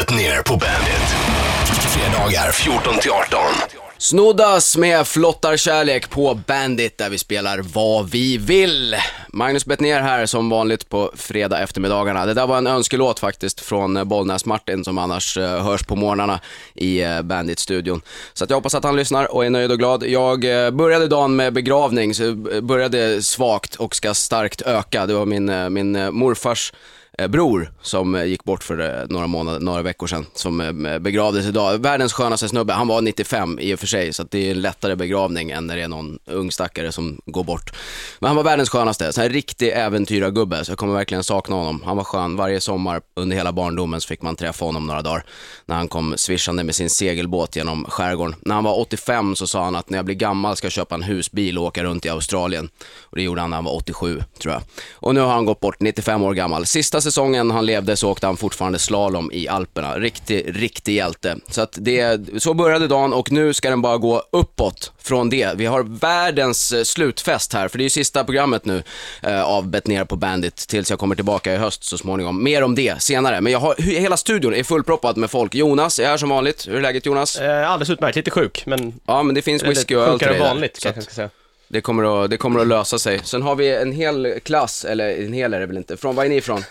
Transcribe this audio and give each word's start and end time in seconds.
Bet 0.00 0.10
ner 0.10 0.42
på 0.42 0.52
bandet. 0.52 1.08
Fredagar 1.66 2.52
14 2.52 2.98
till 2.98 3.10
18. 3.10 3.40
Snoddas 3.98 4.76
med 4.76 5.06
flottarkärlek 5.06 6.10
på 6.10 6.40
Bandit 6.46 6.98
där 6.98 7.10
vi 7.10 7.18
spelar 7.18 7.58
vad 7.58 8.10
vi 8.10 8.36
vill. 8.36 8.96
Magnus 9.28 9.66
Bettner 9.66 10.00
här 10.00 10.26
som 10.26 10.50
vanligt 10.50 10.88
på 10.88 11.12
fredag 11.16 11.58
eftermiddagarna. 11.58 12.26
Det 12.26 12.34
där 12.34 12.46
var 12.46 12.58
en 12.58 12.66
önskelåt 12.66 13.18
faktiskt 13.18 13.60
från 13.60 14.08
Bollnäs-Martin 14.08 14.84
som 14.84 14.98
annars 14.98 15.36
eh, 15.36 15.64
hörs 15.64 15.82
på 15.82 15.96
morgnarna 15.96 16.40
i 16.74 17.02
eh, 17.02 17.22
Bandit-studion. 17.22 18.02
Så 18.32 18.44
att 18.44 18.50
jag 18.50 18.56
hoppas 18.56 18.74
att 18.74 18.84
han 18.84 18.96
lyssnar 18.96 19.34
och 19.34 19.44
är 19.44 19.50
nöjd 19.50 19.70
och 19.70 19.78
glad. 19.78 20.04
Jag 20.04 20.64
eh, 20.64 20.70
började 20.70 21.06
dagen 21.06 21.36
med 21.36 21.52
begravning, 21.52 22.14
så 22.14 22.34
började 22.62 23.22
svagt 23.22 23.74
och 23.74 23.96
ska 23.96 24.14
starkt 24.14 24.62
öka. 24.62 25.06
Det 25.06 25.14
var 25.14 25.26
min, 25.26 25.72
min 25.72 26.14
morfars 26.14 26.72
Eh, 27.20 27.28
bror 27.28 27.72
som 27.82 28.14
eh, 28.14 28.24
gick 28.24 28.44
bort 28.44 28.64
för 28.64 29.00
eh, 29.00 29.06
några 29.08 29.26
månader, 29.26 29.60
några 29.60 29.82
veckor 29.82 30.06
sedan, 30.06 30.26
som 30.34 30.58
begravdes 31.00 31.46
idag. 31.46 31.78
Världens 31.78 32.12
skönaste 32.12 32.48
snubbe, 32.48 32.72
han 32.72 32.88
var 32.88 33.00
95 33.00 33.58
i 33.58 33.74
och 33.74 33.80
för 33.80 33.86
sig, 33.86 34.12
så 34.12 34.22
att 34.22 34.30
det 34.30 34.46
är 34.46 34.50
en 34.50 34.60
lättare 34.60 34.96
begravning 34.96 35.50
än 35.50 35.66
när 35.66 35.76
det 35.76 35.82
är 35.82 35.88
någon 35.88 36.18
ung 36.26 36.52
stackare 36.52 36.92
som 36.92 37.20
går 37.26 37.44
bort. 37.44 37.72
Men 38.18 38.28
han 38.28 38.36
var 38.36 38.42
världens 38.42 38.70
skönaste, 38.70 39.12
så 39.12 39.20
här 39.20 39.28
riktig 39.28 39.68
äventyrargubbe, 39.68 40.64
så 40.64 40.70
jag 40.72 40.78
kommer 40.78 40.94
verkligen 40.94 41.24
sakna 41.24 41.56
honom. 41.56 41.82
Han 41.84 41.96
var 41.96 42.04
skön, 42.04 42.36
varje 42.36 42.60
sommar 42.60 43.00
under 43.16 43.36
hela 43.36 43.52
barndomen 43.52 44.00
så 44.00 44.08
fick 44.08 44.22
man 44.22 44.36
träffa 44.36 44.64
honom 44.64 44.86
några 44.86 45.02
dagar, 45.02 45.24
när 45.66 45.76
han 45.76 45.88
kom 45.88 46.14
svischande 46.16 46.64
med 46.64 46.74
sin 46.74 46.90
segelbåt 46.90 47.56
genom 47.56 47.84
skärgården. 47.84 48.34
När 48.40 48.54
han 48.54 48.64
var 48.64 48.78
85 48.78 49.36
så 49.36 49.46
sa 49.46 49.64
han 49.64 49.76
att 49.76 49.90
när 49.90 49.98
jag 49.98 50.04
blir 50.04 50.16
gammal 50.16 50.56
ska 50.56 50.64
jag 50.64 50.72
köpa 50.72 50.94
en 50.94 51.02
husbil 51.02 51.58
och 51.58 51.64
åka 51.64 51.84
runt 51.84 52.06
i 52.06 52.08
Australien. 52.08 52.68
Och 53.00 53.16
det 53.16 53.22
gjorde 53.22 53.40
han 53.40 53.50
när 53.50 53.56
han 53.56 53.64
var 53.64 53.74
87, 53.74 54.22
tror 54.42 54.54
jag. 54.54 54.62
Och 54.92 55.14
nu 55.14 55.20
har 55.20 55.32
han 55.32 55.44
gått 55.44 55.60
bort, 55.60 55.76
95 55.80 56.22
år 56.22 56.34
gammal. 56.34 56.66
Sista 56.66 57.00
säsongen 57.10 57.50
han 57.50 57.66
levde 57.66 57.96
så 57.96 58.10
åkte 58.10 58.26
han 58.26 58.36
fortfarande 58.36 58.78
slalom 58.78 59.30
i 59.32 59.48
Alperna. 59.48 59.98
Riktig, 59.98 60.44
riktig 60.62 60.94
hjälte. 60.94 61.36
Så 61.50 61.60
att 61.60 61.78
det, 61.80 62.20
så 62.42 62.54
började 62.54 62.86
dagen 62.88 63.12
och 63.12 63.32
nu 63.32 63.52
ska 63.52 63.70
den 63.70 63.82
bara 63.82 63.96
gå 63.98 64.22
uppåt 64.32 64.92
från 64.98 65.30
det. 65.30 65.52
Vi 65.56 65.66
har 65.66 65.82
världens 65.82 66.72
eh, 66.72 66.82
slutfest 66.82 67.52
här, 67.52 67.68
för 67.68 67.78
det 67.78 67.82
är 67.82 67.84
ju 67.86 67.90
sista 67.90 68.24
programmet 68.24 68.64
nu 68.64 68.82
eh, 69.22 69.42
av 69.42 69.68
Bet 69.68 69.86
ner 69.86 70.04
på 70.04 70.16
Bandit 70.16 70.56
tills 70.56 70.90
jag 70.90 70.98
kommer 70.98 71.14
tillbaka 71.14 71.54
i 71.54 71.56
höst 71.56 71.84
så 71.84 71.98
småningom. 71.98 72.44
Mer 72.44 72.62
om 72.62 72.74
det 72.74 73.02
senare, 73.02 73.40
men 73.40 73.52
jag 73.52 73.60
har, 73.60 73.74
hela 73.82 74.16
studion 74.16 74.54
är 74.54 74.64
fullproppad 74.64 75.16
med 75.16 75.30
folk. 75.30 75.54
Jonas 75.54 75.98
är 75.98 76.06
här 76.06 76.16
som 76.16 76.28
vanligt. 76.28 76.68
Hur 76.68 76.76
är 76.76 76.80
läget 76.80 77.06
Jonas? 77.06 77.36
Eh, 77.40 77.70
alldeles 77.70 77.90
utmärkt, 77.90 78.16
lite 78.16 78.30
sjuk, 78.30 78.62
men 78.66 78.94
Ja, 79.06 79.22
men 79.22 79.34
det 79.34 79.42
finns 79.42 79.62
whisky 79.62 79.94
och 79.94 80.02
öl 80.02 80.18
till 80.18 80.28
dig 80.28 80.38
där. 80.38 80.44
vanligt 80.46 80.78
kanske 80.82 80.98
jag 80.98 81.04
ska 81.04 81.14
säga. 81.14 81.30
det 81.68 81.80
kommer, 81.80 82.24
att, 82.24 82.30
det 82.30 82.36
kommer 82.36 82.60
att 82.60 82.66
lösa 82.66 82.98
sig. 82.98 83.20
Sen 83.24 83.42
har 83.42 83.54
vi 83.56 83.74
en 83.76 83.92
hel 83.92 84.40
klass, 84.44 84.84
eller 84.84 85.08
en 85.24 85.32
hel 85.32 85.54
är 85.54 85.60
det 85.60 85.66
väl 85.66 85.76
inte. 85.76 85.96
Från, 85.96 86.14
var 86.16 86.24
är 86.24 86.28
ni 86.28 86.36
ifrån? 86.36 86.64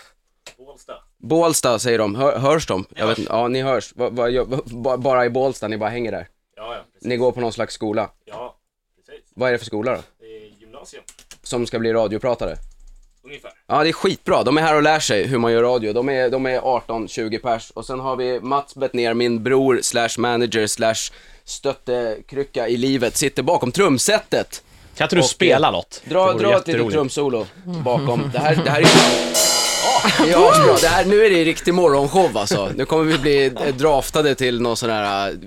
Bålsta. 0.86 1.04
Bålsta 1.18 1.78
säger 1.78 1.98
de. 1.98 2.14
Hör, 2.14 2.38
hörs 2.38 2.66
de? 2.66 2.84
Jag 2.96 3.06
vet 3.06 3.18
inte. 3.18 3.32
Ja, 3.32 3.48
ni 3.48 3.62
hörs. 3.62 3.92
Va, 3.96 4.10
va, 4.10 4.26
va, 4.64 4.96
bara 4.96 5.24
i 5.24 5.30
Bålsta, 5.30 5.68
ni 5.68 5.78
bara 5.78 5.90
hänger 5.90 6.12
där. 6.12 6.28
Ja, 6.56 6.74
ja, 6.74 6.82
precis. 6.92 7.08
Ni 7.08 7.16
går 7.16 7.32
på 7.32 7.40
någon 7.40 7.52
slags 7.52 7.74
skola. 7.74 8.10
Ja, 8.24 8.56
precis. 9.06 9.24
Vad 9.34 9.48
är 9.48 9.52
det 9.52 9.58
för 9.58 9.66
skola 9.66 9.92
då? 9.94 10.02
Det 10.20 10.26
är 10.26 10.60
gymnasium, 10.60 11.02
Som 11.42 11.66
ska 11.66 11.78
bli 11.78 11.92
radiopratare? 11.92 12.56
ungefär. 13.24 13.50
Ja, 13.66 13.82
det 13.82 13.88
är 13.88 13.92
skitbra. 13.92 14.42
De 14.42 14.58
är 14.58 14.62
här 14.62 14.76
och 14.76 14.82
lär 14.82 15.00
sig 15.00 15.26
hur 15.26 15.38
man 15.38 15.52
gör 15.52 15.62
radio. 15.62 15.92
De 15.92 16.08
är, 16.08 16.30
de 16.30 16.46
är 16.46 16.60
18-20 16.60 17.38
pers. 17.38 17.70
Och 17.70 17.86
sen 17.86 18.00
har 18.00 18.16
vi 18.16 18.40
Mats 18.40 18.74
Bettner, 18.74 19.14
min 19.14 19.42
bror 19.42 19.78
slash 19.82 20.08
manager 20.18 20.66
slash 20.66 21.12
stöttekrycka 21.44 22.68
i 22.68 22.76
livet, 22.76 23.16
sitter 23.16 23.42
bakom 23.42 23.72
trumsetet. 23.72 24.62
Kan 24.96 25.04
inte 25.04 25.16
du 25.16 25.20
Och- 25.20 25.26
spela 25.26 25.70
något? 25.70 26.02
Dra, 26.04 26.32
dra 26.32 26.56
ett 26.58 26.66
litet 26.66 26.90
trumsolo 26.92 27.46
bakom. 27.84 28.30
Det 28.32 28.38
här, 28.38 28.56
det 28.64 28.70
här 28.70 28.80
är 28.80 28.84
Ja, 30.32 30.50
asbra. 30.50 30.76
Det 30.80 30.88
här, 30.88 31.04
nu 31.04 31.24
är 31.26 31.30
det 31.30 31.44
riktig 31.44 31.74
morgonshow 31.74 32.36
alltså. 32.36 32.70
Nu 32.76 32.84
kommer 32.84 33.04
vi 33.04 33.18
bli 33.18 33.48
draftade 33.78 34.34
till 34.34 34.60
någon 34.60 34.76
sån 34.76 34.90
här 34.90 35.38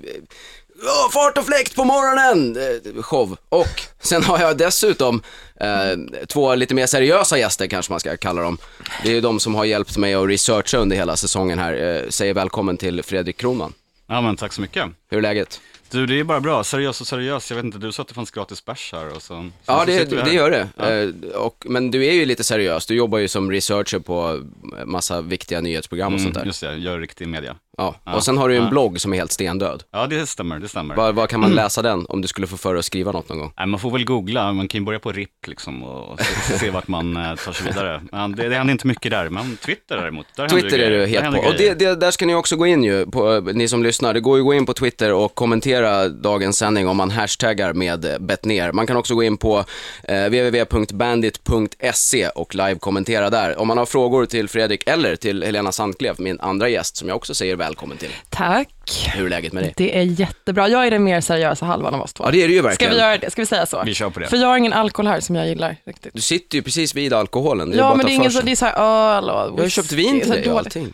"Ja, 0.84 1.08
fart 1.12 1.38
och 1.38 1.46
fläkt 1.46 1.74
på 1.76 1.84
morgonen 1.84 2.56
eh, 2.96 3.02
show. 3.02 3.36
Och 3.48 3.82
sen 4.02 4.22
har 4.24 4.38
jag 4.40 4.56
dessutom 4.58 5.22
eh, 5.60 6.26
två 6.28 6.54
lite 6.54 6.74
mer 6.74 6.86
seriösa 6.86 7.38
gäster 7.38 7.66
kanske 7.66 7.92
man 7.92 8.00
ska 8.00 8.16
kalla 8.16 8.42
dem. 8.42 8.58
Det 9.02 9.08
är 9.08 9.12
ju 9.14 9.20
de 9.20 9.40
som 9.40 9.54
har 9.54 9.64
hjälpt 9.64 9.96
mig 9.96 10.14
att 10.14 10.28
researcha 10.28 10.78
under 10.78 10.96
hela 10.96 11.16
säsongen 11.16 11.58
här. 11.58 12.02
Eh, 12.02 12.08
säger 12.08 12.34
välkommen 12.34 12.76
till 12.76 13.02
Fredrik 13.02 13.36
Kronman. 13.36 13.72
Ja 14.08 14.20
men 14.20 14.36
tack 14.36 14.52
så 14.52 14.60
mycket. 14.60 14.84
Hur 15.10 15.18
är 15.18 15.22
läget? 15.22 15.60
Du 15.90 16.06
det 16.06 16.20
är 16.20 16.24
bara 16.24 16.40
bra, 16.40 16.64
seriös 16.64 17.00
och 17.00 17.06
seriös. 17.06 17.50
Jag 17.50 17.56
vet 17.56 17.64
inte, 17.64 17.78
du 17.78 17.92
sa 17.92 18.02
att 18.02 18.08
det 18.08 18.14
fanns 18.14 18.30
gratis 18.30 18.64
bärs 18.64 18.92
här 18.92 19.08
och 19.08 19.22
så. 19.22 19.34
sen 19.34 19.52
Ja, 19.66 19.80
så 19.80 19.86
det, 19.86 19.92
här. 19.92 20.24
det 20.24 20.32
gör 20.32 20.50
det. 20.50 20.68
Eh, 20.76 21.36
och, 21.40 21.66
men 21.68 21.90
du 21.90 22.06
är 22.06 22.12
ju 22.12 22.24
lite 22.24 22.44
seriös. 22.44 22.86
Du 22.86 22.94
jobbar 22.94 23.18
ju 23.18 23.28
som 23.28 23.50
researcher 23.50 23.98
på 23.98 24.42
massa 24.84 25.22
viktiga 25.22 25.60
nyhetsprogram 25.60 26.14
och 26.14 26.20
sånt 26.20 26.34
där. 26.34 26.40
Mm, 26.40 26.48
just 26.48 26.60
det, 26.60 26.76
gör 26.76 26.98
riktig 27.00 27.28
media. 27.28 27.56
Ja. 27.76 27.94
Ja. 28.04 28.14
Och 28.14 28.24
sen 28.24 28.38
har 28.38 28.48
du 28.48 28.54
ju 28.54 28.58
en 28.58 28.64
Ja. 28.64 28.70
blogg 28.70 29.00
som 29.00 29.12
är 29.12 29.16
helt 29.16 29.32
stendöd. 29.32 29.82
Ja 29.92 30.06
det 30.06 30.26
stämmer, 30.26 30.58
det 30.58 30.68
stämmer. 30.68 30.94
Var, 30.94 31.12
var 31.12 31.26
kan 31.26 31.40
man 31.40 31.54
läsa 31.54 31.82
den 31.82 32.06
om 32.08 32.20
du 32.20 32.28
skulle 32.28 32.46
få 32.46 32.56
för 32.56 32.72
dig 32.74 32.78
att 32.78 32.84
skriva 32.84 33.12
något 33.12 33.28
någon 33.28 33.38
gång? 33.38 33.52
Nej, 33.58 33.66
man 33.66 33.80
får 33.80 33.90
väl 33.90 34.04
googla, 34.04 34.52
man 34.52 34.68
kan 34.68 34.80
ju 34.80 34.84
börja 34.84 34.98
på 34.98 35.12
RIP 35.12 35.46
liksom 35.46 35.82
och 35.82 36.20
se, 36.20 36.58
se 36.58 36.70
vart 36.70 36.88
man 36.88 37.16
eh, 37.16 37.34
tar 37.34 37.52
sig 37.52 37.66
vidare. 37.66 38.02
Men 38.12 38.32
det, 38.32 38.48
det 38.48 38.56
händer 38.56 38.72
inte 38.72 38.86
mycket 38.86 39.10
där, 39.10 39.28
men 39.28 39.56
Twitter 39.56 39.96
däremot, 39.96 40.26
där 40.36 40.42
händer 40.42 40.60
Twitter 40.62 40.78
det 40.78 40.84
är 40.84 40.90
du 40.90 40.96
grejer. 40.96 41.06
Där 41.06 41.14
het 41.14 41.22
händer 41.22 41.40
på. 41.42 41.46
Och 41.46 41.52
det, 41.52 41.58
grejer. 41.58 41.74
det, 41.74 41.94
där 41.94 42.10
ska 42.10 42.26
ni 42.26 42.34
också 42.34 42.56
gå 42.56 42.66
in 42.66 42.84
ju, 42.84 43.06
på, 43.06 43.34
eh, 43.34 43.42
ni 43.42 43.68
som 43.68 43.82
lyssnar. 43.82 44.14
Det 44.14 44.20
går 44.20 44.36
ju 44.36 44.42
att 44.42 44.46
gå 44.46 44.54
in 44.54 44.66
på 44.66 44.74
Twitter 44.74 45.12
och 45.12 45.34
kommentera 45.34 46.08
dagens 46.08 46.58
sändning 46.58 46.88
om 46.88 46.96
man 46.96 47.10
hashtaggar 47.10 47.72
med 47.72 48.04
eh, 48.04 48.18
Bettner. 48.18 48.72
Man 48.72 48.86
kan 48.86 48.96
också 48.96 49.14
gå 49.14 49.22
in 49.22 49.36
på 49.36 49.64
eh, 50.08 50.24
www.bandit.se 50.24 52.28
och 52.28 52.54
live-kommentera 52.54 53.30
där. 53.30 53.58
Om 53.58 53.68
man 53.68 53.78
har 53.78 53.86
frågor 53.86 54.26
till 54.26 54.48
Fredrik 54.48 54.82
eller 54.86 55.16
till 55.16 55.42
Helena 55.42 55.72
Sandklev, 55.72 56.14
min 56.18 56.40
andra 56.40 56.68
gäst, 56.68 56.96
som 56.96 57.08
jag 57.08 57.16
också 57.16 57.34
säger 57.34 57.56
välkommen 57.64 57.96
till. 57.98 58.10
Tack. 58.28 58.68
Hur 59.14 59.26
är 59.26 59.30
läget 59.30 59.52
med 59.52 59.62
dig? 59.62 59.72
Det 59.76 59.98
är 59.98 60.02
jättebra. 60.02 60.68
Jag 60.68 60.86
är 60.86 60.90
den 60.90 61.04
mer 61.04 61.20
seriösa 61.20 61.66
halvan 61.66 61.94
av 61.94 62.00
oss 62.00 62.12
två. 62.12 62.24
Ja, 62.24 62.30
det 62.30 62.42
är 62.42 62.48
det 62.48 62.54
ju 62.54 62.58
Ska 62.60 62.68
verkligen. 62.68 62.92
vi 62.94 62.98
göra 63.00 63.18
det? 63.18 63.30
Ska 63.30 63.42
vi 63.42 63.46
säga 63.46 63.66
så? 63.66 63.82
Vi 63.86 63.94
kör 63.94 64.10
på 64.10 64.20
det. 64.20 64.26
För 64.26 64.36
jag 64.36 64.46
har 64.48 64.56
ingen 64.56 64.72
alkohol 64.72 65.06
här 65.06 65.20
som 65.20 65.36
jag 65.36 65.48
gillar 65.48 65.76
riktigt. 65.86 66.14
Du 66.14 66.20
sitter 66.20 66.56
ju 66.56 66.62
precis 66.62 66.94
vid 66.94 67.12
alkoholen. 67.12 67.70
Det 67.70 67.76
är 67.76 67.78
bara 67.78 67.86
Ja, 67.86 67.90
att 67.90 67.96
men 67.96 68.04
ta 68.06 68.08
det 68.08 68.14
är 68.14 68.16
för 68.16 68.20
ingen 68.22 68.30
sig. 68.32 68.40
så, 68.40 68.46
det 68.46 68.52
är 68.52 68.56
så 68.56 68.64
här 68.66 69.16
öl 69.16 69.24
och 69.30 69.36
Jag 69.36 69.56
har 69.56 69.64
ju 69.64 69.70
köpt 69.70 69.92
vin 69.92 70.20
till 70.20 70.30
dig 70.30 70.50
och 70.50 70.58
allting. 70.58 70.92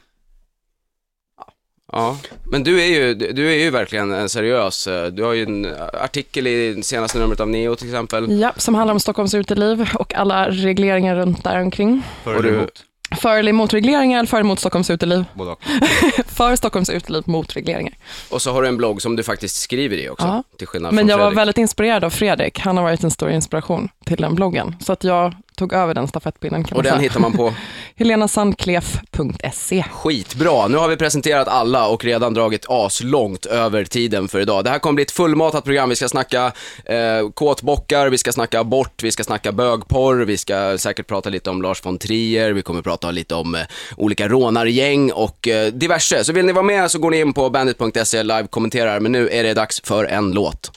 Ja, 1.92 2.18
men 2.44 2.62
du 2.64 2.80
är, 2.80 2.86
ju, 2.86 3.14
du 3.14 3.52
är 3.52 3.56
ju 3.56 3.70
verkligen 3.70 4.12
en 4.12 4.28
seriös. 4.28 4.86
eh, 4.86 5.06
Du 5.06 5.22
har 5.22 5.32
ju 5.32 5.42
en 5.42 5.74
artikel 6.02 6.46
i 6.46 6.82
senaste 6.82 7.18
numret 7.18 7.40
av 7.40 7.48
Neo 7.48 7.74
till 7.76 7.86
exempel. 7.88 8.40
Ja, 8.40 8.52
som 8.56 8.74
handlar 8.74 8.94
om 8.94 9.00
Stockholms 9.00 9.34
uteliv 9.34 9.88
och 9.94 10.14
alla 10.14 10.50
regleringar 10.50 11.14
runt 11.16 11.44
där 11.44 11.60
omkring. 11.62 12.02
För 12.24 12.36
och 12.36 12.42
du- 12.42 12.48
emot, 12.48 12.84
För 13.16 13.36
eller 13.38 13.50
emot 13.50 13.74
regleringar 13.74 14.18
eller 14.18 14.28
för 14.28 14.40
emot 14.40 14.58
Stockholms 14.60 14.90
uteliv? 14.90 15.24
både 15.34 15.50
och. 15.50 15.62
För 16.26 16.56
Stockholms 16.56 16.90
uteliv 16.90 17.22
mot 17.26 17.56
regleringar. 17.56 17.94
Och 18.30 18.42
så 18.42 18.52
har 18.52 18.62
du 18.62 18.68
en 18.68 18.76
blogg 18.76 19.02
som 19.02 19.16
du 19.16 19.22
faktiskt 19.22 19.56
skriver 19.56 19.96
i 19.96 20.08
också. 20.08 20.26
Ja. 20.26 20.42
Till 20.58 20.66
skillnad 20.66 20.92
Men 20.92 21.02
från 21.02 21.08
jag 21.08 21.18
var 21.18 21.24
Fredrik. 21.24 21.38
väldigt 21.38 21.58
inspirerad 21.58 22.04
av 22.04 22.10
Fredrik. 22.10 22.58
Han 22.58 22.76
har 22.76 22.84
varit 22.84 23.04
en 23.04 23.10
stor 23.10 23.30
inspiration 23.30 23.88
till 24.04 24.16
den 24.16 24.34
bloggen. 24.34 24.76
Så 24.80 24.92
att 24.92 25.04
jag 25.04 25.34
tog 25.60 25.72
över 25.72 25.94
den 25.94 26.08
stafettpinnen 26.08 26.64
kan 26.64 26.76
Och 26.76 26.82
den 26.82 26.92
säga. 26.92 27.02
hittar 27.02 27.20
man 27.20 27.32
på 27.32 27.54
helenasandklef.se. 27.96 29.84
skitbra. 29.92 30.68
Nu 30.68 30.76
har 30.76 30.88
vi 30.88 30.96
presenterat 30.96 31.48
alla 31.48 31.86
och 31.88 32.04
redan 32.04 32.34
dragit 32.34 32.64
aslångt 32.68 33.46
över 33.46 33.84
tiden 33.84 34.28
för 34.28 34.40
idag. 34.40 34.64
Det 34.64 34.70
här 34.70 34.78
kommer 34.78 34.94
bli 34.94 35.02
ett 35.02 35.10
fullmatat 35.10 35.64
program. 35.64 35.88
Vi 35.88 35.96
ska 35.96 36.08
snacka 36.08 36.52
eh, 36.84 37.30
kåtbockar, 37.34 38.08
vi 38.08 38.18
ska 38.18 38.32
snacka 38.32 38.60
abort, 38.60 39.02
vi 39.02 39.12
ska 39.12 39.24
snacka 39.24 39.52
bögporr, 39.52 40.24
vi 40.24 40.36
ska 40.36 40.78
säkert 40.78 41.06
prata 41.06 41.28
lite 41.30 41.50
om 41.50 41.62
Lars 41.62 41.86
von 41.86 41.98
Trier, 41.98 42.52
vi 42.52 42.62
kommer 42.62 42.82
prata 42.82 43.10
lite 43.10 43.34
om 43.34 43.54
eh, 43.54 43.60
olika 43.96 44.28
rånargäng 44.28 45.12
och 45.12 45.48
eh, 45.48 45.66
diverse. 45.72 46.24
Så 46.24 46.32
vill 46.32 46.46
ni 46.46 46.52
vara 46.52 46.64
med 46.64 46.90
så 46.90 46.98
går 46.98 47.10
ni 47.10 47.20
in 47.20 47.32
på 47.32 47.50
bandit.se 47.50 48.22
live 48.22 48.46
kommenterar, 48.50 49.00
men 49.00 49.12
nu 49.12 49.28
är 49.28 49.42
det 49.42 49.54
dags 49.54 49.80
för 49.84 50.04
en 50.04 50.30
låt. 50.32 50.70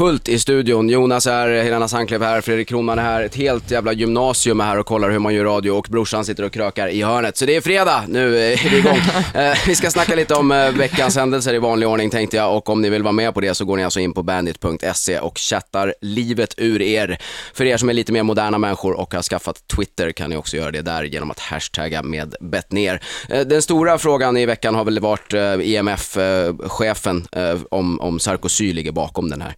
Fullt 0.00 0.28
i 0.28 0.38
studion. 0.38 0.88
Jonas 0.88 1.26
är 1.26 1.30
här, 1.30 1.62
Helena 1.62 1.88
Sandklev 1.88 2.22
här, 2.22 2.40
Fredrik 2.40 2.68
Kronman 2.68 2.98
är 2.98 3.02
här. 3.02 3.22
Ett 3.22 3.34
helt 3.34 3.70
jävla 3.70 3.92
gymnasium 3.92 4.60
är 4.60 4.64
här 4.64 4.78
och 4.78 4.86
kollar 4.86 5.10
hur 5.10 5.18
man 5.18 5.34
gör 5.34 5.44
radio 5.44 5.70
och 5.70 5.86
brorsan 5.90 6.24
sitter 6.24 6.44
och 6.44 6.52
krökar 6.52 6.88
i 6.88 7.02
hörnet. 7.02 7.36
Så 7.36 7.46
det 7.46 7.56
är 7.56 7.60
fredag, 7.60 8.04
nu 8.08 8.38
är 8.38 8.70
vi 8.70 8.78
igång. 8.78 8.98
Eh, 9.34 9.58
vi 9.66 9.74
ska 9.74 9.90
snacka 9.90 10.14
lite 10.14 10.34
om 10.34 10.52
eh, 10.52 10.70
veckans 10.70 11.16
händelser 11.16 11.54
i 11.54 11.58
vanlig 11.58 11.88
ordning 11.88 12.10
tänkte 12.10 12.36
jag 12.36 12.56
och 12.56 12.68
om 12.68 12.82
ni 12.82 12.90
vill 12.90 13.02
vara 13.02 13.12
med 13.12 13.34
på 13.34 13.40
det 13.40 13.54
så 13.54 13.64
går 13.64 13.76
ni 13.76 13.84
alltså 13.84 14.00
in 14.00 14.12
på 14.12 14.22
bandit.se 14.22 15.18
och 15.20 15.38
chattar 15.38 15.94
livet 16.00 16.54
ur 16.56 16.82
er. 16.82 17.18
För 17.54 17.64
er 17.64 17.76
som 17.76 17.88
är 17.88 17.92
lite 17.92 18.12
mer 18.12 18.22
moderna 18.22 18.58
människor 18.58 18.92
och 18.92 19.14
har 19.14 19.22
skaffat 19.22 19.68
Twitter 19.76 20.12
kan 20.12 20.30
ni 20.30 20.36
också 20.36 20.56
göra 20.56 20.70
det 20.70 20.82
där 20.82 21.04
genom 21.04 21.30
att 21.30 21.38
hashtagga 21.38 22.02
med 22.02 22.34
bettner. 22.40 23.00
Eh, 23.28 23.40
den 23.40 23.62
stora 23.62 23.98
frågan 23.98 24.36
i 24.36 24.46
veckan 24.46 24.74
har 24.74 24.84
väl 24.84 25.00
varit 25.00 25.34
eh, 25.34 25.54
IMF-chefen 25.60 27.26
eh, 27.32 27.58
om, 27.70 28.00
om 28.00 28.18
Sarkozy 28.18 28.72
ligger 28.72 28.92
bakom 28.92 29.30
den 29.30 29.42
här 29.42 29.48
eh, 29.48 29.54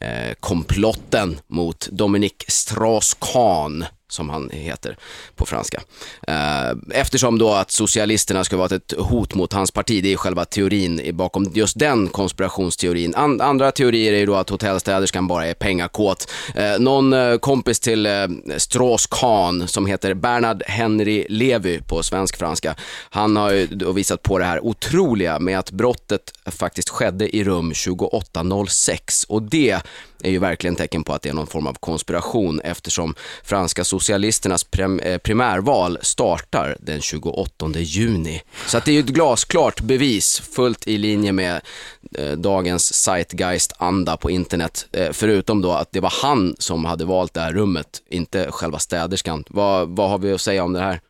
Eh, 0.00 0.34
komplotten 0.40 1.40
mot 1.48 1.88
Dominique 1.92 2.44
Strauss-Kahn 2.48 3.86
som 4.10 4.30
han 4.30 4.50
heter 4.50 4.96
på 5.36 5.46
franska. 5.46 5.82
Eh, 6.28 6.70
eftersom 6.90 7.38
då 7.38 7.52
att 7.52 7.70
socialisterna 7.70 8.44
skulle 8.44 8.58
vara 8.58 8.76
ett 8.76 8.94
hot 8.98 9.34
mot 9.34 9.52
hans 9.52 9.70
parti, 9.70 10.02
det 10.02 10.12
är 10.12 10.16
själva 10.16 10.44
teorin 10.44 11.00
bakom 11.12 11.52
just 11.54 11.78
den 11.78 12.08
konspirationsteorin. 12.08 13.14
Andra 13.14 13.72
teorier 13.72 14.12
är 14.12 14.18
ju 14.18 14.26
då 14.26 14.34
att 14.34 14.50
hotellstäderskan 14.50 15.26
bara 15.26 15.46
är 15.46 15.54
pengakåt. 15.54 16.32
Eh, 16.54 16.78
någon 16.78 17.12
eh, 17.12 17.36
kompis 17.36 17.80
till 17.80 18.06
Strauss-Kahn 18.56 19.66
som 19.66 19.86
heter 19.86 20.14
Bernard 20.14 20.62
Henry 20.66 21.26
Levy 21.28 21.80
på 21.80 22.02
svensk-franska, 22.02 22.74
han 23.10 23.36
har 23.36 23.50
ju 23.50 23.66
då 23.66 23.92
visat 23.92 24.22
på 24.22 24.38
det 24.38 24.44
här 24.44 24.64
otroliga 24.64 25.38
med 25.38 25.58
att 25.58 25.70
brottet 25.70 26.32
faktiskt 26.46 26.88
skedde 26.88 27.36
i 27.36 27.44
rum 27.44 27.72
2806 27.72 29.24
och 29.24 29.42
det 29.42 29.80
är 30.22 30.30
ju 30.30 30.38
verkligen 30.38 30.76
tecken 30.76 31.04
på 31.04 31.12
att 31.12 31.22
det 31.22 31.28
är 31.28 31.34
någon 31.34 31.46
form 31.46 31.66
av 31.66 31.74
konspiration 31.74 32.60
eftersom 32.60 33.14
franska 33.44 33.84
socialisternas 34.00 34.66
eh, 35.02 35.18
primärval 35.18 35.98
startar 36.02 36.76
den 36.80 37.00
28 37.00 37.70
juni. 37.74 38.42
Så 38.66 38.78
att 38.78 38.84
det 38.84 38.90
är 38.90 38.92
ju 38.92 39.00
ett 39.00 39.06
glasklart 39.06 39.80
bevis 39.80 40.40
fullt 40.40 40.88
i 40.88 40.98
linje 40.98 41.32
med 41.32 41.60
eh, 42.18 42.32
dagens 42.32 42.94
zeitgeist-anda 42.94 44.16
på 44.16 44.30
internet. 44.30 44.88
Eh, 44.92 45.12
förutom 45.12 45.62
då 45.62 45.72
att 45.72 45.92
det 45.92 46.00
var 46.00 46.12
han 46.22 46.56
som 46.58 46.84
hade 46.84 47.04
valt 47.04 47.34
det 47.34 47.40
här 47.40 47.52
rummet, 47.52 48.02
inte 48.10 48.50
själva 48.50 48.78
städerskan. 48.78 49.44
Vad, 49.48 49.88
vad 49.88 50.10
har 50.10 50.18
vi 50.18 50.32
att 50.32 50.40
säga 50.40 50.64
om 50.64 50.72
det 50.72 50.80
här? 50.80 51.00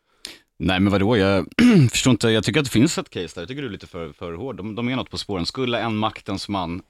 Nej 0.59 0.81
men 0.81 0.93
vadå, 0.93 1.17
jag 1.17 1.47
förstår 1.91 2.11
inte, 2.11 2.29
jag 2.29 2.45
tycker 2.45 2.61
att 2.61 2.67
det 2.67 2.73
finns 2.73 2.99
ett 2.99 3.11
case 3.11 3.35
där, 3.35 3.43
jag 3.43 3.49
tycker 3.49 3.63
du 3.63 3.69
är 3.69 3.73
lite 3.73 3.87
för, 3.87 4.13
för 4.13 4.33
hård. 4.33 4.57
De, 4.57 4.75
de 4.75 4.89
är 4.89 4.97
något 4.97 5.11
på 5.11 5.19
spåren. 5.19 5.47
Skulle 5.47 5.79
en 5.79 5.97
maktens 5.97 6.49
man 6.49 6.83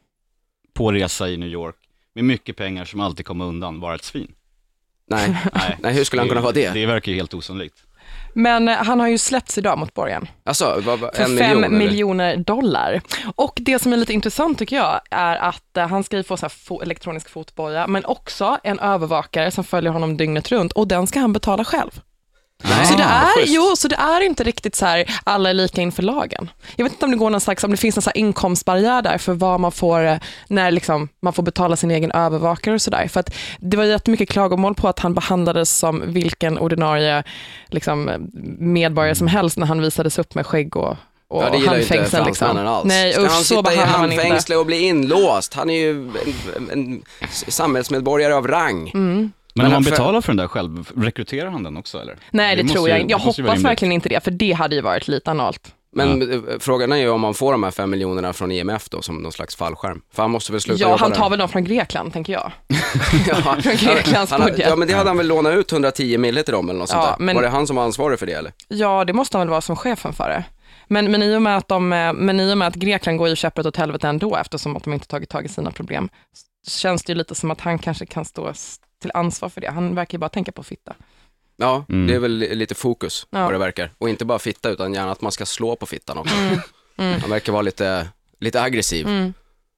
på 0.73 0.93
resa 0.93 1.29
i 1.29 1.37
New 1.37 1.49
York 1.49 1.77
med 2.15 2.25
mycket 2.25 2.57
pengar 2.57 2.85
som 2.85 3.01
alltid 3.01 3.27
kommer 3.27 3.45
undan 3.45 3.81
vara 3.81 3.95
ett 3.95 4.05
svin? 4.05 4.35
Nej, 5.11 5.37
Nej, 5.55 5.77
Nej 5.81 5.93
hur 5.93 6.05
skulle 6.05 6.23
han 6.23 6.29
kunna 6.29 6.41
vara 6.41 6.53
det? 6.53 6.71
Det 6.71 6.87
verkar 6.87 7.13
ju 7.13 7.17
helt 7.19 7.35
osannolikt. 7.35 7.77
Men 8.35 8.69
eh, 8.69 8.77
han 8.77 9.01
har 9.01 9.09
ju 9.09 9.19
släppts 9.19 9.59
idag 9.59 9.79
mot 9.79 9.95
borgen. 9.95 10.29
Alltså, 10.45 10.81
vad, 10.85 10.99
vad, 10.99 11.17
för 11.17 11.23
en 11.23 11.39
fem 11.39 11.57
miljon? 11.57 11.65
eller? 11.65 11.79
miljoner 11.79 12.37
dollar. 12.37 13.01
Och 13.37 13.53
det 13.57 13.79
som 13.79 13.93
är 13.93 13.97
lite 13.97 14.13
intressant 14.13 14.59
tycker 14.59 14.77
jag 14.77 15.01
är 15.11 15.37
att 15.37 15.77
eh, 15.77 15.89
han 15.89 16.05
ska 16.05 16.17
ju 16.17 16.23
få 16.23 16.37
så 16.37 16.45
här 16.45 16.51
fo- 16.51 16.83
elektronisk 16.83 17.31
fotboja, 17.31 17.87
men 17.87 18.05
också 18.05 18.59
en 18.63 18.79
övervakare 18.79 19.51
som 19.51 19.65
följer 19.65 19.93
honom 19.93 20.17
dygnet 20.17 20.53
runt 20.53 20.73
och 20.73 20.89
den 20.89 21.07
ska 21.07 21.21
han 21.21 21.33
betala 21.33 21.65
själv. 21.65 22.01
Nej, 22.63 22.87
Så 22.87 22.97
det, 22.97 23.03
är, 23.03 23.45
jo, 23.47 23.75
så 23.77 23.89
det 23.89 23.97
är 23.97 24.21
inte 24.21 24.45
riktigt 24.45 24.75
så 24.75 24.87
här, 24.87 25.05
alla 25.25 25.51
är 25.51 25.55
lika 25.55 25.81
inför 25.81 26.03
lagen. 26.03 26.51
Jag 26.77 26.85
vet 26.85 26.93
inte 26.93 27.05
om 27.05 27.11
det 27.11 27.17
går 27.17 27.31
någon 27.31 27.41
slags, 27.41 27.65
om 27.65 27.71
det 27.71 27.77
finns 27.77 27.97
någon 27.97 28.03
här 28.07 28.17
inkomstbarriär 28.17 29.03
där 29.03 29.19
för 29.19 29.33
vad 29.33 29.61
man 29.61 29.73
får, 29.73 30.07
eh, 30.07 30.17
när 30.49 30.71
liksom 30.71 31.09
man 31.23 31.33
får 31.33 31.43
betala 31.43 31.77
sin 31.77 31.91
egen 31.91 32.11
övervakare 32.13 32.75
och 32.75 32.83
sådär. 32.83 33.09
För 33.09 33.21
att 33.21 33.35
det 33.59 33.77
var 33.77 33.85
jättemycket 33.85 34.29
klagomål 34.31 34.75
på 34.75 34.89
att 34.89 34.99
han 34.99 35.15
behandlades 35.15 35.79
som 35.79 36.03
vilken 36.13 36.59
ordinarie 36.59 37.25
liksom, 37.69 38.11
medborgare 38.59 39.15
som 39.15 39.27
helst 39.27 39.57
när 39.57 39.67
han 39.67 39.81
visades 39.81 40.19
upp 40.19 40.35
med 40.35 40.47
skägg 40.47 40.77
och, 40.77 40.97
och 41.29 41.43
Ja, 41.43 41.51
det 41.51 41.59
gillar 41.59 41.75
ju 41.77 41.83
inte 41.83 41.97
handfängsel. 41.97 42.25
fransmännen 42.35 42.67
alls. 42.67 42.85
Nej, 42.85 43.13
Ska 43.13 43.23
usch, 43.23 43.31
han 43.33 43.45
sitta 43.45 43.73
i 43.73 43.77
handfängsle 43.77 44.57
och 44.57 44.67
bli 44.67 44.81
inlåst? 44.81 45.55
Han 45.55 45.71
är 45.71 45.75
ju 45.81 46.11
en, 46.57 46.71
en 46.73 47.03
samhällsmedborgare 47.49 48.35
av 48.35 48.49
rang. 48.49 48.91
Mm. 48.95 49.33
Men 49.63 49.67
om 49.67 49.73
han 49.73 49.83
betalar 49.83 50.21
för 50.21 50.29
den 50.33 50.37
där 50.37 50.47
själv, 50.49 50.91
rekryterar 50.97 51.51
han 51.51 51.63
den 51.63 51.77
också 51.77 51.99
eller? 51.99 52.17
Nej, 52.31 52.57
det, 52.57 52.63
måste 52.63 52.75
tror 52.75 52.89
ju- 52.89 52.93
jag 52.95 53.01
inte. 53.01 53.11
Jag 53.11 53.21
det 53.21 53.25
hoppas 53.43 53.65
verkligen 53.65 53.93
inte 53.93 54.09
det, 54.09 54.25
för 54.25 54.31
det 54.31 54.53
hade 54.53 54.75
ju 54.75 54.81
varit 54.81 55.09
lite 55.09 55.31
analt. 55.31 55.75
Men 55.93 56.33
eh, 56.33 56.41
frågan 56.61 56.93
är 56.93 56.97
ju 56.97 57.09
om 57.09 57.21
man 57.21 57.35
får 57.35 57.53
de 57.53 57.63
här 57.63 57.71
fem 57.71 57.91
miljonerna 57.91 58.33
från 58.33 58.53
IMF 58.53 58.89
då 58.89 59.03
som 59.03 59.17
någon 59.17 59.33
slags 59.33 59.57
fallskärm. 59.57 60.01
För 60.15 60.23
han 60.23 60.31
måste 60.31 60.53
väl 60.53 60.61
sluta 60.61 60.81
Ja, 60.83 60.97
han 61.01 61.11
där. 61.11 61.17
tar 61.17 61.31
väl 61.31 61.39
dem 61.39 61.49
från 61.49 61.65
Grekland, 61.65 62.13
tänker 62.13 62.33
jag. 62.33 62.53
ja, 63.29 63.35
från 63.35 63.61
Greklands 63.77 64.33
han, 64.33 64.41
budget. 64.41 64.67
ja, 64.69 64.77
men 64.77 64.89
det 64.89 64.95
hade 64.95 65.11
han 65.11 65.17
väl 65.17 65.27
lånat 65.29 65.55
ut 65.55 65.73
110 65.73 66.19
mille 66.19 66.43
till 66.43 66.53
dem 66.55 66.69
eller 66.71 66.79
något 66.79 66.89
sånt 66.89 67.05
Ja, 67.05 67.11
där. 67.19 67.25
men- 67.25 67.37
Var 67.37 67.43
det 67.43 67.49
han 67.49 67.67
som 67.67 67.77
var 67.77 67.85
ansvarig 67.85 68.19
för 68.19 68.27
det 68.27 68.33
eller? 68.33 68.53
Ja, 68.69 69.05
det 69.05 69.13
måste 69.13 69.37
han 69.39 69.47
väl 69.47 69.51
vara 69.51 69.61
som 69.61 69.77
chefen 69.77 70.13
för 70.13 70.29
det. 70.29 70.45
Men, 70.89 71.11
men, 71.11 71.23
i 71.23 71.37
och 71.37 71.43
med 71.43 71.57
att 71.57 71.69
de, 71.69 71.93
eh, 71.93 72.13
men 72.13 72.41
i 72.41 72.53
och 72.55 72.59
med 72.59 72.69
att 72.69 72.75
Grekland 72.75 73.19
går 73.19 73.29
ju 73.29 73.37
käpprätt 73.37 73.67
åt 73.67 73.77
helvete 73.77 74.09
ändå, 74.09 74.37
eftersom 74.37 74.77
att 74.77 74.85
de 74.85 74.93
inte 74.93 75.07
tagit 75.07 75.29
tag 75.29 75.45
i 75.45 75.49
sina 75.49 75.71
problem, 75.71 76.09
så 76.67 76.79
känns 76.81 77.05
det 77.05 77.13
ju 77.13 77.19
lite 77.19 77.35
som 77.35 77.51
att 77.51 77.61
han 77.61 77.79
kanske 77.79 78.07
kan 78.07 78.25
stå 78.25 78.53
till 79.01 79.11
ansvar 79.15 79.49
för 79.49 79.61
det. 79.61 79.71
Han 79.71 79.95
verkar 79.95 80.15
ju 80.15 80.21
bara 80.21 80.29
tänka 80.29 80.53
på 80.53 80.63
fitta. 80.63 80.95
Ja, 81.57 81.85
Mm. 81.89 82.07
det 82.07 82.15
är 82.15 82.19
väl 82.19 82.33
li- 82.33 82.55
lite 82.55 82.75
fokus 82.75 83.27
Ja. 83.31 83.43
vad 83.45 83.53
det 83.55 83.59
verkar. 83.59 83.91
Och 83.99 84.09
inte 84.09 84.25
bara 84.25 84.39
fitta 84.39 84.71
utan 84.71 84.95
gärna 84.95 85.11
att 85.13 85.21
man 85.21 85.33
ska 85.33 85.47
slå 85.47 85.77
på 85.77 85.87
fittan 85.87 86.19
också. 86.19 86.35
Mm. 86.97 87.21
Han 87.21 87.31
verkar 87.31 87.53
vara 87.53 87.63
lite, 87.63 88.09
lite 88.41 88.63
aggressiv. 88.63 89.07
Mm. 89.09 89.33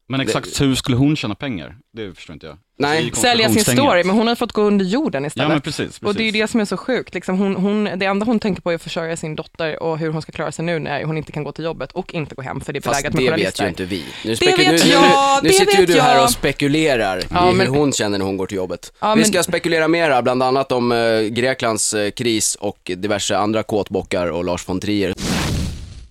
Men 0.08 0.20
exakt 0.20 0.60
hur 0.60 0.74
skulle 0.74 0.96
hon 0.96 1.16
tjäna 1.16 1.34
pengar? 1.34 1.78
Det 1.92 2.14
förstår 2.14 2.34
inte 2.34 2.46
jag. 2.46 2.58
Nej. 2.82 3.10
Det 3.14 3.20
Sälja 3.20 3.48
sin 3.48 3.64
story, 3.64 4.04
men 4.04 4.16
hon 4.16 4.26
har 4.28 4.34
fått 4.34 4.52
gå 4.52 4.62
under 4.62 4.84
jorden 4.84 5.22
Ja 5.22 5.26
istället. 5.26 5.48
men 5.48 5.60
precis, 5.60 5.78
precis. 5.86 6.02
Och 6.02 6.14
det 6.14 6.22
är 6.22 6.24
ju 6.24 6.30
det 6.30 6.48
som 6.48 6.60
är 6.60 6.64
så 6.64 6.76
sjukt. 6.76 7.14
Liksom 7.14 7.38
hon, 7.38 7.56
hon, 7.56 7.84
det 7.84 8.06
enda 8.06 8.26
hon 8.26 8.40
tänker 8.40 8.62
på 8.62 8.70
är 8.70 8.74
att 8.74 8.82
försörja 8.82 9.16
sin 9.16 9.36
dotter 9.36 9.82
och 9.82 9.98
hur 9.98 10.10
hon 10.10 10.22
ska 10.22 10.32
klara 10.32 10.52
sig 10.52 10.64
nu 10.64 10.78
när 10.78 11.04
hon 11.04 11.16
inte 11.16 11.32
kan 11.32 11.44
gå 11.44 11.52
till 11.52 11.64
jobbet 11.64 11.92
och 11.92 12.14
inte 12.14 12.34
gå 12.34 12.42
hem 12.42 12.60
för 12.60 12.72
det 12.72 12.78
är 12.78 12.80
Fast 12.80 13.02
belägrat 13.02 13.12
det 13.12 13.16
med 13.18 13.24
vet 13.24 13.34
journalister. 13.34 13.62
ju 13.64 13.68
inte 13.68 13.84
vi. 13.84 14.04
Nu, 14.24 14.34
Det 14.34 14.46
vet 14.46 14.58
nu, 14.58 14.64
nu, 14.72 14.76
jag, 14.92 15.42
nu 15.42 15.48
det 15.48 15.54
sitter 15.54 15.72
ju 15.72 15.86
vet 15.86 15.94
du 15.96 16.00
här 16.00 16.22
och 16.24 16.30
spekulerar 16.30 17.22
Ja, 17.30 17.50
i 17.50 17.54
men- 17.54 17.66
hur 17.66 17.74
hon 17.78 17.92
känner 17.92 18.18
när 18.18 18.26
hon 18.26 18.36
går 18.36 18.46
till 18.46 18.56
jobbet. 18.56 18.92
Ja, 19.00 19.14
vi 19.14 19.20
men- 19.20 19.28
ska 19.32 19.42
spekulera 19.42 19.88
mera, 19.88 20.22
bland 20.22 20.42
annat 20.42 20.72
om 20.72 20.92
eh, 20.92 21.20
Greklands 21.20 21.94
eh, 21.94 22.10
kris 22.10 22.54
och 22.54 22.90
diverse 22.96 23.36
andra 23.36 23.62
kåtbockar 23.62 24.26
och 24.26 24.44
Lars 24.44 24.68
von 24.68 24.80
Trier. 24.80 25.14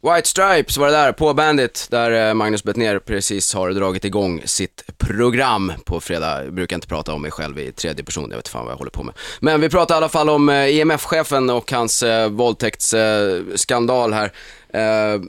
White 0.03 0.27
Stripes 0.29 0.77
var 0.77 0.87
det 0.87 0.93
där 0.93 1.11
på 1.11 1.33
Bandit, 1.33 1.87
där 1.91 2.29
eh, 2.29 2.33
Magnus 2.33 2.63
Bettner 2.63 2.99
precis 2.99 3.53
har 3.53 3.71
dragit 3.71 4.05
igång 4.05 4.41
sitt 4.45 4.83
program 4.97 5.73
på 5.85 6.01
fredag. 6.01 6.43
Jag 6.43 6.53
brukar 6.53 6.75
inte 6.75 6.87
prata 6.87 7.13
om 7.13 7.21
mig 7.21 7.31
själv 7.31 7.59
i 7.59 7.71
tredje 7.71 8.03
person, 8.03 8.27
jag 8.29 8.37
vet 8.37 8.47
fan 8.47 8.65
vad 8.65 8.71
jag 8.71 8.77
håller 8.77 8.91
på 8.91 9.03
med. 9.03 9.15
Men 9.39 9.61
vi 9.61 9.69
pratar 9.69 9.95
i 9.95 9.97
alla 9.97 10.09
fall 10.09 10.29
om 10.29 10.49
eh, 10.49 10.67
IMF-chefen 10.67 11.49
och 11.49 11.71
hans 11.71 12.03
eh, 12.03 12.29
våldtäktsskandal 12.29 14.11
eh, 14.11 14.17
här. 14.17 14.25
Eh, 14.73 15.21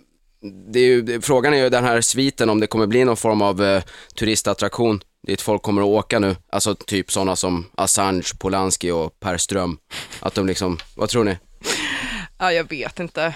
det 0.73 0.79
är 0.79 0.85
ju, 0.85 1.21
frågan 1.21 1.55
är 1.55 1.59
ju 1.59 1.69
den 1.69 1.85
här 1.85 2.01
sviten 2.01 2.51
om 2.51 2.61
det 2.61 2.67
kommer 2.67 2.87
bli 2.87 3.05
någon 3.05 3.17
form 3.17 3.43
av 3.43 3.63
eh, 3.65 3.83
turistattraktion 4.15 5.01
dit 5.27 5.41
folk 5.41 5.63
kommer 5.63 5.83
att 5.83 5.89
åka 5.89 6.19
nu. 6.19 6.37
Alltså 6.53 6.75
typ 6.75 7.13
sådana 7.13 7.37
som 7.37 7.67
Assange, 7.75 8.23
Polanski 8.39 8.91
och 8.91 9.21
Per 9.21 9.37
Ström. 9.37 9.79
Att 10.21 10.35
de 10.35 10.47
liksom, 10.47 10.79
vad 10.97 11.09
tror 11.09 11.25
ni? 11.25 11.39
Ja, 12.39 12.53
jag 12.53 12.69
vet 12.69 13.01
inte. 13.01 13.35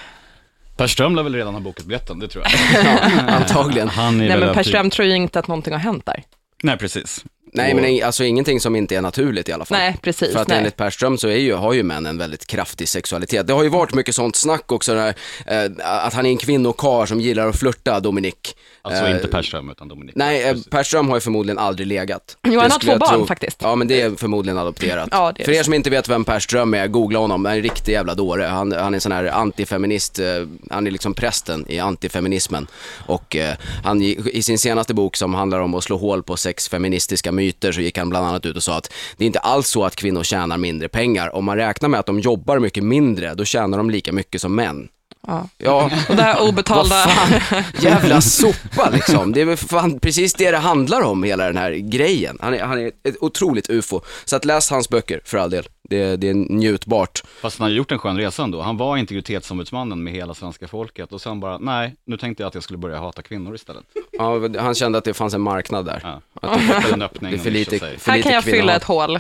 Per 0.77 0.87
Ström 0.87 1.17
lär 1.17 1.23
väl 1.23 1.35
redan 1.35 1.55
ha 1.55 1.61
bokat 1.61 1.85
biljetten, 1.85 2.19
det 2.19 2.29
tror 2.29 2.45
jag. 2.45 2.53
Ja, 2.85 3.21
antagligen. 3.29 3.89
Han 3.89 4.21
är 4.21 4.29
Nej, 4.29 4.41
men 4.41 4.55
Per. 4.55 4.63
Ström 4.63 4.91
tror 4.91 5.09
ju 5.09 5.15
inte 5.15 5.39
att 5.39 5.49
någonting 5.49 5.73
har 5.73 5.81
hänt 5.81 6.07
där. 6.07 6.23
Nej, 6.63 6.79
precis. 6.79 7.25
Nej 7.53 7.75
men 7.75 8.05
alltså 8.07 8.25
ingenting 8.25 8.61
som 8.61 8.77
inte 8.77 8.97
är 8.97 9.01
naturligt 9.01 9.49
i 9.49 9.53
alla 9.53 9.65
fall. 9.65 9.79
Nej, 9.79 9.97
precis. 10.03 10.33
För 10.33 10.43
att 10.43 10.49
nej. 10.49 10.59
enligt 10.59 10.77
Per 10.77 10.91
Ström 10.91 11.19
så 11.19 11.29
är 11.29 11.37
ju, 11.37 11.55
har 11.55 11.73
ju 11.73 11.83
män 11.83 12.07
en 12.07 12.19
väldigt 12.19 12.47
kraftig 12.47 12.89
sexualitet. 12.89 13.47
Det 13.47 13.53
har 13.53 13.63
ju 13.63 13.69
varit 13.69 13.95
mycket 13.95 14.15
sånt 14.15 14.37
snack 14.37 14.73
också, 14.73 14.95
där, 14.95 15.15
eh, 15.47 15.71
att 15.85 16.15
han 16.15 16.27
är 16.27 16.31
en 16.31 16.37
kvinnokarl 16.37 17.07
som 17.07 17.21
gillar 17.21 17.49
att 17.49 17.57
flörta, 17.57 18.01
Dominik. 18.01 18.57
Alltså 18.87 19.05
Eh, 19.05 19.11
inte 19.11 19.29
Per 19.29 19.43
Ström 19.43 19.71
utan 19.71 19.89
Dominik. 19.89 20.17
Nej, 20.17 20.43
eh, 20.43 20.51
Precis. 20.51 20.69
Per 20.69 20.83
Ström 20.83 21.09
har 21.09 21.17
ju 21.17 21.21
förmodligen 21.21 21.59
aldrig 21.59 21.87
legat. 21.87 22.37
Jo, 22.47 22.61
han 22.61 22.71
har 22.71 22.79
skulle 22.79 22.99
två 22.99 23.07
jag 23.11 23.19
barn 23.19 23.27
faktiskt. 23.27 23.63
Ja, 23.63 23.75
men 23.75 23.89
det 23.89 24.01
är 24.01 24.11
förmodligen 24.11 24.59
adopterat. 24.59 25.09
Ja, 25.13 25.33
det 25.37 25.43
är 25.43 25.45
För 25.45 25.53
er 25.53 25.63
som 25.63 25.75
inte 25.75 25.91
vet 25.91 26.09
vem 26.09 26.25
Per 26.25 26.39
Ström 26.39 26.75
är, 26.75 26.87
googla 26.87 27.19
honom. 27.19 27.45
Han 27.45 27.53
är 27.53 27.57
en 27.57 27.63
riktig 27.63 27.93
jävla 27.93 28.15
dåre. 28.15 28.45
Han, 28.45 28.73
han 28.73 28.93
är 28.93 28.97
en 28.97 29.01
sån 29.01 29.13
här 29.13 29.25
antifeminist, 29.25 30.19
eh, 30.19 30.27
han 30.71 30.87
är 30.87 30.91
liksom 30.91 31.15
prästen 31.15 31.65
i 31.69 31.79
antifeminismen. 31.79 32.67
Och 33.07 33.37
eh, 33.37 33.55
han, 33.85 34.03
i 34.03 34.31
i 34.33 34.43
sin 34.43 34.59
senaste 34.59 34.95
bok 34.95 35.17
som 35.17 35.35
handlar 35.35 35.61
om 35.61 35.75
att 35.75 35.85
slå 35.85 35.97
hål 35.97 36.23
på 36.23 36.37
sex 36.37 36.69
feministiska 36.69 37.33
myter 37.33 37.73
så 37.73 37.81
gick 37.81 37.99
han 37.99 38.11
bland 38.11 38.27
annat 38.27 38.47
ut 38.47 38.57
och 38.57 38.63
sa 38.63 38.77
att 38.77 38.93
det 39.17 39.25
är 39.25 39.27
inte 39.27 39.39
alls 39.39 39.69
så 39.69 39.85
att 39.85 39.97
kvinnor 39.97 40.23
tjänar 40.23 40.57
mindre 40.59 40.89
pengar. 40.89 41.35
Om 41.35 41.45
man 41.45 41.57
räknar 41.57 41.89
med 41.89 42.01
att 42.01 42.07
de 42.07 42.21
jobbar 42.21 42.59
mycket 42.59 42.85
mindre, 42.85 43.35
då 43.35 43.45
tjänar 43.45 43.79
de 43.79 43.91
lika 43.91 44.13
mycket 44.13 44.41
som 44.41 44.55
män. 44.55 44.89
Ja. 45.27 45.49
Ja, 45.59 45.91
Och 46.09 46.17
det 46.17 46.23
här 46.23 46.49
obetalda... 46.49 46.95
fan, 46.95 47.63
jävla 47.81 48.21
sopa 48.21 48.91
liksom. 48.93 49.33
Det 49.33 49.41
är 49.41 49.57
fan 49.57 50.01
precis 50.01 50.35
det 50.35 50.51
det 50.51 50.57
handlar 50.57 51.01
om, 51.01 51.23
hela 51.23 51.45
den 51.47 51.57
här 51.57 51.73
grejen. 51.73 52.39
Han 52.41 52.55
är, 52.55 52.63
han 52.65 52.79
är 52.79 52.87
ett 52.87 53.17
otroligt 53.21 53.71
ufo. 53.71 54.01
Så 54.25 54.37
att 54.37 54.45
läs 54.45 54.71
hans 54.71 54.89
böcker, 54.89 55.21
för 55.25 55.39
all 55.39 55.51
del. 55.51 55.69
Det, 55.89 56.17
det 56.17 56.29
är 56.29 56.35
njutbart. 56.35 57.23
Fast 57.41 57.59
han 57.59 57.69
har 57.71 57.77
gjort 57.77 57.93
en 57.93 57.99
skön 57.99 58.17
resa 58.17 58.43
ändå. 58.43 58.61
Han 58.63 58.77
var 58.77 58.97
integritetsombudsmannen 58.97 60.05
med 60.05 60.13
hela 60.13 60.35
svenska 60.35 60.69
folket 60.69 61.13
och 61.13 61.21
sen 61.21 61.41
bara, 61.41 61.59
nej, 61.59 61.95
nu 62.05 62.17
tänkte 62.17 62.43
jag 62.43 62.49
att 62.49 62.55
jag 62.55 62.63
skulle 62.63 62.79
börja 62.79 62.99
hata 62.99 63.23
kvinnor 63.23 63.55
istället. 63.55 63.85
Ja, 64.13 64.41
han 64.59 64.75
kände 64.75 64.99
att 64.99 65.05
det 65.05 65.15
fanns 65.15 65.35
en 65.35 65.41
marknad 65.41 65.85
där. 65.87 66.01
Ja. 66.03 66.21
Att 66.43 66.61
Det 66.87 66.93
en 66.93 67.03
öppning. 67.03 67.31
det 67.33 67.37
är 67.37 67.41
för 67.43 67.51
lite, 67.51 67.79
för 67.79 68.11
Här 68.11 68.17
lite 68.17 68.23
kan 68.29 68.33
jag 68.35 68.45
kvinnor. 68.45 68.57
fylla 68.59 68.77
ett 68.77 68.85
hål. 68.85 69.19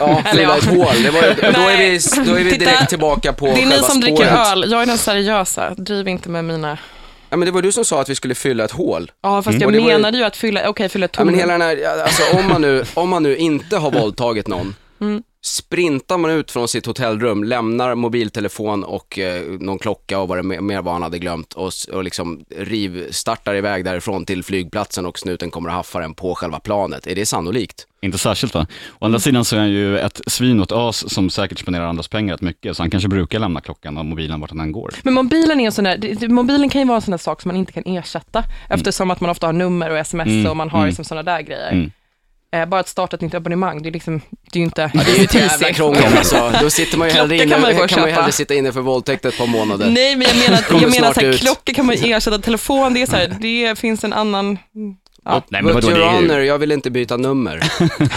Ja, 0.00 0.22
fylla 0.32 0.42
ja. 0.42 0.56
ett 0.58 0.64
hål. 0.64 1.02
Det 1.02 1.10
var, 1.10 1.22
då, 1.52 1.60
är 1.68 1.76
vi, 1.76 2.24
då 2.30 2.36
är 2.36 2.44
vi 2.44 2.50
titta. 2.52 2.64
direkt 2.64 2.88
tillbaka 2.88 3.32
på 3.32 3.46
Det 3.46 3.62
är 3.62 3.66
ni 3.66 3.78
som 3.78 4.00
dricker 4.00 4.16
spåret. 4.26 4.52
öl, 4.52 4.70
jag 4.70 4.82
är 4.82 4.86
den 4.86 4.98
seriösa. 4.98 5.74
Driv 5.74 6.08
inte 6.08 6.28
med 6.28 6.44
mina... 6.44 6.78
Ja, 7.30 7.36
men 7.36 7.46
det 7.46 7.52
var 7.52 7.62
du 7.62 7.72
som 7.72 7.84
sa 7.84 8.00
att 8.00 8.08
vi 8.08 8.14
skulle 8.14 8.34
fylla 8.34 8.64
ett 8.64 8.70
hål. 8.70 9.10
Ja, 9.22 9.42
fast 9.42 9.64
Och 9.64 9.74
jag 9.74 9.82
menade 9.84 10.18
ju 10.18 10.24
att 10.24 10.36
fylla, 10.36 10.68
okej, 10.68 10.88
fylla 10.88 11.04
ett 11.04 11.14
Ja, 11.18 11.24
men 11.24 11.34
hela 11.34 11.52
den 11.52 11.62
här, 11.62 12.02
alltså 12.02 12.22
om 12.38 12.48
man 12.48 12.60
nu, 12.62 12.84
om 12.94 13.08
man 13.08 13.22
nu 13.22 13.36
inte 13.36 13.76
har 13.76 13.90
våldtagit 13.90 14.48
någon 14.48 14.74
Mm. 15.00 15.22
Sprintar 15.42 16.18
man 16.18 16.30
ut 16.30 16.50
från 16.50 16.68
sitt 16.68 16.86
hotellrum, 16.86 17.44
lämnar 17.44 17.94
mobiltelefon 17.94 18.84
och 18.84 19.18
eh, 19.18 19.42
någon 19.60 19.78
klocka 19.78 20.18
och 20.18 20.28
vad 20.28 20.38
det 20.38 20.42
mer- 20.42 20.82
var 20.82 20.92
han 20.92 21.02
hade 21.02 21.18
glömt 21.18 21.52
och, 21.52 21.72
och 21.92 22.04
liksom 22.04 22.44
rivstartar 22.56 23.54
iväg 23.54 23.84
därifrån 23.84 24.24
till 24.24 24.44
flygplatsen 24.44 25.06
och 25.06 25.18
snuten 25.18 25.50
kommer 25.50 25.68
och 25.68 25.74
haffar 25.74 26.00
en 26.02 26.14
på 26.14 26.34
själva 26.34 26.60
planet. 26.60 27.06
Är 27.06 27.14
det 27.14 27.26
sannolikt? 27.26 27.86
Inte 28.02 28.18
särskilt 28.18 28.54
va? 28.54 28.66
Å 28.98 29.04
andra 29.04 29.18
sidan 29.18 29.44
så 29.44 29.56
är 29.56 29.60
han 29.60 29.70
ju 29.70 29.98
ett 29.98 30.20
svin 30.26 30.60
åt 30.60 30.72
as 30.72 31.14
som 31.14 31.30
säkert 31.30 31.58
spenderar 31.58 31.86
andras 31.86 32.08
pengar 32.08 32.34
rätt 32.34 32.40
mycket, 32.40 32.76
så 32.76 32.82
han 32.82 32.90
kanske 32.90 33.08
brukar 33.08 33.38
lämna 33.38 33.60
klockan 33.60 33.98
och 33.98 34.04
mobilen 34.04 34.40
vart 34.40 34.50
han 34.50 34.60
än 34.60 34.72
går. 34.72 34.94
Men 35.02 35.14
mobilen 35.14 35.60
är 35.60 35.66
en 35.66 35.72
sån 35.72 35.84
där, 35.84 36.28
mobilen 36.28 36.68
kan 36.68 36.80
ju 36.80 36.86
vara 36.86 36.96
en 36.96 37.02
sån 37.02 37.10
där 37.12 37.18
sak 37.18 37.42
som 37.42 37.48
man 37.48 37.56
inte 37.56 37.72
kan 37.72 37.82
ersätta, 37.86 38.44
eftersom 38.68 39.10
att 39.10 39.20
man 39.20 39.30
ofta 39.30 39.46
har 39.46 39.52
nummer 39.52 39.90
och 39.90 39.98
sms 39.98 40.26
Mm, 40.26 40.46
och 40.46 40.56
man 40.56 40.70
har 40.70 40.78
mm. 40.78 40.88
liksom 40.88 41.04
såna 41.04 41.22
där 41.22 41.42
grejer. 41.42 41.72
Mm. 41.72 41.90
Eh, 42.52 42.66
bara 42.66 42.80
att 42.80 42.88
starta 42.88 43.16
ett 43.16 43.22
nytt 43.22 43.34
abonnemang, 43.34 43.82
det 43.82 43.88
är, 43.88 43.92
liksom, 43.92 44.20
det 44.52 44.56
är 44.56 44.60
ju 44.60 44.64
inte, 44.64 44.90
Det 44.94 45.12
är 45.12 45.16
ju 45.18 45.24
ett 45.24 45.34
jävla 45.34 45.72
krångel 45.72 46.04
alltså. 46.18 46.52
Då 46.62 46.70
sitter 46.70 46.98
man 46.98 47.08
ju 47.08 47.14
hellre 47.14 47.36
inne, 47.36 47.46
kan 47.50 47.60
man 47.60 47.88
kan 47.88 48.00
man 48.00 48.08
ju 48.08 48.14
hellre 48.14 48.32
sitta 48.32 48.54
inne 48.54 48.72
för 48.72 48.80
våldtäkt 48.80 49.24
ett 49.24 49.38
par 49.38 49.46
månader. 49.46 49.90
Nej, 49.90 50.16
men 50.16 50.26
jag 50.28 50.36
menar, 50.36 50.58
att- 50.58 50.82
jag 50.82 50.90
menar 50.90 51.12
så 51.12 51.20
här, 51.20 51.26
ut. 51.26 51.40
klocka 51.40 51.74
kan 51.74 51.86
man 51.86 51.96
ersätta, 51.98 52.38
telefon, 52.38 52.94
det 52.94 53.02
är 53.02 53.06
så 53.06 53.16
här, 53.16 53.36
det 53.40 53.78
finns 53.78 54.04
en 54.04 54.12
annan, 54.12 54.58
ja. 55.24 55.42
Nej, 55.48 55.62
men 55.62 55.74
But 55.74 55.84
vadå, 55.84 55.96
your 55.96 56.06
det 56.06 56.16
honor, 56.16 56.40
jag 56.40 56.58
vill 56.58 56.72
inte 56.72 56.90
byta 56.90 57.16
nummer. 57.16 57.56
det 57.58 57.64
är 57.64 58.10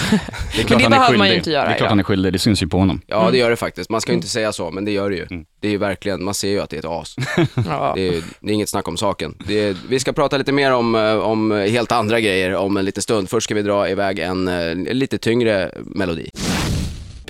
Men 0.57 0.65
klart 0.65 0.79
det 0.79 0.83
han 0.83 0.93
är 0.93 0.97
behöver 0.97 1.17
man 1.17 1.29
ju 1.29 1.35
inte 1.35 1.51
göra, 1.51 1.65
Det 1.65 1.73
är 1.73 1.77
klart 1.77 1.85
ja. 1.85 1.89
han 1.89 1.99
är 1.99 2.03
skyldig, 2.03 2.33
det 2.33 2.39
syns 2.39 2.63
ju 2.63 2.67
på 2.67 2.77
honom. 2.77 3.01
Ja, 3.07 3.29
det 3.31 3.37
gör 3.37 3.49
det 3.49 3.55
faktiskt. 3.55 3.89
Man 3.89 4.01
ska 4.01 4.11
ju 4.11 4.15
inte 4.15 4.27
säga 4.27 4.51
så, 4.53 4.71
men 4.71 4.85
det 4.85 4.91
gör 4.91 5.09
det 5.09 5.15
ju. 5.15 5.25
Mm. 5.31 5.45
Det 5.59 5.67
är 5.67 5.71
ju 5.71 5.77
verkligen, 5.77 6.23
man 6.23 6.33
ser 6.33 6.49
ju 6.49 6.59
att 6.59 6.69
det 6.69 6.75
är 6.75 6.79
ett 6.79 6.85
as. 6.85 7.15
Ja. 7.67 7.93
Det 7.95 8.07
är, 8.07 8.23
det 8.39 8.51
är 8.51 8.53
inget 8.53 8.69
snack 8.69 8.87
om 8.87 8.97
saken. 8.97 9.35
Det 9.47 9.59
är, 9.59 9.75
vi 9.89 9.99
ska 9.99 10.13
prata 10.13 10.37
lite 10.37 10.51
mer 10.51 10.71
om, 10.71 10.95
eh, 10.95 11.15
om 11.17 11.51
helt 11.51 11.91
andra 11.91 12.19
grejer 12.19 12.55
om 12.55 12.77
en 12.77 12.85
liten 12.85 13.03
stund. 13.03 13.29
Först 13.29 13.43
ska 13.43 13.55
vi 13.55 13.61
dra 13.61 13.89
iväg 13.89 14.19
en 14.19 14.47
eh, 14.47 14.75
lite 14.93 15.17
tyngre 15.17 15.71
melodi. 15.85 16.29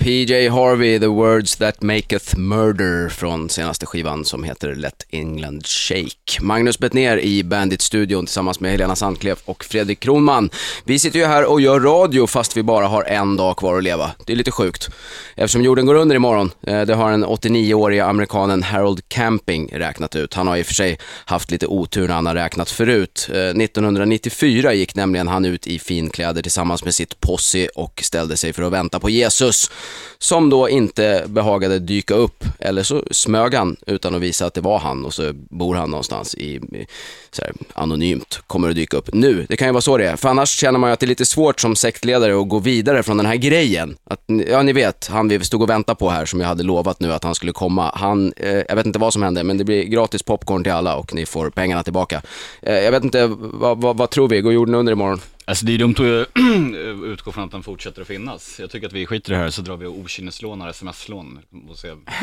PJ 0.04 0.48
Harvey, 0.48 0.98
The 0.98 1.06
Words 1.06 1.56
That 1.56 1.82
Maketh 1.82 2.38
Murder 2.38 3.08
från 3.08 3.48
senaste 3.50 3.86
skivan 3.86 4.24
som 4.24 4.44
heter 4.44 4.74
Let 4.74 5.06
England 5.10 5.66
Shake. 5.66 6.40
Magnus 6.40 6.78
Bettner 6.78 7.20
i 7.20 7.44
Bandit-studion 7.44 8.26
tillsammans 8.26 8.60
med 8.60 8.70
Helena 8.70 8.96
Sandklef 8.96 9.42
och 9.44 9.64
Fredrik 9.64 10.00
Kronman. 10.00 10.50
Vi 10.84 10.98
sitter 10.98 11.18
ju 11.18 11.24
här 11.24 11.44
och 11.44 11.60
gör 11.60 11.80
radio 11.80 12.26
fast 12.26 12.56
vi 12.56 12.62
bara 12.62 12.86
har 12.86 13.02
en 13.02 13.36
dag 13.36 13.56
kvar 13.56 13.76
att 13.76 13.84
leva. 13.84 14.10
Det 14.26 14.32
är 14.32 14.36
lite 14.36 14.50
sjukt. 14.50 14.88
Eftersom 15.36 15.64
jorden 15.64 15.86
går 15.86 15.94
under 15.94 16.16
imorgon, 16.16 16.50
eh, 16.66 16.82
det 16.82 16.94
har 16.94 17.10
den 17.10 17.24
89-åriga 17.24 18.04
amerikanen 18.04 18.62
Harold 18.62 19.08
Camping 19.08 19.68
räknat 19.72 20.16
ut. 20.16 20.34
Han 20.34 20.46
har 20.46 20.56
i 20.56 20.62
och 20.62 20.66
för 20.66 20.74
sig 20.74 20.98
haft 21.24 21.50
lite 21.50 21.66
otur 21.66 22.08
när 22.08 22.14
han 22.14 22.26
har 22.26 22.34
räknat 22.34 22.70
förut. 22.70 23.28
Eh, 23.32 23.36
1994 23.36 24.74
gick 24.74 24.94
nämligen 24.94 25.28
han 25.28 25.44
ut 25.44 25.66
i 25.66 25.78
finkläder 25.78 26.42
tillsammans 26.42 26.84
med 26.84 26.94
sitt 26.94 27.20
posse 27.20 27.68
och 27.68 28.00
ställde 28.04 28.36
sig 28.36 28.52
för 28.52 28.62
att 28.62 28.72
vänta 28.72 29.00
på 29.00 29.10
Jesus, 29.10 29.70
som 30.18 30.50
då 30.50 30.68
inte 30.68 31.24
behagade 31.26 31.78
dyka 31.78 32.14
upp. 32.14 32.44
Eller 32.58 32.82
så 32.82 33.02
smög 33.10 33.54
han 33.54 33.76
utan 33.86 34.14
att 34.14 34.20
visa 34.20 34.46
att 34.46 34.54
det 34.54 34.60
var 34.60 34.78
han 34.78 35.04
och 35.04 35.14
så 35.14 35.32
bor 35.34 35.74
han 35.74 35.90
någonstans 35.90 36.34
i, 36.34 36.54
i 36.54 36.86
så 37.30 37.42
här, 37.42 37.52
anonymt, 37.74 38.40
kommer 38.46 38.70
att 38.70 38.76
dyka 38.76 38.96
upp 38.96 39.08
nu. 39.12 39.46
Det 39.48 39.56
kan 39.56 39.68
ju 39.68 39.72
vara 39.72 39.80
så 39.80 39.96
det 39.96 40.08
är, 40.08 40.16
för 40.16 40.28
annars 40.28 40.50
känner 40.50 40.78
man 40.78 40.90
ju 40.90 40.94
att 40.94 41.00
det 41.00 41.06
är 41.06 41.08
lite 41.08 41.26
svårt 41.26 41.60
som 41.60 41.76
sektledare 41.76 42.40
att 42.40 42.48
gå 42.48 42.58
vidare 42.58 43.02
från 43.02 43.16
den 43.16 43.26
här 43.26 43.36
grejen. 43.36 43.96
Att, 44.04 44.20
ja, 44.48 44.62
ni 44.62 44.72
vet, 44.72 45.06
han 45.06 45.28
vi 45.28 45.44
stod 45.44 45.62
och 45.62 45.70
väntade 45.70 45.96
på 45.96 46.10
här 46.10 46.24
som 46.24 46.40
jag 46.40 46.48
hade 46.48 46.62
lovat 46.62 47.00
nu 47.00 47.12
att 47.12 47.24
han 47.24 47.34
skulle 47.34 47.52
komma. 47.52 47.92
Han, 47.94 48.32
eh, 48.36 48.62
jag 48.68 48.76
vet 48.76 48.86
inte 48.86 48.98
vad 48.98 49.12
som 49.12 49.22
hände, 49.22 49.44
men 49.44 49.58
det 49.58 49.64
blir 49.64 49.84
gratis 49.84 50.22
popcorn 50.22 50.62
till 50.62 50.72
alla 50.72 50.96
och 50.96 51.14
ni 51.14 51.26
får 51.26 51.50
pengarna 51.50 51.82
tillbaka. 51.82 52.22
Eh, 52.62 52.74
jag 52.74 52.90
vet 52.90 53.04
inte, 53.04 53.26
vad, 53.40 53.80
vad, 53.80 53.96
vad 53.96 54.10
tror 54.10 54.28
vi? 54.28 54.40
Går 54.40 54.52
jorden 54.52 54.74
under 54.74 54.92
imorgon? 54.92 55.20
Alltså 55.46 55.66
det 55.66 55.74
är 55.74 55.78
dumt 55.78 55.94
att 55.98 57.04
utgå 57.04 57.32
från 57.32 57.44
att 57.44 57.50
den 57.50 57.62
fortsätter 57.62 58.02
att 58.02 58.06
finnas. 58.08 58.60
Jag 58.60 58.70
tycker 58.70 58.86
att 58.86 58.92
vi 58.92 59.06
skiter 59.06 59.32
i 59.32 59.34
det 59.34 59.40
här 59.42 59.50
så 59.50 59.62
drar 59.62 59.76
vi 59.76 59.86
och 59.86 59.94
sms-lån 60.10 60.62
och. 60.62 61.76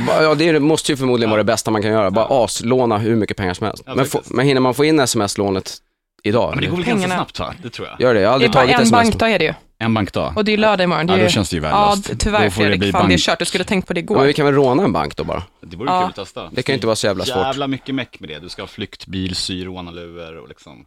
Va- 0.07 0.23
Ja, 0.23 0.35
det 0.35 0.59
måste 0.59 0.91
ju 0.91 0.97
förmodligen 0.97 1.29
vara 1.29 1.37
det 1.39 1.43
bästa 1.43 1.71
man 1.71 1.81
kan 1.81 1.91
göra. 1.91 2.11
Bara 2.11 2.43
aslåna 2.43 2.97
hur 2.97 3.15
mycket 3.15 3.37
pengar 3.37 3.53
som 3.53 3.67
helst. 3.67 3.83
Ja, 3.85 3.95
men, 3.95 4.05
få, 4.05 4.21
men 4.25 4.45
hinner 4.45 4.61
man 4.61 4.73
få 4.73 4.85
in 4.85 4.99
sms-lånet 4.99 5.77
idag? 6.23 6.51
Men 6.55 6.63
det 6.63 6.69
går 6.69 6.77
väl 6.77 6.85
ganska 6.85 7.07
snabbt 7.09 7.39
va? 7.39 7.53
Det 7.63 7.69
tror 7.69 7.87
jag. 7.87 8.01
Gör 8.01 8.13
det? 8.13 8.21
Jag 8.21 8.31
har 8.31 8.39
Det 8.39 8.45
är 8.45 8.47
aldrig 8.47 8.51
bara 8.51 8.59
tagit 8.61 8.75
en 8.75 8.81
sms. 8.81 8.91
bankdag 8.91 9.31
är 9.31 9.39
det 9.39 9.45
ju. 9.45 9.53
En 9.77 9.93
bankdag. 9.93 10.33
Och 10.35 10.45
det 10.45 10.51
är 10.53 10.57
lördag 10.57 10.83
imorgon. 10.83 11.07
Det 11.07 11.13
är 11.13 11.17
Ja, 11.17 11.23
då 11.23 11.29
känns 11.29 11.49
det 11.49 11.55
ju 11.55 11.63
Ja, 11.63 11.69
värdelöst. 11.69 12.09
Då 12.09 12.15
tyvärr 12.19 12.39
får 12.39 12.45
det 12.45 12.51
Fredrik. 12.51 12.79
bli 12.79 12.91
Fan, 12.91 13.01
det 13.01 13.05
är 13.13 13.17
bank- 13.17 13.19
kört. 13.21 13.39
Du 13.39 13.45
skulle 13.45 13.63
tänkt 13.63 13.87
på 13.87 13.93
det 13.93 13.99
Ja, 13.99 14.05
men 14.09 14.23
vi 14.23 14.29
igår. 14.29 14.33
kan 14.33 14.45
väl 14.45 14.55
råna 14.55 14.83
en 14.83 14.93
bank 14.93 15.15
då 15.15 15.23
bara? 15.23 15.43
Det 15.61 15.75
vore 15.77 15.89
Ja. 15.91 15.99
kul 16.01 16.09
att 16.09 16.15
testa. 16.15 16.49
Det 16.51 16.63
kan 16.63 16.73
ju 16.73 16.77
inte 16.77 16.87
vara 16.87 16.95
så 16.95 17.07
jävla 17.07 17.25
svårt. 17.25 17.35
Jävla 17.37 17.67
mycket 17.67 17.95
meck 17.95 18.19
med 18.19 18.29
det. 18.29 18.39
Du 18.39 18.49
ska 18.49 18.61
ha 18.61 18.67
flyktbil, 18.67 19.35
sy 19.35 19.67
och 20.41 20.47
liksom. 20.49 20.85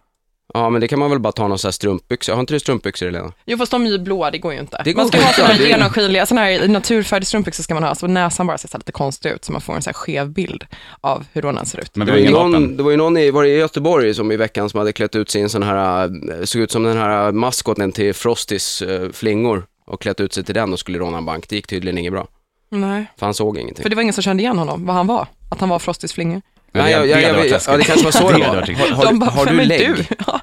Ja, 0.57 0.71
men 0.71 0.81
det 0.81 0.89
kan 0.89 0.99
man 0.99 1.11
väl 1.11 1.19
bara 1.19 1.33
ta 1.33 1.49
någon 1.49 1.59
sån 1.59 1.69
här 1.69 1.73
strumpbyxor. 1.73 2.33
Har 2.33 2.41
inte 2.41 2.55
du 2.55 2.61
strumpbyxor 2.61 3.07
Helena? 3.07 3.33
Jo, 3.47 3.59
fast 3.59 3.71
de 3.73 3.87
är 3.87 3.91
ju 3.91 3.99
blåa, 3.99 4.31
det 4.31 4.39
går 4.39 4.53
ju 4.53 4.59
inte. 4.61 4.83
Det 4.85 4.93
går 4.93 5.03
man 5.03 5.09
ska 5.09 5.21
ha 5.21 5.33
sådana 5.33 5.55
det 5.55 5.65
är- 5.65 5.69
genomskinliga, 5.69 6.27
sådana 6.27 6.47
här 6.47 6.69
naturfärgade 6.69 7.27
strumpbyxor 7.27 7.63
ska 7.63 7.75
man 7.75 7.83
ha, 7.83 7.95
så 7.95 8.07
näsan 8.07 8.47
bara 8.47 8.59
ser 8.59 8.69
så 8.69 8.73
här 8.77 8.81
lite 8.81 8.93
konstig 8.93 9.31
ut, 9.31 9.45
så 9.45 9.53
man 9.53 9.61
får 9.61 9.75
en 9.75 9.83
så 9.83 9.91
här 9.91 9.95
skev 9.95 10.31
bild 10.31 10.65
av 11.01 11.25
hur 11.33 11.43
rånaren 11.43 11.67
ser 11.67 11.81
ut. 11.81 11.97
Men 11.97 12.07
Det 12.07 12.13
var, 12.13 12.19
ju 12.19 12.25
ingen 12.25 12.33
någon, 12.41 12.77
det 12.77 12.83
var 12.83 12.91
ju 12.91 12.97
någon 12.97 13.17
i, 13.17 13.31
var 13.31 13.43
det 13.43 13.49
i 13.49 13.57
Göteborg 13.59 14.15
som 14.15 14.33
i 14.33 14.37
veckan 14.37 14.71
som 14.71 14.79
hade 14.79 14.93
klätt 14.93 15.17
ut 15.17 15.31
sin 15.31 15.49
sån 15.49 15.63
här, 15.63 16.05
eh, 16.05 16.45
såg 16.45 16.63
ut 16.63 16.71
som 16.71 16.83
den 16.83 16.97
här 16.97 17.33
maskoten 17.33 17.93
till 17.93 18.15
Frostis 18.15 18.83
eh, 18.83 19.11
flingor 19.13 19.67
och 19.87 20.01
klätt 20.01 20.21
ut 20.21 20.33
sig 20.33 20.45
till 20.45 20.55
den 20.55 20.73
och 20.73 20.79
skulle 20.79 20.99
råna 20.99 21.19
en 21.19 21.25
bank. 21.25 21.49
Det 21.49 21.57
gick 21.57 21.67
tydligen 21.67 21.99
inget 21.99 22.13
bra, 22.13 22.27
Nej, 22.71 23.07
för 23.19 23.27
han 23.27 23.35
såg 23.35 23.59
ingenting. 23.59 23.83
för 23.83 23.91
det 23.91 23.97
var 23.97 24.03
ingen 24.03 24.15
som 24.15 24.23
kände 24.23 24.43
igen 24.43 24.59
honom, 24.59 24.87
vad 24.87 24.97
han 24.97 25.07
var. 25.07 25.27
Att 25.51 25.61
han 25.61 25.69
var 25.69 25.79
Frostis 25.79 26.13
flingor. 26.13 26.43
Nej, 26.75 26.93
jag, 26.93 27.07
jag, 27.09 27.23
jag, 27.23 27.47
jag, 27.49 27.61
ja, 27.67 27.77
det 27.77 27.85
kanske 27.85 28.05
var 28.05 28.13
så 28.13 28.31
det 28.31 28.39
var. 28.39 28.47
Har, 28.47 29.05
har, 29.05 29.31
har 29.31 29.45
vem 29.47 29.57
du 29.57 29.65
lägg? 29.65 29.95
du? 29.97 30.05
Ja. 30.27 30.41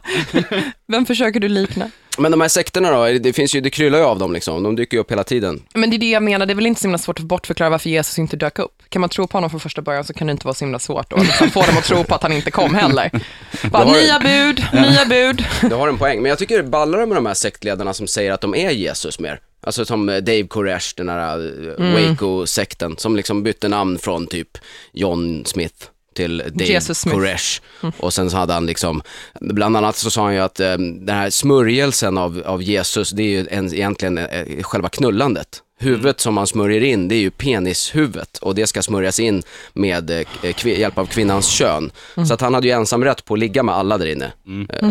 Vem 0.88 1.06
försöker 1.06 1.40
du 1.40 1.48
likna? 1.50 1.90
Men 2.18 2.32
de 2.32 2.42
här 2.42 2.48
sekterna 2.48 2.92
då, 2.92 3.06
det 3.20 3.34
finns 3.34 3.56
ju, 3.56 3.62
det 3.62 3.70
kryllar 3.70 4.00
ju 4.00 4.06
av 4.06 4.20
dem 4.20 4.34
liksom. 4.34 4.64
De 4.64 4.76
dyker 4.76 4.98
ju 4.98 5.02
upp 5.02 5.12
hela 5.12 5.24
tiden. 5.24 5.64
Men 5.74 5.90
det 5.90 5.96
är 5.96 5.98
det 5.98 6.10
jag 6.10 6.24
menar, 6.24 6.46
det 6.46 6.54
är 6.54 6.56
väl 6.56 6.66
inte 6.66 6.82
så 6.82 6.88
himla 6.88 6.98
svårt 6.98 7.20
att 7.20 7.26
bortförklara 7.26 7.70
varför 7.70 7.90
Jesus 7.90 8.20
inte 8.20 8.38
dök 8.38 8.60
upp. 8.60 8.82
Kan 8.90 9.00
man 9.00 9.10
tro 9.10 9.28
på 9.28 9.38
honom 9.38 9.50
från 9.50 9.60
första 9.60 9.82
början 9.82 10.04
så 10.04 10.14
kan 10.14 10.28
det 10.28 10.32
inte 10.32 10.46
vara 10.48 10.54
så 10.54 10.66
himla 10.66 10.80
svårt 10.80 11.14
att 11.14 11.26
liksom 11.26 11.50
få 11.50 11.62
dem 11.62 11.78
att 11.78 11.84
tro 11.84 12.04
på 12.04 12.16
att 12.16 12.24
han 12.24 12.32
inte 12.34 12.52
kom 12.52 12.76
heller. 12.76 13.12
Bara, 13.72 13.84
har- 13.84 13.94
nya 13.94 14.20
bud, 14.20 14.66
nya 14.74 15.06
bud. 15.06 15.46
Du 15.70 15.76
har 15.76 15.88
en 15.88 15.98
poäng, 15.98 16.22
men 16.22 16.30
jag 16.30 16.38
tycker 16.40 16.58
det 16.58 16.64
ballar 16.64 17.06
med 17.06 17.18
de 17.18 17.26
här 17.26 17.34
sektledarna 17.34 17.94
som 17.94 18.08
säger 18.08 18.32
att 18.32 18.42
de 18.42 18.56
är 18.56 18.72
Jesus 18.72 19.20
mer. 19.20 19.40
Alltså 19.64 19.86
som 19.86 20.10
eh, 20.10 20.18
Dave 20.18 20.44
Koresh, 20.48 20.94
den 20.98 21.10
här 21.10 21.38
eh, 21.78 21.86
Mm. 21.86 22.10
Waco-sekten, 22.10 22.96
som 22.98 23.16
liksom 23.16 23.44
bytte 23.44 23.68
namn 23.68 24.00
från 24.00 24.28
typ 24.28 24.58
John 24.94 25.46
Smith 25.46 25.76
till 26.14 26.38
Dave 26.38 26.66
Jesus 26.66 27.00
Smith. 27.00 27.18
Koresh. 27.18 27.62
Och 27.98 28.14
sen 28.14 28.30
så 28.30 28.38
hade 28.38 28.54
han 28.54 28.66
liksom, 28.66 29.02
bland 29.42 29.78
annat 29.78 29.96
så 29.96 30.12
sa 30.12 30.24
han 30.24 30.34
ju 30.34 30.40
att 30.40 30.60
eh, 30.60 30.78
den 30.78 31.16
här 31.16 31.30
smörjelsen 31.30 32.18
av, 32.18 32.44
av 32.46 32.64
Jesus, 32.64 33.12
det 33.12 33.24
är 33.24 33.28
ju 33.28 33.48
en, 33.52 33.74
egentligen 33.74 34.18
eh, 34.18 34.64
själva 34.64 34.90
knullandet. 34.90 35.64
Huvudet 35.80 36.20
som 36.20 36.34
man 36.34 36.48
smörjer 36.48 36.82
in, 36.82 37.08
det 37.08 37.16
är 37.16 37.20
ju 37.20 37.32
penishuvudet 37.32 38.38
och 38.38 38.56
det 38.56 38.68
ska 38.68 38.82
smörjas 38.82 39.20
in 39.20 39.44
med 39.74 40.10
eh, 40.12 40.68
hjälp 40.68 40.98
av 40.98 41.06
kvinnans 41.06 41.48
kön. 41.48 41.92
Så 42.28 42.34
att 42.34 42.42
han 42.42 42.54
hade 42.54 42.68
ju 42.68 42.74
ensam 42.74 43.04
rätt 43.04 43.26
på 43.26 43.34
att 43.34 43.40
ligga 43.40 43.64
med 43.64 43.76
alla 43.76 43.98
där 43.98 44.06
inne 44.06 44.32
eh, 44.70 44.90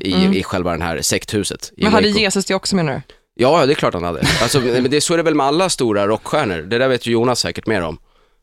i, 0.00 0.38
i 0.38 0.42
själva 0.42 0.70
den 0.70 0.82
här 0.82 1.02
sekthuset. 1.02 1.72
Men 1.76 1.92
hade 1.92 2.08
Waco. 2.08 2.20
Jesus 2.20 2.44
det 2.44 2.54
också 2.54 2.76
menar 2.76 2.92
du? 2.92 3.00
Ja, 3.34 3.60
ja, 3.60 3.66
det 3.66 3.72
är 3.72 3.74
klart 3.74 3.94
han 3.94 4.04
hade. 4.04 4.20
Alltså, 4.42 4.60
men 4.60 4.90
det, 4.90 5.00
så 5.00 5.12
är 5.12 5.16
det 5.16 5.22
väl 5.22 5.34
med 5.34 5.46
alla 5.46 5.68
stora 5.68 6.06
rockstjärnor. 6.06 6.62
Det 6.62 6.78
där 6.78 6.88
vet 6.88 7.06
ju 7.06 7.12
Jonas 7.12 7.40
säkert 7.40 7.66
mer 7.66 7.82
om. 7.82 7.98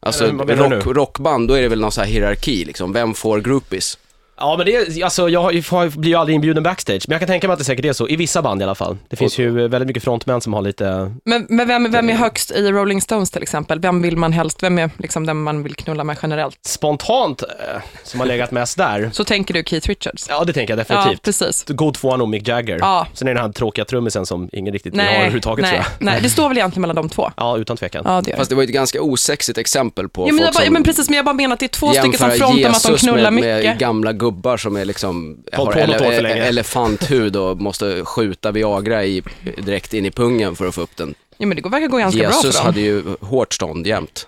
Alltså 0.05 0.31
rock, 0.31 0.85
rockband, 0.85 1.47
då 1.47 1.53
är 1.53 1.61
det 1.61 1.67
väl 1.67 1.79
någon 1.81 1.91
sån 1.91 2.03
här 2.03 2.11
hierarki 2.11 2.65
liksom. 2.65 2.93
Vem 2.93 3.13
får 3.13 3.41
groupies? 3.41 3.97
Ja 4.39 4.57
men 4.57 4.65
det 4.65 4.75
är, 4.75 5.03
alltså 5.03 5.29
jag 5.29 5.41
har 5.41 5.97
blir 5.99 6.09
ju 6.11 6.15
aldrig 6.15 6.35
inbjuden 6.35 6.63
backstage, 6.63 7.05
men 7.07 7.13
jag 7.13 7.21
kan 7.21 7.27
tänka 7.27 7.47
mig 7.47 7.53
att 7.53 7.59
det 7.59 7.65
säkert 7.65 7.85
är 7.85 7.93
så, 7.93 8.07
i 8.09 8.15
vissa 8.15 8.41
band 8.41 8.61
i 8.61 8.63
alla 8.63 8.75
fall. 8.75 8.97
Det 9.07 9.15
finns 9.15 9.37
ju 9.37 9.67
väldigt 9.67 9.87
mycket 9.87 10.03
frontmän 10.03 10.41
som 10.41 10.53
har 10.53 10.61
lite, 10.61 11.13
Men, 11.25 11.45
men 11.49 11.67
vem, 11.67 11.91
vem 11.91 12.09
är 12.09 12.13
högst 12.13 12.51
i 12.51 12.71
Rolling 12.71 13.01
Stones 13.01 13.31
till 13.31 13.41
exempel? 13.41 13.79
Vem 13.79 14.01
vill 14.01 14.17
man 14.17 14.33
helst, 14.33 14.63
vem 14.63 14.79
är 14.79 14.89
liksom 14.97 15.25
den 15.25 15.43
man 15.43 15.63
vill 15.63 15.75
knulla 15.75 16.03
med 16.03 16.17
generellt? 16.21 16.57
spontant, 16.65 17.41
eh, 17.41 17.81
som 18.03 18.19
har 18.19 18.27
legat 18.27 18.51
mest 18.51 18.77
där. 18.77 19.09
Så 19.13 19.23
tänker 19.23 19.53
du 19.53 19.63
Keith 19.63 19.87
Richards? 19.87 20.25
Ja 20.29 20.43
det 20.43 20.53
tänker 20.53 20.77
jag 20.77 20.79
Ja, 20.79 20.95
definitivt. 20.95 21.21
precis. 21.23 21.65
God 21.67 21.93
tvåa 21.93 22.17
nog 22.17 22.29
Mick 22.29 22.47
Jagger. 22.47 22.77
Ja. 22.81 23.07
Sen 23.13 23.27
är 23.27 23.33
det 23.33 23.39
den 23.39 23.45
här 23.45 23.53
tråkiga 23.53 23.85
trummisen 23.85 24.25
som 24.25 24.49
ingen 24.51 24.73
riktigt 24.73 24.93
vill 24.93 24.99
ha 24.99 25.05
Nej, 25.07 25.15
överhuvudtaget 25.17 25.65
tror 25.65 25.77
nej, 25.77 25.85
jag. 25.99 26.05
nej, 26.05 26.19
det 26.21 26.29
står 26.29 26.49
väl 26.49 26.57
egentligen 26.57 26.81
mellan 26.81 26.95
de 26.95 27.09
två? 27.09 27.31
Ja, 27.37 27.57
utan 27.57 27.77
tvekan. 27.77 28.03
Ja, 28.05 28.21
det. 28.25 28.35
Fast 28.35 28.49
det 28.49 28.55
var 28.55 28.63
ju 28.63 28.65
ett 28.65 28.73
ganska 28.73 29.01
osexigt 29.01 29.57
exempel 29.57 30.09
på 30.09 30.21
Ja, 30.21 30.25
men, 30.25 30.37
folk 30.37 30.47
jag 30.47 30.53
bara, 30.53 30.65
som 30.65 30.73
men 30.73 30.83
precis, 30.83 31.09
men 31.09 31.15
jag 31.15 31.25
bara 31.25 31.33
menar 31.35 31.53
att 31.53 31.59
det 31.59 31.65
är 31.65 31.67
två 31.67 31.93
stycken 31.93 32.13
som 32.13 32.31
frontar 32.31 32.57
med 32.57 32.71
att 32.71 32.83
de 32.83 32.97
knullar 32.97 33.31
med, 33.31 33.43
med 33.43 33.57
mycket. 33.57 33.79
gamla 33.79 34.13
gubbar 34.31 34.57
som 34.57 34.75
är 34.75 34.85
liksom, 34.85 35.37
har 35.53 35.71
för 35.71 36.21
länge. 36.21 36.35
elefanthud 36.43 37.35
och 37.35 37.57
måste 37.57 38.05
skjuta 38.05 38.51
Viagra 38.51 39.05
i, 39.05 39.23
direkt 39.57 39.93
in 39.93 40.05
i 40.05 40.11
pungen 40.11 40.55
för 40.55 40.67
att 40.67 40.75
få 40.75 40.81
upp 40.81 40.95
den. 40.97 41.13
Ja, 41.37 41.45
men 41.47 41.55
det 41.55 41.61
går- 41.61 41.69
verkar 41.69 41.87
gå 41.87 41.97
ganska 41.97 42.19
bra 42.19 42.27
Jesus 42.29 42.55
för 42.55 42.63
dem. 42.63 42.65
hade 42.65 42.81
ju 42.81 43.03
hårt 43.21 43.53
stånd 43.53 43.87
jämt. 43.87 44.27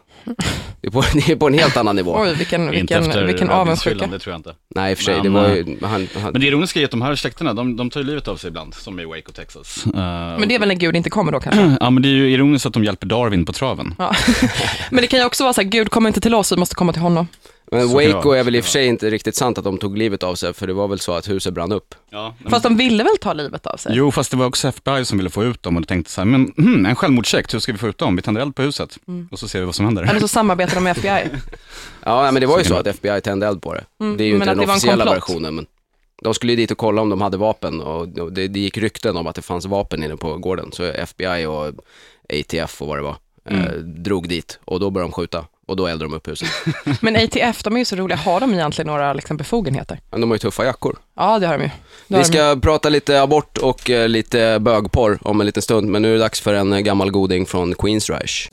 Det 0.81 0.87
är, 0.87 0.91
på, 0.91 1.03
det 1.13 1.29
är 1.31 1.35
på 1.35 1.47
en 1.47 1.53
helt 1.53 1.77
annan 1.77 1.95
nivå. 1.95 2.15
Oj, 2.19 2.33
vilken, 2.33 2.73
Inte 2.73 2.99
vilken, 2.99 3.27
vilken 3.27 3.49
avundsjuka. 3.49 4.07
det 4.07 4.19
tror 4.19 4.31
jag 4.33 4.39
inte. 4.39 4.53
Nej, 4.75 4.91
i 4.91 4.93
och 4.93 4.97
för 4.97 5.03
sig, 5.05 5.15
Men, 5.15 5.23
det 5.23 5.29
var 5.29 5.49
ju, 5.49 5.77
han, 5.81 6.07
han, 6.21 6.31
Men 6.31 6.41
det 6.41 6.47
ironiska 6.47 6.79
är 6.79 6.85
att 6.85 6.91
de 6.91 7.01
här 7.01 7.15
släkterna, 7.15 7.53
de, 7.53 7.77
de 7.77 7.89
tar 7.89 7.99
ju 7.99 8.05
livet 8.05 8.27
av 8.27 8.35
sig 8.37 8.47
ibland, 8.47 8.73
som 8.73 8.99
i 8.99 9.05
Waco, 9.05 9.31
Texas. 9.31 9.83
Eh, 9.85 9.91
Men 10.39 10.47
det 10.49 10.55
är 10.55 10.59
väl 10.59 10.67
när 10.67 10.75
Gud 10.75 10.95
inte 10.95 11.09
kommer 11.09 11.31
då 11.31 11.39
kanske? 11.39 11.61
Ja, 11.79 11.89
men 11.89 12.03
det 12.03 12.09
är 12.09 12.13
ju 12.13 12.31
ironiskt 12.31 12.65
att 12.65 12.73
de 12.73 12.83
hjälper 12.83 13.07
Darwin 13.07 13.45
på 13.45 13.53
traven. 13.53 13.95
Ja. 13.97 14.15
Men 14.91 15.01
det 15.01 15.07
kan 15.07 15.19
ju 15.19 15.25
också 15.25 15.43
vara 15.43 15.53
så 15.53 15.61
här, 15.61 15.67
Gud 15.69 15.89
kommer 15.89 16.09
inte 16.09 16.21
till 16.21 16.35
oss, 16.35 16.51
vi 16.51 16.55
måste 16.57 16.75
komma 16.75 16.93
till 16.93 17.01
honom. 17.01 17.27
Men 17.73 17.89
Så 17.89 17.97
kan 17.97 18.07
det 18.07 18.13
Waco 18.13 18.27
vara. 18.29 18.39
är 18.39 18.43
väl 18.43 18.55
i 18.55 18.59
och 18.59 18.63
för 18.63 18.71
sig 18.71 18.85
inte 18.87 19.09
riktigt 19.09 19.35
sant 19.35 19.57
att 19.57 19.63
de 19.63 19.77
tog 19.77 19.97
livet 19.97 20.23
av 20.23 20.35
sig, 20.35 20.53
för 20.53 20.67
det 20.67 20.73
var 20.73 20.87
väl 20.87 20.99
så 20.99 21.13
att 21.13 21.29
huset 21.29 21.53
brann 21.53 21.71
upp. 21.71 21.95
Ja, 22.09 22.35
Fast 22.49 22.63
de 22.63 22.77
ville 22.77 23.03
väl 23.03 23.17
ta 23.21 23.33
livet 23.33 23.67
av 23.67 23.77
sig? 23.77 23.91
Jo, 23.95 24.11
fast 24.11 24.31
det 24.31 24.37
var 24.37 24.45
också 24.45 24.67
FBI 24.67 25.05
som 25.05 25.17
ville 25.17 25.29
få 25.29 25.43
ut 25.43 25.63
dem 25.63 25.77
och 25.77 25.87
tänkte 25.87 26.11
så 26.11 26.21
här, 26.21 26.25
men 26.25 26.53
hmm, 26.57 26.85
en 26.85 26.95
självmordssekt, 26.95 27.53
hur 27.53 27.59
ska 27.59 27.71
vi 27.71 27.77
få 27.77 27.87
ut 27.87 27.97
dem? 27.97 28.15
Vi 28.15 28.21
tänder 28.21 28.41
eld 28.41 28.55
på 28.55 28.61
huset 28.61 28.97
och 29.31 29.39
så 29.39 29.47
ser 29.47 29.59
vi 29.59 29.65
vad 29.65 29.75
som 29.75 29.85
händer. 29.85 30.03
Eller 30.03 30.19
så 30.19 30.27
samarbetar 30.27 30.75
de 30.75 30.83
med 30.83 30.91
FBI. 30.97 31.09
Ja, 32.03 32.21
nej, 32.23 32.31
men 32.31 32.41
det 32.41 32.47
var 32.47 32.57
ju 32.57 32.63
Så 32.63 32.75
att 32.75 32.87
FBI 32.87 33.21
tände 33.21 33.47
eld 33.47 33.61
på 33.61 33.73
det. 33.73 33.83
Mm, 33.99 34.17
Det 34.17 34.23
är 34.23 34.25
ju 34.25 34.33
men 34.33 34.41
inte 34.41 34.51
att 34.51 34.57
den 34.57 34.61
det 34.61 34.65
var 34.67 34.73
en 34.73 34.77
officiella 34.77 35.05
komplott. 35.05 35.15
versionen, 35.29 35.55
men 35.55 35.65
de 36.23 36.33
skulle 36.33 36.51
ju 36.51 36.55
dit 36.55 36.71
och 36.71 36.77
kolla 36.77 37.01
om 37.01 37.09
de 37.09 37.21
hade 37.21 37.37
vapen 37.37 37.81
och 37.81 38.07
det, 38.31 38.47
det 38.47 38.59
gick 38.59 38.77
rykten 38.77 39.17
om 39.17 39.27
att 39.27 39.35
det 39.35 39.41
fanns 39.41 39.65
vapen 39.65 40.03
inne 40.03 40.17
på 40.17 40.37
gården. 40.37 40.71
Så 40.71 40.83
FBI 40.83 41.45
och 41.45 41.67
ATF 42.39 42.81
och 42.81 42.87
vad 42.87 42.97
det 42.97 43.01
var, 43.01 43.15
eh, 43.45 43.59
Mm. 43.65 44.03
drog 44.03 44.29
dit 44.29 44.59
och 44.65 44.79
då 44.79 44.89
började 44.89 45.07
de 45.09 45.13
skjuta 45.13 45.45
och 45.67 45.75
då 45.75 45.87
eldade 45.87 46.05
de 46.11 46.13
upp 46.15 46.27
huset. 46.27 46.49
Men 47.01 47.15
ATF, 47.15 47.63
de 47.63 47.75
är 47.75 47.79
ju 47.79 47.85
så 47.85 47.95
roliga. 47.95 48.17
Har 48.17 48.39
de 48.39 48.53
egentligen 48.53 48.87
några 48.87 49.13
liksom, 49.13 49.37
befogenheter? 49.37 49.99
Men 50.11 50.21
de 50.21 50.29
har 50.29 50.35
ju 50.35 50.39
tuffa 50.39 50.65
jackor. 50.65 50.97
Ja, 51.15 51.39
det 51.39 51.47
har 51.47 51.57
de 51.57 51.63
ju. 51.63 51.69
Det 52.07 52.15
har 52.15 52.23
Vi 52.23 52.29
de 52.29 52.37
ju. 52.37 52.53
ska 52.53 52.59
prata 52.61 52.89
lite 52.89 53.21
abort 53.21 53.57
och 53.57 53.89
eh, 53.89 54.09
lite 54.09 54.57
bögporr 54.59 55.19
om 55.21 55.39
en 55.39 55.45
liten 55.45 55.61
stund, 55.63 55.89
men 55.89 56.01
nu 56.01 56.09
är 56.09 56.13
det 56.13 56.19
dags 56.19 56.41
för 56.41 56.53
en 56.53 56.73
eh, 56.73 56.79
gammal 56.79 57.11
goding 57.11 57.45
från 57.45 57.73
Queensryche. 57.75 58.49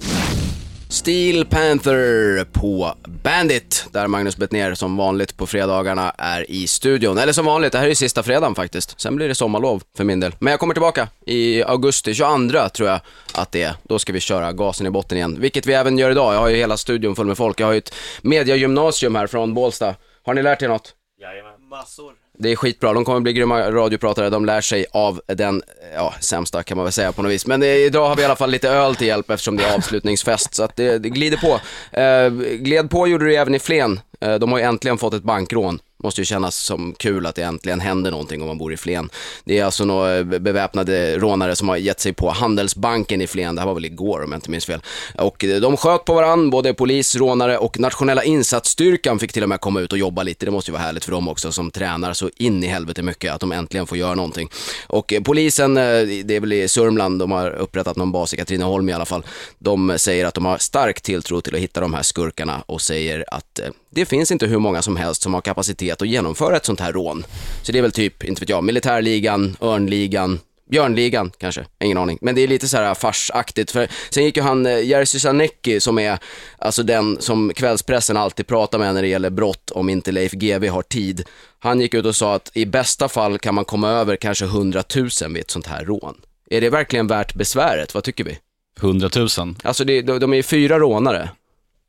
Steel 0.90 1.44
Panther 1.44 2.44
på 2.44 2.94
Bandit, 3.22 3.86
där 3.92 4.06
Magnus 4.06 4.36
Bettner 4.36 4.74
som 4.74 4.96
vanligt 4.96 5.36
på 5.36 5.46
fredagarna 5.46 6.10
är 6.18 6.50
i 6.50 6.66
studion. 6.66 7.18
Eller 7.18 7.32
som 7.32 7.46
vanligt, 7.46 7.72
det 7.72 7.78
här 7.78 7.84
är 7.84 7.88
ju 7.88 7.94
sista 7.94 8.22
fredagen 8.22 8.54
faktiskt. 8.54 9.00
Sen 9.00 9.16
blir 9.16 9.28
det 9.28 9.34
sommarlov 9.34 9.82
för 9.96 10.04
min 10.04 10.20
del. 10.20 10.34
Men 10.38 10.50
jag 10.50 10.60
kommer 10.60 10.74
tillbaka 10.74 11.08
i 11.26 11.62
augusti, 11.62 12.14
22 12.14 12.68
tror 12.68 12.88
jag 12.88 13.00
att 13.34 13.52
det 13.52 13.62
är. 13.62 13.74
Då 13.82 13.98
ska 13.98 14.12
vi 14.12 14.20
köra 14.20 14.52
gasen 14.52 14.86
i 14.86 14.90
botten 14.90 15.18
igen, 15.18 15.40
vilket 15.40 15.66
vi 15.66 15.72
även 15.72 15.98
gör 15.98 16.10
idag. 16.10 16.34
Jag 16.34 16.40
har 16.40 16.48
ju 16.48 16.56
hela 16.56 16.76
studion 16.76 17.16
full 17.16 17.26
med 17.26 17.36
folk. 17.36 17.60
Jag 17.60 17.66
har 17.66 17.72
ju 17.72 17.78
ett 17.78 17.94
mediagymnasium 18.22 19.14
här 19.14 19.26
från 19.26 19.54
Bålsta. 19.54 19.94
Har 20.22 20.34
ni 20.34 20.42
lärt 20.42 20.62
er 20.62 20.68
något? 20.68 20.94
Jajamän. 21.20 21.68
Massor. 21.70 22.12
Det 22.40 22.52
är 22.52 22.56
skitbra, 22.56 22.92
de 22.92 23.04
kommer 23.04 23.20
bli 23.20 23.32
grymma 23.32 23.70
radiopratare, 23.70 24.30
de 24.30 24.44
lär 24.44 24.60
sig 24.60 24.86
av 24.92 25.20
den, 25.26 25.62
ja, 25.94 26.14
sämsta 26.20 26.62
kan 26.62 26.76
man 26.76 26.84
väl 26.84 26.92
säga 26.92 27.12
på 27.12 27.22
något 27.22 27.32
vis. 27.32 27.46
Men 27.46 27.62
eh, 27.62 27.68
idag 27.68 28.08
har 28.08 28.16
vi 28.16 28.22
i 28.22 28.24
alla 28.24 28.36
fall 28.36 28.50
lite 28.50 28.68
öl 28.68 28.96
till 28.96 29.06
hjälp 29.06 29.30
eftersom 29.30 29.56
det 29.56 29.64
är 29.64 29.74
avslutningsfest, 29.74 30.54
så 30.54 30.62
att 30.62 30.76
det, 30.76 30.98
det 30.98 31.08
glider 31.08 31.36
på. 31.36 31.60
Eh, 32.00 32.30
gled 32.56 32.90
på 32.90 33.08
gjorde 33.08 33.26
det 33.26 33.36
även 33.36 33.54
i 33.54 33.58
Flen, 33.58 34.00
eh, 34.20 34.34
de 34.34 34.52
har 34.52 34.58
ju 34.58 34.64
äntligen 34.64 34.98
fått 34.98 35.14
ett 35.14 35.22
bankrån. 35.22 35.78
Måste 36.02 36.20
ju 36.20 36.24
kännas 36.24 36.56
som 36.56 36.94
kul 36.98 37.26
att 37.26 37.34
det 37.34 37.42
äntligen 37.42 37.80
händer 37.80 38.10
någonting 38.10 38.42
om 38.42 38.48
man 38.48 38.58
bor 38.58 38.72
i 38.72 38.76
Flen. 38.76 39.10
Det 39.44 39.58
är 39.58 39.64
alltså 39.64 39.84
några 39.84 40.24
beväpnade 40.24 41.18
rånare 41.18 41.56
som 41.56 41.68
har 41.68 41.76
gett 41.76 42.00
sig 42.00 42.12
på 42.12 42.30
Handelsbanken 42.30 43.20
i 43.20 43.26
Flen, 43.26 43.54
det 43.54 43.60
här 43.60 43.66
var 43.66 43.74
väl 43.74 43.84
igår 43.84 44.24
om 44.24 44.32
jag 44.32 44.36
inte 44.36 44.50
minns 44.50 44.66
fel. 44.66 44.80
Och 45.14 45.44
eh, 45.44 45.60
de 45.60 45.76
sköt 45.76 46.04
på 46.04 46.14
varandra, 46.14 46.50
både 46.50 46.74
polis, 46.74 47.16
rånare 47.16 47.58
och 47.58 47.80
nationella 47.80 48.24
insatsstyrkan 48.24 49.18
fick 49.18 49.32
till 49.32 49.42
och 49.42 49.48
med 49.48 49.60
komma 49.60 49.80
ut 49.80 49.92
och 49.92 49.98
jobba 49.98 50.22
lite. 50.22 50.46
Det 50.46 50.50
måste 50.50 50.70
ju 50.70 50.72
vara 50.72 50.82
härligt 50.82 51.04
för 51.04 51.12
dem 51.12 51.28
också 51.28 51.52
som 51.52 51.70
tränar 51.70 52.12
så 52.12 52.30
in 52.36 52.64
i 52.64 52.66
helvete 52.66 53.02
mycket 53.02 53.32
att 53.32 53.40
de 53.40 53.52
äntligen 53.52 53.86
får 53.86 53.98
göra 53.98 54.14
någonting. 54.14 54.48
Och 54.86 55.12
eh, 55.12 55.22
polisen, 55.22 55.76
eh, 55.76 55.82
det 56.24 56.36
är 56.36 56.40
väl 56.40 56.52
i 56.52 56.68
Sörmland, 56.68 57.18
de 57.18 57.30
har 57.30 57.50
upprättat 57.50 57.96
någon 57.96 58.12
bas 58.12 58.34
i 58.34 58.36
Katrineholm 58.36 58.88
i 58.88 58.92
alla 58.92 59.04
fall. 59.04 59.22
De 59.58 59.94
säger 59.96 60.24
att 60.24 60.34
de 60.34 60.44
har 60.44 60.58
stark 60.58 61.00
tilltro 61.00 61.40
till 61.40 61.54
att 61.54 61.60
hitta 61.60 61.80
de 61.80 61.94
här 61.94 62.02
skurkarna 62.02 62.62
och 62.66 62.80
säger 62.80 63.24
att 63.28 63.60
det 63.90 64.06
finns 64.06 64.30
inte 64.30 64.46
hur 64.46 64.58
många 64.58 64.82
som 64.82 64.96
helst 64.96 65.22
som 65.22 65.34
har 65.34 65.40
kapacitet 65.40 65.87
att 65.90 66.08
genomföra 66.08 66.56
ett 66.56 66.66
sånt 66.66 66.80
här 66.80 66.92
rån. 66.92 67.24
Så 67.62 67.72
det 67.72 67.78
är 67.78 67.82
väl 67.82 67.92
typ, 67.92 68.24
inte 68.24 68.40
vet 68.40 68.48
jag, 68.48 68.64
militärligan, 68.64 69.56
örnligan, 69.60 70.40
Björnligan 70.70 71.30
kanske, 71.38 71.64
ingen 71.84 71.98
aning. 71.98 72.18
Men 72.20 72.34
det 72.34 72.40
är 72.40 72.48
lite 72.48 72.68
så 72.68 72.76
här 72.76 72.94
farsaktigt. 72.94 73.70
För 73.70 73.88
sen 74.10 74.24
gick 74.24 74.36
ju 74.36 74.42
han, 74.42 74.66
eh, 74.66 74.84
Jerzy 74.84 75.18
Sarnecki 75.18 75.80
som 75.80 75.98
är 75.98 76.18
alltså 76.58 76.82
den 76.82 77.16
som 77.20 77.52
kvällspressen 77.54 78.16
alltid 78.16 78.46
pratar 78.46 78.78
med 78.78 78.94
när 78.94 79.02
det 79.02 79.08
gäller 79.08 79.30
brott 79.30 79.70
om 79.70 79.88
inte 79.88 80.12
Leif 80.12 80.32
GW 80.32 80.68
har 80.68 80.82
tid. 80.82 81.24
Han 81.58 81.80
gick 81.80 81.94
ut 81.94 82.06
och 82.06 82.16
sa 82.16 82.34
att 82.34 82.50
i 82.54 82.66
bästa 82.66 83.08
fall 83.08 83.38
kan 83.38 83.54
man 83.54 83.64
komma 83.64 83.90
över 83.90 84.16
kanske 84.16 84.44
100 84.44 84.82
000 84.96 85.08
vid 85.28 85.36
ett 85.42 85.50
sånt 85.50 85.66
här 85.66 85.84
rån. 85.84 86.14
Är 86.50 86.60
det 86.60 86.70
verkligen 86.70 87.06
värt 87.06 87.34
besväret? 87.34 87.94
Vad 87.94 88.04
tycker 88.04 88.24
vi? 88.24 88.38
100 88.80 89.10
000, 89.16 89.28
Alltså 89.62 89.84
det, 89.84 90.02
de, 90.02 90.18
de 90.18 90.32
är 90.32 90.36
ju 90.36 90.42
fyra 90.42 90.78
rånare. 90.78 91.30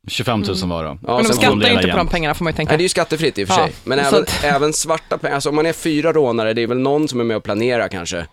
25 0.08 0.40
000 0.40 0.56
var 0.68 0.84
det. 0.84 0.98
Ja, 1.06 1.16
Men 1.16 1.24
de 1.24 1.32
skattar 1.32 1.48
ju 1.48 1.54
inte 1.54 1.66
på 1.82 1.86
jämnt. 1.88 1.96
de 1.96 2.08
pengarna 2.08 2.34
får 2.34 2.44
man 2.44 2.52
ju 2.52 2.56
tänka. 2.56 2.70
Nej, 2.70 2.78
det 2.78 2.82
är 2.82 2.84
ju 2.84 2.88
skattefritt 2.88 3.38
i 3.38 3.44
och 3.44 3.48
för 3.48 3.54
Ja, 3.54 3.64
sig. 3.66 3.74
Men 3.84 3.98
så 3.98 4.04
även, 4.08 4.22
att- 4.22 4.44
även 4.44 4.72
svarta 4.72 5.18
pengar, 5.18 5.34
alltså 5.34 5.48
om 5.48 5.54
man 5.56 5.66
är 5.66 5.72
fyra 5.72 6.12
rånare, 6.12 6.54
det 6.54 6.62
är 6.62 6.66
väl 6.66 6.78
någon 6.78 7.08
som 7.08 7.20
är 7.20 7.24
med 7.24 7.36
och 7.36 7.42
planerar 7.44 7.88
kanske. 7.88 8.26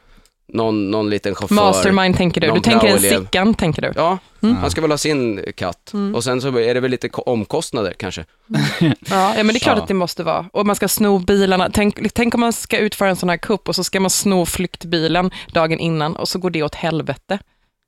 Någon, 0.54 0.92
någon 0.92 1.10
liten 1.10 1.36
chaufför. 1.36 1.56
Mastermind 1.56 2.18
tänker 2.18 2.42
du. 2.42 2.52
Du 2.52 2.60
tänker 2.60 2.88
en. 2.88 3.00
Sickan, 3.00 3.54
tänker 3.54 3.82
du. 3.82 3.92
Ja, 3.96 4.18
han 4.62 4.72
ska 4.72 4.82
väl 4.82 4.92
ha 4.92 4.98
sin 4.98 5.44
katt. 5.56 5.94
Och 6.16 6.24
sen 6.24 6.42
så 6.42 6.60
är 6.60 6.74
det 6.74 6.80
väl 6.80 6.92
lite 6.92 7.10
ko- 7.10 7.22
omkostnader 7.22 7.94
kanske. 7.98 8.26
Ja, 8.80 8.88
ja 9.10 9.34
men 9.44 9.48
det 9.48 9.54
är 9.56 9.60
klart 9.60 9.78
Ja. 9.78 9.82
att 9.82 9.88
det 9.88 9.94
måste 9.94 10.24
vara. 10.24 10.46
Och 10.54 10.66
man 10.66 10.76
ska 10.76 10.88
sno 10.88 11.20
bilarna. 11.20 11.70
Tänk, 11.74 12.14
tänk 12.14 12.34
om 12.36 12.40
man 12.42 12.54
ska 12.54 12.78
utföra 12.78 13.10
en 13.10 13.16
sån 13.16 13.30
här 13.30 13.38
kupp 13.38 13.70
och 13.70 13.76
så 13.76 13.84
ska 13.84 14.00
man 14.00 14.10
sno 14.10 14.46
flyktbilen 14.46 15.32
dagen 15.54 15.80
innan 15.80 16.16
och 16.16 16.30
så 16.30 16.40
går 16.40 16.50
det 16.50 16.64
åt 16.64 16.76
helvete. 16.76 17.40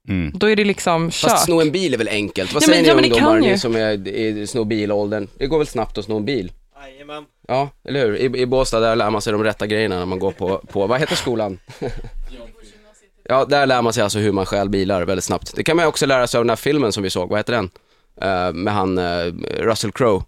Mm. 0.09 0.31
Då 0.35 0.49
är 0.49 0.55
det 0.55 0.63
liksom 0.65 1.11
kört. 1.11 1.31
Fast 1.31 1.45
sno 1.45 1.61
en 1.61 1.71
bil 1.71 1.93
är 1.93 1.97
väl 1.97 2.07
enkelt? 2.07 2.53
Vad 2.53 2.63
Ja, 2.63 2.67
säger 2.67 2.95
men- 2.95 3.03
ni 3.03 3.09
ja, 3.09 3.15
ungdomar, 3.15 3.39
ni 3.39 3.57
som 3.59 3.75
är 3.75 4.07
i 4.07 4.47
sno 4.47 4.63
bilåldern? 4.63 5.27
Det 5.37 5.47
går 5.47 5.57
väl 5.57 5.67
snabbt 5.67 5.97
att 5.97 6.05
sno 6.05 6.17
en 6.17 6.25
bil? 6.25 6.51
Jajamän. 6.83 7.25
Ja, 7.47 7.69
eller 7.83 8.05
hur? 8.05 8.15
I, 8.15 8.41
i 8.41 8.45
Båstad 8.45 8.79
där 8.79 8.95
lär 8.95 9.09
man 9.09 9.21
sig 9.21 9.33
de 9.33 9.43
rätta 9.43 9.67
grejerna 9.67 9.99
när 9.99 10.05
man 10.05 10.19
går 10.19 10.31
på, 10.31 10.57
på 10.57 10.87
vad 10.87 10.99
heter 10.99 11.15
skolan? 11.15 11.59
ja, 13.23 13.45
där 13.45 13.65
lär 13.65 13.81
man 13.81 13.93
sig 13.93 14.03
alltså 14.03 14.19
hur 14.19 14.31
man 14.31 14.45
stjäl 14.45 14.69
bilar 14.69 15.01
väldigt 15.05 15.23
snabbt. 15.23 15.55
Det 15.55 15.63
kan 15.63 15.77
man 15.77 15.85
också 15.85 16.05
lära 16.05 16.27
sig 16.27 16.37
av 16.37 16.43
den 16.45 16.49
här 16.49 16.55
filmen 16.55 16.91
som 16.91 17.03
vi 17.03 17.09
såg, 17.09 17.29
vad 17.29 17.39
heter 17.39 17.53
den? 17.53 17.69
Eh, 18.21 18.53
med 18.53 18.73
han 18.73 18.97
eh, 18.97 19.25
Russell 19.59 19.91
Crowe. 19.91 20.23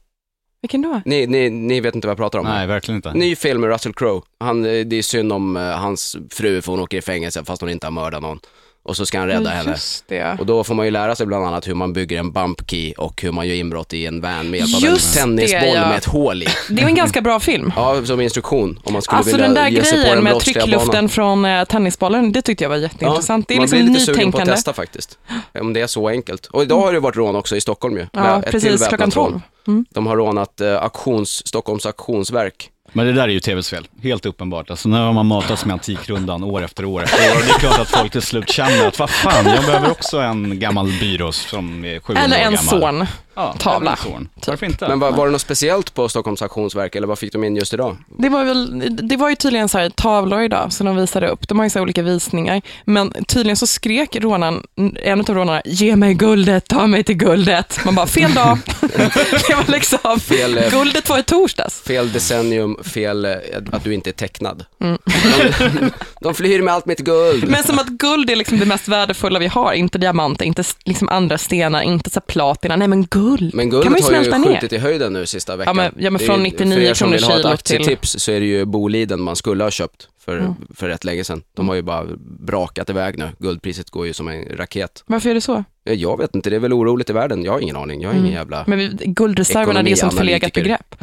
Vilken 0.62 0.82
då? 0.82 1.02
Ni, 1.06 1.28
ni, 1.28 1.50
ni 1.50 1.80
vet 1.82 1.96
inte 1.96 2.08
vad 2.08 2.12
jag 2.12 2.18
pratar 2.18 2.40
om? 2.40 2.46
Nej, 2.46 2.68
verkligen 2.68 2.96
inte. 2.96 3.14
Ny 3.14 3.36
film 3.36 3.62
med 3.62 3.70
Russell 3.70 3.94
Crowe. 3.94 4.22
Han, 4.40 4.66
eh, 4.66 4.86
det 4.86 4.96
är 4.96 5.02
synd 5.02 5.34
om 5.34 5.58
eh, 5.58 5.64
hans 5.64 6.18
fru 6.30 6.62
för 6.62 6.72
hon 6.72 6.80
åker 6.82 6.98
i 6.98 7.02
fängelse 7.02 7.44
fast 7.46 7.62
hon 7.62 7.70
inte 7.70 7.86
har 7.88 7.92
mördat 7.92 8.22
någon. 8.22 8.40
Och 8.84 8.98
så 8.98 9.06
ska 9.06 9.20
han 9.20 9.28
rädda 9.28 9.44
Ja, 9.50 9.50
henne. 9.50 9.76
Det. 10.08 10.38
Och 10.40 10.46
då 10.46 10.64
får 10.64 10.76
man 10.76 10.86
ju 10.86 10.92
lära 10.92 11.16
sig 11.16 11.26
bland 11.26 11.46
annat 11.46 11.68
hur 11.68 11.74
man 11.74 11.94
bygger 11.94 12.20
en 12.20 12.32
bump 12.32 12.70
key 12.70 12.94
och 12.98 13.22
hur 13.22 13.32
man 13.32 13.48
gör 13.48 13.56
inbrott 13.56 13.94
i 13.94 14.06
en 14.06 14.22
van 14.22 14.50
med 14.50 14.60
hjälp 14.60 14.76
av 14.76 14.82
Just 14.82 15.18
en 15.18 15.36
det, 15.36 15.48
tennisboll 15.48 15.76
ja. 15.76 15.88
med 15.90 15.98
ett 15.98 16.06
hål 16.06 16.44
i. 16.44 16.48
Det 16.70 16.82
är 16.82 16.86
en 16.86 16.96
ganska 16.96 17.22
bra 17.22 17.40
film. 17.40 17.72
Ja, 17.82 18.06
som 18.06 18.22
instruktion 18.22 18.80
om 18.84 18.94
man 18.94 19.02
skulle 19.02 19.18
Alltså 19.18 19.32
vilja 19.32 19.46
den 19.48 19.56
där 19.56 19.68
ge 19.68 19.84
sig 19.84 19.92
på 19.92 19.98
grejen 19.98 20.16
den 20.16 20.24
med 20.24 20.40
tryckluften 20.40 20.88
banan. 20.88 21.10
från 21.10 21.46
eh, 21.46 21.64
tennisbollen, 21.64 22.32
det 22.32 22.42
tyckte 22.42 22.64
jag 22.64 22.70
var 22.70 22.78
jätteintressant. 22.78 23.48
det 23.48 23.54
är 23.54 23.58
man 23.58 23.62
liksom 23.64 23.80
blir 23.80 23.90
lite 23.94 24.06
sugen 24.06 24.16
på 24.16 24.22
att 24.22 24.26
nytänkande. 24.28 24.54
testa 24.54 24.74
faktiskt. 24.74 25.20
Om 25.60 25.74
det 25.74 25.82
är 25.82 25.88
så 25.88 26.08
enkelt. 26.10 26.46
Och 26.46 26.62
idag 26.62 26.82
har 26.82 26.94
det 26.94 27.00
varit 27.00 27.16
rån 27.16 27.36
också 27.36 27.56
i 27.56 27.62
Stockholm 27.62 27.98
ju. 27.98 28.08
Ja, 28.14 28.42
precis, 28.52 28.88
klockan 28.88 29.12
rån. 29.12 29.32
12. 29.32 29.42
Mm. 29.68 29.86
De 29.90 30.08
har 30.08 30.18
rånat 30.18 30.62
eh, 30.62 30.84
auktions, 30.84 31.48
Stockholms 31.48 31.86
auktionsverk. 31.86 32.71
Men 32.94 33.06
det 33.06 33.14
där 33.14 33.24
är 33.24 33.28
ju 33.28 33.40
tvs 33.40 33.70
fel, 33.70 33.88
helt 34.04 34.26
uppenbart. 34.26 34.70
Alltså 34.70 34.90
nu 34.90 34.98
har 34.98 35.14
man 35.14 35.26
matats 35.26 35.66
med 35.66 35.74
Antikrundan 35.74 36.44
år 36.44 36.64
efter 36.64 36.86
år 36.86 37.04
efter 37.04 37.38
år. 37.38 37.42
Det 37.46 37.50
är 37.52 37.60
klart 37.60 37.80
att 37.80 37.90
folk 37.90 38.12
till 38.12 38.22
slut 38.22 38.50
känner 38.50 38.88
att 38.88 39.00
vad 39.00 39.10
fan, 39.10 39.46
jag 39.46 39.66
behöver 39.66 39.92
också 39.92 40.20
en 40.20 40.60
gammal 40.60 40.88
byrå 41.00 41.32
som 41.32 41.86
är 41.86 42.00
700 42.00 42.24
Eller 42.24 42.38
år 42.38 42.42
en 42.42 42.56
gammal. 42.56 42.82
son. 42.82 43.08
Ja, 43.34 43.56
tavla. 43.60 43.96
son. 43.96 44.30
Varför 44.48 44.66
inte? 44.66 44.88
Men 44.88 45.00
var, 45.00 45.12
var 45.12 45.26
det 45.26 45.32
något 45.32 45.42
speciellt 45.42 45.94
på 45.94 46.10
Stockholms 46.10 46.42
auktionsverk 46.42 46.96
eller 46.96 47.08
vad 47.08 47.20
fick 47.20 47.34
de 47.34 47.44
in 47.44 47.56
just 47.56 47.74
idag? 47.74 47.98
Det 48.18 48.30
var, 48.30 48.44
väl, 48.46 48.90
det 49.08 49.18
var 49.18 49.30
ju 49.30 49.36
tydligen 49.36 49.70
så 49.70 49.78
här 49.78 49.90
tavlor 49.90 50.42
idag 50.42 50.74
som 50.74 50.86
de 50.86 50.96
visade 50.96 51.28
upp. 51.28 51.48
De 51.48 51.60
har 51.60 51.66
ju 51.66 51.70
så 51.70 51.80
här 51.80 51.84
olika 51.84 52.02
visningar. 52.02 52.62
Men 52.86 53.14
tydligen 53.28 53.58
så 53.58 53.68
skrek 53.68 54.16
rånaren, 54.16 54.64
en 55.04 55.20
av 55.20 55.26
rånarna, 55.26 55.62
ge 55.66 55.96
mig 55.96 56.14
guldet, 56.14 56.68
ta 56.68 56.88
mig 56.88 57.04
till 57.04 57.18
guldet. 57.18 57.80
Man 57.86 57.96
bara, 57.96 58.08
fel 58.08 58.34
dag. 58.34 58.58
det 58.82 59.56
var 59.56 59.72
liksom, 59.72 60.20
Fel, 60.20 60.58
eh, 60.58 60.70
guldet 60.70 61.10
var 61.10 61.20
i 61.20 61.24
torsdags. 61.24 61.82
Fel 61.82 62.12
decennium, 62.12 62.78
fel 62.84 63.26
eh, 63.26 63.32
att 63.72 63.84
du 63.84 63.94
inte 63.94 64.10
är 64.10 64.14
tecknad. 64.14 64.66
Mm. 64.82 64.98
De, 65.06 65.92
de 66.22 66.34
flyr 66.34 66.62
med 66.62 66.74
allt 66.74 66.86
mitt 66.86 67.00
guld. 67.00 67.50
Men 67.50 67.64
som 67.64 67.80
att 67.80 67.88
guld 67.88 68.30
är 68.30 68.36
liksom 68.36 68.60
det 68.60 68.66
mest 68.66 68.88
värdefulla 68.88 69.40
vi 69.40 69.48
har, 69.48 69.74
inte 69.74 69.98
diamanter, 69.98 70.46
inte 70.46 70.64
liksom 70.86 71.10
andra 71.10 71.38
stenar, 71.38 71.82
inte 71.82 72.10
så 72.10 72.22
platina. 72.22 72.76
Nej 72.76 72.88
men 72.88 73.06
guld 73.06 73.21
Men 73.22 73.50
kan 73.50 73.58
man 73.58 73.70
guldet 73.70 74.00
ju 74.10 74.16
har 74.16 74.24
ju 74.24 74.30
ner. 74.46 74.54
skjutit 74.54 74.74
i 74.74 74.78
höjden 74.78 75.14
nu 75.14 75.26
sista 75.26 75.56
veckan. 75.56 75.78
Ja, 75.78 75.84
men- 75.84 76.04
ja, 76.04 76.10
men 76.12 76.18
Det 76.20 76.24
är 76.24 76.28
från 76.28 76.38
ju- 76.38 76.44
99 76.44 76.74
för 76.76 76.82
er 76.82 76.94
som 76.94 77.06
kronor 77.12 77.18
vill 77.18 77.24
ha 77.24 77.34
ett 77.36 77.42
kilot 77.44 77.64
till- 77.64 77.76
aktietips 77.78 78.16
så 78.20 78.32
är 78.32 78.40
det 78.40 78.46
ju 78.46 78.66
Boliden 78.66 79.22
man 79.22 79.36
skulle 79.36 79.64
ha 79.64 79.72
köpt 79.72 80.08
för, 80.26 80.38
Mm. 80.38 80.54
för 80.76 80.88
rätt 80.88 81.04
länge 81.04 81.24
sedan. 81.24 81.42
De 81.56 81.68
har 81.68 81.76
ju 81.76 81.82
bara 81.82 82.06
brakat 82.40 82.90
iväg 82.90 83.18
nu. 83.18 83.30
Guldpriset 83.40 83.90
går 83.90 84.08
ju 84.08 84.14
som 84.14 84.28
en 84.28 84.46
raket. 84.58 85.04
Varför 85.08 85.30
är 85.30 85.34
det 85.34 85.42
så? 85.42 85.64
Ja, 85.84 85.94
Jag 85.94 86.18
vet 86.18 86.36
inte, 86.36 86.50
det 86.50 86.56
är 86.56 86.60
väl 86.60 86.74
oroligt 86.74 87.10
i 87.10 87.14
världen. 87.14 87.44
Jag 87.44 87.52
har 87.52 87.60
ingen 87.60 87.76
aning. 87.76 88.02
Jag 88.02 88.10
har 88.10 88.14
ingen 88.14 88.26
Mm. 88.26 88.38
jävla... 88.38 88.64
Men 88.68 88.80
vi, 88.80 88.90
guldreserverna, 89.06 89.84
det 89.84 89.92
är 89.92 89.96
som 89.96 90.10
ett 90.10 90.16
förlegat 90.18 90.54
begrepp. 90.54 90.96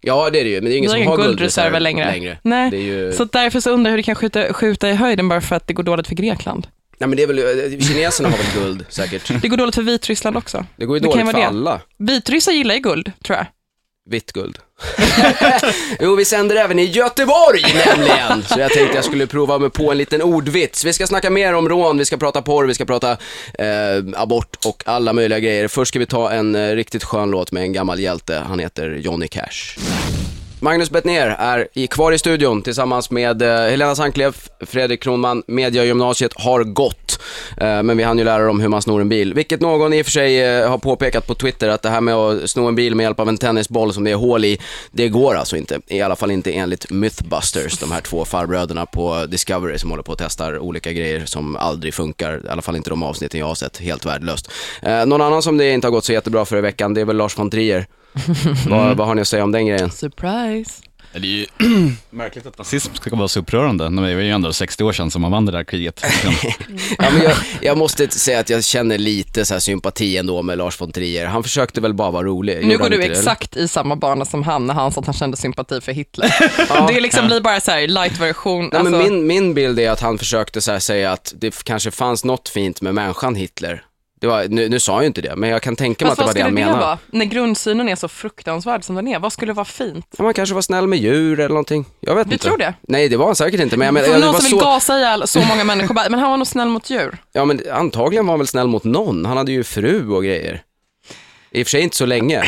Ja, 0.00 0.30
det 0.30 0.40
är 0.40 0.44
det 0.44 0.50
ju, 0.50 0.56
men 0.60 0.64
det 0.70 0.74
är 0.74 0.78
ingen 0.78 0.90
Vi 0.92 0.96
har 0.98 1.04
som 1.04 1.10
har 1.10 1.16
guldreserver 1.16 1.70
guldreserv 1.70 1.82
längre. 1.82 2.04
längre. 2.12 2.38
Nej. 2.42 2.70
Det 2.70 2.76
är 2.76 2.80
ju... 2.82 3.12
Så 3.12 3.24
därför 3.24 3.60
så 3.60 3.70
undrar 3.70 3.90
jag 3.90 3.92
hur 3.92 3.96
det 3.96 4.02
kan 4.02 4.14
skjuta, 4.14 4.52
skjuta 4.52 4.88
i 4.90 4.94
höjden 4.94 5.28
bara 5.28 5.40
för 5.40 5.56
att 5.56 5.66
det 5.66 5.72
går 5.74 5.82
dåligt 5.82 6.08
för 6.08 6.14
Grekland. 6.14 6.66
Nej 6.98 7.08
men 7.08 7.16
det 7.16 7.22
är 7.22 7.26
väl, 7.26 7.38
eh, 7.38 7.80
kineserna 7.80 8.28
har 8.28 8.36
väl 8.36 8.46
guld 8.62 8.84
säkert. 8.88 9.42
Det 9.42 9.48
går 9.48 9.56
dåligt 9.56 9.74
för 9.74 9.82
Vitryssland 9.82 10.36
också. 10.36 10.66
Det 10.76 10.84
går 10.84 10.96
ju 10.96 11.00
dåligt 11.00 11.26
för 11.26 11.32
det. 11.32 11.46
alla. 11.46 11.80
Vitryssar 11.98 12.52
gillar 12.52 12.74
ju 12.74 12.80
guld, 12.80 13.12
tror 13.24 13.36
jag. 13.36 13.46
Vitt 14.10 14.32
guld. 14.32 14.58
jo, 16.00 16.14
vi 16.16 16.24
sänder 16.24 16.56
även 16.56 16.78
i 16.78 16.84
Göteborg 16.84 17.62
nämligen. 17.86 18.42
Så 18.42 18.60
jag 18.60 18.72
tänkte 18.72 18.96
jag 18.96 19.04
skulle 19.04 19.26
prova 19.26 19.58
mig 19.58 19.70
på 19.70 19.90
en 19.90 19.98
liten 19.98 20.22
ordvits. 20.22 20.84
Vi 20.84 20.92
ska 20.92 21.06
snacka 21.06 21.30
mer 21.30 21.54
om 21.54 21.68
rån, 21.68 21.98
vi 21.98 22.04
ska 22.04 22.16
prata 22.16 22.42
porr, 22.42 22.64
vi 22.64 22.74
ska 22.74 22.84
prata 22.84 23.10
eh, 23.58 24.04
abort 24.16 24.56
och 24.66 24.82
alla 24.86 25.12
möjliga 25.12 25.40
grejer. 25.40 25.68
Först 25.68 25.88
ska 25.88 25.98
vi 25.98 26.06
ta 26.06 26.30
en 26.30 26.54
eh, 26.54 26.74
riktigt 26.74 27.04
skön 27.04 27.30
låt 27.30 27.52
med 27.52 27.62
en 27.62 27.72
gammal 27.72 28.00
hjälte. 28.00 28.42
Han 28.48 28.58
heter 28.58 28.90
Johnny 28.90 29.28
Cash. 29.28 29.78
Magnus 30.60 30.90
Bettner 30.90 31.36
är 31.38 31.86
kvar 31.86 32.12
i 32.12 32.18
studion 32.18 32.62
tillsammans 32.62 33.10
med 33.10 33.42
eh, 33.42 33.48
Helena 33.48 33.94
Sandklef, 33.94 34.48
Fredrik 34.60 35.02
Kronman. 35.02 35.42
Mediagymnasiet 35.46 36.32
har 36.34 36.64
gått, 36.64 37.20
eh, 37.56 37.82
men 37.82 37.96
vi 37.96 38.02
hann 38.02 38.18
ju 38.18 38.24
lära 38.24 38.46
dem 38.46 38.60
hur 38.60 38.68
man 38.68 38.82
snor 38.82 39.00
en 39.00 39.08
bil. 39.08 39.34
Vilket 39.34 39.60
någon 39.60 39.92
i 39.92 40.02
och 40.02 40.06
för 40.06 40.10
sig 40.10 40.42
eh, 40.42 40.70
har 40.70 40.78
påpekat 40.78 41.26
på 41.26 41.34
Twitter 41.34 41.68
att 41.68 41.82
det 41.82 41.90
här 41.90 42.00
med 42.00 42.14
att 42.14 42.50
sno 42.50 42.66
en 42.68 42.74
bil 42.74 42.94
med 42.94 43.04
hjälp 43.04 43.20
av 43.20 43.28
en 43.28 43.38
tennisboll 43.38 43.92
som 43.92 44.04
det 44.04 44.10
är 44.10 44.14
hål 44.14 44.44
i, 44.44 44.58
det 44.90 45.08
går 45.08 45.34
alltså 45.34 45.56
inte. 45.56 45.80
I 45.86 46.00
alla 46.00 46.16
fall 46.16 46.30
inte 46.30 46.52
enligt 46.52 46.90
Mythbusters, 46.90 47.78
de 47.78 47.92
här 47.92 48.00
två 48.00 48.24
farbröderna 48.24 48.86
på 48.86 49.26
Discovery 49.26 49.78
som 49.78 49.90
håller 49.90 50.02
på 50.02 50.12
och 50.12 50.18
testar 50.18 50.58
olika 50.58 50.92
grejer 50.92 51.26
som 51.26 51.56
aldrig 51.56 51.94
funkar. 51.94 52.42
I 52.46 52.48
alla 52.48 52.62
fall 52.62 52.76
inte 52.76 52.90
de 52.90 53.02
avsnitten 53.02 53.40
jag 53.40 53.46
har 53.46 53.54
sett, 53.54 53.78
helt 53.78 54.06
värdelöst. 54.06 54.50
Någon 55.06 55.20
annan 55.20 55.42
som 55.42 55.58
det 55.58 55.70
inte 55.70 55.86
har 55.86 55.92
gått 55.92 56.04
så 56.04 56.12
jättebra 56.12 56.44
för 56.44 56.56
i 56.56 56.60
veckan, 56.60 56.94
det 56.94 57.00
är 57.00 57.04
väl 57.04 57.16
Lars 57.16 57.38
von 57.38 57.50
Trier. 57.50 57.86
vad, 58.68 58.96
vad 58.96 59.06
har 59.06 59.14
ni 59.14 59.20
att 59.20 59.28
säga 59.28 59.44
om 59.44 59.52
den 59.52 59.66
grejen? 59.66 59.90
Surprise. 59.90 60.82
Det 61.12 61.18
är 61.18 61.22
ju 61.22 61.46
märkligt 62.10 62.46
att 62.46 62.58
nazism 62.58 62.94
ska 62.94 63.16
vara 63.16 63.28
så 63.28 63.40
upprörande. 63.40 63.90
när 63.90 64.08
Det 64.08 64.14
var 64.14 64.22
ju 64.22 64.30
ändå 64.30 64.52
60 64.52 64.84
år 64.84 64.92
sedan 64.92 65.10
som 65.10 65.22
man 65.22 65.30
vann 65.30 65.46
det 65.46 65.52
där 65.52 65.64
kriget. 65.64 66.04
Ja, 66.98 67.10
men 67.10 67.22
jag, 67.22 67.36
jag 67.60 67.78
måste 67.78 68.08
säga 68.08 68.40
att 68.40 68.50
jag 68.50 68.64
känner 68.64 68.98
lite 68.98 69.44
så 69.44 69.54
här 69.54 69.60
sympati 69.60 70.16
ändå 70.16 70.42
med 70.42 70.58
Lars 70.58 70.80
von 70.80 70.92
Trier. 70.92 71.26
Han 71.26 71.42
försökte 71.42 71.80
väl 71.80 71.94
bara 71.94 72.10
vara 72.10 72.26
rolig. 72.26 72.66
Nu 72.66 72.78
går 72.78 72.90
du 72.90 73.02
exakt 73.02 73.56
i 73.56 73.68
samma 73.68 73.96
bana 73.96 74.24
som 74.24 74.42
han 74.42 74.66
när 74.66 74.74
han 74.74 74.92
sa 74.92 75.00
att 75.00 75.06
han 75.06 75.14
kände 75.14 75.36
sympati 75.36 75.80
för 75.80 75.92
Hitler. 75.92 76.34
Det 76.88 77.00
liksom 77.00 77.26
blir 77.26 77.40
bara 77.40 77.60
så 77.60 77.70
här 77.70 77.86
light-version. 77.86 78.72
Alltså, 78.72 78.98
min, 78.98 79.26
min 79.26 79.54
bild 79.54 79.78
är 79.78 79.90
att 79.90 80.00
han 80.00 80.18
försökte 80.18 80.60
så 80.60 80.72
här 80.72 80.78
säga 80.78 81.12
att 81.12 81.34
det 81.36 81.64
kanske 81.64 81.90
fanns 81.90 82.24
något 82.24 82.48
fint 82.48 82.80
med 82.80 82.94
människan 82.94 83.34
Hitler. 83.34 83.82
Det 84.20 84.26
var, 84.26 84.44
nu, 84.48 84.68
nu 84.68 84.80
sa 84.80 84.92
jag 84.92 85.00
ju 85.02 85.06
inte 85.06 85.20
det, 85.20 85.36
men 85.36 85.50
jag 85.50 85.62
kan 85.62 85.76
tänka 85.76 86.04
mig 86.04 86.12
att 86.12 86.18
det 86.18 86.22
vad 86.24 86.28
var 86.28 86.34
det 86.34 86.40
han 86.40 86.50
skulle 86.50 86.60
det 86.60 86.66
menade. 86.66 86.84
vara? 86.86 86.98
När 87.06 87.24
grundsynen 87.24 87.88
är 87.88 87.96
så 87.96 88.08
fruktansvärd 88.08 88.84
som 88.84 88.94
den 88.94 89.08
är, 89.08 89.18
vad 89.18 89.32
skulle 89.32 89.52
vara 89.52 89.64
fint? 89.64 90.06
Ja, 90.18 90.24
man 90.24 90.34
kanske 90.34 90.54
var 90.54 90.62
snäll 90.62 90.86
med 90.86 90.98
djur 90.98 91.40
eller 91.40 91.48
någonting. 91.48 91.84
Jag 92.00 92.14
vet 92.14 92.28
Du 92.28 92.32
inte. 92.32 92.46
tror 92.48 92.58
det? 92.58 92.74
Nej, 92.88 93.08
det 93.08 93.16
var 93.16 93.26
han 93.26 93.36
säkert 93.36 93.60
inte, 93.60 93.76
men 93.76 93.94
jag 93.96 94.04
För 94.04 94.12
det 94.12 94.18
någon 94.18 94.32
var 94.32 94.40
som 94.40 94.50
vill 94.50 94.58
så... 94.58 94.64
gasa 94.64 94.98
ihjäl 94.98 95.26
så 95.26 95.40
många 95.40 95.64
människor, 95.64 95.94
men 96.10 96.20
han 96.20 96.30
var 96.30 96.36
nog 96.36 96.46
snäll 96.46 96.68
mot 96.68 96.90
djur. 96.90 97.18
Ja, 97.32 97.44
men 97.44 97.60
antagligen 97.72 98.26
var 98.26 98.32
han 98.32 98.38
väl 98.40 98.46
snäll 98.46 98.66
mot 98.66 98.84
någon. 98.84 99.24
Han 99.26 99.36
hade 99.36 99.52
ju 99.52 99.64
fru 99.64 100.08
och 100.10 100.24
grejer. 100.24 100.62
I 101.50 101.62
och 101.62 101.66
för 101.66 101.70
sig 101.70 101.80
inte 101.80 101.96
så 101.96 102.06
länge. 102.06 102.44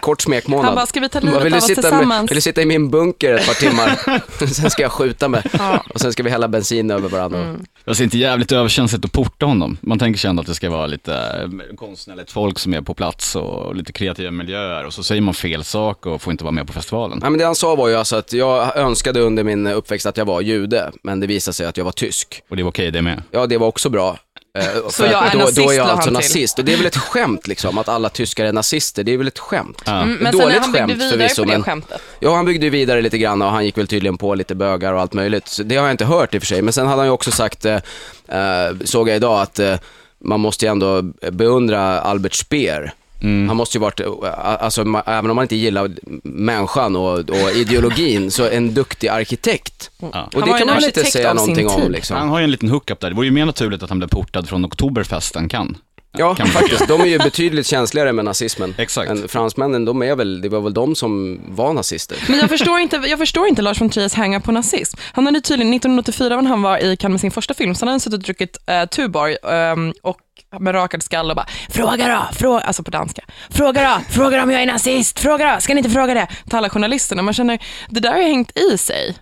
Kort 0.00 0.22
smekmånad. 0.22 0.64
Han 0.64 0.74
bara, 0.74 0.86
ska 0.86 1.00
vi 1.00 1.08
ta 1.08 1.20
livet 1.20 1.44
vill 1.44 1.44
av 1.44 1.50
du 1.50 1.56
oss 1.56 1.66
sitta 1.66 1.82
tillsammans? 1.82 2.08
Med, 2.08 2.28
vill 2.28 2.36
du 2.36 2.40
sitta 2.40 2.62
i 2.62 2.66
min 2.66 2.90
bunker 2.90 3.34
ett 3.34 3.46
par 3.46 3.54
timmar? 3.54 4.46
sen 4.54 4.70
ska 4.70 4.82
jag 4.82 4.92
skjuta 4.92 5.28
mig. 5.28 5.42
Ja. 5.58 5.84
Och 5.94 6.00
sen 6.00 6.12
ska 6.12 6.22
vi 6.22 6.30
hälla 6.30 6.48
bensin 6.48 6.90
över 6.90 7.08
varandra. 7.08 7.38
Mm. 7.38 7.64
Jag 7.84 7.96
ser 7.96 8.04
inte 8.04 8.18
jävligt 8.18 8.52
överkänsligt 8.52 9.04
att 9.04 9.12
porta 9.12 9.46
honom. 9.46 9.78
Man 9.80 9.98
tänker 9.98 10.18
sig 10.20 10.30
ändå 10.30 10.40
att 10.40 10.46
det 10.46 10.54
ska 10.54 10.70
vara 10.70 10.86
lite 10.86 11.14
eh, 11.14 11.76
konstnärligt 11.76 12.30
folk 12.30 12.58
som 12.58 12.74
är 12.74 12.80
på 12.80 12.94
plats 12.94 13.36
och 13.36 13.74
lite 13.74 13.92
kreativa 13.92 14.30
miljöer 14.30 14.84
och 14.84 14.94
så 14.94 15.02
säger 15.02 15.22
man 15.22 15.34
fel 15.34 15.64
sak 15.64 16.06
och 16.06 16.22
får 16.22 16.30
inte 16.30 16.44
vara 16.44 16.52
med 16.52 16.66
på 16.66 16.72
festivalen. 16.72 17.18
Nej, 17.22 17.30
men 17.30 17.38
det 17.38 17.44
han 17.44 17.54
sa 17.54 17.74
var 17.74 17.88
ju 17.88 17.94
alltså 17.94 18.16
att 18.16 18.32
jag 18.32 18.76
önskade 18.76 19.20
under 19.20 19.44
min 19.44 19.66
uppväxt 19.66 20.06
att 20.06 20.16
jag 20.16 20.24
var 20.24 20.40
jude, 20.40 20.92
men 21.02 21.20
det 21.20 21.26
visade 21.26 21.54
sig 21.54 21.66
att 21.66 21.76
jag 21.76 21.84
var 21.84 21.92
tysk. 21.92 22.42
Och 22.50 22.56
det 22.56 22.62
var 22.62 22.70
okej 22.70 22.90
det 22.90 23.02
med. 23.02 23.22
Ja, 23.30 23.46
det 23.46 23.58
var 23.58 23.66
också 23.66 23.88
bra. 23.88 24.18
Eh, 24.56 24.90
för 24.90 25.06
jag 25.06 25.26
är 25.26 25.32
då, 25.32 25.38
nazist, 25.38 25.56
då 25.56 25.70
är 25.70 25.76
jag 25.76 25.88
alltså 25.88 26.10
nazist. 26.10 26.58
Och 26.58 26.64
det 26.64 26.72
är 26.72 26.76
väl 26.76 26.86
ett 26.86 26.96
skämt 26.96 27.46
liksom, 27.46 27.78
att 27.78 27.88
alla 27.88 28.08
tyskar 28.08 28.44
är 28.44 28.52
nazister. 28.52 29.04
Det 29.04 29.12
är 29.12 29.18
väl 29.18 29.28
ett 29.28 29.38
skämt. 29.38 29.82
Ja. 29.84 30.02
Mm, 30.02 30.14
men 30.14 30.32
sen 30.32 30.40
Dåligt 30.40 30.56
när 30.56 30.60
han 30.60 30.72
byggde 30.72 30.86
skämt 30.86 30.92
vidare 31.02 31.10
förvisso, 31.10 31.42
på 31.42 31.50
det 31.50 31.54
men- 31.54 31.62
skämtet. 31.62 32.00
Ja, 32.20 32.36
han 32.36 32.44
byggde 32.46 32.70
vidare 32.70 33.02
lite 33.02 33.18
grann 33.18 33.42
och 33.42 33.50
han 33.50 33.64
gick 33.64 33.78
väl 33.78 33.86
tydligen 33.86 34.18
på 34.18 34.34
lite 34.34 34.54
bögar 34.54 34.92
och 34.92 35.00
allt 35.00 35.12
möjligt. 35.12 35.48
Så 35.48 35.62
det 35.62 35.76
har 35.76 35.84
jag 35.84 35.90
inte 35.94 36.04
hört 36.04 36.34
i 36.34 36.38
och 36.38 36.42
för 36.42 36.46
sig. 36.46 36.62
Men 36.62 36.72
sen 36.72 36.86
hade 36.86 36.98
han 37.00 37.06
ju 37.06 37.12
också 37.12 37.30
sagt, 37.30 37.64
eh, 37.64 37.74
eh, 38.28 38.76
såg 38.84 39.08
jag 39.08 39.16
idag, 39.16 39.40
att 39.40 39.58
eh, 39.58 39.76
man 40.18 40.40
måste 40.40 40.64
ju 40.64 40.70
ändå 40.70 41.02
beundra 41.30 42.00
Albert 42.00 42.34
Speer. 42.34 42.92
Mm. 43.22 43.48
Han 43.48 43.56
måste 43.56 43.78
ju 43.78 43.80
varit, 43.80 44.00
eh, 44.00 44.08
alltså 44.60 44.80
även 45.06 45.30
om 45.30 45.36
man 45.36 45.42
inte 45.42 45.56
gillar 45.56 45.90
människan 46.22 46.96
och, 46.96 47.18
och 47.18 47.50
ideologin, 47.56 48.30
så 48.30 48.48
en 48.48 48.74
duktig 48.74 49.08
arkitekt. 49.08 49.90
Ja. 49.98 50.06
Och 50.06 50.12
Han 50.12 50.24
det 50.32 50.58
kan 50.58 50.68
en 50.68 50.74
man 50.74 50.84
inte 50.84 51.04
säga 51.04 51.34
någonting 51.34 51.68
om 51.68 51.90
liksom. 51.90 52.16
Han 52.16 52.28
har 52.28 52.38
ju 52.38 52.44
en 52.44 52.50
liten 52.50 52.68
hookup 52.68 53.00
där. 53.00 53.10
Det 53.10 53.16
vore 53.16 53.26
ju 53.26 53.32
mer 53.32 53.46
naturligt 53.46 53.82
att 53.82 53.88
han 53.88 53.98
blev 53.98 54.08
portad 54.08 54.48
från 54.48 54.64
Oktoberfesten 54.64 55.48
kan. 55.48 55.76
Ja, 56.18 56.34
Kan 56.34 56.46
faktiskt. 56.46 56.88
De 56.88 57.00
är 57.00 57.06
ju 57.06 57.18
betydligt 57.18 57.66
känsligare 57.66 58.12
med 58.12 58.24
nazismen. 58.24 58.74
Exakt. 58.78 59.08
Men 59.08 59.28
fransmännen, 59.28 59.84
de 59.84 60.02
är 60.02 60.16
väl, 60.16 60.40
det 60.40 60.48
var 60.48 60.60
väl 60.60 60.74
de 60.74 60.94
som 60.94 61.40
var 61.48 61.72
nazister. 61.72 62.18
Men 62.28 62.38
jag 62.38 62.48
förstår 62.48 62.78
inte, 62.78 62.96
jag 62.96 63.18
förstår 63.18 63.46
inte 63.46 63.62
Lars 63.62 63.80
von 63.80 63.90
Triers 63.90 64.14
hänga 64.14 64.40
på 64.40 64.52
nazism. 64.52 64.98
Han 65.12 65.26
hade 65.26 65.40
tydligen 65.40 65.74
1984 65.74 66.40
när 66.40 66.50
han 66.50 66.62
var 66.62 66.78
i 66.78 66.96
Cannes 66.96 67.12
med 67.12 67.20
sin 67.20 67.30
första 67.30 67.54
film, 67.54 67.74
så 67.74 67.80
hade 67.80 67.90
han 67.90 68.00
suttit 68.00 68.14
och 68.14 68.22
druckit 68.22 68.58
uh, 68.70 68.88
Tuborg 68.88 69.36
ehm, 69.48 69.92
och 70.02 70.18
med 70.60 70.74
rakad 70.74 71.02
skalle 71.02 71.30
och 71.30 71.36
bara 71.36 71.46
“fråga 71.68 72.08
då, 72.08 72.34
fråga, 72.36 72.60
alltså 72.60 72.82
på 72.82 72.90
danska, 72.90 73.22
fråga 73.50 73.82
då, 73.82 74.14
fråga 74.14 74.42
om 74.42 74.50
jag 74.50 74.62
är 74.62 74.66
nazist, 74.66 75.18
fråga 75.20 75.54
då, 75.54 75.60
ska 75.60 75.74
ni 75.74 75.78
inte 75.78 75.90
fråga 75.90 76.14
det?” 76.14 76.26
till 76.26 76.56
alla 76.56 76.70
journalisterna. 76.70 77.22
Man 77.22 77.34
känner, 77.34 77.58
det 77.88 78.00
där 78.00 78.12
har 78.12 78.18
ju 78.18 78.24
hängt 78.24 78.58
i 78.58 78.78
sig. 78.78 79.16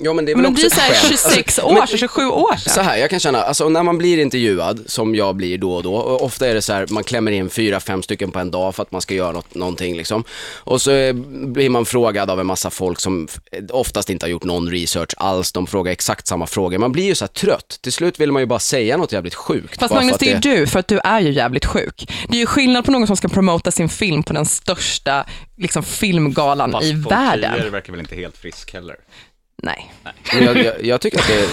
Ja, 0.00 0.12
men 0.12 0.24
det 0.24 0.32
är 0.32 0.36
väl 0.36 0.42
Men 0.42 0.52
också 0.52 0.60
det 0.62 0.66
är 0.66 0.68
ett 0.68 0.74
så 0.74 0.80
här 0.80 0.94
skämt. 0.94 1.20
26 1.20 1.58
Alltså, 1.58 1.62
år 1.62 1.74
men- 1.74 1.86
sedan, 1.86 1.98
27 1.98 2.26
år 2.28 2.56
Så 2.56 2.70
sedan. 2.70 2.84
här, 2.84 2.96
jag 2.96 3.10
kan 3.10 3.20
känna, 3.20 3.42
alltså 3.42 3.68
när 3.68 3.82
man 3.82 3.98
blir 3.98 4.18
intervjuad, 4.18 4.80
som 4.86 5.14
jag 5.14 5.36
blir 5.36 5.58
då 5.58 5.74
och 5.74 5.82
då, 5.82 5.94
och 5.94 6.22
ofta 6.24 6.46
är 6.48 6.54
det 6.54 6.62
så 6.62 6.72
här, 6.72 6.86
man 6.90 7.04
klämmer 7.04 7.32
in 7.32 7.50
fyra, 7.50 7.80
fem 7.80 8.02
stycken 8.02 8.30
på 8.30 8.38
en 8.38 8.50
dag 8.50 8.74
för 8.74 8.82
att 8.82 8.92
man 8.92 9.00
ska 9.00 9.14
göra 9.14 9.32
något, 9.32 9.54
någonting 9.54 9.96
liksom. 9.96 10.24
Och 10.56 10.80
så 10.82 10.90
blir 11.46 11.70
man 11.70 11.84
frågad 11.86 12.30
av 12.30 12.40
en 12.40 12.46
massa 12.46 12.70
folk 12.70 13.00
som 13.00 13.28
oftast 13.70 14.10
inte 14.10 14.26
har 14.26 14.30
gjort 14.30 14.44
någon 14.44 14.70
research 14.70 15.14
alls, 15.16 15.52
de 15.52 15.66
frågar 15.66 15.92
exakt 15.92 16.26
samma 16.26 16.46
frågor. 16.46 16.78
Man 16.78 16.92
blir 16.92 17.04
ju 17.04 17.14
så 17.14 17.24
här 17.24 17.28
trött, 17.32 17.78
till 17.82 17.92
slut 17.92 18.20
vill 18.20 18.32
man 18.32 18.42
ju 18.42 18.46
bara 18.46 18.58
säga 18.58 18.96
något 18.96 19.12
jävligt 19.12 19.34
sjukt. 19.34 19.80
Fast 19.80 19.94
Magnus, 19.94 20.16
det 20.18 20.30
är 20.30 20.34
ju 20.34 20.40
du, 20.56 20.66
för 20.66 20.78
att 20.78 20.88
du 20.88 20.98
är 21.04 21.20
ju 21.20 21.30
jävligt 21.32 21.66
sjuk. 21.66 22.10
Det 22.28 22.36
är 22.36 22.40
ju 22.40 22.46
skillnad 22.46 22.84
på 22.84 22.90
någon 22.90 23.06
som 23.06 23.16
ska 23.16 23.28
promota 23.28 23.70
sin 23.70 23.88
film 23.88 24.22
på 24.22 24.32
den 24.32 24.46
största 24.46 25.26
liksom, 25.56 25.82
filmgalan 25.82 26.82
i 26.82 26.92
världen. 26.92 27.52
Det 27.62 27.70
verkar 27.70 27.92
väl 27.92 28.00
inte 28.00 28.14
helt 28.16 28.36
frisk 28.36 28.72
heller. 28.72 28.96
Nej. 29.62 29.92
Men 30.34 30.44
jag, 30.44 30.56
jag, 30.64 30.84
jag 30.84 31.00
tycker 31.00 31.18
att 31.18 31.26
det 31.26 31.38
är 31.40 31.48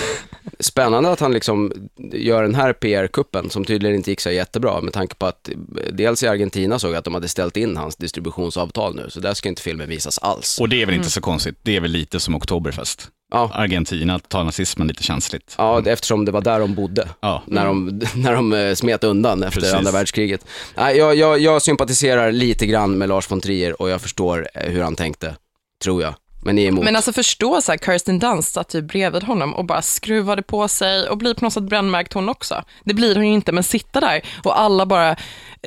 spännande 0.60 1.12
att 1.12 1.20
han 1.20 1.34
liksom 1.34 1.72
gör 2.14 2.44
den 2.44 2.56
här 2.56 2.74
PR-kuppen 2.74 3.50
som 3.50 3.66
tydligen 3.66 3.96
inte 3.96 4.10
gick 4.10 4.20
så 4.22 4.32
jättebra 4.32 4.82
med 4.82 4.94
tanke 4.94 5.16
på 5.16 5.26
att 5.26 5.50
dels 5.94 6.24
i 6.24 6.28
Argentina 6.28 6.80
såg 6.80 6.92
jag 6.92 6.98
att 6.98 7.04
de 7.06 7.14
hade 7.14 7.28
ställt 7.28 7.58
in 7.58 7.78
hans 7.78 7.96
distributionsavtal 7.96 8.96
nu, 8.96 9.10
så 9.10 9.20
där 9.20 9.34
ska 9.34 9.50
inte 9.50 9.62
filmen 9.62 9.90
visas 9.90 10.18
alls. 10.18 10.60
Och 10.60 10.70
det 10.70 10.82
är 10.82 10.86
väl 10.86 10.96
inte 10.96 11.10
så 11.10 11.22
konstigt. 11.22 11.56
Det 11.64 11.76
är 11.76 11.80
väl 11.80 11.92
lite 11.92 12.20
som 12.20 12.36
Oktoberfest. 12.36 13.10
Ja, 13.32 13.52
Argentina 13.54 14.20
tar 14.20 14.44
nazismen 14.44 14.88
lite 14.88 15.04
känsligt. 15.04 15.56
ja 15.58 15.82
det- 15.84 15.92
eftersom 15.92 16.26
det 16.26 16.32
var 16.32 16.42
där 16.42 16.60
de 16.60 16.76
bodde. 16.76 17.10
Ja. 17.20 17.44
När 17.46 17.66
de, 17.66 18.02
när 18.16 18.34
de 18.34 18.54
eh, 18.54 18.74
smet 18.74 19.04
undan 19.04 19.44
efter 19.44 19.60
Precis. 19.62 19.76
andra 19.76 19.92
världskriget. 19.92 20.46
Jag, 20.76 21.16
jag, 21.16 21.40
jag 21.40 21.62
sympatiserar 21.62 22.32
lite 22.32 22.66
grann 22.66 22.98
med 22.98 23.10
Lars 23.10 23.32
von 23.32 23.42
Trier 23.42 23.82
och 23.82 23.90
jag 23.90 24.02
förstår 24.02 24.48
eh, 24.54 24.70
hur 24.72 24.82
han 24.82 24.96
tänkte, 24.96 25.36
tror 25.84 26.02
jag. 26.02 26.14
Men 26.46 26.56
ni 26.56 26.64
är 26.64 26.68
emot. 26.68 26.84
Men 26.84 26.96
alltså 26.96 27.14
förstå 27.14 27.62
så 27.62 27.72
här, 27.72 27.80
Kirsten 27.80 28.20
Dunst 28.20 28.54
satt 28.54 28.70
typ 28.70 28.86
bredvid 28.86 29.24
honom 29.24 29.54
och 29.56 29.66
bara 29.66 29.82
skruvade 29.82 30.42
på 30.42 30.68
sig 30.68 31.10
och 31.10 31.18
blir 31.18 31.34
på 31.34 31.46
något 31.46 31.54
sätt 31.54 31.64
brännmärkt 31.64 32.14
hon 32.14 32.30
också. 32.30 32.64
Det 32.84 32.94
blir 32.94 33.16
hon 33.16 33.28
ju 33.28 33.34
inte, 33.34 33.52
men 33.52 33.64
sitta 33.64 34.00
där 34.00 34.22
och 34.44 34.60
alla 34.60 34.86
bara 34.86 35.16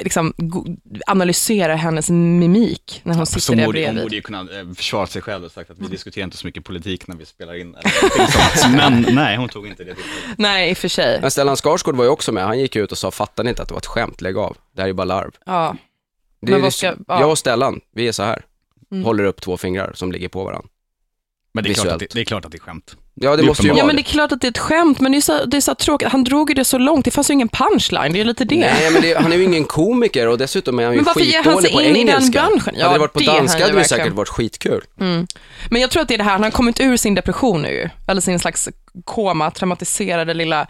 liksom 0.01 0.35
analyserar 1.07 1.77
hennes 1.77 2.11
mimik 2.11 3.01
när 3.05 3.15
hon 3.15 3.27
Så 3.27 3.41
sitter 3.41 3.57
där 3.57 3.67
borde, 3.67 3.79
hon 3.79 3.85
bredvid. 3.85 4.03
borde 4.03 4.17
ju 4.17 4.23
kunna 4.23 4.41
eh, 4.41 4.73
försvara 4.77 5.07
sig 5.07 5.23
själv 5.23 5.45
och 5.45 5.53
sagt 5.53 5.71
att 5.71 5.79
vi 5.79 5.87
diskuterar 5.87 6.25
inte 6.25 6.37
så 6.37 6.47
mycket 6.47 6.65
politik 6.65 7.07
när 7.07 7.17
vi 7.17 7.27
spelar 7.27 7.55
in. 7.61 7.75
Eller. 7.75 8.73
Men 8.77 9.15
nej, 9.15 9.37
hon 9.37 9.49
tog 9.49 9.67
inte 9.67 9.85
det. 9.85 9.95
Nej, 10.37 10.71
i 10.71 10.73
och 10.73 10.79
för 10.79 10.89
sig. 10.89 11.21
Men 11.21 11.31
Stellan 11.31 11.57
Skarsgård 11.57 11.97
var 11.97 12.05
ju 12.05 12.11
också 12.11 12.33
med, 12.33 12.45
han 12.45 12.59
gick 12.59 12.77
ut 12.77 12.93
och 12.93 12.99
sa, 12.99 13.11
fattar 13.11 13.45
ni 13.45 13.51
inte 13.51 13.63
att 13.63 13.69
det 13.69 13.75
var 13.75 13.79
ett 13.81 13.87
skämt, 13.87 14.21
lägg 14.21 14.37
av. 14.39 14.57
Det 14.77 14.83
här 14.83 14.89
är 14.89 14.93
bara 14.93 15.05
larv. 15.05 15.31
Ja. 15.47 15.77
Det 16.41 16.51
Men 16.51 16.61
är 16.61 16.63
vad 16.63 16.75
ska- 16.75 16.87
ja. 17.09 17.21
Jag 17.21 17.31
och 17.31 17.39
Stellan, 17.39 17.81
vi 17.95 18.09
är 18.09 18.13
så 18.13 18.23
här. 18.23 18.43
Mm. 18.93 19.05
Håller 19.05 19.25
upp 19.25 19.41
två 19.41 19.57
fingrar 19.57 19.93
som 19.95 20.13
ligger 20.13 20.29
på 20.29 20.45
varandra. 20.45 20.69
Men 21.53 21.65
det 21.65 21.71
är, 21.71 21.75
klart 21.75 21.87
att 21.87 21.99
det, 21.99 22.07
det 22.15 22.21
är 22.21 22.25
klart 22.25 22.45
att 22.45 22.53
det 22.53 22.57
är 22.59 22.61
skämt. 22.61 22.97
Ja, 23.15 23.31
det 23.31 23.37
Det 23.37 23.43
måste 23.43 23.63
ju 23.63 23.69
uppenbart. 23.69 23.79
Ja 23.79 23.85
vara 23.85 23.87
men 23.87 23.97
det 23.97 24.03
är 24.03 24.13
klart 24.13 24.33
att 24.33 24.41
det 24.41 24.47
är 24.47 24.51
ett 24.51 24.59
skämt, 24.59 25.01
men 25.01 25.13
det 25.13 25.19
är 25.19 25.21
så, 25.21 25.45
det 25.45 25.57
är 25.57 25.61
så 25.61 25.75
tråkigt. 25.75 26.09
Han 26.09 26.25
drog 26.25 26.51
ju 26.51 26.55
det 26.55 26.65
så 26.65 26.79
långt, 26.79 27.05
det 27.05 27.11
fanns 27.11 27.31
ju 27.31 27.35
ingen 27.35 27.49
punchline, 27.49 28.13
det 28.13 28.21
är 28.21 28.25
lite 28.25 28.45
det. 28.45 28.57
Nej, 28.57 28.91
men 28.93 29.03
det, 29.03 29.15
han 29.19 29.33
är 29.33 29.37
ju 29.37 29.45
ingen 29.45 29.65
komiker 29.65 30.29
och 30.29 30.39
dessutom 30.39 30.79
är 30.79 30.85
han 30.85 30.93
ju 30.93 30.97
Men 30.97 31.05
varför 31.05 31.21
ger 31.21 31.43
han 31.43 31.63
sig 31.63 31.63
skitdålig 31.63 31.73
på 31.73 31.83
in 31.83 31.97
i 31.97 32.05
den 32.05 32.15
engelska. 32.15 32.33
branschen? 32.33 32.75
Ja, 32.79 32.85
hade 32.85 32.95
det 32.95 33.01
varit 33.01 33.13
på 33.13 33.19
det 33.19 33.27
danska 33.27 33.59
hade 33.59 33.73
det 33.73 33.77
verkligen. 33.77 34.05
säkert 34.05 34.13
varit 34.17 34.29
skitkul. 34.29 34.85
Mm. 35.01 35.27
Men 35.71 35.81
jag 35.81 35.91
tror 35.91 36.03
att 36.03 36.09
det 36.09 36.15
är 36.15 36.19
det 36.19 36.25
här, 36.25 36.33
han 36.33 36.43
har 36.43 36.51
kommit 36.51 36.81
ur 36.81 36.97
sin 36.97 37.15
depression 37.15 37.63
nu 37.63 37.91
eller 38.09 38.21
sin 38.21 38.39
slags 38.39 38.69
koma, 39.05 39.51
traumatiserade 39.51 40.35
lilla 40.35 40.67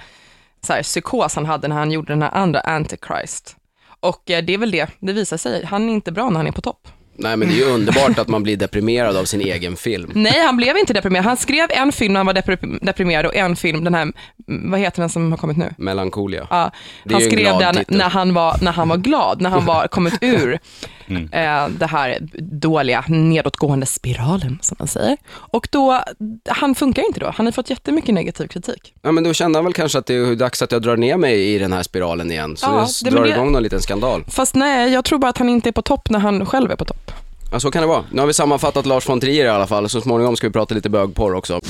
så 0.67 0.73
här, 0.73 0.83
psykos 0.83 1.35
han 1.35 1.47
hade 1.47 1.69
när 1.69 1.77
han 1.77 1.93
gjorde 1.93 2.13
den 2.13 2.23
här 2.23 2.35
andra 2.35 2.61
Antichrist. 2.61 3.57
Och 4.01 4.31
eh, 4.31 4.45
det 4.45 4.55
är 4.55 4.59
väl 4.59 4.71
det, 4.71 4.89
det 5.01 5.13
visar 5.13 5.37
sig, 5.37 5.65
han 5.65 5.89
är 5.89 5.93
inte 5.93 6.13
bra 6.13 6.31
när 6.31 6.37
han 6.37 6.47
är 6.47 6.53
på 6.53 6.61
topp. 6.61 6.89
Nej, 7.19 7.37
men 7.37 7.49
det 7.49 7.55
är 7.55 7.59
ju 7.59 7.65
underbart 7.65 8.19
att 8.19 8.29
man 8.29 8.43
blir 8.43 8.57
deprimerad 8.57 9.17
av 9.17 9.25
sin 9.25 9.41
egen 9.41 9.77
film. 9.77 10.11
Nej, 10.15 10.43
han 10.47 10.57
blev 10.57 10.77
inte 10.79 10.93
deprimerad. 10.93 11.25
Han 11.25 11.37
skrev 11.37 11.67
en 11.71 11.93
film 11.93 12.13
när 12.13 12.19
han 12.21 12.27
var 12.27 12.35
depri- 12.35 12.79
deprimerad 12.83 13.27
och 13.27 13.35
en 13.35 13.57
film, 13.57 13.85
den 13.85 13.95
här, 13.95 14.13
vad 14.47 14.81
heter 14.81 15.01
den 15.03 15.09
som 15.11 15.33
har 15.33 15.39
kommit 15.39 15.57
nu? 15.57 15.75
Melankolia. 15.79 16.47
Ja, 16.51 16.71
han 17.13 17.21
skrev 17.21 17.59
den 17.59 17.75
titel. 17.75 17.97
när 17.97 18.11
han, 18.11 18.35
var, 18.35 18.57
när 18.63 18.73
han 18.73 18.89
var 18.89 18.97
glad, 18.97 19.41
när 19.41 19.51
han 19.51 19.65
var 19.65 19.89
kommit 19.89 20.15
ur 20.21 20.59
Mm. 21.09 21.23
eh, 21.33 21.69
det 21.79 21.87
här 21.87 22.19
dåliga 22.39 23.05
nedåtgående 23.09 23.87
spiralen 23.87 24.59
som 24.63 24.77
man 24.79 24.89
säger. 24.89 25.17
Och 25.31 25.69
då, 25.73 26.03
han 26.49 26.75
funkar 26.75 27.03
inte 27.07 27.21
då. 27.21 27.33
Han 27.37 27.47
har 27.47 27.53
fått 27.53 27.71
jättemycket 27.71 28.15
negativ 28.15 28.47
kritik. 28.47 28.95
Ja 29.03 29.13
men 29.13 29.25
då 29.25 29.33
kände 29.33 29.59
han 29.59 29.65
väl 29.65 29.75
kanske 29.75 29.99
att 29.99 30.07
det 30.07 30.15
är 30.15 30.35
dags 30.37 30.63
att 30.63 30.73
jag 30.73 30.83
drar 30.83 30.97
ner 30.97 31.17
mig 31.17 31.55
i 31.55 31.59
den 31.59 31.73
här 31.73 31.83
spiralen 31.83 32.31
igen. 32.31 32.57
Så 32.57 32.67
Ja, 32.67 32.89
men 33.05 33.15
drar 33.15 33.25
det- 33.25 33.31
igång 33.31 33.53
någon 33.53 33.63
liten 33.63 33.81
skandal. 33.83 34.25
Fast 34.29 34.55
nej, 34.55 34.93
jag 34.93 35.05
tror 35.05 35.19
bara 35.19 35.29
att 35.31 35.39
han 35.39 35.49
inte 35.49 35.69
är 35.69 35.73
på 35.73 35.83
topp 35.83 36.11
när 36.11 36.19
han 36.19 36.47
själv 36.47 36.71
är 36.71 36.77
på 36.77 36.85
topp. 36.85 37.11
Ja 37.53 37.61
så 37.61 37.71
kan 37.71 37.83
det 37.83 37.89
vara. 37.89 38.05
Nu 38.13 38.21
har 38.21 38.27
vi 38.27 38.33
sammanfattat 38.35 38.87
Lars 38.87 39.09
von 39.09 39.21
Trier 39.21 39.45
i 39.45 39.49
alla 39.49 39.67
fall, 39.67 39.89
så 39.89 40.01
småningom 40.01 40.37
ska 40.37 40.47
vi 40.47 40.53
prata 40.53 40.75
lite 40.75 40.91
bögporr 40.91 41.35
också. 41.35 41.61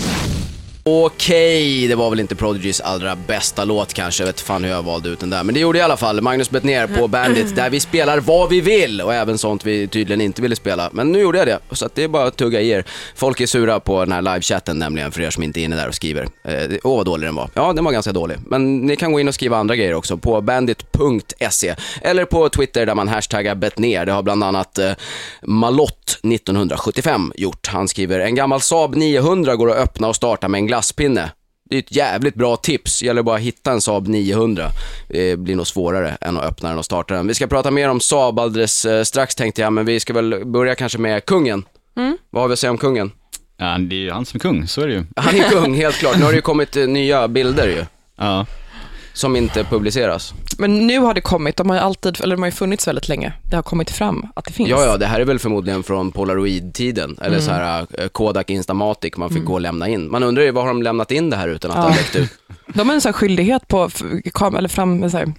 Okej, 0.82 1.86
det 1.88 1.94
var 1.94 2.10
väl 2.10 2.20
inte 2.20 2.34
Prodigys 2.34 2.80
allra 2.80 3.16
bästa 3.16 3.64
låt 3.64 3.94
kanske, 3.94 4.22
jag 4.22 4.26
vet 4.26 4.40
fan 4.40 4.64
hur 4.64 4.70
jag 4.70 4.82
valde 4.82 5.08
ut 5.08 5.20
den 5.20 5.30
där. 5.30 5.44
Men 5.44 5.54
det 5.54 5.60
gjorde 5.60 5.78
jag 5.78 5.82
i 5.82 5.84
alla 5.84 5.96
fall, 5.96 6.20
Magnus 6.20 6.50
Bettner 6.50 6.86
på 6.86 7.08
Bandit, 7.08 7.56
där 7.56 7.70
vi 7.70 7.80
spelar 7.80 8.20
vad 8.20 8.48
vi 8.48 8.60
vill 8.60 9.00
och 9.00 9.14
även 9.14 9.38
sånt 9.38 9.66
vi 9.66 9.88
tydligen 9.88 10.20
inte 10.20 10.42
ville 10.42 10.56
spela. 10.56 10.90
Men 10.92 11.12
nu 11.12 11.18
gjorde 11.20 11.38
jag 11.38 11.46
det, 11.46 11.58
så 11.72 11.86
att 11.86 11.94
det 11.94 12.04
är 12.04 12.08
bara 12.08 12.26
att 12.26 12.36
tugga 12.36 12.60
i 12.60 12.68
er. 12.68 12.84
Folk 13.14 13.40
är 13.40 13.46
sura 13.46 13.80
på 13.80 14.00
den 14.00 14.12
här 14.12 14.22
livechatten 14.22 14.78
nämligen, 14.78 15.12
för 15.12 15.20
er 15.20 15.30
som 15.30 15.42
inte 15.42 15.60
är 15.60 15.64
inne 15.64 15.76
där 15.76 15.88
och 15.88 15.94
skriver. 15.94 16.28
Eh, 16.44 16.52
Åh 16.84 16.96
vad 16.96 17.06
dålig 17.06 17.28
den 17.28 17.34
var. 17.34 17.50
Ja, 17.54 17.72
den 17.72 17.84
var 17.84 17.92
ganska 17.92 18.12
dålig. 18.12 18.36
Men 18.46 18.78
ni 18.78 18.96
kan 18.96 19.12
gå 19.12 19.20
in 19.20 19.28
och 19.28 19.34
skriva 19.34 19.56
andra 19.56 19.76
grejer 19.76 19.94
också 19.94 20.16
på 20.16 20.40
bandit.se 20.40 21.74
eller 22.02 22.24
på 22.24 22.48
Twitter 22.48 22.86
där 22.86 22.94
man 22.94 23.08
hashtaggar 23.08 23.54
Bettner. 23.54 24.06
Det 24.06 24.12
har 24.12 24.22
bland 24.22 24.44
annat 24.44 24.78
eh, 24.78 24.92
Malott 25.42 26.18
1975 26.22 27.32
gjort. 27.36 27.66
Han 27.66 27.88
skriver, 27.88 28.20
en 28.20 28.34
gammal 28.34 28.60
Saab 28.60 28.96
900 28.96 29.56
går 29.56 29.70
att 29.70 29.76
öppna 29.76 30.08
och 30.08 30.16
starta 30.16 30.48
med 30.48 30.58
en 30.58 30.66
glasspinne. 30.78 31.30
Det 31.70 31.76
är 31.76 31.78
ett 31.78 31.96
jävligt 31.96 32.34
bra 32.34 32.56
tips, 32.56 33.02
gäller 33.02 33.22
bara 33.22 33.36
att 33.36 33.42
hitta 33.42 33.72
en 33.72 33.80
Saab 33.80 34.08
900. 34.08 34.68
Det 35.08 35.36
blir 35.36 35.56
nog 35.56 35.66
svårare 35.66 36.16
än 36.20 36.36
att 36.36 36.44
öppna 36.44 36.68
den 36.68 36.78
och 36.78 36.84
starta 36.84 37.14
den. 37.14 37.26
Vi 37.26 37.34
ska 37.34 37.46
prata 37.46 37.70
mer 37.70 37.88
om 37.88 38.00
Saab 38.00 38.38
alldeles 38.38 38.84
eh, 38.84 39.02
strax 39.02 39.34
tänkte 39.34 39.60
jag, 39.62 39.72
men 39.72 39.86
vi 39.86 40.00
ska 40.00 40.12
väl 40.12 40.44
börja 40.44 40.74
kanske 40.74 40.98
med 40.98 41.24
kungen. 41.24 41.64
Vad 42.30 42.42
har 42.42 42.48
vi 42.48 42.52
att 42.52 42.58
säga 42.58 42.70
om 42.70 42.78
kungen? 42.78 43.10
Ja, 43.56 43.78
det 43.78 43.94
är 43.96 44.00
ju 44.00 44.10
han 44.10 44.26
som 44.26 44.36
är 44.36 44.40
kung, 44.40 44.68
så 44.68 44.80
är 44.80 44.86
det 44.86 44.92
ju. 44.92 45.04
Han 45.16 45.34
är 45.34 45.48
kung, 45.50 45.74
helt 45.74 45.96
klart. 45.96 46.16
Nu 46.18 46.24
har 46.24 46.30
det 46.30 46.36
ju 46.36 46.42
kommit 46.52 46.76
eh, 46.76 46.86
nya 46.86 47.28
bilder 47.28 47.68
ju, 47.68 47.84
Ja. 48.16 48.46
Som 49.18 49.36
inte 49.36 49.64
publiceras. 49.64 50.34
Men 50.58 50.86
nu 50.86 50.98
har 50.98 51.14
det 51.14 51.20
kommit, 51.20 51.56
de 51.56 51.68
har 51.70 51.76
ju 51.76 51.82
alltid, 51.82 52.20
eller 52.22 52.36
de 52.36 52.42
har 52.42 52.48
ju 52.48 52.52
funnits 52.52 52.88
väldigt 52.88 53.08
länge. 53.08 53.32
Det 53.50 53.56
har 53.56 53.62
kommit 53.62 53.90
fram 53.90 54.26
att 54.36 54.44
det 54.44 54.52
finns. 54.52 54.68
Ja, 54.68 54.84
ja, 54.84 54.96
det 54.96 55.06
här 55.06 55.20
är 55.20 55.24
väl 55.24 55.38
förmodligen 55.38 55.82
från 55.82 56.12
Polaroid-tiden, 56.12 57.18
eller 57.22 57.40
så 57.40 57.50
här 57.50 57.86
eh, 57.98 58.08
Kodak 58.08 58.50
Instamatic 58.50 59.16
man 59.16 59.30
fick 59.30 59.44
gå 59.44 59.52
och 59.52 59.60
lämna 59.60 59.88
in. 59.88 60.10
Man 60.10 60.22
undrar 60.22 60.42
ju, 60.42 60.50
vad 60.50 60.64
har 60.64 60.68
de 60.68 60.82
lämnat 60.82 61.10
in 61.10 61.30
det 61.30 61.36
här 61.36 61.48
utan 61.48 61.70
att 61.70 61.76
det 61.76 61.82
Ja. 61.82 61.88
har 61.88 61.96
läckt 61.96 62.16
ut? 62.16 62.30
De 62.74 62.88
har 62.88 62.94
en 62.94 63.00
sån 63.00 63.08
här 63.08 63.18
skyldighet 63.18 63.68
på, 63.68 63.90
eller 64.58 64.68
fram, 64.68 65.10
så 65.10 65.16
här, 65.16 65.32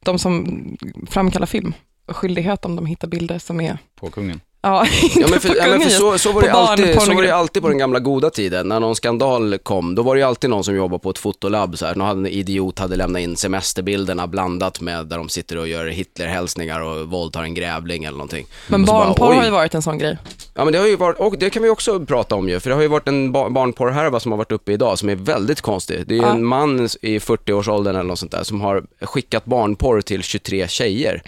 de 0.00 0.18
som 0.18 0.64
framkallar 1.10 1.46
film, 1.46 1.72
skyldighet 2.08 2.64
om 2.64 2.76
de 2.76 2.86
hittar 2.86 3.08
bilder 3.08 3.38
som 3.38 3.60
är, 3.60 3.78
På 4.00 4.10
kungen. 4.10 4.40
Ja, 4.62 4.86
Ja 5.16 5.26
men, 5.30 5.40
för, 5.40 5.56
ja, 5.56 5.66
men 5.66 5.80
för 5.80 5.90
så, 5.90 6.18
så, 6.18 6.32
var 6.32 6.42
det 6.42 6.52
alltid, 6.52 7.02
så 7.02 7.14
var 7.14 7.22
det 7.22 7.30
alltid 7.34 7.62
på 7.62 7.68
den 7.68 7.78
gamla 7.78 7.98
goda 7.98 8.30
tiden. 8.30 8.68
När 8.68 8.80
någon 8.80 8.96
skandal 8.96 9.58
kom, 9.58 9.94
då 9.94 10.02
var 10.02 10.16
det 10.16 10.22
alltid 10.22 10.50
någon 10.50 10.64
som 10.64 10.74
jobbade 10.76 11.02
på 11.02 11.10
ett 11.10 11.18
fotolabb. 11.18 11.78
Så 11.78 11.86
här. 11.86 11.94
Någon 11.94 12.26
idiot 12.26 12.78
hade 12.78 12.96
lämnat 12.96 13.20
in 13.22 13.36
semesterbilderna 13.36 14.26
blandat 14.26 14.80
med 14.80 15.06
där 15.06 15.16
de 15.18 15.28
sitter 15.28 15.58
och 15.58 15.68
gör 15.68 15.86
Hitlerhälsningar 15.86 16.80
och 16.80 17.06
våldtar 17.10 17.42
en 17.42 17.54
grävling 17.54 18.04
eller 18.04 18.16
någonting. 18.18 18.46
Men 18.68 18.84
bara, 18.84 19.04
barnporr 19.04 19.34
har 19.34 19.44
ju 19.44 19.50
varit 19.50 19.74
en 19.74 19.82
sån 19.82 19.98
grej. 19.98 20.18
Ja 20.54 20.64
men 20.64 20.72
det 20.72 20.78
har 20.78 20.86
ju 20.86 20.96
varit, 20.96 21.18
och 21.18 21.38
det 21.38 21.50
kan 21.50 21.62
vi 21.62 21.68
också 21.68 22.00
prata 22.00 22.34
om 22.34 22.48
ju, 22.48 22.60
för 22.60 22.70
det 22.70 22.74
har 22.76 22.82
ju 22.82 22.88
varit 22.88 23.08
en 23.08 23.32
ba- 23.32 23.50
barnporrhärva 23.50 24.20
som 24.20 24.32
har 24.32 24.36
varit 24.36 24.52
uppe 24.52 24.72
idag 24.72 24.98
som 24.98 25.08
är 25.08 25.14
väldigt 25.16 25.60
konstig. 25.60 26.04
Det 26.06 26.14
är 26.14 26.22
Ja. 26.22 26.30
en 26.30 26.44
man 26.44 26.88
i 27.02 27.18
40-årsåldern 27.18 27.94
eller 27.96 28.08
något 28.08 28.18
sånt 28.18 28.32
där 28.32 28.42
som 28.42 28.60
har 28.60 28.82
skickat 29.02 29.44
barnporr 29.44 30.00
till 30.00 30.22
23 30.22 30.68
tjejer. 30.68 31.22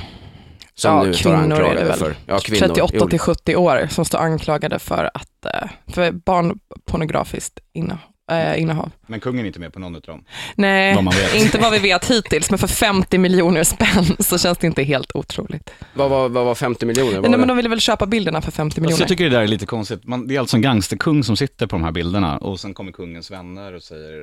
Som 0.80 0.94
ja, 0.96 1.02
nu 1.02 1.12
kvinnor 1.12 1.36
är 1.36 1.48
det 1.48 1.54
anklagade 1.54 1.84
väl. 1.84 1.98
för. 1.98 2.16
Ja, 2.26 2.38
kvinnor. 2.38 2.66
38 2.68 2.94
Jo. 2.96 3.08
till 3.08 3.18
70 3.18 3.56
år 3.56 3.86
som 3.90 4.04
står 4.04 4.18
anklagade 4.18 4.78
för 4.78 5.10
att, 5.14 5.44
eh, 5.54 5.70
för 5.94 6.12
barnpornografiskt 6.12 7.58
innehav. 7.72 8.00
Eh, 8.30 8.60
innehav. 8.62 8.90
Men 9.06 9.20
kungen 9.20 9.44
är 9.44 9.46
inte 9.46 9.60
med 9.60 9.72
på 9.72 9.78
någon 9.78 9.94
av 9.94 10.00
dem. 10.00 10.24
Nej, 10.54 10.94
Vad 10.94 11.14
inte 11.34 11.58
vad 11.58 11.72
vi 11.72 11.78
vet 11.78 12.10
hittills, 12.10 12.50
men 12.50 12.58
för 12.58 12.66
50 12.66 13.18
miljoner 13.18 13.64
spänn 13.64 14.04
så 14.18 14.38
känns 14.38 14.58
det 14.58 14.66
inte 14.66 14.82
helt 14.82 15.16
otroligt. 15.16 15.70
Vad 15.94 16.10
var, 16.10 16.28
vad 16.28 16.44
var 16.44 16.54
50 16.54 16.86
miljoner? 16.86 17.20
Nej, 17.20 17.30
men 17.38 17.48
de 17.48 17.56
ville 17.56 17.68
väl 17.68 17.80
köpa 17.80 18.06
bilderna 18.06 18.40
för 18.42 18.50
50 18.50 18.62
Alltså, 18.62 18.80
miljoner. 18.80 19.00
jag 19.02 19.08
tycker 19.08 19.24
det 19.24 19.30
där 19.30 19.42
är 19.42 19.46
lite 19.46 19.66
konstigt. 19.66 20.04
Man, 20.06 20.26
det 20.26 20.36
är 20.36 20.40
alltså 20.40 20.56
en 20.56 20.62
gangsterkung 20.62 21.24
som 21.24 21.36
sitter 21.36 21.66
på 21.66 21.76
de 21.76 21.84
här 21.84 21.92
bilderna 21.92 22.38
och 22.38 22.60
sen 22.60 22.74
kommer 22.74 22.92
kungens 22.92 23.30
vänner 23.30 23.72
och 23.74 23.82
säger, 23.82 24.18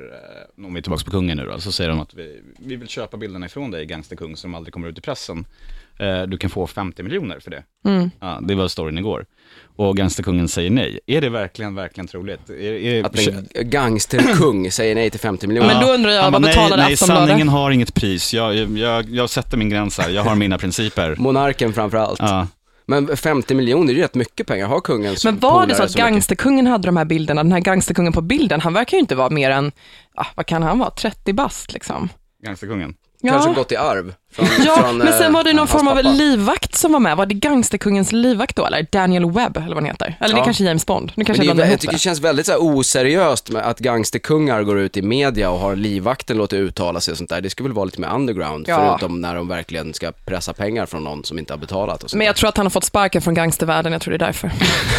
eh, 0.58 0.66
om 0.66 0.74
vi 0.74 0.78
är 0.78 0.82
tillbaka 0.82 1.04
på 1.04 1.10
kungen 1.10 1.36
nu 1.36 1.46
då, 1.46 1.60
så 1.60 1.72
säger 1.72 1.90
de 1.90 2.00
att 2.00 2.14
vi, 2.14 2.40
vi 2.58 2.76
vill 2.76 2.88
köpa 2.88 3.16
bilderna 3.16 3.46
ifrån 3.46 3.70
dig, 3.70 3.86
gangsterkung, 3.86 4.36
som 4.36 4.54
aldrig 4.54 4.74
kommer 4.74 4.88
ut 4.88 4.98
i 4.98 5.00
pressen. 5.00 5.44
Eh, 5.98 6.22
du 6.22 6.38
kan 6.38 6.50
få 6.50 6.66
50 6.66 7.02
miljoner 7.02 7.40
för 7.40 7.50
det. 7.50 7.62
Mm. 7.84 8.10
Ja, 8.20 8.38
det 8.42 8.54
var 8.54 8.68
storyn 8.68 8.98
igår. 8.98 9.26
Och 9.76 9.96
gangsterkungen 9.96 10.48
säger 10.48 10.70
nej. 10.70 11.00
Är 11.06 11.20
det 11.20 11.28
verkligen, 11.28 11.74
verkligen 11.74 12.08
troligt? 12.08 12.50
Är, 12.50 12.54
är, 12.62 13.04
Att 13.04 13.18
en 13.18 13.70
gangsterkung 13.70 14.70
säger 14.70 14.94
nej 14.94 15.10
till 15.10 15.20
50 15.20 15.46
miljoner. 15.46 15.68
Men 15.74 15.82
då 15.86 15.92
undrar 15.92 16.10
jag, 16.10 16.22
Han 16.22 16.32
vad 16.32 16.42
bara, 16.42 16.48
betalade 16.48 16.76
nej, 16.76 16.84
nej, 16.86 16.92
Aftonbladet? 16.94 17.28
sanningen 17.28 17.48
har 17.48 17.70
inget 17.70 17.94
pris. 17.94 18.34
Jag, 18.34 18.54
jag, 18.78 19.08
jag 19.10 19.30
sätter 19.30 19.56
min 19.56 19.68
gräns 19.70 19.98
här, 19.98 20.10
jag 20.10 20.22
har 20.22 20.34
mina 20.34 20.58
principer. 20.58 21.16
Monarken 21.18 21.72
framför 21.72 21.98
allt. 21.98 22.18
Ja. 22.20 22.46
Men 22.86 23.16
50 23.16 23.54
miljoner 23.54 23.92
är 23.92 23.96
ju 23.96 24.02
rätt 24.02 24.14
mycket 24.14 24.46
pengar. 24.46 24.66
Har 24.66 24.80
kungen 24.80 25.16
så- 25.16 25.28
Men 25.28 25.38
var 25.38 25.66
det 25.66 25.74
så 25.74 25.82
att 25.82 25.88
mycket? 25.90 26.00
gangsterkungen 26.02 26.66
hade 26.66 26.88
de 26.88 26.96
här 26.96 27.04
bilderna, 27.04 27.42
den 27.42 27.52
här 27.52 27.60
gangsterkungen 27.60 28.12
på 28.12 28.20
bilden, 28.20 28.60
han 28.60 28.72
verkar 28.74 28.96
ju 28.96 29.00
inte 29.00 29.14
vara 29.14 29.30
mer 29.30 29.50
än, 29.50 29.72
ah, 30.14 30.26
vad 30.34 30.46
kan 30.46 30.62
han 30.62 30.78
vara, 30.78 30.90
30 30.90 31.32
bast 31.32 31.72
liksom. 31.72 32.08
Gangsterkungen. 32.44 32.94
Kanske 33.22 33.50
Ja, 33.50 33.54
gått 33.54 33.72
i 33.72 33.76
arv 33.76 34.14
från, 34.32 34.46
ja 34.66 34.74
från, 34.82 34.98
men 34.98 35.12
sen 35.12 35.22
eh, 35.26 35.30
var 35.32 35.44
det 35.44 35.52
någon 35.52 35.68
form 35.68 35.88
av 35.88 35.94
pappa. 35.96 36.08
livvakt 36.08 36.74
som 36.74 36.92
var 36.92 37.00
med. 37.00 37.16
Var 37.16 37.26
det 37.26 37.34
gangsterkungens 37.34 38.12
livvakt 38.12 38.56
då, 38.56 38.66
eller 38.66 38.86
Daniel 38.92 39.30
Webb, 39.30 39.56
eller 39.56 39.66
vad 39.68 39.76
han 39.76 39.84
heter? 39.84 40.16
Eller 40.20 40.34
det 40.34 40.38
Ja. 40.38 40.42
är 40.42 40.44
kanske 40.44 40.64
James 40.64 40.86
Bond, 40.86 41.06
nu 41.06 41.12
Men 41.16 41.24
kanske 41.24 41.42
det, 41.42 41.46
jag 41.46 41.58
jag 41.70 41.80
tycker 41.80 41.92
det 41.92 41.96
det. 41.96 42.00
känns 42.00 42.20
väldigt 42.20 42.46
så 42.46 42.52
här 42.52 42.58
oseriöst 42.62 43.50
med 43.50 43.62
att 43.62 43.78
gangsterkungar 43.78 44.62
går 44.62 44.78
ut 44.78 44.96
i 44.96 45.02
media 45.02 45.50
och 45.50 45.58
har 45.58 45.76
livvakten 45.76 46.36
låter 46.36 46.56
uttala 46.56 47.00
sig 47.00 47.12
och 47.12 47.18
sånt 47.18 47.30
där. 47.30 47.40
Det 47.40 47.50
skulle 47.50 47.68
väl 47.68 47.74
vara 47.76 47.84
lite 47.84 48.00
mer 48.00 48.08
underground, 48.14 48.64
Ja. 48.68 48.96
förutom 48.98 49.20
när 49.20 49.34
de 49.34 49.48
verkligen 49.48 49.94
ska 49.94 50.12
pressa 50.12 50.52
pengar 50.52 50.86
från 50.86 51.04
någon 51.04 51.24
som 51.24 51.38
inte 51.38 51.52
har 51.52 51.58
betalat 51.58 52.02
och 52.02 52.10
sånt 52.10 52.18
Men 52.18 52.26
jag 52.26 52.36
tror 52.36 52.48
att 52.48 52.56
han 52.56 52.66
har 52.66 52.70
fått 52.70 52.84
sparken 52.84 53.22
från 53.22 53.34
gangstervärlden, 53.34 53.92
jag 53.92 54.02
tror 54.02 54.10
det 54.18 54.24
är 54.24 54.26
därför. 54.26 54.48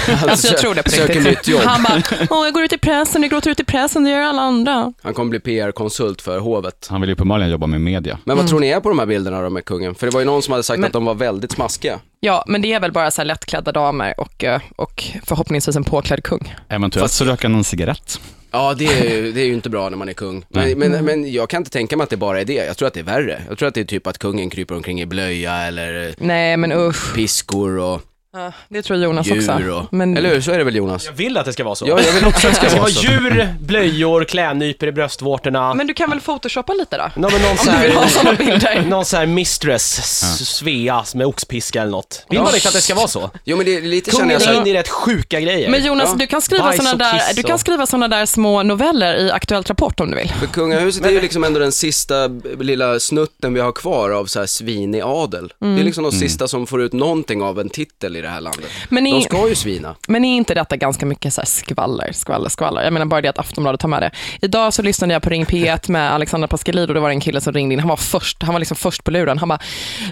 där. 0.08 0.28
Alltså 0.30 0.48
jag 0.48 0.58
tror 0.58 0.76
det 0.76 0.84
på 0.84 0.90
Söker 0.90 1.14
riktigt. 1.14 1.26
nytt 1.38 1.48
jobb. 1.48 1.62
Han 1.66 1.84
bara, 1.84 2.02
åh 2.30 2.46
jag 2.46 2.54
går 2.54 2.64
ut 2.64 2.74
i 2.74 2.78
pressen, 2.78 3.22
jag 3.22 3.32
gråter 3.32 3.50
ut 3.52 3.60
i 3.60 3.64
pressen, 3.64 4.04
det 4.04 4.10
gör 4.10 4.22
alla 4.22 4.42
andra. 4.42 4.94
Han 5.02 5.14
kommer 5.14 5.30
bli 5.30 5.40
PR-konsult 5.40 6.22
för 6.22 6.40
hovet. 6.40 6.88
Han 6.90 7.02
vill 7.02 7.10
ju 7.10 7.14
uppenbarligen 7.14 7.52
jobba 7.52 7.68
med 7.68 7.82
media. 7.82 8.18
Men 8.24 8.38
vad 8.38 8.48
tror 8.48 8.60
ni 8.60 8.68
är 8.70 8.80
på 8.80 8.90
de 8.90 9.00
här 9.00 9.06
bilderna 9.06 9.19
då 9.24 9.50
med 9.50 9.66
kungen? 9.66 9.96
För 9.96 10.08
det 10.08 10.14
var 10.14 10.20
ju 10.22 10.26
någon 10.26 10.42
som 10.44 10.52
hade 10.52 10.64
sagt. 10.64 10.80
Men- 10.80 10.88
att 10.88 10.94
de 10.94 11.06
var 11.06 11.16
väldigt 11.16 11.52
smaskiga. 11.52 12.00
Ja, 12.20 12.44
men 12.48 12.62
det 12.62 12.74
är 12.74 12.80
väl 12.80 12.92
bara 12.92 13.12
så 13.12 13.22
här 13.22 13.26
lättklädda 13.26 13.72
damer 13.72 14.20
och, 14.20 14.44
eh, 14.44 14.62
och 14.76 15.04
förhoppningsvis 15.26 15.76
en 15.76 15.84
påklädd 15.84 16.24
kung. 16.24 16.56
Eventuellt 16.70 17.12
så 17.12 17.26
röker 17.26 17.48
han 17.48 17.58
en 17.58 17.64
cigarett. 17.64 18.20
Ja, 18.52 18.74
det 18.74 18.86
är, 18.86 19.10
ju, 19.16 19.32
det 19.32 19.42
är 19.42 19.46
ju 19.46 19.54
inte 19.54 19.70
bra 19.70 19.90
när 19.90 19.98
man 19.98 20.10
är 20.10 20.14
kung. 20.14 20.46
Men, 20.50 20.80
men, 20.80 21.06
men 21.06 21.32
jag 21.32 21.50
kan 21.50 21.58
inte 21.62 21.72
tänka 21.72 21.98
mig 21.98 22.04
att 22.04 22.10
det 22.10 22.18
bara 22.18 22.42
är 22.42 22.46
det. 22.46 22.54
Jag 22.66 22.78
tror 22.78 22.88
att 22.88 22.94
det 22.94 23.00
är 23.00 23.04
värre. 23.04 23.42
Jag 23.50 23.58
tror 23.58 23.68
att 23.68 23.74
det 23.74 23.82
är 23.82 23.86
typ 23.86 24.08
att 24.08 24.18
kungen 24.18 24.50
kryper 24.50 24.76
omkring 24.76 25.02
i 25.02 25.06
blöja 25.06 25.54
eller 25.56 26.14
Nej, 26.18 26.58
men 26.58 26.72
usch. 26.72 27.16
piskor 27.16 27.78
och 27.78 28.02
Ja, 28.34 28.52
det 28.70 28.82
tror 28.82 29.00
Jonas 29.00 29.28
djur 29.28 29.38
också. 29.40 29.74
och... 29.74 29.94
Men, 29.94 30.18
Eller 30.18 30.30
hur? 30.30 30.42
Så 30.42 30.52
är 30.52 30.58
det 30.58 30.64
väl 30.64 30.76
Jonas? 30.76 31.06
Jag 31.06 31.14
vill 31.14 31.38
att 31.38 31.46
det 31.46 31.54
ska 31.54 31.64
vara 31.64 31.76
så. 31.76 31.88
Ja, 31.88 32.00
jag 32.06 32.14
vill 32.14 32.26
också 32.26 32.48
att 32.48 32.62
det 32.62 32.70
ska 32.70 32.80
vara 32.82 32.90
så. 32.90 33.02
djur, 33.08 33.48
blöjor, 33.60 34.24
klädnypor 34.24 34.90
i 34.90 34.92
bröstvårtorna. 34.92 35.74
men 35.74 35.88
du 35.88 35.94
kan 35.94 36.10
väl 36.10 36.20
photoshoppa 36.22 36.74
lite 36.74 36.98
då? 36.98 37.04
Nå, 37.16 37.30
men 37.32 37.42
någon 37.42 37.58
så 37.58 37.70
Om 37.70 37.76
du 37.76 37.82
vill 37.88 37.96
ha 37.98 38.08
sådana 38.08 38.34
bilder. 38.38 38.82
någon 38.88 39.06
så 39.06 39.18
här 39.18 39.26
mistress, 39.26 40.00
S- 40.00 40.50
Svea 40.50 41.04
med 41.16 41.28
oxpiska 41.28 41.82
eller 41.82 41.92
något. 41.92 42.26
Vill 42.30 42.40
man 42.42 42.56
inte 42.56 42.68
att 42.68 42.74
det 42.74 42.82
ska 42.82 42.96
vara 42.96 43.08
så? 43.08 43.30
Jo 43.44 43.58
men 43.58 43.66
det 43.66 43.76
är 43.78 43.82
lite 43.82 44.12
känner 44.12 44.20
Kungen 44.22 44.34
jag 44.34 44.42
så 44.42 44.50
är 44.50 44.54
här, 44.54 44.62
inne 44.62 44.70
i 44.70 44.74
rätt 44.74 44.90
sjuka 44.90 45.40
grejer. 45.40 45.70
Men 45.70 45.86
Jonas, 45.86 46.10
Ja. 46.10 46.16
du 46.20 46.28
kan 46.28 46.42
skriva 46.42 46.64
Bajs 46.64 46.92
och 46.94 46.98
där, 47.00 47.14
kiss 47.28 47.36
du 47.36 47.44
kan 47.44 47.60
skriva 47.60 47.86
såna 47.86 48.08
där 48.08 48.26
små 48.26 48.64
noveller 48.64 49.16
i 49.18 49.32
Aktuellt 49.32 49.70
Rapport 49.70 50.00
om 50.00 50.12
du 50.12 50.18
vill. 50.18 50.34
för 50.40 50.48
kungahuset 50.48 51.06
är 51.06 51.10
ju 51.10 51.22
liksom 51.22 51.44
ändå 51.44 51.60
den 51.60 51.72
sista 51.72 52.30
b- 52.30 52.50
lilla 52.60 53.00
snutten 53.00 53.54
vi 53.54 53.60
har 53.60 53.72
kvar 53.72 54.10
av 54.10 54.26
så 54.26 54.40
här 54.40 54.46
svinig 54.48 55.02
adel. 55.06 55.54
Mm. 55.62 55.76
Det 55.76 55.82
är 55.82 55.86
liksom 55.86 56.04
de 56.04 56.12
sista 56.12 56.48
som 56.48 56.68
får 56.68 56.82
ut 56.82 56.94
någonting 56.94 57.42
av 57.42 57.60
en 57.60 57.70
titel 57.70 58.16
i 58.16 58.22
det 58.22 58.29
här 58.30 58.42
landet. 58.42 58.70
Men 58.90 59.04
De 59.04 59.10
i, 59.10 59.22
ska 59.22 59.50
ju 59.50 59.56
svina. 59.56 59.96
men 60.08 60.26
är 60.26 60.38
inte 60.38 60.54
detta 60.54 60.78
ganska 60.78 61.06
mycket 61.06 61.34
så 61.34 61.42
skvaller, 61.46 62.12
skvaller, 62.14 62.50
skvaller? 62.50 62.84
Jag 62.84 62.94
menar 62.94 63.06
bara 63.06 63.22
det 63.22 63.28
att 63.28 63.40
Aftonbladet 63.40 63.80
tar 63.82 63.88
med 63.88 64.02
det. 64.02 64.12
Idag 64.42 64.74
så 64.74 64.82
lyssnade 64.82 65.14
jag 65.14 65.22
på 65.22 65.30
Ring 65.30 65.46
P1 65.46 65.92
med 65.92 66.12
Alexandra 66.14 66.48
Pascalidou 66.48 66.88
och 66.88 66.94
det 66.94 67.00
var 67.00 67.10
en 67.10 67.20
kille 67.20 67.42
som 67.42 67.54
ringde 67.54 67.74
in. 67.74 67.80
Han 67.80 67.90
var 67.90 67.96
först, 67.98 68.44
han 68.44 68.54
var 68.54 68.60
liksom 68.60 68.78
först 68.78 69.04
på 69.04 69.12
luren. 69.12 69.38
Han 69.38 69.50
bara, 69.50 69.60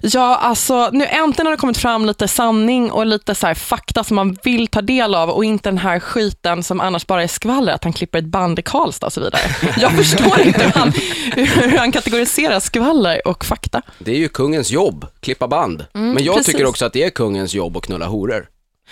ja 0.02 0.36
alltså 0.36 0.90
nu 0.94 1.06
äntligen 1.06 1.46
har 1.46 1.52
det 1.52 1.58
kommit 1.58 1.78
fram 1.78 2.06
lite 2.06 2.28
sanning 2.28 2.92
och 2.92 3.06
lite 3.06 3.36
så 3.36 3.48
här 3.48 3.54
fakta 3.54 4.04
som 4.04 4.16
man 4.16 4.38
vill 4.44 4.68
ta 4.68 4.82
del 4.82 5.16
av 5.16 5.30
och 5.30 5.46
inte 5.46 5.70
den 5.70 5.78
här 5.78 6.00
skiten 6.00 6.64
som 6.64 6.82
annars 6.82 7.08
bara 7.08 7.24
är 7.24 7.28
skvaller, 7.28 7.74
att 7.74 7.84
han 7.84 7.94
klipper 7.94 8.20
ett 8.20 8.26
band 8.26 8.60
i 8.60 8.62
Karlstad 8.62 9.06
och 9.08 9.14
så 9.14 9.22
vidare. 9.22 9.42
Jag 9.78 9.92
förstår 9.92 10.40
inte 10.42 10.64
hur 10.64 10.72
han, 10.72 10.94
hur 11.36 11.78
han 11.78 11.92
kategoriserar 11.92 12.60
skvaller 12.60 13.28
och 13.28 13.46
fakta. 13.46 13.82
Det 14.00 14.12
är 14.12 14.18
ju 14.18 14.28
kungens 14.30 14.72
jobb, 14.72 15.06
klippa 15.20 15.48
band. 15.48 15.86
men 15.94 16.04
jag 16.06 16.12
Mm, 16.18 16.26
precis. 16.38 16.46
tycker 16.46 16.66
också 16.66 16.86
att 16.86 16.94
det 16.94 17.04
är 17.04 17.10
kungens 17.10 17.54
jobb 17.54 17.78
att 17.78 17.84
knulla 17.86 17.97
horor. 18.06 18.48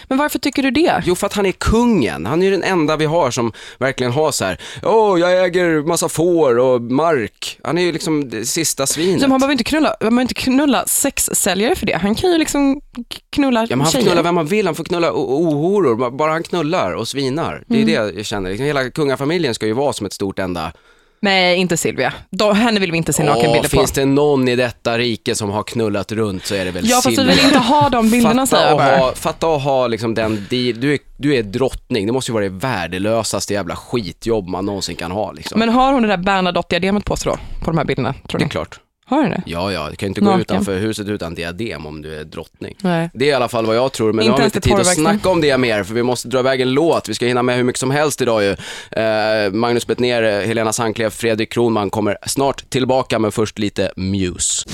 Men 0.07 0.17
varför 0.17 0.39
tycker 0.39 0.63
du 0.63 0.71
det? 0.71 1.01
Jo, 1.05 1.15
för 1.15 1.27
att 1.27 1.33
han 1.33 1.45
är 1.45 1.51
kungen. 1.51 2.25
Han 2.25 2.41
är 2.41 2.45
ju 2.45 2.51
den 2.51 2.63
enda 2.63 2.97
vi 2.97 3.05
har 3.05 3.31
som 3.31 3.51
verkligen 3.79 4.11
har 4.13 4.31
så 4.31 4.45
här, 4.45 4.61
åh, 4.83 5.19
jag 5.19 5.45
äger 5.45 5.81
massa 5.87 6.09
får 6.09 6.57
och 6.59 6.81
mark. 6.81 7.59
Han 7.63 7.77
är 7.77 7.81
ju 7.81 7.91
liksom 7.91 8.29
det 8.29 8.45
sista 8.45 8.87
svinet. 8.87 9.21
Så 9.21 9.27
man 9.27 9.39
behöver 9.39 9.51
inte 9.51 9.63
knulla, 9.63 9.89
man 9.89 10.09
behöver 10.09 10.21
inte 10.21 10.33
knulla 10.33 10.85
sexsäljare 10.85 11.75
för 11.75 11.85
det. 11.85 11.93
Han 12.01 12.15
kan 12.15 12.31
ju 12.31 12.37
liksom 12.37 12.81
knulla 13.29 13.59
Ja, 13.61 13.67
men 13.69 13.79
han 13.79 13.85
får 13.85 13.91
tjejer. 13.91 14.05
knulla 14.05 14.21
vem 14.21 14.37
han 14.37 14.45
vill, 14.45 14.65
han 14.65 14.75
får 14.75 14.83
knulla 14.83 15.11
ohoror, 15.13 16.11
bara 16.11 16.31
han 16.31 16.43
knullar 16.43 16.91
och 16.93 17.07
svinar. 17.07 17.63
Det 17.67 17.73
är 17.75 17.81
Mm. 17.83 17.87
det 18.05 18.15
jag 18.15 18.25
känner. 18.25 18.49
Liksom, 18.49 18.65
Hela 18.65 18.89
kungafamiljen 18.89 19.53
ska 19.55 19.65
ju 19.65 19.73
vara 19.73 19.93
som 19.93 20.05
ett 20.05 20.13
stort 20.13 20.39
enda... 20.39 20.71
Nej, 21.19 21.57
inte 21.57 21.77
Silvia. 21.77 22.13
Då, 22.29 22.51
henne 22.53 22.79
vill 22.79 22.91
vi 22.91 22.97
inte 22.97 23.13
se 23.13 23.23
nakenbilder 23.23 23.61
på. 23.61 23.67
finns 23.69 23.91
det 23.91 24.05
någon 24.05 24.47
i 24.47 24.55
detta 24.55 24.97
rike 24.97 25.35
som 25.35 25.49
har 25.49 25.63
knullat 25.63 26.11
runt 26.11 26.45
så 26.45 26.55
är 26.55 26.65
det 26.65 26.71
väl 26.71 26.89
Ja, 26.89 26.95
fast 26.95 27.07
vi 27.07 27.15
Silvia. 27.15 27.35
vill 27.35 27.45
inte 27.45 27.57
ha 27.59 27.89
de 27.89 28.09
bilderna 28.11 28.45
säger 28.45 28.63
Fatta 28.71 28.83
jag 28.85 28.91
att 28.93 28.99
bara. 28.99 29.07
ha, 29.09 29.15
fatta 29.15 29.55
att 29.55 29.61
ha 29.63 29.87
liksom 29.87 30.13
den, 30.13 30.45
di- 30.49 30.73
du 30.73 30.93
är, 30.93 30.99
du 31.17 31.35
är 31.35 31.43
drottning, 31.43 32.05
det 32.07 32.11
måste 32.13 32.31
ju 32.31 32.33
vara 32.33 32.43
det 32.43 32.49
värdelösaste 32.49 33.53
jävla 33.53 33.75
skitjobb 33.75 34.47
man 34.47 34.65
någonsin 34.65 34.95
kan 34.95 35.11
ha 35.11 35.31
liksom. 35.31 35.59
Men 35.59 35.69
har 35.69 35.93
hon 35.93 36.01
det 36.01 36.07
där 36.07 36.17
Bernadotte-diademet 36.17 37.05
på 37.05 37.15
sig 37.15 37.31
då? 37.31 37.37
På 37.65 37.71
de 37.71 37.77
här 37.77 37.85
bilderna, 37.85 38.13
tror 38.27 38.39
det 38.39 38.43
är 38.43 38.45
ni? 38.45 38.49
klart. 38.49 38.79
Har 39.07 39.21
hon 39.21 39.29
det? 39.29 39.43
Ja, 39.45 39.71
ja, 39.71 39.89
du 39.89 39.95
kan 39.95 40.07
ju 40.07 40.09
inte 40.09 40.21
gå 40.21 40.25
Naken. 40.25 40.41
utanför 40.41 40.77
huset 40.77 41.07
utan 41.07 41.35
diadem 41.35 41.85
om 41.85 42.01
du 42.01 42.15
är 42.15 42.23
drottning. 42.23 42.75
Nej. 42.81 43.09
Det 43.13 43.25
är 43.25 43.29
i 43.29 43.33
alla 43.33 43.47
fall 43.47 43.65
vad 43.65 43.75
jag 43.75 43.91
tror, 43.91 44.13
men 44.13 44.25
Inte 44.25 44.29
nu 44.29 44.31
har 44.31 44.39
vi 44.39 44.45
inte 44.45 44.61
tid 44.61 44.73
att 44.73 44.95
snacka 44.95 45.29
om 45.29 45.41
det 45.41 45.57
mer, 45.57 45.83
för 45.83 45.93
vi 45.93 46.03
måste 46.03 46.27
dra 46.27 46.39
iväg 46.39 46.61
en 46.61 46.73
låt. 46.73 47.09
Vi 47.09 47.13
ska 47.13 47.25
hinna 47.25 47.43
med 47.43 47.55
hur 47.55 47.63
mycket 47.63 47.79
som 47.79 47.91
helst 47.91 48.21
idag 48.21 48.43
ju. 48.43 48.55
Eh, 49.01 49.51
Magnus 49.51 49.87
Bettner, 49.87 50.45
Helena 50.45 50.73
Sandklev, 50.73 51.09
Fredrik 51.09 51.51
Kronman 51.53 51.89
kommer 51.89 52.17
snart 52.25 52.69
tillbaka, 52.69 53.19
men 53.19 53.31
först 53.31 53.59
lite 53.59 53.91
Muse. 53.95 54.65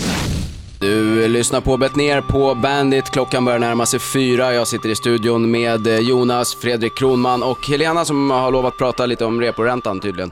Du 0.80 1.28
lyssnar 1.28 1.62
på 1.62 1.78
Bettner 1.78 2.22
på 2.22 2.56
Bandit. 2.56 3.06
Klockan 3.10 3.46
börjar 3.46 3.60
närma 3.60 3.86
sig 3.86 4.00
fyra. 4.00 4.54
Jag 4.54 4.68
sitter 4.68 4.90
i 4.90 4.96
studion 4.96 5.52
med 5.52 5.88
eh, 5.88 6.00
Jonas, 6.00 6.56
Fredrik 6.62 6.98
Kronman 6.98 7.44
och 7.44 7.68
Helena 7.70 8.06
som 8.06 8.32
har 8.32 8.52
lovat 8.52 8.78
prata 8.78 9.06
lite 9.06 9.26
om 9.26 9.42
reporäntan 9.42 10.00
tydligen. 10.00 10.32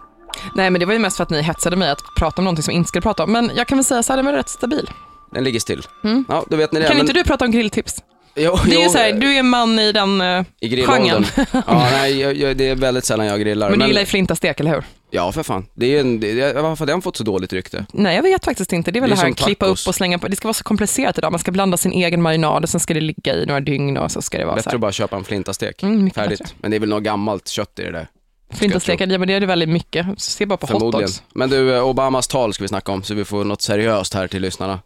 Nej, 0.56 0.70
men 0.70 0.80
det 0.80 0.86
var 0.86 0.94
ju 0.94 1.00
mest 1.00 1.18
för 1.18 1.24
att 1.24 1.30
ni 1.30 1.42
hetsade 1.42 1.76
mig 1.76 1.90
att 1.90 2.00
prata 2.18 2.42
om 2.42 2.44
någonting 2.46 2.64
som 2.64 2.72
jag 2.72 2.78
inte 2.80 2.88
skulle 2.88 3.02
prata 3.02 3.24
om. 3.24 3.32
Men 3.32 3.52
jag 3.56 3.68
kan 3.68 3.78
väl 3.78 3.86
säga 3.86 4.04
så 4.04 4.14
här, 4.14 4.18
den 4.18 4.26
var 4.26 4.34
rätt 4.34 4.50
stabil. 4.50 4.90
Den 5.34 5.44
ligger 5.44 5.60
still. 5.60 5.84
Ja, 6.28 6.46
då 6.50 6.56
vet 6.58 6.72
ni 6.72 6.80
det. 6.80 6.86
Mm. 6.86 6.88
Kan 6.88 6.98
men- 6.98 7.00
inte 7.06 7.14
du 7.14 7.24
prata 7.24 7.46
om 7.46 7.52
grilltips? 7.52 7.96
Jo, 8.36 8.60
Det 8.66 8.72
är 8.76 8.78
ju 8.78 8.84
jo, 8.84 8.90
så 8.90 8.98
här, 8.98 9.14
du 9.14 9.34
är 9.36 9.44
man 9.44 9.80
i 9.80 9.92
den 9.92 10.22
uh, 10.22 10.44
I 10.60 10.68
grillåldern. 10.70 11.24
genren. 11.24 11.46
Ja, 11.68 11.88
nej, 11.92 12.20
jag, 12.20 12.34
jag, 12.38 12.58
det 12.58 12.70
är 12.70 12.76
väldigt 12.76 13.06
sällan 13.06 13.26
jag 13.26 13.40
grillar. 13.42 13.70
Men 13.70 13.80
du 13.80 13.86
gillar 13.88 14.02
ju 14.02 14.06
flintastek, 14.06 14.60
eller 14.60 14.72
hur? 14.72 14.84
Ja, 15.12 15.32
för 15.32 15.44
fan. 15.44 15.66
Det 15.74 15.96
är 15.96 16.00
en, 16.00 16.20
det, 16.20 16.54
varför 16.62 16.80
har 16.80 16.86
den 16.86 17.02
fått 17.02 17.18
så 17.18 17.24
dåligt 17.24 17.54
rykte? 17.54 17.86
Nej, 17.94 18.16
jag 18.16 18.24
vet 18.24 18.46
faktiskt 18.46 18.74
inte. 18.74 18.92
Det 18.92 19.00
är 19.00 19.02
väl 19.02 19.10
Det 19.10 19.16
det, 19.16 19.22
är 19.22 19.26
här 19.26 19.34
klippa 19.34 19.66
upp 19.66 19.78
och 19.88 19.96
slänga 19.96 20.20
på. 20.20 20.28
Det 20.28 20.36
ska 20.36 20.48
vara 20.48 20.54
så 20.54 20.64
komplicerat 20.64 21.18
idag. 21.18 21.32
Man 21.32 21.40
ska 21.40 21.52
blanda 21.52 21.78
sin 21.78 21.92
egen 21.92 22.22
marinad 22.22 22.64
och 22.64 22.70
sen 22.70 22.80
ska 22.80 22.94
det 22.94 23.02
ligga 23.02 23.34
i 23.36 23.46
några 23.46 23.60
dygn 23.60 23.98
och 23.98 24.12
så 24.12 24.22
ska 24.22 24.38
det 24.38 24.46
vara 24.46 24.56
så 24.56 24.58
Bättre 24.58 24.70
här. 24.70 24.76
att 24.76 24.82
bara 24.82 24.92
köpa 24.92 25.16
en 25.16 25.24
flintastek. 25.24 25.84
Mm, 25.84 26.12
Färdigt. 26.12 26.40
bättre. 26.40 26.56
Men 26.62 26.72
det 26.72 26.78
är 26.78 26.80
väl 26.80 26.90
något 26.90 27.04
gammalt 27.04 27.48
kött 27.48 27.80
i 27.80 27.84
det 27.84 27.92
där, 27.92 28.08
Flintastek, 28.54 29.02
ja 29.02 29.08
men 29.18 29.28
det 29.28 29.34
är 29.34 29.40
det 29.40 29.46
väldigt 29.46 29.70
mycket. 29.70 30.08
Se 30.22 30.46
bara 30.46 30.58
på 30.58 30.68
hotdogs. 30.68 31.24
Men 31.34 31.50
du, 31.50 31.76
eh, 31.76 31.84
Obamas 31.88 32.28
tal 32.28 32.54
ska 32.54 32.64
vi 32.64 32.68
snacka 32.68 32.92
om, 32.92 33.04
så 33.04 33.14
vi 33.14 33.26
får 33.26 33.44
något 33.44 33.62
seriöst 33.62 34.14
här 34.14 34.28
till 34.28 34.42
lyssnarna. 34.42 34.80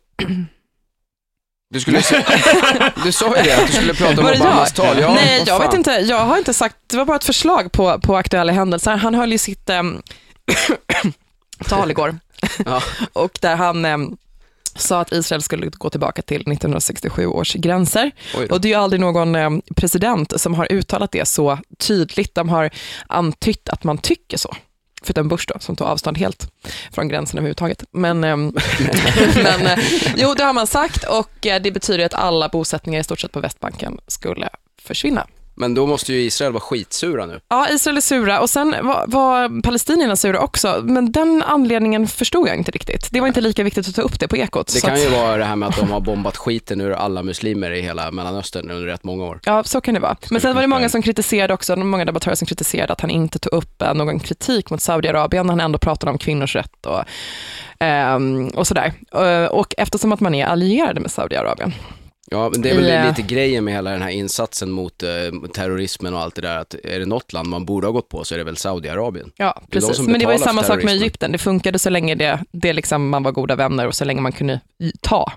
Du 1.70 1.80
skulle 1.80 2.02
Du 3.04 3.12
sa 3.12 3.38
ju 3.38 3.44
det, 3.44 3.54
att 3.62 3.68
du 3.68 3.74
skulle 3.74 3.94
prata 3.94 4.22
om 4.22 4.28
Obamas 4.28 4.74
jag? 4.78 4.86
tal. 4.88 5.00
Ja, 5.02 5.14
Nej, 5.14 5.44
jag 5.48 5.60
vet 5.60 5.74
inte. 5.74 5.92
Jag 5.92 6.20
har 6.20 6.38
inte 6.38 6.54
sagt, 6.54 6.76
det 6.88 6.98
var 6.98 7.06
bara 7.06 7.16
ett 7.18 7.24
förslag 7.24 7.72
på, 7.72 8.00
på 8.00 8.18
aktuella 8.18 8.54
händelser. 8.54 8.96
Han 8.96 9.16
höll 9.16 9.32
ju 9.32 9.38
sitt 9.38 9.70
äm, 9.70 10.02
tal 11.70 11.92
igår 11.92 12.20
Ja. 12.66 12.82
och 13.14 13.38
där 13.42 13.56
han 13.56 13.86
äm, 13.86 14.18
sa 14.76 15.02
att 15.02 15.12
Israel 15.12 15.42
skulle 15.42 15.68
gå 15.68 15.90
tillbaka 15.90 16.22
till 16.22 16.42
1967 16.42 17.26
års 17.26 17.54
gränser. 17.54 18.12
Och 18.50 18.62
det 18.62 18.68
är 18.68 18.70
ju 18.70 18.76
aldrig 18.76 19.00
någon 19.00 19.36
äm, 19.36 19.62
president 19.76 20.42
som 20.42 20.54
har 20.54 20.72
uttalat 20.72 21.12
det 21.12 21.28
så 21.28 21.60
tydligt. 21.78 22.36
De 22.36 22.50
har 22.50 22.70
antytt 23.08 23.70
att 23.70 23.84
man 23.84 23.98
tycker 23.98 24.38
så. 24.38 24.56
Förutom 25.04 25.28
Bush 25.28 25.46
då, 25.48 25.60
som 25.60 25.76
tog 25.76 25.88
avstånd 25.88 26.18
helt 26.18 26.52
från 26.92 27.08
gränsen 27.08 27.38
överhuvudtaget. 27.38 27.84
Men, 27.92 28.24
äm, 28.24 28.56
men 29.36 29.68
eh, 29.68 29.80
jo, 30.16 30.34
det 30.34 30.44
har 30.44 30.54
man 30.54 30.68
sagt 30.68 31.04
och 31.04 31.48
eh, 31.48 31.62
det 31.62 31.72
betyder 31.72 32.06
att 32.06 32.14
alla 32.14 32.50
bosättningar 32.50 33.00
i 33.00 33.04
stort 33.04 33.20
sett 33.20 33.32
på 33.32 33.40
Västbanken 33.40 34.00
skulle 34.08 34.50
försvinna. 34.82 35.28
Men 35.56 35.74
då 35.76 35.88
måste 35.88 36.14
ju 36.14 36.20
Israel 36.20 36.52
vara 36.52 36.62
skitsura 36.62 37.26
nu. 37.26 37.40
Ja, 37.50 37.70
Israel 37.70 37.98
är 37.98 38.02
sura 38.02 38.40
och 38.40 38.50
sen 38.50 38.76
var, 38.82 39.06
var 39.08 39.62
palestinierna 39.62 40.16
sura 40.16 40.40
också, 40.40 40.82
men 40.84 41.12
den 41.12 41.44
anledningen 41.48 42.08
förstod 42.08 42.48
jag 42.48 42.56
inte 42.58 42.72
riktigt. 42.72 43.08
Det 43.12 43.20
var 43.20 43.28
inte 43.28 43.42
lika 43.42 43.64
viktigt 43.64 43.88
att 43.88 43.96
ta 43.96 44.02
upp 44.02 44.20
det 44.20 44.28
på 44.28 44.38
Ekot. 44.38 44.74
Det 44.74 44.82
kan 44.82 44.94
att, 44.94 45.00
ju 45.00 45.10
vara 45.10 45.38
det 45.38 45.46
här 45.46 45.56
med 45.56 45.70
att 45.70 45.78
de 45.78 45.92
har 45.92 46.00
bombat 46.00 46.38
skiten 46.38 46.82
ur 46.82 46.92
alla 46.92 47.24
muslimer 47.24 47.72
i 47.72 47.82
hela 47.82 48.12
Mellanöstern 48.12 48.72
under 48.72 48.86
rätt 48.88 49.04
många 49.04 49.24
år. 49.24 49.40
Ja, 49.46 49.64
så 49.64 49.82
kan 49.82 49.94
det 49.94 50.00
vara. 50.00 50.16
Men 50.30 50.42
sen 50.42 50.56
var 50.56 50.62
det 50.62 50.68
många 50.68 50.90
som 50.90 51.02
kritiserade 51.02 51.54
också, 51.54 51.76
många 51.76 52.06
debattörer 52.06 52.36
som 52.36 52.46
kritiserade 52.48 52.94
att 52.94 53.02
han 53.02 53.10
inte 53.10 53.40
tog 53.40 53.54
upp 53.54 53.82
eh, 53.82 53.94
någon 53.94 54.20
kritik 54.20 54.70
mot 54.70 54.82
Saudiarabien, 54.82 55.48
när 55.48 55.54
han 55.54 55.60
ändå 55.62 55.80
pratade 55.80 56.12
om 56.12 56.18
kvinnors 56.18 56.56
rätt 56.56 56.86
och, 56.86 57.04
ehm, 57.80 58.48
och 58.48 58.68
sådär. 58.68 58.94
Eh, 59.14 59.46
Och 59.46 59.74
eftersom 59.78 60.12
att 60.12 60.20
man 60.20 60.36
är 60.36 60.46
allierade 60.46 61.00
med 61.00 61.12
Saudiarabien. 61.12 61.74
Ja, 62.34 62.50
men 62.50 62.62
det 62.62 62.70
är 62.70 62.76
väl 62.82 63.08
lite 63.08 63.22
grejen 63.22 63.64
med 63.64 63.74
hela 63.74 63.92
den 63.92 64.02
här 64.02 64.10
insatsen 64.10 64.72
mot 64.72 65.04
eh, 65.04 65.10
terrorismen 65.54 66.14
och 66.14 66.20
allt 66.20 66.36
det 66.36 66.42
där, 66.42 66.58
att 66.58 66.76
är 66.84 67.00
det 67.00 67.06
något 67.06 67.34
land 67.34 67.48
man 67.50 67.66
borde 67.66 67.88
ha 67.88 67.92
gått 67.92 68.10
på 68.10 68.24
så 68.24 68.34
är 68.34 68.38
det 68.38 68.44
väl 68.44 68.58
Saudiarabien. 68.58 69.32
Ja, 69.38 69.62
Det 69.62 69.80
de 69.80 69.80
precis. 69.80 69.96
som 69.96 70.06
Men 70.06 70.20
det 70.20 70.26
var 70.26 70.34
ju 70.34 70.40
samma 70.40 70.64
sak 70.64 70.84
med. 70.84 70.94
Egypten. 70.94 71.32
Det 71.32 71.38
funkade 71.38 71.80
så 71.80 71.90
länge 71.90 72.16
det, 72.16 72.40
det 72.52 72.74
liksom 72.74 73.10
man 73.10 73.24
var 73.24 73.32
goda 73.32 73.56
vänner 73.56 73.88
och 73.88 73.96
så 73.96 74.06
länge 74.06 74.22
man 74.22 74.32
kunde 74.32 74.60
ta. 75.02 75.32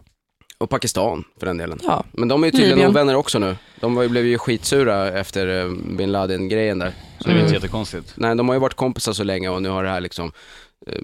Och 0.58 0.70
Pakistan 0.70 1.24
för 1.38 1.46
den 1.46 1.56
delen. 1.58 1.78
Ja, 1.82 2.04
Men 2.12 2.28
de 2.28 2.42
är 2.42 2.46
ju 2.46 2.50
tydligen 2.50 2.74
Libyen. 2.76 2.90
ovänner 2.90 3.14
också 3.16 3.38
nu. 3.38 3.56
De 3.80 3.94
var 3.94 4.02
ju- 4.02 4.08
blev 4.08 4.26
ju 4.26 4.38
skitsura 4.38 5.08
efter 5.18 5.60
eh, 5.64 5.70
bin 5.96 6.12
Laden-grejen 6.12 6.78
där. 6.78 6.92
Så 7.18 7.24
det 7.24 7.30
är 7.30 7.32
inte 7.34 7.40
Mm. 7.42 7.54
jättekonstigt. 7.54 8.12
Nej, 8.16 8.34
de 8.36 8.48
har 8.48 8.54
ju 8.54 8.60
varit 8.60 8.74
kompisar 8.74 9.12
så 9.12 9.24
länge 9.24 9.48
och 9.48 9.62
nu 9.62 9.68
har 9.68 9.84
det 9.84 9.90
här 9.90 10.00
liksom 10.00 10.32
eh, 10.86 10.98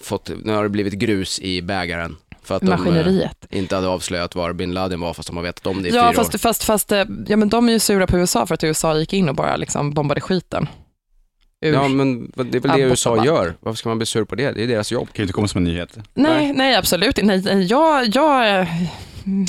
fått, 0.00 0.30
nu 0.44 0.52
har 0.52 0.62
det 0.62 0.68
blivit 0.68 0.92
grus 0.94 1.40
i 1.40 1.62
bägaren. 1.62 2.16
För 2.48 2.54
att 2.54 2.62
de 2.62 2.68
maskineriet. 2.70 3.46
eh, 3.50 3.58
inte 3.58 3.74
hade 3.74 3.88
avslöjat 3.88 4.34
var 4.34 4.52
bin 4.52 4.72
Laden 4.74 5.00
var 5.00 5.14
fast 5.14 5.26
de 5.28 5.36
har 5.36 5.44
vetat 5.44 5.66
om 5.66 5.82
det 5.82 5.88
i 5.88 5.92
Ja, 5.94 6.00
fyra 6.00 6.08
år. 6.08 6.14
fast, 6.24 6.40
fast, 6.40 6.64
fast 6.64 6.92
eh, 6.92 7.04
ja, 7.26 7.36
men 7.36 7.48
de 7.48 7.68
är 7.68 7.72
ju 7.72 7.78
sura 7.78 8.06
på 8.06 8.18
USA 8.18 8.46
för 8.46 8.54
att 8.54 8.64
USA 8.64 8.98
gick 8.98 9.12
in 9.12 9.28
och 9.28 9.34
bara 9.34 9.56
liksom 9.56 9.90
bombade 9.94 10.20
skiten. 10.20 10.68
Ur. 11.60 11.72
Ja, 11.72 11.88
men 11.88 12.32
det 12.36 12.56
är 12.58 12.60
väl 12.60 12.78
det 12.78 12.82
USA 12.84 13.24
gör. 13.24 13.54
Varför 13.60 13.76
ska 13.76 13.88
man 13.88 13.98
bli 13.98 14.06
sur 14.06 14.24
på 14.24 14.34
det? 14.34 14.50
Det 14.52 14.62
är 14.62 14.66
deras 14.66 14.92
jobb. 14.92 15.06
Det 15.06 15.12
kan 15.16 15.22
ju 15.22 15.24
inte 15.24 15.32
komma 15.32 15.48
som 15.48 15.58
en 15.58 15.64
nyhet. 15.64 15.98
nej, 16.14 16.52
nej, 16.52 16.74
absolut 16.76 17.18
inte. 17.18 17.22
Nej, 17.36 17.42
nej, 17.56 17.64
jag, 17.66 18.06
jag, 18.14 18.60
eh, 18.60 18.68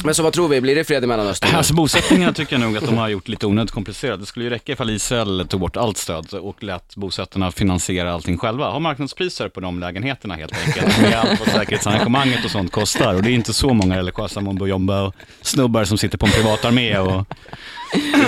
Men 0.03 0.15
så 0.15 0.23
vad 0.23 0.33
tror 0.33 0.47
vi? 0.47 0.61
Blir 0.61 0.75
det 0.75 0.83
fred 0.83 1.03
i 1.03 1.07
Mellanöstern? 1.07 1.55
Alltså 1.55 1.73
bosättningarna 1.73 2.33
tycker 2.33 2.53
jag 2.53 2.61
nog 2.61 2.77
att 2.77 2.85
de 2.85 2.97
har 2.97 3.09
gjort 3.09 3.27
lite 3.27 3.47
onödigt 3.47 3.71
komplicerat. 3.71 4.19
Det 4.19 4.25
skulle 4.25 4.45
ju 4.45 4.49
räcka 4.51 4.71
ifall 4.71 4.89
Israel 4.89 5.47
tog 5.49 5.59
bort 5.59 5.77
allt 5.77 5.97
stöd 5.97 6.33
och 6.33 6.63
lät 6.63 6.95
bosättarna 6.95 7.51
finansiera 7.51 8.13
allting 8.13 8.37
själva. 8.37 8.69
Ha 8.69 8.79
marknadspriser 8.79 9.49
på 9.49 9.59
de 9.59 9.79
lägenheterna 9.79 10.35
helt 10.35 10.67
enkelt. 10.67 11.01
Med 11.01 11.13
allt 11.13 11.39
vad 11.39 11.49
säkerhetsarrangemanget 11.49 12.45
och 12.45 12.51
sånt 12.51 12.71
kostar. 12.71 13.15
Och 13.15 13.23
det 13.23 13.31
är 13.31 13.33
inte 13.33 13.53
så 13.53 13.73
många 13.73 13.97
religiösa 13.97 14.41
mumbo 14.41 14.73
och 15.05 15.15
snubbar 15.41 15.83
som 15.83 15.97
sitter 15.97 16.17
på 16.17 16.25
en 16.25 16.31
privatarmé 16.31 16.97
och 16.97 17.25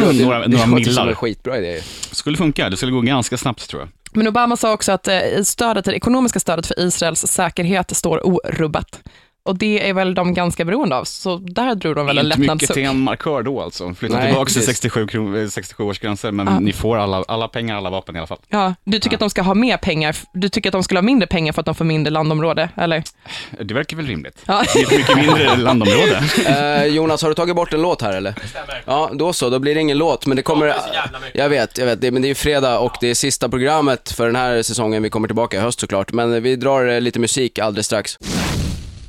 några, 0.02 0.40
det 0.40 0.48
några 0.48 0.66
millar. 0.66 1.14
skitbra 1.14 1.58
idé. 1.58 1.82
Skulle 2.12 2.38
funka, 2.38 2.70
det 2.70 2.78
skulle 2.78 2.92
gå 2.92 3.02
ganska 3.02 3.38
snabbt 3.38 3.70
tror 3.70 3.82
jag. 3.82 3.90
men 4.14 4.28
Obama 4.28 4.58
sa 4.58 4.74
också 4.74 4.92
att 4.92 5.08
eh, 5.08 5.20
stödet, 5.44 5.86
det 5.86 5.96
ekonomiska 5.96 6.40
stödet 6.40 6.68
för 6.68 6.80
Israels 6.80 7.20
säkerhet 7.20 7.96
står 7.98 8.28
orubbat. 8.28 9.02
Och 9.44 9.58
det 9.58 9.90
är 9.90 9.94
väl 9.94 10.14
de 10.16 10.34
ganska 10.34 10.66
beroende 10.66 10.96
av, 10.96 11.04
så 11.04 11.38
där 11.38 11.76
drog 11.76 11.96
de 11.96 12.06
väl 12.06 12.18
en 12.18 12.26
Inte 12.26 12.38
mycket 12.40 12.48
lättnadssuck. 12.52 12.74
till 12.74 12.84
en 12.86 13.00
markör 13.00 13.44
då 13.44 13.62
alltså. 13.62 13.94
Flytta 13.94 14.16
Nej, 14.16 14.26
tillbaka 14.28 14.46
till 14.46 14.54
precis. 14.56 14.66
67, 14.66 15.08
kron- 15.08 15.44
eh, 15.44 15.48
67 15.50 15.84
års 15.84 16.00
gränser, 16.00 16.32
men 16.32 16.48
Ja. 16.48 16.60
ni 16.60 16.74
får 16.74 16.98
alla, 16.98 17.24
alla 17.28 17.48
pengar, 17.48 17.76
alla 17.78 17.90
vapen 17.90 18.16
i 18.16 18.20
alla 18.20 18.28
fall. 18.28 18.38
Ja, 18.50 18.74
du 18.84 19.00
tycker 19.00 19.14
Ja. 19.14 19.16
att 19.16 19.20
de 19.20 19.30
ska 19.30 19.42
ha 19.42 19.54
mer 19.54 19.78
pengar, 19.78 20.16
du 20.34 20.50
tycker 20.50 20.70
att 20.70 20.72
de 20.74 20.84
skulle 20.84 20.98
ha 20.98 21.02
mindre 21.04 21.28
pengar 21.28 21.54
för 21.54 21.62
att 21.62 21.66
de 21.66 21.76
får 21.76 21.86
mindre 21.86 22.12
landområde, 22.12 22.70
eller? 22.78 23.04
Det 23.64 23.74
verkar 23.74 23.98
väl 23.98 24.06
rimligt. 24.08 24.38
Ja. 24.46 24.64
Det 24.74 24.80
är 24.80 24.86
ett 24.86 24.92
mycket 24.92 25.18
mindre 25.18 25.56
landområde. 25.58 26.24
Eh, 26.46 26.86
Jonas, 26.86 27.22
har 27.22 27.30
du 27.30 27.36
tagit 27.36 27.56
bort 27.56 27.74
en 27.74 27.82
låt 27.82 28.02
här 28.02 28.14
eller? 28.14 28.32
Stämmer. 28.50 28.84
Ja, 28.86 29.10
då 29.14 29.34
så. 29.34 29.50
Då 29.50 29.60
blir 29.60 29.76
det 29.76 29.82
ingen 29.82 29.98
låt, 29.98 30.26
men 30.26 30.38
det 30.38 30.44
kommer... 30.44 30.66
Ja, 30.68 30.76
det. 31.34 31.40
Jag 31.40 31.50
vet, 31.50 31.78
jag 31.78 31.86
vet. 31.86 32.02
Det, 32.02 32.12
men 32.12 32.22
det 32.22 32.26
är 32.26 32.30
ju 32.30 32.36
fredag 32.36 32.80
och 32.80 32.92
det 33.02 33.08
är 33.08 33.14
sista 33.16 33.50
programmet 33.50 34.12
för 34.12 34.26
den 34.26 34.36
här 34.36 34.62
säsongen. 34.62 35.04
Vi 35.04 35.10
kommer 35.10 35.28
tillbaka 35.28 35.58
i 35.58 35.60
höst 35.60 35.80
såklart, 35.80 36.12
men 36.12 36.44
vi 36.44 36.56
drar 36.56 36.88
eh, 36.90 37.02
lite 37.02 37.20
musik 37.20 37.60
alldeles 37.60 37.86
strax. 37.86 38.18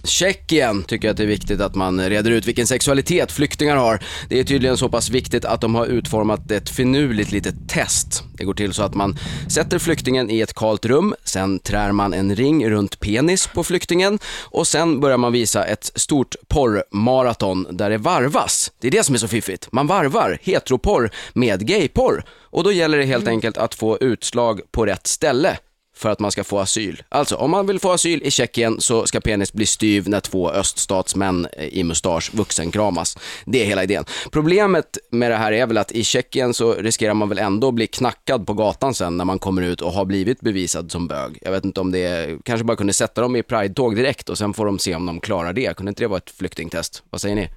Tjeckien 0.04 0.82
tycker 0.82 1.10
att 1.10 1.16
det 1.16 1.22
är 1.22 1.26
viktigt 1.26 1.60
att 1.60 1.74
man 1.74 2.08
reder 2.08 2.30
ut 2.30 2.46
vilken 2.46 2.66
sexualitet 2.66 3.32
flyktingar 3.32 3.76
har. 3.76 4.02
Det 4.28 4.40
är 4.40 4.44
tydligen 4.44 4.76
så 4.76 4.88
pass 4.88 5.10
viktigt 5.10 5.44
att 5.44 5.60
de 5.60 5.74
har 5.74 5.86
utformat 5.86 6.50
ett 6.50 6.70
finurligt 6.70 7.32
litet 7.32 7.68
test. 7.68 8.22
Det 8.36 8.44
går 8.44 8.54
till 8.54 8.72
så 8.72 8.82
att 8.82 8.94
man 8.94 9.18
sätter 9.48 9.78
flyktingen 9.78 10.30
i 10.30 10.40
ett 10.40 10.54
kalt 10.54 10.86
rum, 10.86 11.14
sen 11.24 11.58
trär 11.58 11.92
man 11.92 12.14
en 12.14 12.36
ring 12.36 12.70
runt 12.70 13.00
penis 13.00 13.46
på 13.46 13.64
flyktingen 13.64 14.18
och 14.40 14.66
sen 14.66 15.00
börjar 15.00 15.18
man 15.18 15.32
visa 15.32 15.64
ett 15.64 15.92
stort 15.94 16.36
porrmaraton 16.48 17.66
där 17.70 17.90
det 17.90 17.98
varvas. 17.98 18.72
Det 18.80 18.86
är 18.86 18.90
det 18.90 19.04
som 19.04 19.14
är 19.14 19.18
så 19.18 19.28
fiffigt. 19.28 19.68
Man 19.72 19.86
varvar 19.86 20.38
heteroporr 20.42 21.10
med 21.32 21.66
gayporr 21.66 22.24
och 22.30 22.64
då 22.64 22.72
gäller 22.72 22.98
det 22.98 23.04
helt 23.04 23.28
enkelt 23.28 23.56
att 23.56 23.74
få 23.74 23.98
utslag 23.98 24.60
på 24.70 24.86
rätt 24.86 25.06
ställe 25.06 25.58
för 26.02 26.08
att 26.08 26.20
man 26.20 26.30
ska 26.30 26.44
få 26.44 26.58
asyl. 26.58 27.02
Alltså, 27.08 27.36
om 27.36 27.50
man 27.50 27.66
vill 27.66 27.80
få 27.80 27.92
asyl 27.92 28.22
i 28.22 28.30
Tjeckien 28.30 28.80
så 28.80 29.06
ska 29.06 29.20
penis 29.20 29.52
bli 29.52 29.66
styv 29.66 30.08
när 30.08 30.20
två 30.20 30.50
öststatsmän 30.50 31.46
eh, 31.52 31.68
i 31.68 31.84
mustasch 31.84 32.34
vuxenkramas. 32.34 33.18
Det 33.44 33.62
är 33.62 33.66
hela 33.66 33.82
idén. 33.82 34.04
Problemet 34.30 34.98
med 35.10 35.30
det 35.30 35.36
här 35.36 35.52
är 35.52 35.66
väl 35.66 35.78
att 35.78 35.92
i 35.92 36.04
Tjeckien 36.04 36.54
så 36.54 36.74
riskerar 36.74 37.14
man 37.14 37.28
väl 37.28 37.38
ändå 37.38 37.68
att 37.68 37.74
bli 37.74 37.86
knackad 37.86 38.46
på 38.46 38.54
gatan 38.54 38.94
sen 38.94 39.16
när 39.16 39.24
man 39.24 39.38
kommer 39.38 39.62
ut 39.62 39.80
och 39.80 39.92
har 39.92 40.04
blivit 40.04 40.40
bevisad 40.40 40.90
som 40.90 41.08
bög. 41.08 41.38
Jag 41.42 41.52
vet 41.52 41.64
inte 41.64 41.80
om 41.80 41.92
det 41.92 41.98
är, 41.98 42.38
kanske 42.44 42.64
bara 42.64 42.76
kunde 42.76 42.92
sätta 42.92 43.20
dem 43.20 43.36
i 43.36 43.42
Pride-tåg 43.42 43.96
direkt 43.96 44.28
och 44.28 44.38
sen 44.38 44.54
får 44.54 44.66
de 44.66 44.78
se 44.78 44.94
om 44.94 45.06
de 45.06 45.20
klarar 45.20 45.52
det. 45.52 45.76
Kunde 45.76 45.90
inte 45.90 46.02
det 46.02 46.08
vara 46.08 46.18
ett 46.18 46.30
flyktingtest? 46.30 47.02
Vad 47.10 47.20
säger 47.20 47.36
ni? 47.36 47.48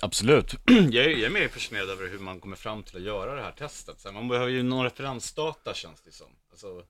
Absolut. 0.00 0.54
Jag 0.90 1.04
är, 1.04 1.08
jag 1.08 1.22
är 1.22 1.30
mer 1.30 1.48
fascinerad 1.48 1.90
över 1.90 2.08
hur 2.08 2.18
man 2.18 2.40
kommer 2.40 2.56
fram 2.56 2.82
till 2.82 2.96
att 2.96 3.02
göra 3.02 3.34
det 3.34 3.42
här 3.42 3.52
testet. 3.52 4.00
Så 4.00 4.12
man 4.12 4.28
behöver 4.28 4.50
ju 4.50 4.62
någon 4.62 4.84
referensdata 4.84 5.74
känns 5.74 6.00
det 6.00 6.12
som. 6.12 6.26
Alltså, 6.50 6.82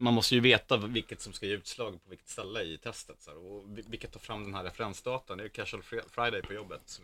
man 0.00 0.14
måste 0.14 0.34
ju 0.34 0.40
veta 0.40 0.76
vilket 0.76 1.20
som 1.20 1.32
ska 1.32 1.46
ge 1.46 1.52
utslag 1.54 1.92
på 2.04 2.10
vilket 2.10 2.28
ställe 2.28 2.62
i 2.62 2.78
testet. 2.78 3.16
Så 3.20 3.30
här, 3.30 3.38
och 3.38 3.64
vi- 3.78 3.84
vilket 3.86 4.12
tar 4.12 4.20
fram 4.20 4.44
den 4.44 4.54
här 4.54 4.64
referensdatan? 4.64 5.38
Det 5.38 5.44
är 5.44 5.48
Casual 5.48 5.82
Fri- 5.82 6.00
Friday 6.10 6.42
på 6.42 6.52
jobbet. 6.52 6.80
Så 6.86 7.02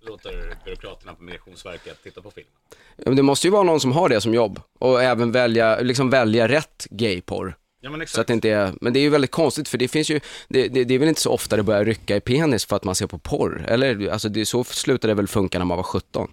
låter 0.00 0.56
byråkraterna 0.64 1.14
på 1.14 1.22
Migrationsverket 1.22 2.02
titta 2.02 2.22
på 2.22 2.30
filmen. 2.30 2.52
Men 2.96 3.16
Det 3.16 3.22
måste 3.22 3.46
ju 3.46 3.50
vara 3.50 3.62
någon 3.62 3.80
som 3.80 3.92
har 3.92 4.08
det 4.08 4.20
som 4.20 4.34
jobb 4.34 4.60
och 4.78 5.02
även 5.02 5.32
välja, 5.32 5.80
liksom 5.80 6.10
välja 6.10 6.48
rätt 6.48 6.86
gayporr. 6.90 7.56
Ja 7.80 7.90
men 7.90 8.06
Så 8.06 8.20
att 8.20 8.26
det 8.26 8.32
inte 8.32 8.50
är, 8.50 8.72
men 8.80 8.92
det 8.92 8.98
är 8.98 9.02
ju 9.02 9.10
väldigt 9.10 9.30
konstigt 9.30 9.68
för 9.68 9.78
det 9.78 9.88
finns 9.88 10.10
ju, 10.10 10.20
det, 10.48 10.68
det, 10.68 10.84
det 10.84 10.94
är 10.94 10.98
väl 10.98 11.08
inte 11.08 11.20
så 11.20 11.30
ofta 11.32 11.56
det 11.56 11.62
börjar 11.62 11.84
rycka 11.84 12.16
i 12.16 12.20
penis 12.20 12.64
för 12.66 12.76
att 12.76 12.84
man 12.84 12.94
ser 12.94 13.06
på 13.06 13.18
porr, 13.18 13.64
eller? 13.68 14.08
Alltså 14.08 14.28
det, 14.28 14.46
så 14.46 14.64
slutade 14.64 15.10
det 15.10 15.14
väl 15.16 15.28
funka 15.28 15.58
när 15.58 15.64
man 15.64 15.76
var 15.76 15.84
17? 15.84 16.32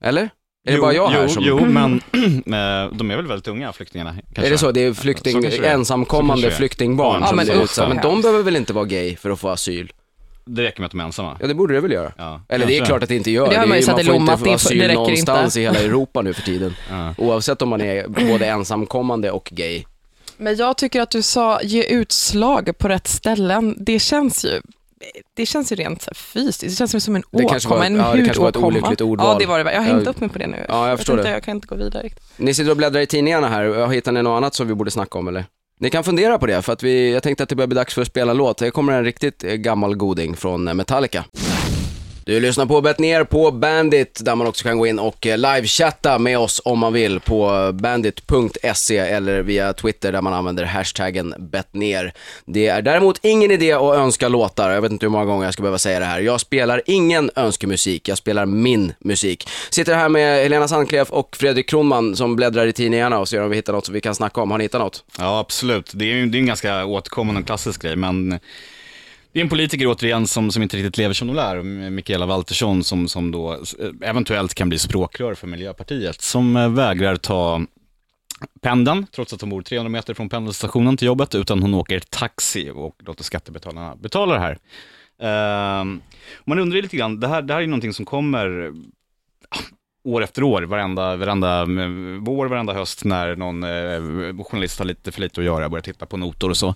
Eller? 0.00 0.30
Är 0.66 0.70
det 0.70 0.76
jo, 0.76 0.82
bara 0.82 0.92
jag 0.92 1.08
här 1.08 1.22
jo, 1.22 1.28
som... 1.28 1.42
Jo, 1.46 1.64
men 1.64 1.94
eh, 2.46 2.92
de 2.96 3.10
är 3.10 3.16
väl 3.16 3.26
väldigt 3.26 3.48
unga 3.48 3.72
flyktingarna? 3.72 4.10
Kanske. 4.12 4.46
Är 4.46 4.50
det 4.50 4.58
så? 4.58 4.70
Det 4.70 4.80
är 4.80 4.92
flykting, 4.94 5.40
det 5.40 5.66
ensamkommande 5.68 6.42
Så 6.42 6.48
det 6.48 6.54
är. 6.54 6.56
flyktingbarn 6.56 7.20
Ja, 7.20 7.26
som 7.26 7.36
men 7.36 7.46
ser 7.46 7.62
ut 7.62 7.70
så. 7.70 7.88
Men 7.88 7.96
de 8.02 8.22
behöver 8.22 8.42
väl 8.42 8.56
inte 8.56 8.72
vara 8.72 8.84
gay 8.84 9.16
för 9.16 9.30
att 9.30 9.40
få 9.40 9.48
asyl? 9.48 9.92
Det 10.46 10.62
räcker 10.62 10.80
med 10.80 10.86
att 10.86 10.92
de 10.92 11.00
är 11.00 11.04
ensamma. 11.04 11.36
Ja, 11.40 11.46
det 11.46 11.54
borde 11.54 11.74
det 11.74 11.80
väl 11.80 11.92
göra. 11.92 12.12
Ja, 12.18 12.40
Eller 12.48 12.66
det 12.66 12.78
är 12.78 12.84
klart 12.84 13.02
att 13.02 13.08
det 13.08 13.16
inte 13.16 13.30
gör. 13.30 13.48
Det 13.50 13.56
har 13.56 13.62
är 13.64 13.68
man 13.68 13.76
ju 13.78 13.82
i 13.82 13.86
får 13.86 14.02
Lomma, 14.02 14.20
inte 14.20 14.32
att 14.32 14.38
få 14.38 14.44
det 14.44 14.50
är- 14.50 14.54
asyl 14.54 14.78
det 14.78 14.94
någonstans 14.94 15.56
inte. 15.56 15.60
i 15.60 15.62
hela 15.62 15.78
Europa 15.78 16.22
nu 16.22 16.34
för 16.34 16.42
tiden. 16.42 16.74
Ja. 16.90 17.14
Oavsett 17.18 17.62
om 17.62 17.68
man 17.68 17.80
är 17.80 18.08
både 18.08 18.46
ensamkommande 18.46 19.30
och 19.30 19.48
gay. 19.52 19.84
Men 20.36 20.56
jag 20.56 20.76
tycker 20.78 21.00
att 21.00 21.10
du 21.10 21.22
sa 21.22 21.62
ge 21.62 21.82
utslag 21.82 22.78
på 22.78 22.88
rätt 22.88 23.06
ställen. 23.08 23.74
Det 23.78 23.98
känns 23.98 24.44
ju 24.44 24.60
det 25.34 25.46
känns 25.46 25.72
ju 25.72 25.76
rent 25.76 26.02
så 26.02 26.10
här 26.10 26.14
fysiskt, 26.14 26.60
det 26.60 26.88
känns 26.88 27.04
som 27.04 27.16
en 27.16 27.22
Det 27.30 27.44
kanske 27.44 27.68
var 27.68 27.76
åkomma, 27.76 27.86
en 27.86 27.96
ja, 27.96 28.12
det 28.14 28.24
kanske 28.24 28.40
var 28.42 28.48
ett 28.48 28.54
hudåkomma. 28.56 28.66
olyckligt 28.78 29.00
ordval. 29.00 29.26
Ja, 29.32 29.38
det 29.38 29.46
var 29.46 29.64
det. 29.64 29.72
Jag 29.72 29.80
har 29.80 29.86
hängt 29.86 30.06
upp 30.06 30.20
mig 30.20 30.28
på 30.28 30.38
det 30.38 30.46
nu. 30.46 30.64
Ja, 30.68 30.88
jag 30.88 30.98
förstår 30.98 31.16
vet 31.16 31.24
det. 31.24 31.30
Jag 31.30 31.42
kan 31.42 31.56
inte 31.56 31.66
gå 31.66 31.74
vidare 31.74 32.02
riktigt. 32.02 32.24
Ni 32.36 32.54
sitter 32.54 32.70
och 32.70 32.76
bläddrar 32.76 33.00
i 33.00 33.06
tidningarna 33.06 33.48
här, 33.48 33.86
hittar 33.86 34.12
ni 34.12 34.22
något 34.22 34.36
annat 34.36 34.54
som 34.54 34.68
vi 34.68 34.74
borde 34.74 34.90
snacka 34.90 35.18
om 35.18 35.28
eller? 35.28 35.44
Ni 35.80 35.90
kan 35.90 36.04
fundera 36.04 36.38
på 36.38 36.46
det, 36.46 36.62
för 36.62 36.72
att 36.72 36.82
vi, 36.82 37.12
jag 37.12 37.22
tänkte 37.22 37.42
att 37.42 37.48
det 37.48 37.54
börjar 37.56 37.68
bli 37.68 37.74
dags 37.76 37.94
för 37.94 38.02
att 38.02 38.08
spela 38.08 38.32
låt. 38.32 38.58
Det 38.58 38.70
kommer 38.70 38.92
en 38.92 39.04
riktigt 39.04 39.44
eh, 39.44 39.54
gammal 39.54 39.96
goding 39.96 40.36
från 40.36 40.68
eh, 40.68 40.74
Metallica. 40.74 41.24
Du 42.26 42.40
lyssnar 42.40 42.66
på 42.66 42.80
Bet 42.80 42.98
ner 42.98 43.24
på 43.24 43.50
Bandit, 43.50 44.20
där 44.24 44.34
man 44.34 44.46
också 44.46 44.64
kan 44.64 44.78
gå 44.78 44.86
in 44.86 44.98
och 44.98 45.26
eh, 45.26 45.38
livechatta 45.38 46.18
med 46.18 46.38
oss 46.38 46.62
om 46.64 46.78
man 46.78 46.92
vill 46.92 47.20
på 47.20 47.54
eh, 47.54 47.72
bandit.se 47.72 48.98
eller 48.98 49.42
via 49.42 49.72
Twitter 49.72 50.12
där 50.12 50.20
man 50.20 50.32
använder 50.32 50.64
hashtaggen 50.64 51.34
betner. 51.38 52.12
Det 52.46 52.66
är 52.66 52.82
däremot 52.82 53.18
ingen 53.22 53.50
idé 53.50 53.72
att 53.72 53.96
önska 53.96 54.28
låtar, 54.28 54.70
jag 54.70 54.82
vet 54.82 54.92
inte 54.92 55.06
hur 55.06 55.10
många 55.10 55.24
gånger 55.24 55.44
jag 55.44 55.52
ska 55.52 55.62
behöva 55.62 55.78
säga 55.78 55.98
det 55.98 56.04
här. 56.04 56.20
Jag 56.20 56.40
spelar 56.40 56.82
ingen 56.86 57.30
önskemusik, 57.36 58.08
jag 58.08 58.18
spelar 58.18 58.46
min 58.46 58.92
musik. 58.98 59.48
Sitter 59.70 59.94
här 59.94 60.08
med 60.08 60.42
Helena 60.42 60.68
Sandklef 60.68 61.10
och 61.10 61.36
Fredrik 61.36 61.68
Kronman 61.68 62.16
som 62.16 62.36
bläddrar 62.36 62.66
i 62.66 62.72
tidningarna 62.72 63.18
och 63.18 63.28
ser 63.28 63.42
om 63.42 63.50
vi 63.50 63.56
hittar 63.56 63.72
något 63.72 63.86
som 63.86 63.94
vi 63.94 64.00
kan 64.00 64.14
snacka 64.14 64.40
om. 64.40 64.50
Har 64.50 64.58
ni 64.58 64.64
hittat 64.64 64.80
något? 64.80 65.04
Ja, 65.18 65.38
absolut. 65.38 65.90
Det 65.94 66.04
är 66.04 66.14
ju 66.14 66.26
det 66.26 66.38
är 66.38 66.40
en 66.40 66.46
ganska 66.46 66.84
återkommande 66.84 67.40
och 67.40 67.46
klassisk 67.46 67.82
grej, 67.82 67.96
men 67.96 68.38
det 69.34 69.40
är 69.40 69.42
en 69.42 69.48
politiker 69.48 69.86
återigen 69.86 70.26
som, 70.26 70.50
som 70.50 70.62
inte 70.62 70.76
riktigt 70.76 70.98
lever 70.98 71.14
som 71.14 71.28
de 71.28 71.36
lär, 71.36 71.62
Mikaela 71.90 72.26
Valtersson, 72.26 72.84
som, 72.84 73.08
som 73.08 73.30
då 73.30 73.52
eh, 73.52 74.08
eventuellt 74.08 74.54
kan 74.54 74.68
bli 74.68 74.78
språkrör 74.78 75.34
för 75.34 75.46
Miljöpartiet, 75.46 76.20
som 76.20 76.56
eh, 76.56 76.68
vägrar 76.68 77.16
ta 77.16 77.62
pendeln, 78.60 79.06
trots 79.14 79.32
att 79.32 79.40
hon 79.40 79.50
bor 79.50 79.62
300 79.62 79.90
meter 79.90 80.14
från 80.14 80.28
pendelstationen 80.28 80.96
till 80.96 81.06
jobbet, 81.06 81.34
utan 81.34 81.62
hon 81.62 81.74
åker 81.74 82.00
taxi 82.00 82.70
och 82.70 82.96
låter 83.06 83.24
skattebetalarna 83.24 83.96
betala 83.96 84.34
det 84.34 84.40
här. 84.40 84.58
Uh, 85.22 85.84
man 86.44 86.58
undrar 86.58 86.82
lite 86.82 86.96
grann, 86.96 87.20
det 87.20 87.28
här, 87.28 87.42
det 87.42 87.54
här 87.54 87.62
är 87.62 87.66
någonting 87.66 87.92
som 87.92 88.04
kommer 88.04 88.72
år 90.04 90.24
efter 90.24 90.42
år, 90.42 90.62
varenda, 90.62 91.16
varenda 91.16 91.60
eh, 91.60 91.66
vår, 92.20 92.46
varenda 92.46 92.72
höst 92.72 93.04
när 93.04 93.36
någon 93.36 93.62
eh, 93.62 94.44
journalist 94.44 94.78
har 94.78 94.86
lite 94.86 95.12
för 95.12 95.20
lite 95.20 95.40
att 95.40 95.44
göra, 95.44 95.68
börjar 95.68 95.82
titta 95.82 96.06
på 96.06 96.16
notor 96.16 96.50
och 96.50 96.56
så. 96.56 96.68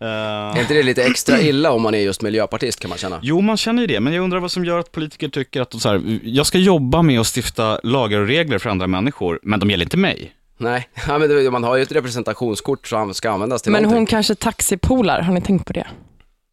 Eh, 0.00 0.06
Är 0.08 0.60
inte 0.60 0.74
det 0.74 0.82
lite 0.82 1.02
extra 1.04 1.40
illa 1.40 1.72
om 1.72 1.82
man 1.82 1.94
är 1.94 1.98
just 1.98 2.22
miljöpartist 2.22 2.80
kan 2.80 2.88
man 2.88 2.98
känna? 2.98 3.18
Jo, 3.22 3.40
man 3.40 3.56
känner 3.56 3.80
ju 3.80 3.86
det, 3.86 4.00
men 4.00 4.12
jag 4.12 4.24
undrar 4.24 4.40
vad 4.40 4.52
som 4.52 4.64
gör 4.64 4.78
att 4.78 4.92
politiker 4.92 5.28
tycker 5.28 5.60
att 5.60 5.80
så 5.80 5.88
här, 5.88 6.18
jag 6.22 6.46
ska 6.46 6.58
jobba 6.58 7.02
med 7.02 7.20
att 7.20 7.36
stifta 7.36 7.80
lagar 7.82 8.20
och 8.20 8.26
regler 8.26 8.58
för 8.58 8.70
andra 8.70 8.86
människor, 8.86 9.40
men 9.42 9.60
de 9.60 9.70
gäller 9.70 9.84
inte 9.84 9.96
mig. 9.96 10.32
Nej, 10.58 10.88
ja, 11.08 11.18
men 11.18 11.52
man 11.52 11.64
har 11.64 11.76
ju 11.76 11.82
ett 11.82 11.92
representationskort 11.92 12.86
som 12.86 13.14
ska 13.14 13.30
användas 13.30 13.62
till 13.62 13.72
Men 13.72 13.82
någonting. 13.82 13.98
hon 13.98 14.06
kanske 14.06 14.34
taxipolar, 14.34 15.20
har 15.20 15.34
ni 15.34 15.40
tänkt 15.40 15.66
på 15.66 15.72
det? 15.72 15.86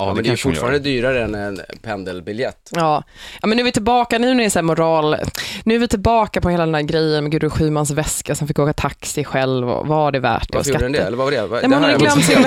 Ja, 0.02 0.14
men 0.14 0.24
det 0.24 0.30
är 0.30 0.36
fortfarande 0.36 0.80
dyrare 0.80 1.24
än 1.24 1.36
en 1.36 1.62
pendelbiljett. 1.82 2.70
Ja. 2.72 3.04
ja, 3.42 3.48
men 3.48 3.56
nu 3.58 3.62
är 3.62 3.66
vi 3.66 3.72
tillbaka, 3.72 4.18
nu 4.18 4.28
när 4.28 4.36
det 4.36 4.46
är 4.46 4.50
så 4.50 4.60
här 4.60 4.64
moral, 4.64 5.16
nu 5.64 5.76
är 5.76 5.80
vi 5.80 5.88
tillbaka 5.88 6.42
på 6.42 6.50
hela 6.50 6.66
den 6.66 6.76
här 6.76 6.82
grejen 6.82 7.24
med 7.24 7.32
Gudrun 7.32 7.52
Schymans 7.52 7.92
väska 7.92 8.36
som 8.36 8.48
fick 8.48 8.60
åka 8.60 8.74
taxi 8.74 9.24
själv 9.24 9.70
och 9.70 9.88
var 9.88 10.12
det 10.12 10.20
värt 10.20 10.42
det? 10.42 10.50
och 10.50 10.56
Varför 10.56 10.72
gjorde 10.72 10.86
den 10.86 10.92
det? 10.92 11.00
Eller 11.00 11.18
vad 11.18 11.26
var 11.26 11.32
det? 11.32 11.62
Men 11.68 11.74
hon 11.74 11.84
här 11.84 11.92
hade 11.92 11.94
är- 11.94 12.00
glömt 12.00 12.26
sin... 12.26 12.46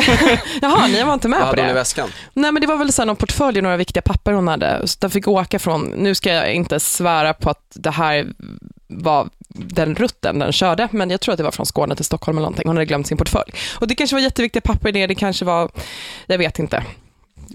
Jaha, 0.62 0.86
ni 0.86 1.02
var 1.02 1.14
inte 1.14 1.28
med 1.28 1.38
Vad 1.38 1.44
på 1.44 1.50
hade 1.50 1.62
hon 1.62 1.70
i 1.70 1.72
det? 1.72 1.78
väskan? 1.78 2.08
Nej, 2.32 2.52
men 2.52 2.60
det 2.60 2.66
var 2.66 2.76
väl 2.76 2.92
så 2.92 3.02
här 3.02 3.06
någon 3.06 3.16
portfölj 3.16 3.58
och 3.58 3.62
några 3.62 3.76
viktiga 3.76 4.02
papper 4.02 4.32
hon 4.32 4.48
hade. 4.48 4.88
Så 4.88 4.96
de 5.00 5.10
fick 5.10 5.28
åka 5.28 5.58
från, 5.58 5.82
nu 5.82 6.14
ska 6.14 6.32
jag 6.32 6.54
inte 6.54 6.80
svära 6.80 7.34
på 7.34 7.50
att 7.50 7.62
det 7.74 7.90
här 7.90 8.26
var 8.88 9.28
den 9.48 9.94
rutten 9.94 10.38
den 10.38 10.52
körde, 10.52 10.88
men 10.90 11.10
jag 11.10 11.20
tror 11.20 11.32
att 11.32 11.38
det 11.38 11.44
var 11.44 11.50
från 11.50 11.66
Skåne 11.66 11.96
till 11.96 12.04
Stockholm 12.04 12.38
eller 12.38 12.44
någonting. 12.44 12.66
Hon 12.68 12.76
hade 12.76 12.86
glömt 12.86 13.06
sin 13.06 13.16
portfölj. 13.18 13.52
Och 13.80 13.88
det 13.88 13.94
kanske 13.94 14.16
var 14.16 14.20
jätteviktiga 14.20 14.60
papper 14.60 14.88
i 14.88 14.92
det, 14.92 15.06
det 15.06 15.14
kanske 15.14 15.44
var, 15.44 15.70
jag 16.26 16.38
vet 16.38 16.58
inte. 16.58 16.82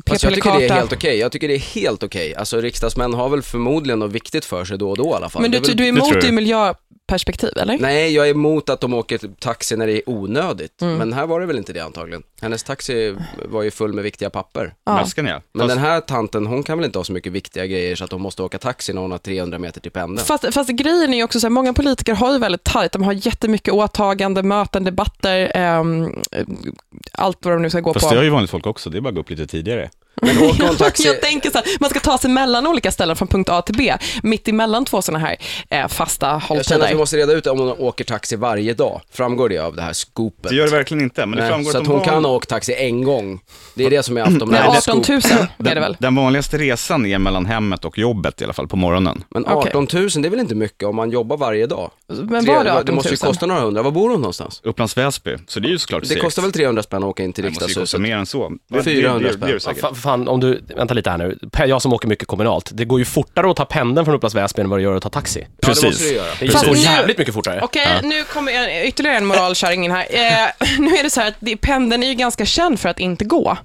Fast 0.05 0.23
jag 0.23 0.33
tycker 0.33 0.59
det 0.59 0.65
är 0.65 0.73
helt 0.73 0.93
okej. 0.93 1.17
Jag 1.17 1.31
tycker 1.31 1.47
det 1.47 1.55
är 1.55 1.59
helt 1.59 2.03
okej. 2.03 2.35
Alltså 2.35 2.61
riksdagsmän 2.61 3.13
har 3.13 3.29
väl 3.29 3.41
förmodligen 3.41 3.99
något 3.99 4.11
viktigt 4.11 4.45
för 4.45 4.65
sig 4.65 4.77
då 4.77 4.89
och 4.89 4.97
då 4.97 5.09
i 5.09 5.13
alla 5.13 5.29
fall. 5.29 5.41
Men 5.41 5.51
du, 5.51 5.59
Det 5.59 5.65
är 5.65 5.67
väl... 5.67 5.77
du 5.77 5.83
är 5.83 5.91
det 5.91 6.27
emot 6.27 6.47
jag. 6.47 6.69
ur 6.69 6.75
miljöperspektiv, 7.07 7.49
eller? 7.55 7.77
Nej, 7.77 8.13
jag 8.13 8.27
är 8.27 8.31
emot 8.31 8.69
att 8.69 8.81
de 8.81 8.93
åker 8.93 9.19
taxi 9.39 9.75
när 9.77 9.87
det 9.87 9.93
är 9.93 10.01
onödigt. 10.09 10.81
Mm. 10.81 10.97
Men 10.97 11.13
här 11.13 11.27
var 11.27 11.39
det 11.39 11.45
väl 11.45 11.57
inte 11.57 11.73
det 11.73 11.79
antagligen. 11.79 12.23
Hennes 12.41 12.63
taxi 12.63 13.15
var 13.49 13.63
ju 13.63 13.71
full 13.71 13.93
med 13.93 14.03
viktiga 14.03 14.29
papper. 14.29 14.73
Ja. 14.85 14.93
Men 14.93 15.03
Fast- 15.03 15.15
den 15.55 15.77
här 15.77 16.01
tanten, 16.01 16.45
hon 16.45 16.63
kan 16.63 16.77
väl 16.77 16.85
inte 16.85 16.99
ha 16.99 17.03
så 17.03 17.13
mycket 17.13 17.31
viktiga 17.31 17.65
grejer 17.65 17.95
så 17.95 18.03
att 18.03 18.11
hon 18.11 18.21
måste 18.21 18.43
åka 18.43 18.57
taxi 18.57 18.93
när 18.93 19.01
hon 19.01 19.11
har 19.11 19.17
300 19.17 19.59
meter 19.59 19.81
till 19.81 19.91
pendeln. 19.91 20.25
Fast, 20.25 20.53
fast 20.53 20.69
grejen 20.69 21.13
är 21.13 21.17
ju 21.17 21.23
också 21.23 21.39
så 21.39 21.47
här, 21.47 21.51
många 21.51 21.73
politiker 21.73 22.13
har 22.15 22.33
ju 22.33 22.39
väldigt 22.39 22.63
tajt, 22.63 22.91
de 22.91 23.03
har 23.03 23.13
jättemycket 23.13 23.73
åtagande, 23.73 24.43
möten, 24.43 24.83
debatter, 24.83 25.51
ehm, 25.55 26.09
allt 27.11 27.37
vad 27.45 27.53
de 27.53 27.61
nu 27.61 27.69
ska 27.69 27.79
gå 27.79 27.93
Fast 27.93 28.05
på. 28.05 28.11
det 28.11 28.17
har 28.19 28.23
ju 28.23 28.29
vanligt 28.29 28.51
folk 28.51 28.67
också, 28.67 28.89
det 28.89 28.97
är 28.97 29.01
bara 29.01 29.09
att 29.09 29.15
gå 29.15 29.21
upp 29.21 29.29
lite 29.29 29.47
tidigare. 29.47 29.89
Men 30.21 30.35
hon 30.37 30.75
taxi... 30.77 31.03
Jag 31.07 31.21
tänker 31.21 31.49
så 31.51 31.57
här, 31.57 31.65
man 31.79 31.89
ska 31.89 31.99
ta 31.99 32.17
sig 32.17 32.29
mellan 32.29 32.67
olika 32.67 32.91
ställen 32.91 33.15
från 33.15 33.27
punkt 33.27 33.49
A 33.49 33.61
till 33.61 33.75
B, 33.77 33.93
mitt 34.23 34.47
emellan 34.47 34.85
två 34.85 35.01
sådana 35.01 35.25
här 35.27 35.35
eh, 35.69 35.87
fasta 35.87 36.25
Jag 36.27 36.41
känner 36.41 36.57
att 36.59 36.69
vi 36.69 36.73
hålltider. 36.77 36.95
måste 36.97 37.17
reda 37.17 37.33
ut 37.33 37.47
om 37.47 37.59
hon 37.59 37.69
åker 37.71 38.03
taxi 38.03 38.35
varje 38.35 38.73
dag. 38.73 39.01
Framgår 39.11 39.49
det 39.49 39.57
av 39.57 39.75
det 39.75 39.81
här 39.81 39.93
scoopet? 39.93 40.49
Det 40.49 40.55
gör 40.55 40.65
det 40.65 40.71
verkligen 40.71 41.03
inte, 41.03 41.25
men 41.25 41.35
det 41.37 41.41
Nej, 41.41 41.51
framgår 41.51 41.71
så 41.71 41.77
att 41.77 41.87
hon 41.87 42.01
kan 42.01 42.25
ha 42.25 42.31
åkt 42.31 42.49
taxi 42.49 42.73
en 42.77 43.03
gång. 43.03 43.39
Det 43.75 43.85
är 43.85 43.89
det 43.89 44.03
som 44.03 44.17
är 44.17 44.21
Nej, 44.25 44.33
Aftonbladets 44.33 44.87
18 44.87 45.03
scoop. 45.03 45.23
000 45.23 45.33
är 45.33 45.47
det 45.57 45.69
den, 45.73 45.81
väl? 45.81 45.97
den 45.99 46.15
vanligaste 46.15 46.57
resan 46.57 47.05
är 47.05 47.17
mellan 47.19 47.45
hemmet 47.45 47.85
och 47.85 47.97
jobbet 47.97 48.41
i 48.41 48.43
alla 48.43 48.53
fall 48.53 48.67
på 48.67 48.75
morgonen. 48.75 49.23
Men 49.29 49.45
Okej. 49.45 49.69
18 49.69 49.87
000, 49.93 50.09
det 50.09 50.27
är 50.27 50.29
väl 50.29 50.39
inte 50.39 50.55
mycket 50.55 50.83
om 50.87 50.95
man 50.95 51.11
jobbar 51.11 51.37
varje 51.37 51.65
dag? 51.67 51.91
Men 52.07 52.45
var 52.45 52.63
det 52.63 52.71
18 52.73 52.85
det 52.85 52.91
000? 52.91 52.95
måste 52.95 53.09
ju 53.09 53.17
kosta 53.17 53.45
några 53.45 53.61
hundra. 53.61 53.81
Var 53.81 53.91
bor 53.91 54.09
hon 54.09 54.21
någonstans? 54.21 54.61
Upplands 54.63 54.97
Väsby, 54.97 55.35
så 55.47 55.59
det 55.59 55.67
är 55.67 55.69
ju 55.69 55.77
såklart 55.79 56.01
Det 56.03 56.07
segt. 56.09 56.21
kostar 56.21 56.41
väl 56.41 56.51
300 56.51 56.83
spänn 56.83 57.03
att 57.03 57.09
åka 57.09 57.23
in 57.23 57.33
till 57.33 57.43
Det 57.43 57.49
måste 57.49 57.63
ju 57.63 57.67
kosta 57.67 57.79
riksdagshuset? 57.81 58.01
mer 58.01 58.17
än 58.17 58.25
så. 58.25 58.51
Det 58.69 58.77
är 58.79 58.83
400 58.83 59.19
det, 59.19 59.35
det, 59.35 59.39
det, 59.39 59.45
det 59.45 59.51
är 59.51 59.53
det 59.53 59.59
spänn. 59.59 59.95
Fan, 60.07 60.27
om 60.27 60.39
du, 60.39 60.61
vänta 60.75 60.93
lite 60.93 61.09
här 61.09 61.17
nu. 61.17 61.37
Jag 61.57 61.81
som 61.81 61.93
åker 61.93 62.07
mycket 62.07 62.27
kommunalt, 62.27 62.69
det 62.73 62.85
går 62.85 62.99
ju 62.99 63.05
fortare 63.05 63.51
att 63.51 63.57
ta 63.57 63.65
pendeln 63.65 64.05
från 64.05 64.15
Upplands 64.15 64.35
Väsby 64.35 64.61
än 64.61 64.69
vad 64.69 64.79
det 64.79 64.83
gör 64.83 64.95
att 64.95 65.03
ta 65.03 65.09
taxi. 65.09 65.39
Ja, 65.39 65.47
det 65.59 65.67
måste 65.67 65.87
Precis. 65.87 66.09
det 66.09 66.15
göra. 66.15 66.27
Det 66.39 66.67
går 66.67 66.75
jävligt 66.75 67.17
mycket 67.17 67.33
fortare. 67.33 67.59
Okej, 67.63 67.87
nu 68.03 68.23
kommer 68.23 68.85
ytterligare 68.85 69.17
en 69.17 69.25
moralkärring 69.25 69.85
in 69.85 69.91
här. 69.91 70.05
Eh, 70.09 70.67
nu 70.79 70.95
är 70.95 71.03
det 71.03 71.09
så 71.09 71.21
här 71.21 71.27
att 71.27 71.61
pendeln 71.61 72.03
är 72.03 72.07
ju 72.07 72.13
ganska 72.13 72.45
känd 72.45 72.79
för 72.79 72.89
att 72.89 72.99
inte 72.99 73.25
gå. 73.25 73.57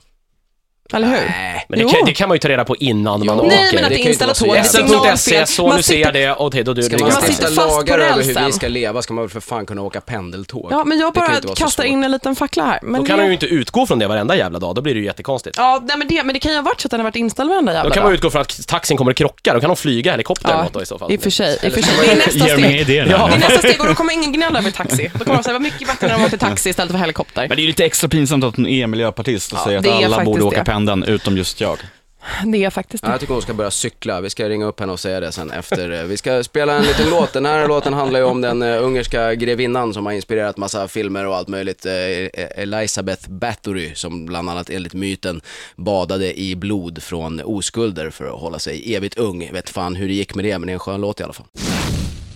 Eller 0.94 1.06
hur? 1.06 1.14
Nej. 1.14 1.66
Men 1.68 1.78
det 1.78 1.84
kan, 1.84 2.04
det 2.06 2.12
kan 2.12 2.28
man 2.28 2.34
ju 2.34 2.38
ta 2.38 2.48
reda 2.48 2.64
på 2.64 2.76
innan 2.76 3.26
man 3.26 3.40
åker. 3.40 3.48
Nej, 3.48 3.70
men 3.74 3.84
att 3.84 3.90
det 3.90 3.94
det 3.94 4.02
kan 4.02 4.06
ju 4.06 4.12
inte 4.12 4.24
vara 4.26 4.34
så 4.34 4.56
installatören, 4.56 4.92
jävla- 4.92 5.04
det 5.04 5.10
är 5.12 5.16
SL.se, 5.16 5.30
signalfel. 5.30 5.46
så 5.54 5.66
Man 5.66 5.76
nu 5.76 5.82
ser 5.82 5.94
jag 5.96 6.06
sitter- 6.08 6.12
det, 6.20 6.34
okej 6.34 6.64
då 6.64 6.74
du 6.74 6.82
Ska 6.82 6.98
man 6.98 7.12
Man 7.12 7.22
sitter 7.22 7.42
fast 7.44 7.56
på 7.56 7.62
lagar 7.66 7.98
över 7.98 8.14
hur 8.16 8.22
vi 8.22 8.28
rälsen. 8.34 8.52
ska 8.52 8.68
leva 8.68 9.02
ska 9.02 9.14
man 9.14 9.24
väl 9.24 9.30
för 9.30 9.40
fan 9.40 9.66
kunna 9.66 9.82
åka 9.82 10.00
pendeltåg. 10.00 10.68
Ja, 10.70 10.84
men 10.84 10.98
jag 10.98 11.12
Det 11.14 11.20
kan 11.20 11.26
bara 11.26 11.30
ju 11.32 11.36
inte 11.36 11.46
vara 11.46 11.56
så 11.56 11.64
kastar 11.64 11.82
svårt. 11.82 11.92
in 11.92 12.04
en 12.04 12.10
liten 12.10 12.36
fackla 12.36 12.64
här. 12.64 12.78
Men 12.82 13.00
Då 13.00 13.06
kan 13.06 13.16
det... 13.16 13.22
man 13.22 13.26
ju 13.26 13.32
inte 13.32 13.46
utgå 13.46 13.86
från 13.86 13.98
det 13.98 14.06
varenda 14.06 14.36
jävla 14.36 14.58
dag, 14.58 14.74
då 14.74 14.82
blir 14.82 14.94
det 14.94 15.00
ju 15.00 15.06
jättekonstigt. 15.06 15.56
Ja, 15.56 15.82
nej, 15.84 15.96
men, 15.98 16.08
det, 16.08 16.22
men 16.24 16.34
det 16.34 16.40
kan 16.40 16.52
ju 16.52 16.58
ha 16.58 16.62
varit 16.62 16.80
så 16.80 16.86
att 16.86 16.90
den 16.90 17.00
har 17.00 17.04
varit 17.04 17.16
inställd 17.16 17.50
varenda 17.50 17.72
jävla 17.72 17.88
Då 17.88 17.94
kan 17.94 18.00
dag. 18.02 18.08
man 18.08 18.14
utgå 18.14 18.30
från 18.30 18.42
att 18.42 18.66
taxin 18.66 18.96
kommer 18.96 19.10
att 19.10 19.16
krocka, 19.16 19.54
då 19.54 19.60
kan 19.60 19.68
de 19.70 19.76
flyga 19.76 20.10
helikopter 20.10 20.44
eller 20.48 20.56
Ja, 20.58 20.62
något 20.64 20.72
då 20.72 20.82
i 20.82 20.86
så 20.86 20.98
fall. 20.98 21.12
i 21.12 21.16
och 21.16 21.22
för 21.22 21.30
sig. 21.30 21.58
I 21.62 21.68
och 21.68 21.72
för 21.72 21.82
sig. 21.82 21.94
Det 22.06 22.12
är 22.12 22.16
nästa 22.16 22.32
Ger 22.46 22.56
mig 22.56 22.64
steg. 22.64 22.80
idéer. 22.80 23.04
Det 23.04 23.12
är 23.14 23.38
nästa 23.38 23.58
steg 23.58 23.80
och 23.80 23.86
då 23.86 23.94
kommer 23.94 24.12
ingen 24.12 24.32
gnälla 24.32 24.58
över 24.58 24.70
taxi. 24.70 25.10
Då 25.14 25.24
kommer 25.24 25.36
de 25.36 25.42
säga, 25.44 25.52
vad 25.52 25.62
mycket 25.62 25.88
bättre 25.88 26.08
när 26.08 26.14
de 26.18 26.24
åkte 26.24 26.38
taxi 26.38 26.70
istället 26.70 26.92
för 26.92 26.98
helikopter. 26.98 27.40
Men 27.48 27.56
det 27.56 27.60
är 27.60 27.62
ju 27.62 27.66
lite 27.66 27.84
extra 27.84 28.08
pinsamt 28.08 28.44
att 28.44 28.56
hon 28.56 28.66
är 28.66 28.86
miljöpartist 28.86 29.52
och 29.52 29.58
säger 29.58 29.78
att 29.78 29.84
det 29.84 29.90
är 29.90 29.94
alla 29.96 30.08
faktiskt 30.08 30.24
borde 30.24 30.44
åka 30.44 30.58
det. 30.58 30.64
Pendeln, 30.72 31.02
utom 31.04 31.36
just 31.36 31.60
jag. 31.60 31.78
Det 32.46 32.64
är 32.64 32.70
faktiskt 32.70 33.02
Ja, 33.04 33.08
det. 33.08 33.12
jag 33.14 33.20
tycker 33.20 33.32
hon 33.34 33.42
ska 33.42 33.54
börja 33.54 33.70
cykla. 33.70 34.20
Vi 34.20 34.30
ska 34.30 34.48
ringa 34.48 34.66
upp 34.66 34.80
henne 34.80 34.92
och 34.92 35.00
säga 35.00 35.20
det 35.20 35.32
sen 35.32 35.50
efter. 35.50 35.90
eh, 35.90 36.02
Vi 36.04 36.16
ska 36.16 36.44
spela 36.44 36.74
en 36.76 36.82
liten 36.84 37.10
låt. 37.10 37.32
Den 37.32 37.46
här 37.46 37.68
låten 37.74 37.92
handlar 37.92 38.20
ju 38.20 38.26
om 38.26 38.40
den 38.40 38.62
eh, 38.62 38.82
ungerska 38.84 39.34
grevinnan 39.34 39.94
som 39.94 40.06
har 40.06 40.12
inspirerat 40.12 40.56
massa 40.56 40.88
filmer 40.88 41.26
och 41.26 41.36
allt 41.36 41.48
möjligt. 41.48 41.86
Eh, 41.86 41.92
Elisabeth 42.62 43.30
Bathory 43.30 43.94
som 43.94 44.26
bland 44.26 44.50
annat 44.50 44.70
enligt 44.70 44.94
myten 44.94 45.40
badade 45.76 46.40
i 46.40 46.56
blod 46.56 47.02
från 47.02 47.40
oskulder 47.44 48.10
för 48.10 48.24
att 48.34 48.40
hålla 48.40 48.58
sig 48.58 48.94
evigt 48.94 49.18
ung. 49.18 49.42
Jag 49.44 49.52
vet 49.52 49.70
fan 49.70 49.94
hur 49.94 50.08
det 50.08 50.14
gick 50.14 50.34
med 50.34 50.44
det, 50.44 50.58
men 50.58 50.66
det 50.66 50.70
är 50.70 50.74
en 50.74 50.78
skön 50.78 51.00
låt 51.00 51.20
i 51.20 51.22
alla 51.24 51.32
fall. 51.32 51.46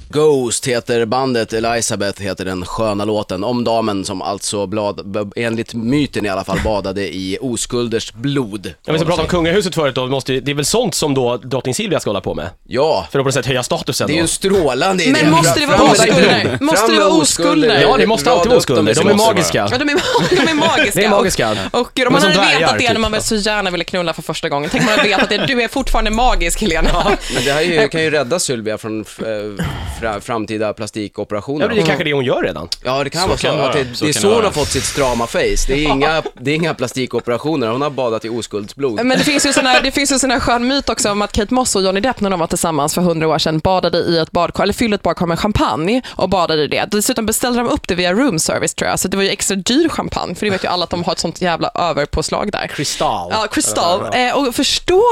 Ghost 0.08 0.66
heter 0.66 1.04
bandet, 1.04 1.52
Elisabeth 1.52 2.22
heter 2.22 2.44
den 2.44 2.64
sköna 2.66 3.04
låten 3.04 3.44
om 3.44 3.64
damen 3.64 4.04
som 4.04 4.22
alltså 4.22 4.66
blad, 4.66 5.32
enligt 5.36 5.74
myten 5.74 6.26
i 6.26 6.28
alla 6.28 6.44
fall 6.44 6.58
badade 6.64 7.14
i 7.14 7.38
oskulders 7.40 8.12
blod. 8.12 8.74
Om 8.86 8.92
vi 8.92 8.98
ska 8.98 9.08
prata 9.08 9.22
om 9.22 9.28
kungahuset 9.28 9.74
förut 9.74 9.94
då, 9.94 10.06
måste, 10.06 10.32
ju- 10.32 10.40
det 10.40 10.50
är 10.50 10.54
väl 10.54 10.64
sånt 10.64 10.94
som 10.94 11.14
då 11.14 11.36
drottning 11.36 11.74
Silvia 11.74 12.00
ska 12.00 12.10
hålla 12.10 12.20
på 12.20 12.34
med? 12.34 12.50
Ja, 12.68 13.06
För 13.10 13.18
att 13.18 13.22
på 13.24 13.28
något 13.28 13.34
sätt 13.34 13.46
höja 13.46 13.62
statusen 13.62 14.06
Det 14.06 14.12
är 14.12 14.14
ju 14.14 14.20
en 14.20 14.28
strålande 14.28 15.04
idé. 15.04 15.12
Men 15.22 15.30
måste 15.30 15.60
det 15.60 15.66
vara 15.66 15.82
oskulder? 15.82 16.58
Måste 16.60 16.92
det 16.92 16.98
vara 16.98 17.08
oskulder? 17.12 17.80
Ja, 17.80 17.96
det 17.96 18.06
måste 18.06 18.30
alltid 18.30 18.48
vara 18.50 18.58
oskulder, 18.58 18.94
de 18.94 19.08
är 19.08 19.14
magiska. 19.14 19.68
Ja, 19.70 19.78
de 19.78 19.88
är, 19.88 19.96
de 20.44 20.50
är 20.50 20.54
magiska. 20.54 20.90
Det 21.00 21.04
är 21.04 21.10
magiska. 21.10 21.56
Och, 21.70 22.00
om 22.06 22.12
man 22.12 22.22
hade 22.22 22.58
vetat 22.58 22.72
det 22.72 22.78
typ. 22.78 22.92
när 22.92 23.00
man 23.00 23.12
väl 23.12 23.22
så 23.22 23.36
gärna 23.36 23.70
ville 23.70 23.84
knulla 23.84 24.12
för 24.12 24.22
första 24.22 24.48
gången. 24.48 24.70
Tänk 24.70 24.82
om 24.82 24.86
man 24.86 24.98
hade 24.98 25.08
vetat 25.08 25.28
det. 25.28 25.46
Du 25.46 25.62
är 25.62 25.68
fortfarande 25.68 26.10
magisk, 26.10 26.60
Helena. 26.60 27.16
Men 27.34 27.44
det 27.44 27.52
här 27.52 27.60
är 27.60 27.82
ju, 27.82 27.88
kan 27.88 28.02
ju 28.02 28.10
rädda 28.10 28.38
Sylvia 28.38 28.78
från 28.78 29.00
eh, 29.00 29.64
fra, 30.00 30.20
framtida 30.20 30.72
plastikoperationer. 30.72 31.60
Ja, 31.60 31.66
men 31.66 31.76
det 31.76 31.82
är 31.82 31.86
kanske 31.86 32.04
det 32.04 32.12
hon 32.12 32.24
gör 32.24 32.42
redan. 32.42 32.68
Ja, 32.84 33.04
det 33.04 33.10
kan 33.10 33.22
Så 33.22 33.28
vara 33.28 33.38
så. 33.38 33.46
kan 33.46 33.56
det 33.56 33.64
Att 33.66 33.72
det. 33.72 33.94
Så 33.94 34.04
det 34.04 34.10
är 34.10 34.12
så 34.12 34.34
hon 34.34 34.44
har 34.44 34.50
fått 34.50 34.68
sitt 34.68 34.84
strama 34.84 35.26
face. 35.26 35.38
Det 35.66 35.72
är 35.72 35.88
inga, 35.92 36.22
det 36.40 36.50
är 36.50 36.54
inga 36.54 36.74
plastikoperationer. 36.74 37.68
Hon 37.68 37.82
har 37.82 37.90
badat 37.90 38.24
i 38.24 38.28
oskuldsblod. 38.28 38.94
Men 39.04 39.18
det 39.18 39.24
finns 39.24 39.46
ju 39.46 39.52
sån 39.52 39.66
här, 39.66 39.82
det 39.82 39.90
finns 39.90 40.12
ju 40.12 40.14
en 40.14 40.20
sån 40.20 40.30
här 40.30 40.40
skön 40.40 40.68
myt 40.68 40.88
också 40.88 41.10
om 41.10 41.22
att 41.22 41.32
Kate 41.32 41.54
Moss 41.54 41.76
och 41.76 41.82
Johnny 41.82 42.00
Depp 42.00 42.20
när 42.20 42.30
de 42.30 42.40
var 42.40 42.46
tillsammans 42.46 42.94
för 42.94 43.02
hundra 43.02 43.28
år 43.28 43.38
sedan 43.38 43.58
badade 43.58 43.98
i 43.98 44.18
ett 44.18 44.30
badkar, 44.30 44.62
eller 44.62 44.72
fyllde 44.72 44.94
ett 44.94 45.02
badkar 45.02 45.26
med 45.26 45.38
champagne 45.38 46.02
och 46.08 46.28
badade 46.28 46.62
i 46.62 46.66
det. 46.66 46.88
Dessutom 46.90 47.26
beställde 47.26 47.58
de 47.58 47.68
upp 47.68 47.88
det 47.88 47.94
via 47.94 48.12
room 48.12 48.38
service 48.38 48.74
tror 48.74 48.90
jag, 48.90 48.98
så 49.00 49.08
det 49.08 49.16
var 49.16 49.24
ju 49.24 49.30
extra 49.30 49.56
dyr 49.56 49.88
champagne, 49.88 50.34
för 50.34 50.46
det 50.46 50.50
vet 50.50 50.64
ju 50.64 50.68
alla 50.68 50.84
att 50.84 50.90
de 50.90 51.04
har 51.04 51.12
ett 51.12 51.18
sånt 51.18 51.40
jävla 51.40 51.70
överpåslag 51.74 52.52
där. 52.52 52.66
Kristall. 52.66 53.28
Ja, 53.32 53.46
Crystal. 53.46 54.00
Eh, 54.14 54.36
och 54.38 54.54
förstå, 54.54 55.02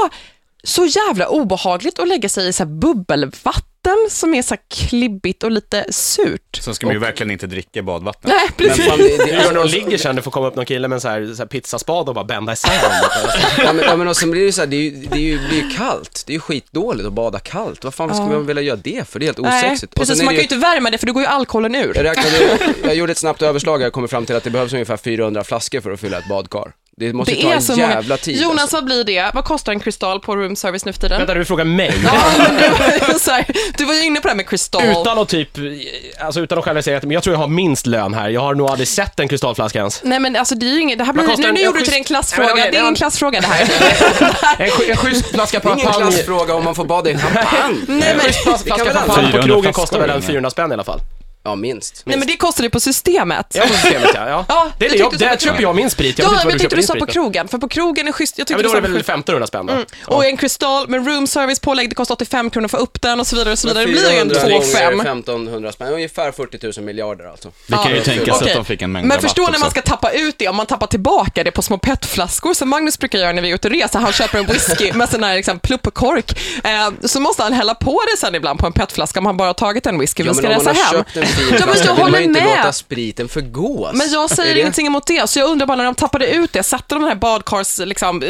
så 0.63 0.85
jävla 0.85 1.27
obehagligt 1.27 1.99
att 1.99 2.07
lägga 2.07 2.29
sig 2.29 2.47
i 2.47 2.53
så 2.53 2.63
här 2.63 2.71
bubbelvatten 3.85 4.09
som 4.09 4.33
är 4.33 4.41
så 4.41 4.53
här 4.55 4.61
klibbigt 4.89 5.43
och 5.43 5.51
lite 5.51 5.85
surt. 5.93 6.59
Sen 6.61 6.75
ska 6.75 6.85
man 6.85 6.93
ju 6.93 6.99
verkligen 6.99 7.31
inte 7.31 7.47
dricka 7.47 7.81
badvatten. 7.83 8.31
Nej, 8.33 8.49
Men 8.57 8.67
precis. 8.67 8.85
fan, 8.85 8.97
det, 8.97 9.17
det, 9.25 9.35
alltså, 9.35 9.51
när 9.51 9.59
de 9.63 9.67
ligger 9.69 9.97
sen, 9.97 10.15
det 10.15 10.21
får 10.21 10.31
komma 10.31 10.47
upp 10.47 10.55
någon 10.55 10.65
kille 10.65 10.87
med 10.87 10.95
en 10.95 11.01
så 11.01 11.07
här, 11.07 11.25
så 11.33 11.37
här 11.37 11.45
pizzaspad 11.47 12.09
och 12.09 12.15
bara 12.15 12.25
bända 12.25 12.53
isär 12.53 12.71
ja, 13.57 13.73
men, 13.73 13.85
ja, 13.85 13.95
men 13.95 14.07
och 14.07 14.17
sen 14.17 14.31
blir 14.31 14.41
det 14.41 14.45
ju 14.45 14.51
så 14.51 14.61
här, 14.61 14.67
det, 14.67 14.75
är 14.75 14.81
ju, 14.81 14.91
det, 14.91 15.15
är 15.17 15.21
ju, 15.21 15.37
det 15.49 15.59
är 15.59 15.61
ju 15.63 15.69
kallt. 15.69 16.23
Det 16.27 16.31
är 16.31 16.35
ju 16.35 16.39
skitdåligt 16.39 17.07
att 17.07 17.13
bada 17.13 17.39
kallt. 17.39 17.83
Vad 17.83 17.93
fan 17.93 18.09
ska 18.09 18.17
Ja. 18.23 18.29
man 18.29 18.45
vilja 18.45 18.61
göra 18.63 18.79
det 18.83 19.07
för? 19.07 19.19
Det 19.19 19.23
är 19.23 19.27
helt 19.27 19.37
Nej, 19.37 19.65
osexigt. 19.65 19.93
Och 19.93 19.99
precis, 19.99 20.17
sen 20.17 20.21
är 20.21 20.25
man 20.25 20.33
kan 20.33 20.37
ju 20.37 20.43
inte 20.43 20.55
värma 20.55 20.89
det 20.89 20.97
för 20.97 21.07
då 21.07 21.13
går 21.13 21.21
ju 21.23 21.27
alkoholen 21.27 21.75
ur. 21.75 21.91
Jag 21.95 22.03
räknade, 22.03 22.59
jag 22.83 22.95
gjorde 22.95 23.11
ett 23.11 23.17
snabbt 23.17 23.41
överslag 23.41 23.75
och 23.75 23.81
jag 23.85 23.93
kommer 23.93 24.07
fram 24.07 24.25
till 24.25 24.35
att 24.35 24.43
det 24.43 24.49
behövs 24.49 24.73
ungefär 24.73 24.97
400 24.97 25.43
flaskor 25.43 25.81
för 25.81 25.91
att 25.91 25.99
fylla 25.99 26.17
ett 26.17 26.29
badkar. 26.29 26.71
Det 26.97 27.13
måste 27.13 27.33
Det 27.35 27.41
ta 27.41 27.49
är 27.49 27.55
en 27.55 27.61
så 27.61 27.73
jävla 27.73 28.01
många. 28.01 28.17
tid. 28.17 28.41
Jonas, 28.41 28.61
alltså. 28.61 28.75
vad 28.77 28.85
blir 28.85 29.03
det? 29.03 29.31
Vad 29.33 29.45
kostar 29.45 29.71
en 29.71 29.79
kristall 29.79 30.19
på 30.19 30.35
room 30.35 30.55
service 30.55 30.85
nu 30.85 30.93
för 30.93 30.99
tiden? 30.99 31.17
Vänta, 31.17 31.33
du 31.33 31.45
frågar 31.45 31.65
mig? 31.65 31.93
Ja, 32.05 32.13
men 32.37 32.55
du, 33.13 33.19
så 33.19 33.31
här, 33.31 33.45
du 33.77 33.85
var 33.85 33.93
ju 33.93 34.03
inne 34.05 34.19
på 34.21 34.27
det 34.27 34.29
här 34.31 34.35
med 34.35 34.49
kristall. 34.49 34.83
Utan 35.01 35.17
att 35.19 35.29
typ, 35.29 35.49
alltså 36.19 36.39
utan 36.41 36.57
att 36.57 36.63
själv 36.65 36.81
säga 36.81 36.97
att, 36.97 37.03
men 37.03 37.11
jag 37.11 37.23
tror 37.23 37.33
jag 37.33 37.39
har 37.39 37.47
minst 37.47 37.85
lön 37.87 38.13
här. 38.13 38.29
Jag 38.29 38.41
har 38.41 38.55
nog 38.55 38.69
aldrig 38.69 38.87
sett 38.87 39.19
en 39.19 39.27
kristallflaska 39.27 39.79
ens. 39.79 40.01
Nej 40.03 40.19
men 40.19 40.35
alltså 40.35 40.55
det 40.55 40.65
är 40.65 40.69
ju 40.73 40.81
inget, 40.81 40.97
det 40.97 41.03
här 41.03 41.13
blir, 41.13 41.23
nu, 41.23 41.33
en- 41.33 41.39
nu 41.39 41.47
en 41.59 41.65
gjorde 41.65 41.79
du 41.79 41.83
till 41.85 41.93
schysst- 41.93 41.97
en 41.97 42.03
klassfråga, 42.03 42.47
Nej, 42.47 42.55
men 42.55 42.61
okej, 42.63 42.71
det 42.71 42.77
är 42.77 42.79
en 42.81 42.85
men- 42.85 42.95
klassfråga 42.95 43.41
det 43.41 43.47
här. 43.47 43.65
En, 44.65 44.69
sch- 44.69 44.89
en 44.91 44.97
schysst 44.97 45.25
flaska 45.27 45.59
Det 45.63 45.67
är 45.67 45.73
ingen 45.73 45.85
champagne. 45.85 46.11
klassfråga 46.11 46.53
om 46.55 46.63
man 46.63 46.75
får 46.75 46.85
bada 46.85 47.09
i 47.09 47.17
champagne. 47.17 47.77
Nej 47.87 48.15
men, 48.23 48.33
Flaska 48.33 48.63
Det 48.63 48.69
kan 48.77 48.85
väl 48.85 48.95
champagne 48.95 49.23
på 49.25 49.31
400 49.31 49.41
krogen 49.43 49.73
kostar 49.73 49.99
väl 49.99 50.09
en 50.09 50.15
eller? 50.15 50.27
400 50.27 50.49
spänn 50.49 50.71
i 50.71 50.73
alla 50.73 50.83
fall. 50.83 50.99
Ja, 51.45 51.55
minst. 51.55 52.01
nej 52.05 52.17
men 52.17 52.27
det 52.27 52.37
kostar 52.37 52.63
ju 52.63 52.69
på 52.69 52.79
systemet. 52.79 53.45
Ja, 53.53 53.61
på 53.61 53.67
systemet 53.73 54.09
ja. 54.13 54.29
ja. 54.29 54.45
Ja, 54.49 54.71
det 54.79 54.85
är 54.85 54.89
det, 54.89 54.95
jag, 54.95 55.11
där 55.11 55.19
köper 55.29 55.37
krogen. 55.37 55.61
jag 55.61 55.75
min 55.75 55.89
sprit. 55.89 56.19
Jag 56.19 56.25
Ja, 56.25 56.29
vet 56.29 56.35
inte 56.39 56.45
men 56.47 56.47
vad 56.47 56.53
jag 56.53 56.59
du 56.59 56.63
tyckte 56.63 56.75
du 56.75 56.79
din 56.79 56.87
sa 56.87 56.93
sprit. 56.93 57.05
på 57.05 57.11
krogen, 57.11 57.47
för 57.47 57.57
på 57.57 57.67
krogen 57.67 58.07
är 58.07 58.11
schysst. 58.11 58.37
Jag 58.37 58.43
Ja, 58.43 58.45
tyckte 58.45 58.55
men 58.55 58.63
då 58.63 58.71
du 58.71 58.77
är 58.77 58.81
det 58.81 58.87
väl 58.87 59.03
på 59.03 59.11
1500 59.11 59.47
spänn 59.47 59.65
då? 59.65 59.73
Mm. 59.73 59.85
Och 60.05 60.25
en 60.25 60.37
kristall 60.37 60.87
med 60.87 61.07
room 61.07 61.27
service 61.27 61.59
pålägg, 61.59 61.89
det 61.89 61.95
kostar 61.95 62.15
85 62.15 62.49
kronor 62.49 62.67
för 62.67 62.77
upp 62.77 63.01
den 63.01 63.19
och 63.19 63.27
så 63.27 63.35
vidare 63.35 63.51
och 63.51 63.59
så 63.59 63.67
vidare. 63.67 63.85
Det 63.85 63.91
blir 63.91 64.11
ju 64.11 64.17
en 64.19 64.29
400 64.29 64.41
gånger 64.41 64.65
2,5. 64.65 65.01
1500 65.01 65.71
spänn, 65.71 65.93
ungefär 65.93 66.31
40 66.31 66.79
000 66.79 66.85
miljarder 66.85 67.25
alltså. 67.25 67.51
Det 67.67 67.75
kan 67.75 67.89
ju 67.91 67.97
Ja, 67.97 68.03
tänkas 68.03 68.35
okej. 68.41 68.49
att 68.51 68.55
de 68.55 68.65
fick 68.65 68.81
en 68.81 68.91
mängd 68.91 69.07
Men 69.07 69.21
förstå 69.21 69.47
när 69.51 69.59
man 69.59 69.71
ska 69.71 69.81
tappa 69.81 70.11
ut 70.11 70.35
det, 70.37 70.47
om 70.47 70.55
man 70.55 70.65
tappar 70.65 70.87
tillbaka 70.87 71.43
det 71.43 71.51
på 71.51 71.61
små 71.61 71.77
petflaskor 71.77 72.53
som 72.53 72.69
Magnus 72.69 72.99
brukar 72.99 73.19
göra 73.19 73.31
när 73.31 73.41
vi 73.41 73.49
är 73.51 73.55
ute 73.55 73.67
och 73.67 73.73
reser. 73.73 73.99
Han 73.99 74.13
köper 74.13 74.37
en 74.39 74.45
whisky 74.45 74.93
med 74.93 75.09
sån 75.09 75.23
här 75.23 75.35
liksom, 75.35 75.59
pluppkork. 75.59 76.39
Eh, 76.63 76.89
så 77.07 77.19
måste 77.19 77.43
han 77.43 77.53
hälla 77.53 77.75
på 77.75 78.01
det 78.11 78.17
sen 78.19 78.35
ibland 78.35 78.59
på 78.59 78.65
en 78.67 78.73
petflaska 78.73 79.19
om 79.19 79.25
han 79.25 79.37
bara 79.37 79.49
har 79.49 79.53
tagit 79.53 79.85
en 79.85 79.99
whisky 79.99 80.23
Ja, 80.23 80.25
men 80.25 80.35
ska 80.35 80.49
resa 80.49 80.71
hem. 80.71 81.03
Köpt 81.35 81.51
en 81.51 81.57
fin 81.57 81.57
Ja, 81.59 81.65
men 81.75 81.85
jag 81.85 81.95
håller 82.03 82.19
ju 82.19 82.25
inte 82.25 82.41
med. 82.41 82.57
låta 82.57 82.73
spriten 82.73 83.27
förgås. 83.29 83.91
Men 83.93 84.09
jag 84.11 84.29
säger 84.29 84.55
ingenting 84.57 84.87
emot 84.87 85.07
det, 85.07 85.29
så 85.29 85.39
jag 85.39 85.49
undrar 85.49 85.67
bara 85.67 85.77
när 85.77 85.83
de 85.85 85.95
tappade 85.95 86.27
ut 86.27 86.53
det, 86.53 86.63
satte 86.63 86.95
de 86.95 87.03
här 87.03 87.15
badkars, 87.15 87.77
liksom, 87.79 88.23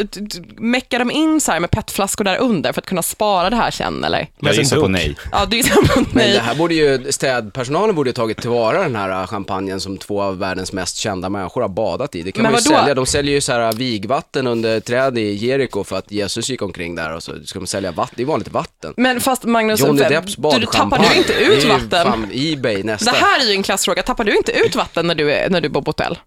meckade 0.56 1.04
de 1.04 1.10
in 1.10 1.40
så 1.40 1.52
här 1.52 1.60
med 1.60 1.70
petflaskor 1.70 2.24
där 2.24 2.36
under 2.38 2.72
för 2.72 2.80
att 2.80 2.86
kunna 2.86 3.02
spara 3.02 3.50
det 3.50 3.56
här 3.56 3.70
sen 3.70 4.04
eller? 4.04 4.26
Jag 4.40 4.54
gissar 4.54 4.76
på 4.80 4.88
nej. 4.88 5.16
Ja, 5.32 5.46
det 5.50 5.58
är 5.58 5.62
så 5.62 5.82
Men 5.94 6.06
nej. 6.12 6.32
det 6.32 6.38
här 6.40 6.54
borde 6.54 6.74
ju, 6.74 7.12
städpersonalen 7.12 7.94
borde 7.94 8.08
ju 8.10 8.14
tagit 8.14 8.40
tillvara 8.40 8.82
den 8.82 8.96
här 8.96 9.26
champagnen 9.26 9.80
som 9.80 9.98
två 9.98 10.22
av 10.22 10.38
världens 10.38 10.72
mest 10.72 10.96
kända 10.96 11.28
människor 11.28 11.60
har 11.60 11.68
badat 11.68 12.14
i. 12.14 12.22
Det 12.22 12.32
kan 12.32 12.42
Men 12.42 12.52
man 12.52 12.60
ju 12.62 12.70
vadå? 12.70 12.78
sälja. 12.80 12.94
De 12.94 13.06
säljer 13.06 13.34
ju 13.34 13.40
så 13.40 13.52
här 13.52 13.72
vigvatten 13.72 14.46
under 14.46 14.80
träd 14.80 15.18
i 15.18 15.32
Jeriko 15.34 15.84
för 15.84 15.96
att 15.96 16.12
Jesus 16.12 16.50
gick 16.50 16.62
omkring 16.62 16.94
där 16.94 17.14
och 17.14 17.22
så 17.22 17.32
ska 17.44 17.58
de 17.58 17.66
sälja 17.66 17.92
vatten. 17.92 18.14
Det 18.16 18.22
är 18.22 18.26
vanligt 18.26 18.52
vatten. 18.52 18.94
Men 18.96 19.20
fast 19.20 19.44
Magnus, 19.44 19.80
Johnny 19.80 20.02
Depps 20.02 20.36
du, 20.36 20.42
badchampagne. 20.42 20.90
tappar 20.90 21.10
du 21.14 21.18
inte 21.18 21.32
Det 21.32 21.44
är 21.44 21.50
ut 21.58 21.64
ju 21.64 21.68
vatten? 21.68 21.90
Fan, 22.06 22.30
Ebay 22.34 22.82
nästa. 23.04 23.12
Det 23.12 23.18
här 23.26 23.40
är 23.40 23.44
ju 23.44 23.52
en 23.52 23.62
klassfråga, 23.62 24.02
tappar 24.02 24.24
du 24.24 24.36
inte 24.36 24.52
ut 24.52 24.74
vatten 24.74 25.06
när 25.06 25.14
du, 25.14 25.32
är, 25.32 25.50
när 25.50 25.60
du 25.60 25.68
bor 25.68 25.82
på 25.82 25.88
hotell? 25.88 26.18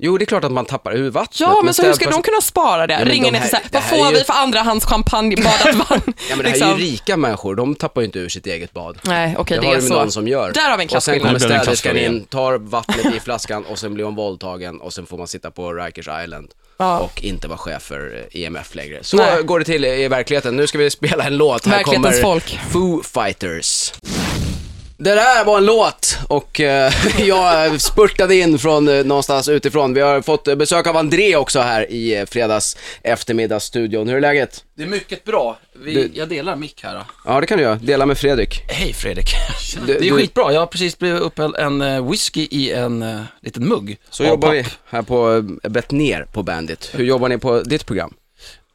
Jo, 0.00 0.18
det 0.18 0.24
är 0.24 0.26
klart 0.26 0.44
att 0.44 0.52
man 0.52 0.64
tappar 0.64 0.92
ur 0.96 1.10
vattnet. 1.10 1.40
Ja, 1.40 1.60
men 1.64 1.74
så 1.74 1.82
hur 1.82 1.92
ska 1.92 2.04
städperson- 2.04 2.10
de 2.12 2.22
kunna 2.22 2.40
spara 2.40 2.86
det? 2.86 2.94
Ja, 2.94 3.04
Ringer 3.04 3.24
de 3.24 3.30
ni 3.30 3.30
till 3.30 3.40
här- 3.40 3.48
såhär, 3.48 3.62
det 3.70 3.74
vad 3.74 3.82
får 3.84 3.96
är 4.06 4.10
ju- 4.10 4.18
vi 4.18 4.24
för 4.24 4.32
andrahands 4.32 4.86
champagne, 4.86 5.36
badat 5.36 5.74
vatten? 5.90 6.12
Ja, 6.30 6.36
men 6.36 6.38
det 6.38 6.44
här 6.44 6.44
är 6.44 6.52
Liksom. 6.52 6.68
ju 6.68 6.84
rika 6.84 7.16
människor. 7.16 7.54
De 7.54 7.74
tappar 7.74 8.00
ju 8.00 8.04
inte 8.04 8.18
ur 8.18 8.28
sitt 8.28 8.46
eget 8.46 8.72
bad. 8.72 8.98
Nej, 9.02 9.34
okej, 9.38 9.56
det 9.56 9.60
det 9.60 9.66
har 9.66 9.74
är 9.76 9.80
de 9.80 9.86
så. 9.88 9.94
någon 9.94 10.12
som 10.12 10.28
gör. 10.28 10.52
Där 10.52 10.70
har 10.70 10.76
vi 10.78 10.82
en 10.84 10.86
Och 10.96 11.02
sen 11.02 11.14
klasskillnad. 11.14 11.20
kommer 11.42 11.58
det 11.58 11.60
städerskan 11.64 11.96
in, 11.96 12.24
tar 12.24 12.58
vattnet 12.58 13.14
i 13.14 13.20
flaskan 13.24 13.64
och 13.64 13.78
sen 13.78 13.94
blir 13.94 14.04
hon 14.04 14.14
våldtagen 14.14 14.80
och 14.80 14.92
sen 14.92 15.06
får 15.06 15.18
man 15.18 15.28
sitta 15.28 15.50
på 15.50 15.72
Rikers 15.72 16.08
Island. 16.24 16.48
Ja. 16.78 16.98
Och 16.98 17.22
inte 17.24 17.48
vara 17.48 17.58
chef 17.58 17.82
för 17.82 18.26
eh, 18.32 18.42
EMF 18.42 18.74
längre. 18.74 18.98
Så 19.02 19.16
Nej. 19.16 19.42
går 19.42 19.58
det 19.58 19.64
till 19.64 19.84
i 19.84 20.08
verkligheten. 20.08 20.56
Nu 20.56 20.66
ska 20.66 20.78
vi 20.78 20.90
spela 20.90 21.24
en 21.24 21.36
låt. 21.36 21.66
Här 21.66 21.82
kommer 21.82 22.12
folk. 22.12 22.58
Foo 22.72 23.02
Fighters. 23.02 23.92
Det 25.00 25.14
där 25.14 25.44
var 25.44 25.58
en 25.58 25.66
låt 25.66 26.18
och 26.28 26.60
eh, 26.60 26.92
jag 27.26 27.80
spurtade 27.80 28.34
in 28.36 28.58
från 28.58 28.88
eh, 28.88 29.04
någonstans 29.04 29.48
utifrån. 29.48 29.94
Vi 29.94 30.00
har 30.00 30.22
fått 30.22 30.48
eh, 30.48 30.54
besök 30.54 30.86
av 30.86 30.96
André 30.96 31.36
också 31.36 31.60
här 31.60 31.90
i 31.92 32.16
eh, 32.16 32.26
fredags 32.26 32.76
eftermiddagsstudion. 33.02 34.08
Hur 34.08 34.16
är 34.16 34.20
läget? 34.20 34.64
Det 34.74 34.82
är 34.82 34.86
mycket 34.86 35.24
bra. 35.24 35.58
Vi, 35.84 35.94
Du- 35.94 36.10
Jag 36.14 36.28
delar 36.28 36.56
mick 36.56 36.82
här. 36.84 36.94
Då. 36.94 37.00
Ja, 37.24 37.40
det 37.40 37.46
kan 37.46 37.58
du 37.58 37.64
göra. 37.64 37.74
Dela 37.74 38.06
med 38.06 38.18
Fredrik. 38.18 38.62
Hej 38.68 38.92
Fredrik. 38.92 39.26
Det 39.86 39.92
är 39.96 40.00
du- 40.00 40.10
skitbra. 40.16 40.52
Jag 40.52 40.60
har 40.60 40.66
precis 40.66 40.98
blivit 40.98 41.20
upphälld 41.22 41.56
en 41.56 41.82
eh, 41.82 42.10
whisky 42.10 42.48
i 42.50 42.72
en 42.72 43.24
liten 43.42 43.68
mugg. 43.68 43.96
Så 44.10 44.22
av 44.22 44.28
jobbar 44.28 44.48
papp. 44.48 44.56
vi 44.56 44.64
här 44.90 45.02
på 45.02 45.34
eh, 45.64 45.70
Betnér 45.70 46.26
på 46.32 46.42
Bandit. 46.42 46.90
Hur 46.94 47.04
jobbar 47.04 47.28
ni 47.28 47.38
på 47.38 47.60
ditt 47.60 47.86
program? 47.86 48.14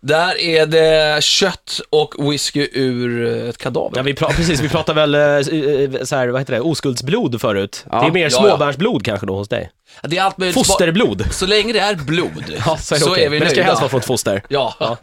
Där 0.05 0.39
är 0.41 0.65
det 0.65 1.23
kött 1.23 1.79
och 1.89 2.31
whisky 2.31 2.67
ur 2.73 3.25
eh, 3.43 3.49
ett 3.49 3.57
kadaver. 3.57 3.91
Ja, 3.97 4.01
vi 4.03 4.13
pra- 4.13 4.35
precis, 4.35 4.59
vi 4.61 4.69
pratar 4.69 4.93
väl 4.93 5.15
eh, 5.15 5.21
eh, 5.21 6.03
så 6.03 6.15
här, 6.15 6.27
vad 6.27 6.41
heter 6.41 6.53
det, 6.53 6.59
oskuldsblod 6.61 7.41
förut. 7.41 7.85
Ja. 7.91 8.01
det 8.01 8.07
är 8.07 8.11
mer 8.11 8.23
Ja, 8.23 8.29
småbarnsblod 8.29 9.05
kanske 9.05 9.25
då 9.25 9.35
hos 9.35 9.47
dig. 9.49 9.69
det 10.03 10.17
är 10.17 10.23
allt 10.23 10.37
möjligt. 10.37 10.53
Fosterblod. 10.67 11.25
Så 11.31 11.45
länge 11.45 11.73
det 11.73 11.79
är 11.79 11.95
blod 11.95 12.43
Ja, 12.65 12.77
så 12.77 12.95
är 12.95 12.99
det 12.99 13.05
okej. 13.05 13.25
är 13.25 13.29
vi 13.29 13.39
Men 13.39 13.45
det 13.47 13.49
ska 13.49 13.55
nöjda. 13.59 13.67
helst 13.67 13.81
vara 13.81 13.89
från 13.89 13.99
ett 13.99 14.05
foster. 14.05 14.41
Ja. 14.49 14.97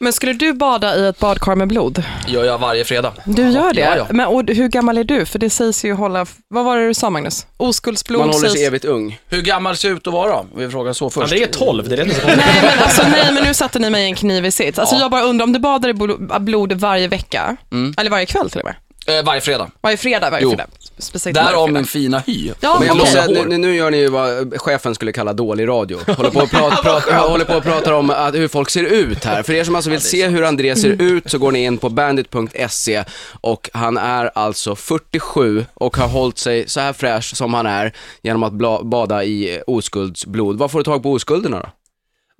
Men 0.00 0.12
skulle 0.12 0.32
du 0.32 0.52
bada 0.52 0.96
i 0.96 1.06
ett 1.06 1.18
badkar 1.18 1.54
med 1.54 1.68
blod? 1.68 2.02
Gör 2.26 2.44
jag 2.44 2.58
varje 2.58 2.84
fredag. 2.84 3.12
Du 3.24 3.50
gör 3.50 3.72
det? 3.72 3.80
Ja, 3.80 3.96
ja. 3.96 4.06
Men 4.10 4.26
och 4.26 4.42
hur 4.46 4.68
gammal 4.68 4.98
är 4.98 5.04
du? 5.04 5.26
För 5.26 5.38
det 5.38 5.50
sägs 5.50 5.84
ju 5.84 5.92
hålla, 5.92 6.26
vad 6.48 6.64
var 6.64 6.76
det 6.76 6.86
du 6.86 6.94
sa 6.94 7.10
Magnus? 7.10 7.46
Oskuldsblod 7.56 8.20
Man 8.20 8.28
håller 8.30 8.48
sig 8.48 8.64
evigt 8.64 8.84
ung. 8.84 9.18
Hur 9.28 9.42
gammal 9.42 9.76
ser 9.76 9.90
ut 9.90 10.06
att 10.06 10.12
vara? 10.12 10.44
Vi 10.56 10.70
frågar 10.70 10.92
så 10.92 11.10
först. 11.10 11.22
André 11.22 11.42
är 11.42 11.46
12, 11.46 11.88
det 11.88 11.94
är 12.00 12.04
det 12.04 12.14
som 12.14 12.30
är 12.30 12.36
Nej 12.36 12.46
men, 12.62 12.78
alltså, 12.84 13.02
nej 13.02 13.32
men 13.32 13.44
nu 13.44 13.54
satte 13.54 13.78
ni 13.78 13.90
mig 13.90 14.02
i 14.04 14.06
en 14.06 14.14
knivig 14.14 14.52
sits. 14.52 14.78
Alltså 14.78 14.96
jag 14.96 15.10
bara 15.10 15.22
undrar 15.22 15.44
om 15.44 15.52
du 15.52 15.58
badar 15.58 15.88
i 15.88 15.92
blo- 15.92 16.38
blod 16.38 16.72
varje 16.72 17.08
vecka, 17.08 17.56
eller 17.98 18.10
varje 18.10 18.26
kväll 18.26 18.50
till 18.50 18.60
och 18.60 18.66
med? 18.66 18.74
Eh, 19.08 19.24
varje 19.24 19.40
fredag. 19.40 19.70
Varje 19.80 19.96
fredag, 19.96 20.30
varje 20.30 20.42
Jo. 20.42 20.50
fredag. 20.50 20.66
Specifikt 20.98 21.36
varje 21.36 21.48
Därav 21.50 21.66
fredag. 21.66 21.78
min 21.78 21.84
fina 21.86 22.18
hy. 22.26 22.52
Ja, 22.60 22.76
Men 22.78 22.88
jag 22.88 22.96
måste 22.96 23.12
säga, 23.12 23.44
nu, 23.44 23.58
nu 23.58 23.74
gör 23.76 23.90
ni 23.90 23.96
ju 23.96 24.08
vad 24.08 24.60
chefen 24.60 24.94
skulle 24.94 25.12
kalla 25.12 25.32
dålig 25.32 25.68
radio. 25.68 25.98
Håller 26.16 26.30
på 26.30 26.40
och, 26.40 26.50
prat, 26.50 26.82
prat, 26.82 27.04
håller 27.04 27.44
på 27.44 27.54
och 27.54 27.62
pratar 27.62 27.92
om 27.92 28.10
att, 28.10 28.34
hur 28.34 28.48
folk 28.48 28.70
ser 28.70 28.84
ut 28.84 29.24
här. 29.24 29.42
För 29.42 29.52
er 29.52 29.64
som 29.64 29.74
alltså 29.74 29.90
vill 29.90 30.00
se 30.00 30.26
hur 30.28 30.44
André 30.44 30.76
ser 30.76 31.02
ut 31.02 31.30
så 31.30 31.38
går 31.38 31.52
ni 31.52 31.64
in 31.64 31.78
på 31.78 31.88
bandit.se 31.88 33.04
och 33.40 33.70
han 33.72 33.96
är 33.96 34.30
alltså 34.34 34.76
47 34.76 35.64
och 35.74 35.96
har 35.96 36.08
hållit 36.08 36.38
sig 36.38 36.68
så 36.68 36.80
här 36.80 36.92
fräsch 36.92 37.36
som 37.36 37.54
han 37.54 37.66
är 37.66 37.92
genom 38.22 38.42
att 38.42 38.52
bla, 38.52 38.82
bada 38.82 39.24
i 39.24 39.56
eh, 39.56 39.62
oskuldsblod. 39.66 40.58
Var 40.58 40.68
får 40.68 40.78
du 40.78 40.84
tag 40.84 41.02
på 41.02 41.12
oskulderna 41.12 41.60
då? 41.60 41.68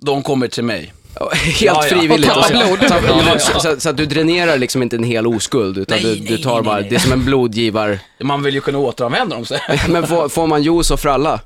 De 0.05 0.23
kommer 0.23 0.47
till 0.47 0.63
mig. 0.63 0.93
Helt 1.31 1.61
Ja, 1.61 1.73
ja. 1.75 1.81
frivilligt. 1.81 2.31
Och 2.35 2.43
blod. 2.49 2.79
Så, 2.89 2.95
Ja, 3.07 3.39
så, 3.39 3.79
så 3.79 3.89
att 3.89 3.97
du 3.97 4.05
dränerar 4.05 4.57
liksom 4.57 4.81
inte 4.83 4.95
en 4.95 5.03
hel 5.03 5.27
oskuld 5.27 5.77
utan 5.77 5.97
Nej, 6.03 6.15
du, 6.19 6.37
du 6.37 6.43
tar 6.43 6.53
nej, 6.53 6.63
bara, 6.63 6.79
nej. 6.79 6.87
det 6.89 6.95
är 6.95 6.99
som 6.99 7.11
en 7.11 7.25
blodgivar. 7.25 7.99
Man 8.23 8.43
vill 8.43 8.53
ju 8.55 8.61
kunna 8.61 8.77
återanvända 8.77 9.35
dem 9.35 9.45
sen. 9.45 9.59
Men 9.89 10.07
får, 10.07 10.29
får 10.29 10.47
man 10.47 10.63
juice 10.63 10.91
och 10.91 10.99
fralla? 10.99 11.39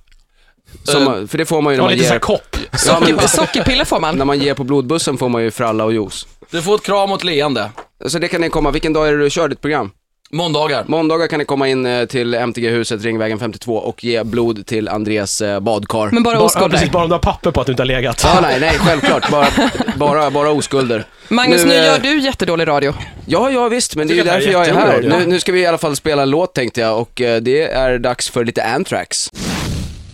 Som, 0.84 1.04
man- 1.04 1.28
för 1.28 1.38
det 1.38 1.46
får 1.46 1.62
man 1.62 1.74
ju 1.74 1.78
när 1.78 1.84
man 1.84 1.92
lite 1.94 2.04
såhär 2.04 2.16
ger, 2.16 2.20
kopp. 2.20 2.58
ja, 2.88 3.00
men, 3.00 3.20
Sockerpiller 3.28 3.86
får 3.86 4.00
man. 4.00 4.16
när 4.18 4.26
man 4.26 4.40
ger 4.40 4.54
på 4.54 4.64
blodbussen 4.64 5.18
får 5.18 5.30
man 5.30 5.44
ju 5.44 5.52
fralla 5.52 5.84
och 5.86 5.94
juice. 5.94 6.28
Du 6.52 6.62
får 6.62 6.76
ett 6.76 6.84
kram 6.84 7.12
och 7.12 7.18
ett 7.18 7.24
leende. 7.24 7.70
Så 8.06 8.20
det 8.20 8.28
kan 8.28 8.42
ni 8.42 8.50
komma, 8.50 8.72
vilken 8.72 8.94
dag 8.94 9.08
är 9.08 9.12
det 9.12 9.24
du 9.24 9.30
kör 9.30 9.48
ditt 9.48 9.62
program? 9.62 9.92
Måndagar. 10.34 10.84
Måndagar 10.88 11.28
kan 11.28 11.40
ni 11.40 11.46
komma 11.46 11.68
in 11.68 11.86
eh, 11.86 12.06
till 12.06 12.34
MTG-huset, 12.34 13.04
Ringvägen 13.04 13.40
52 13.40 13.76
och 13.76 14.04
ge 14.04 14.24
blod 14.24 14.66
till 14.66 14.90
Andres 14.90 15.42
eh, 15.42 15.60
badkar. 15.60 16.10
Men 16.12 16.24
bara 16.24 16.34
Bara, 16.36 16.42
ja, 16.42 16.46
oskulder. 16.46 16.70
precis, 16.70 16.92
bara 16.92 17.04
om 17.04 17.10
du 17.10 17.14
har 17.14 17.20
papper 17.20 17.52
på 17.52 17.62
att 17.62 17.68
du 17.68 17.72
inte 17.74 17.82
har 17.84 17.88
legat. 17.88 18.22
Ja, 18.24 18.40
nej, 18.42 18.60
nej, 18.60 18.72
självklart. 18.80 19.32
Bara, 19.32 19.48
bara, 19.96 20.32
bara 20.32 20.52
oskulder. 20.52 21.06
Magnus, 21.28 21.64
Nu, 21.66 21.70
nu 21.70 21.78
eh, 21.78 21.86
gör 21.86 22.00
du 22.00 22.20
jättedålig 22.20 22.68
radio. 22.68 22.94
Ja, 23.26 23.50
ja 23.52 23.70
visst, 23.70 23.96
men 23.96 24.08
det 24.08 24.14
är 24.14 24.16
ju 24.16 24.24
därför 24.24 24.52
jag 24.52 24.68
är 24.68 24.70
är 24.70 24.74
här. 24.74 25.02
Nu, 25.02 25.26
nu 25.26 25.40
ska 25.40 25.52
vi 25.52 25.60
i 25.62 25.66
alla 25.66 25.78
fall 25.78 25.96
spela 25.96 26.22
en 26.22 26.30
låt 26.30 26.54
tänkte 26.56 26.82
jag 26.82 27.00
och 27.00 27.12
det 27.42 27.62
är 27.72 27.98
dags 28.00 28.30
för 28.30 28.46
lite 28.46 28.64
Anthrax. 28.64 29.30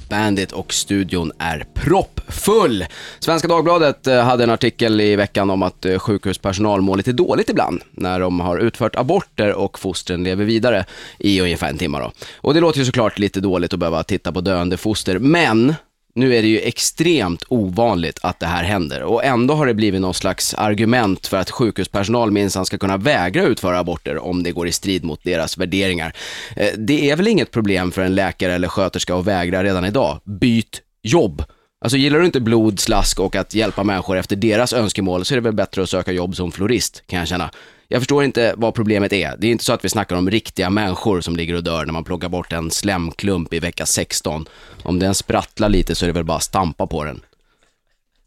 Bandit 0.09 0.51
och 0.51 0.73
studion 0.73 1.31
är 1.37 1.65
proppfull. 1.73 2.85
Svenska 3.19 3.47
Dagbladet 3.47 4.07
eh, 4.07 4.23
hade 4.23 4.43
en 4.43 4.49
artikel 4.49 5.01
i 5.01 5.15
veckan 5.15 5.49
om 5.49 5.63
att 5.63 5.85
eh, 5.85 5.99
sjukhuspersonal 5.99 6.81
mår 6.81 6.97
lite 6.97 7.11
dåligt 7.11 7.49
ibland 7.49 7.81
när 7.91 8.19
de 8.19 8.39
har 8.39 8.57
utfört 8.57 8.95
aborter 8.95 9.53
och 9.53 9.79
fostren 9.79 10.23
lever 10.23 10.45
vidare 10.45 10.85
i 11.17 11.41
ungefär 11.41 11.69
en 11.69 11.77
timme 11.77 11.99
då. 11.99 12.11
Och 12.35 12.53
det 12.53 12.59
låter 12.59 12.79
ju 12.79 12.85
såklart 12.85 13.19
lite 13.19 13.39
dåligt 13.39 13.73
att 13.73 13.79
behöva 13.79 14.03
titta 14.03 14.31
på 14.31 14.41
döende 14.41 14.77
foster, 14.77 15.19
men 15.19 15.75
nu 16.19 16.35
är 16.35 16.41
det 16.41 16.47
ju 16.47 16.59
extremt 16.59 17.43
ovanligt 17.47 18.19
att 18.21 18.39
det 18.39 18.45
här 18.45 18.63
händer 18.63 19.03
och 19.03 19.23
ändå 19.23 19.53
har 19.53 19.65
det 19.65 19.73
blivit 19.73 20.01
någon 20.01 20.13
slags 20.13 20.53
argument 20.53 21.27
för 21.27 21.37
att 21.37 21.49
sjukhuspersonal 21.49 22.31
minsann 22.31 22.65
ska 22.65 22.77
kunna 22.77 22.97
vägra 22.97 23.43
utföra 23.43 23.79
aborter 23.79 24.17
om 24.17 24.43
det 24.43 24.51
går 24.51 24.67
i 24.67 24.71
strid 24.71 25.03
mot 25.03 25.23
deras 25.23 25.57
värderingar. 25.57 26.13
Eh, 26.55 26.69
det 26.77 27.09
är 27.09 27.15
väl 27.15 27.27
inget 27.27 27.51
problem 27.51 27.91
för 27.91 28.01
en 28.01 28.15
läkare 28.15 28.53
eller 28.53 28.67
sköterska 28.67 29.15
att 29.15 29.25
vägra 29.25 29.63
redan 29.63 29.85
idag. 29.85 30.19
Byt 30.23 30.81
jobb. 31.01 31.43
Alltså 31.81 31.97
gillar 31.97 32.19
du 32.19 32.25
inte 32.25 32.39
blod, 32.39 32.79
slask 32.79 33.19
och 33.19 33.35
att 33.35 33.53
hjälpa 33.53 33.83
människor 33.83 34.17
efter 34.17 34.35
deras 34.35 34.73
önskemål 34.73 35.25
så 35.25 35.33
är 35.33 35.35
det 35.35 35.41
väl 35.41 35.53
bättre 35.53 35.83
att 35.83 35.89
söka 35.89 36.11
jobb 36.11 36.35
som 36.35 36.51
florist, 36.51 37.03
kan 37.07 37.19
jag 37.19 37.27
känna. 37.27 37.49
Jag 37.91 38.01
förstår 38.01 38.23
inte 38.23 38.53
vad 38.57 38.73
problemet 38.73 39.13
är. 39.13 39.35
Det 39.37 39.47
är 39.47 39.51
inte 39.51 39.63
så 39.63 39.73
att 39.73 39.85
vi 39.85 39.89
snackar 39.89 40.15
om 40.15 40.29
riktiga 40.29 40.69
människor 40.69 41.21
som 41.21 41.35
ligger 41.35 41.55
och 41.55 41.63
dör 41.63 41.85
när 41.85 41.93
man 41.93 42.03
plockar 42.03 42.29
bort 42.29 42.53
en 42.53 42.71
slemklump 42.71 43.53
i 43.53 43.59
vecka 43.59 43.85
16. 43.85 44.45
Om 44.83 44.99
den 44.99 45.15
sprattlar 45.15 45.69
lite 45.69 45.95
så 45.95 46.05
är 46.05 46.07
det 46.07 46.13
väl 46.13 46.23
bara 46.23 46.37
att 46.37 46.43
stampa 46.43 46.87
på 46.87 47.03
den. 47.03 47.21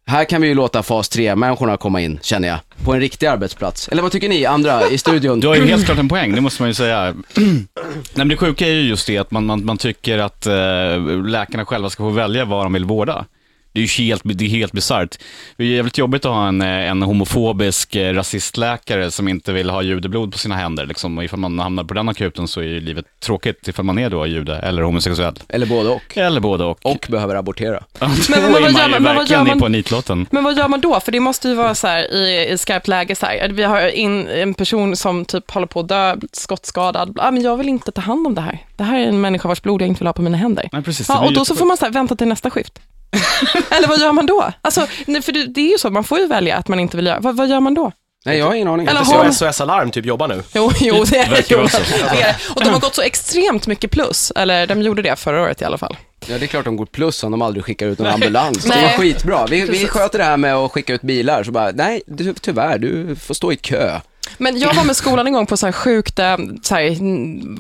Här 0.07 0.25
kan 0.25 0.41
vi 0.41 0.49
ju 0.49 0.55
låta 0.55 0.83
fas 0.83 1.11
3-människorna 1.17 1.77
komma 1.77 2.01
in, 2.01 2.19
känner 2.23 2.49
jag, 2.49 2.59
på 2.85 2.93
en 2.93 3.01
riktig 3.01 3.27
arbetsplats. 3.27 3.89
Eller 3.89 4.03
vad 4.03 4.13
tycker 4.13 4.29
ni 4.29 4.47
andra 4.47 4.89
i 4.89 4.99
studion? 4.99 5.41
Du 5.41 5.47
har 5.47 5.57
ju 5.57 5.67
helt 5.67 5.85
klart 5.85 5.99
en 5.99 6.09
poäng, 6.09 6.35
det 6.35 6.41
måste 6.41 6.63
man 6.63 6.71
ju 6.71 6.75
säga. 6.75 7.15
Nej, 7.37 7.67
men 8.15 8.29
det 8.29 8.37
sjuka 8.37 8.67
är 8.67 8.73
ju 8.73 8.83
just 8.83 9.07
det 9.07 9.19
att 9.19 9.31
man, 9.31 9.47
man, 9.47 9.65
man 9.65 9.79
tycker 9.79 10.19
att 10.19 10.47
eh, 10.47 11.25
läkarna 11.27 11.65
själva 11.65 11.91
ska 11.91 12.03
få 12.03 12.11
välja 12.11 12.45
vad 12.45 12.65
de 12.65 12.73
vill 12.73 12.85
vårda. 12.85 13.25
Det 13.73 13.81
är 13.81 13.83
ju 13.99 14.05
helt, 14.05 14.23
det 14.25 14.45
är 14.45 14.49
helt 14.49 14.73
bisarrt. 14.73 15.19
Det 15.57 15.63
är 15.65 15.67
jävligt 15.69 15.99
jobbigt 15.99 16.25
att 16.25 16.33
ha 16.33 16.49
en, 16.49 16.61
en 16.63 17.03
homofobisk 17.03 17.97
eh, 17.97 18.15
rasistläkare 18.15 19.11
som 19.11 19.29
inte 19.29 19.53
vill 19.53 19.71
ha 19.71 19.83
judeblod 19.83 20.33
på 20.33 20.39
sina 20.39 20.57
händer. 20.57 20.87
Liksom. 20.87 21.19
Och 21.19 21.25
ifall 21.25 21.39
man 21.41 21.59
hamnar 21.59 21.85
på 21.85 21.95
den 21.95 22.09
akuten 22.09 22.49
så 22.49 22.61
är 22.61 22.65
ju 22.65 22.81
livet 22.81 23.05
tråkigt 23.21 23.69
ifall 23.69 23.85
man 23.85 23.99
är 23.99 24.11
då 24.11 24.27
jude 24.27 24.57
eller 24.57 24.83
homosexuell. 24.83 25.35
Eller 25.49 25.67
både 25.67 25.89
och. 25.91 26.17
Eller 26.19 26.41
både 26.41 26.65
och. 26.65 26.87
Och 26.87 27.07
behöver 27.11 27.35
abortera. 27.35 27.85
Men 28.01 28.53
vad 28.53 28.61
gör 28.61 28.61
man 28.61 28.63
ju 28.63 28.73
man- 28.73 28.91
men 28.91 29.05
vad 29.05 29.17
verkligen 29.17 29.41
gör 29.41 29.47
man- 29.49 29.57
i 29.57 29.61
på 29.61 29.69
nitlåten. 29.69 30.27
Men 30.31 30.45
vad 30.45 30.57
gör 30.59 30.69
man 30.69 30.81
då? 30.81 31.01
För 31.01 31.13
det 31.13 31.21
måste 31.21 31.49
ju 31.49 31.55
vara 31.55 31.75
så 31.75 31.87
här 31.87 32.15
i, 32.15 32.49
i 32.53 32.59
skarpt 32.59 32.89
läge 32.89 33.15
så 33.15 33.27
här. 33.27 33.49
Vi 33.49 33.63
har 33.63 33.89
in 33.89 34.29
en 34.29 34.55
person 34.55 34.97
som 34.97 35.25
typ 35.25 35.51
håller 35.51 35.67
på 35.67 35.81
att 35.81 35.89
dö, 35.89 36.17
skottskadad. 36.33 37.19
Ah, 37.21 37.31
men 37.31 37.43
jag 37.43 37.57
vill 37.57 37.69
inte 37.69 37.93
ta 37.93 38.01
hand 38.01 38.27
om 38.27 38.35
det 38.35 38.41
här. 38.41 38.59
Det 38.77 38.85
här 38.85 39.01
är 39.01 39.07
en 39.07 39.21
människa 39.21 39.49
vars 39.49 39.63
blod 39.63 39.83
jag 39.83 39.89
inte 39.89 39.99
vill 39.99 40.07
ha 40.07 40.13
på 40.13 40.23
mina 40.23 40.37
händer. 40.37 40.69
Nej, 40.73 40.83
precis. 40.83 41.09
Ja, 41.09 41.19
och 41.27 41.33
då 41.33 41.45
så 41.45 41.55
får 41.57 41.67
man 41.67 41.77
så 41.77 41.85
här, 41.85 41.93
vänta 41.93 42.17
till 42.17 42.29
nästa 42.29 42.51
skift. 42.51 42.79
Eller 43.71 43.89
vad 43.89 44.01
gör 44.01 44.13
man 44.13 44.27
då? 44.27 44.53
Alltså, 44.63 44.87
nej, 45.07 45.23
för 45.23 45.33
det, 45.33 45.47
det 45.47 45.61
är 45.61 45.71
ju 45.73 45.79
så, 45.79 45.91
man 45.91 46.05
får 46.05 46.19
ju 46.19 46.27
välja 46.27 46.57
att 46.57 46.69
man 46.69 46.81
inte 46.81 46.97
vill 46.97 47.07
göra. 47.07 47.21
Vad, 47.21 47.37
vad 47.37 47.49
gör 47.49 47.61
man 47.61 47.75
då? 47.75 47.93
Nej, 48.25 48.39
jag 48.39 48.47
har 48.47 48.55
ingen 48.55 48.69
aning. 48.69 48.87
Eller 48.87 49.01
Jag 49.01 49.07
har- 49.07 49.31
SOS 49.31 49.61
Alarm 49.61 49.91
typ 49.91 50.07
jobbar 50.07 50.29
nu. 50.29 50.43
Jo, 50.55 50.71
jo 50.81 51.05
det 51.05 51.19
är 51.19 51.31
det. 51.31 51.45
Jo, 51.51 51.59
är. 51.59 52.37
Och 52.55 52.65
de 52.65 52.71
har 52.71 52.81
gått 52.81 52.95
så 52.95 53.03
extremt 53.03 53.67
mycket 53.67 53.91
plus. 53.91 54.33
Eller 54.37 54.67
de 54.67 54.83
gjorde 54.83 55.03
det 55.03 55.17
förra 55.17 55.43
året 55.43 55.63
i 55.63 55.65
alla 55.65 55.79
fall. 55.79 55.97
Ja, 56.27 56.39
det 56.39 56.45
är 56.45 56.47
klart 56.47 56.65
de 56.65 56.77
går 56.77 56.87
plus 56.87 57.25
om 57.25 57.31
de 57.31 57.43
aldrig 57.43 57.65
skickar 57.65 57.87
ut 57.87 57.99
någon 57.99 58.09
ambulans. 58.13 58.63
Det 58.63 58.69
var 58.69 58.77
Nej. 58.77 58.97
skitbra. 58.99 59.47
Vi, 59.47 59.61
vi 59.61 59.87
sköter 59.87 60.19
det 60.19 60.25
här 60.25 60.37
med 60.37 60.55
att 60.55 60.73
skicka 60.73 60.95
ut 60.95 61.03
bilar, 61.03 61.45
så 61.45 61.51
bara, 61.51 61.71
nej, 61.71 62.03
du, 62.07 62.35
tyvärr, 62.35 62.79
du 62.79 63.17
får 63.17 63.35
stå 63.35 63.53
i 63.53 63.57
kö. 63.57 64.01
Men 64.39 64.59
jag 64.59 64.75
var 64.75 64.85
med 64.85 64.97
skolan 64.97 65.27
en 65.27 65.33
gång 65.33 65.47
på 65.47 65.57
så 65.57 65.67
här 65.67 65.73
sjukt, 65.73 66.19
eh, 66.19 66.37
så 66.63 66.75
här, 66.75 66.97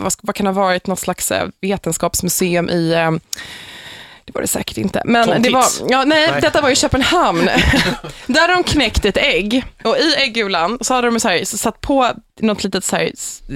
vad, 0.03 0.13
vad 0.23 0.35
kan 0.35 0.47
ha 0.47 0.53
varit, 0.53 0.87
något 0.87 0.99
slags 0.99 1.31
eh, 1.31 1.49
vetenskapsmuseum 1.61 2.71
i 2.71 2.93
eh, 2.93 3.11
det 4.25 4.35
var 4.35 4.43
det 4.43 4.49
säkert 4.49 4.77
inte. 4.77 5.03
Men 5.05 5.29
Tom 5.29 5.43
det 5.43 5.51
var, 5.51 5.65
ja, 5.89 6.05
nej, 6.05 6.31
Nej. 6.31 6.41
detta 6.41 6.61
var 6.61 6.71
i 6.71 6.77
Köpenhamn. 6.77 7.45
Där 8.27 8.41
hade 8.41 8.55
de 8.55 8.65
knäckt 8.65 9.05
ett 9.05 9.17
ägg 9.17 9.65
och 9.85 9.97
i 9.97 10.15
äggulan 10.15 10.79
så 10.81 10.95
hade 10.95 11.11
de 11.11 11.21
så 11.21 11.29
här, 11.29 11.45
satt 11.45 11.81
på 11.81 12.11
något 12.41 12.65
litet 12.65 12.85
så 12.85 12.99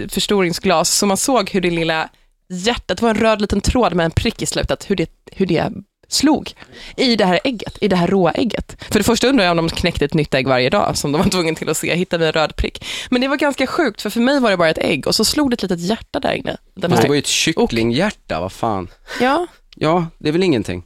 förstoringsglas 0.09 0.91
så 0.91 1.07
man 1.07 1.17
såg 1.17 1.51
hur 1.51 1.61
det 1.61 1.71
lilla 1.71 2.09
hjärtat, 2.49 2.99
det 2.99 3.03
var 3.03 3.11
en 3.11 3.17
röd 3.17 3.41
liten 3.41 3.61
tråd 3.61 3.95
med 3.95 4.05
en 4.05 4.11
prick 4.11 4.43
i 4.43 4.47
slutet, 4.47 4.91
hur 4.91 4.97
det, 4.97 5.11
hur 5.33 5.47
det 5.47 5.73
slog 6.09 6.53
i 6.97 7.17
det 7.17 7.25
här 7.25 7.41
ägget, 7.45 7.79
i 7.81 7.89
det 7.89 7.97
här 7.97 8.07
råa 8.07 8.33
ägget. 8.33 8.77
För 8.91 8.99
det 8.99 9.05
första 9.05 9.27
undrar 9.27 9.45
jag 9.45 9.59
om 9.59 9.67
de 9.67 9.69
knäckte 9.69 10.05
ett 10.05 10.15
nytt 10.15 10.35
ägg 10.35 10.47
varje 10.47 10.71
dag 10.71 10.97
som 10.97 11.13
de 11.13 11.23
var 11.23 11.31
tvungna 11.31 11.55
till 11.55 11.69
att 11.69 11.77
se, 11.77 11.95
hitta 11.95 12.19
med 12.19 12.27
en 12.27 12.33
röd 12.33 12.57
prick. 12.57 12.85
Men 13.11 13.21
det 13.21 13.29
var 13.29 13.37
ganska 13.37 13.67
sjukt, 13.67 14.03
för 14.03 14.11
för 14.11 14.21
mig 14.21 14.41
var 14.41 14.51
det 14.51 14.57
bara 14.57 14.71
ett 14.71 14.79
ägg 14.79 15.07
och 15.07 15.15
så 15.15 15.25
slog 15.25 15.51
det 15.51 15.55
ett 15.55 15.63
litet 15.63 15.81
hjärta 15.81 16.21
där 16.21 16.33
inne. 16.33 16.57
Den 16.75 16.91
Fast 16.91 17.03
det 17.03 17.09
var 17.09 17.15
ju 17.15 17.19
ett 17.19 17.27
kycklinghjärta, 17.27 18.41
vad 18.41 18.53
fan. 18.53 18.89
Ja. 19.21 19.47
Ja, 19.79 20.07
det 20.19 20.29
är 20.29 20.33
väl 20.33 20.43
ingenting. 20.43 20.83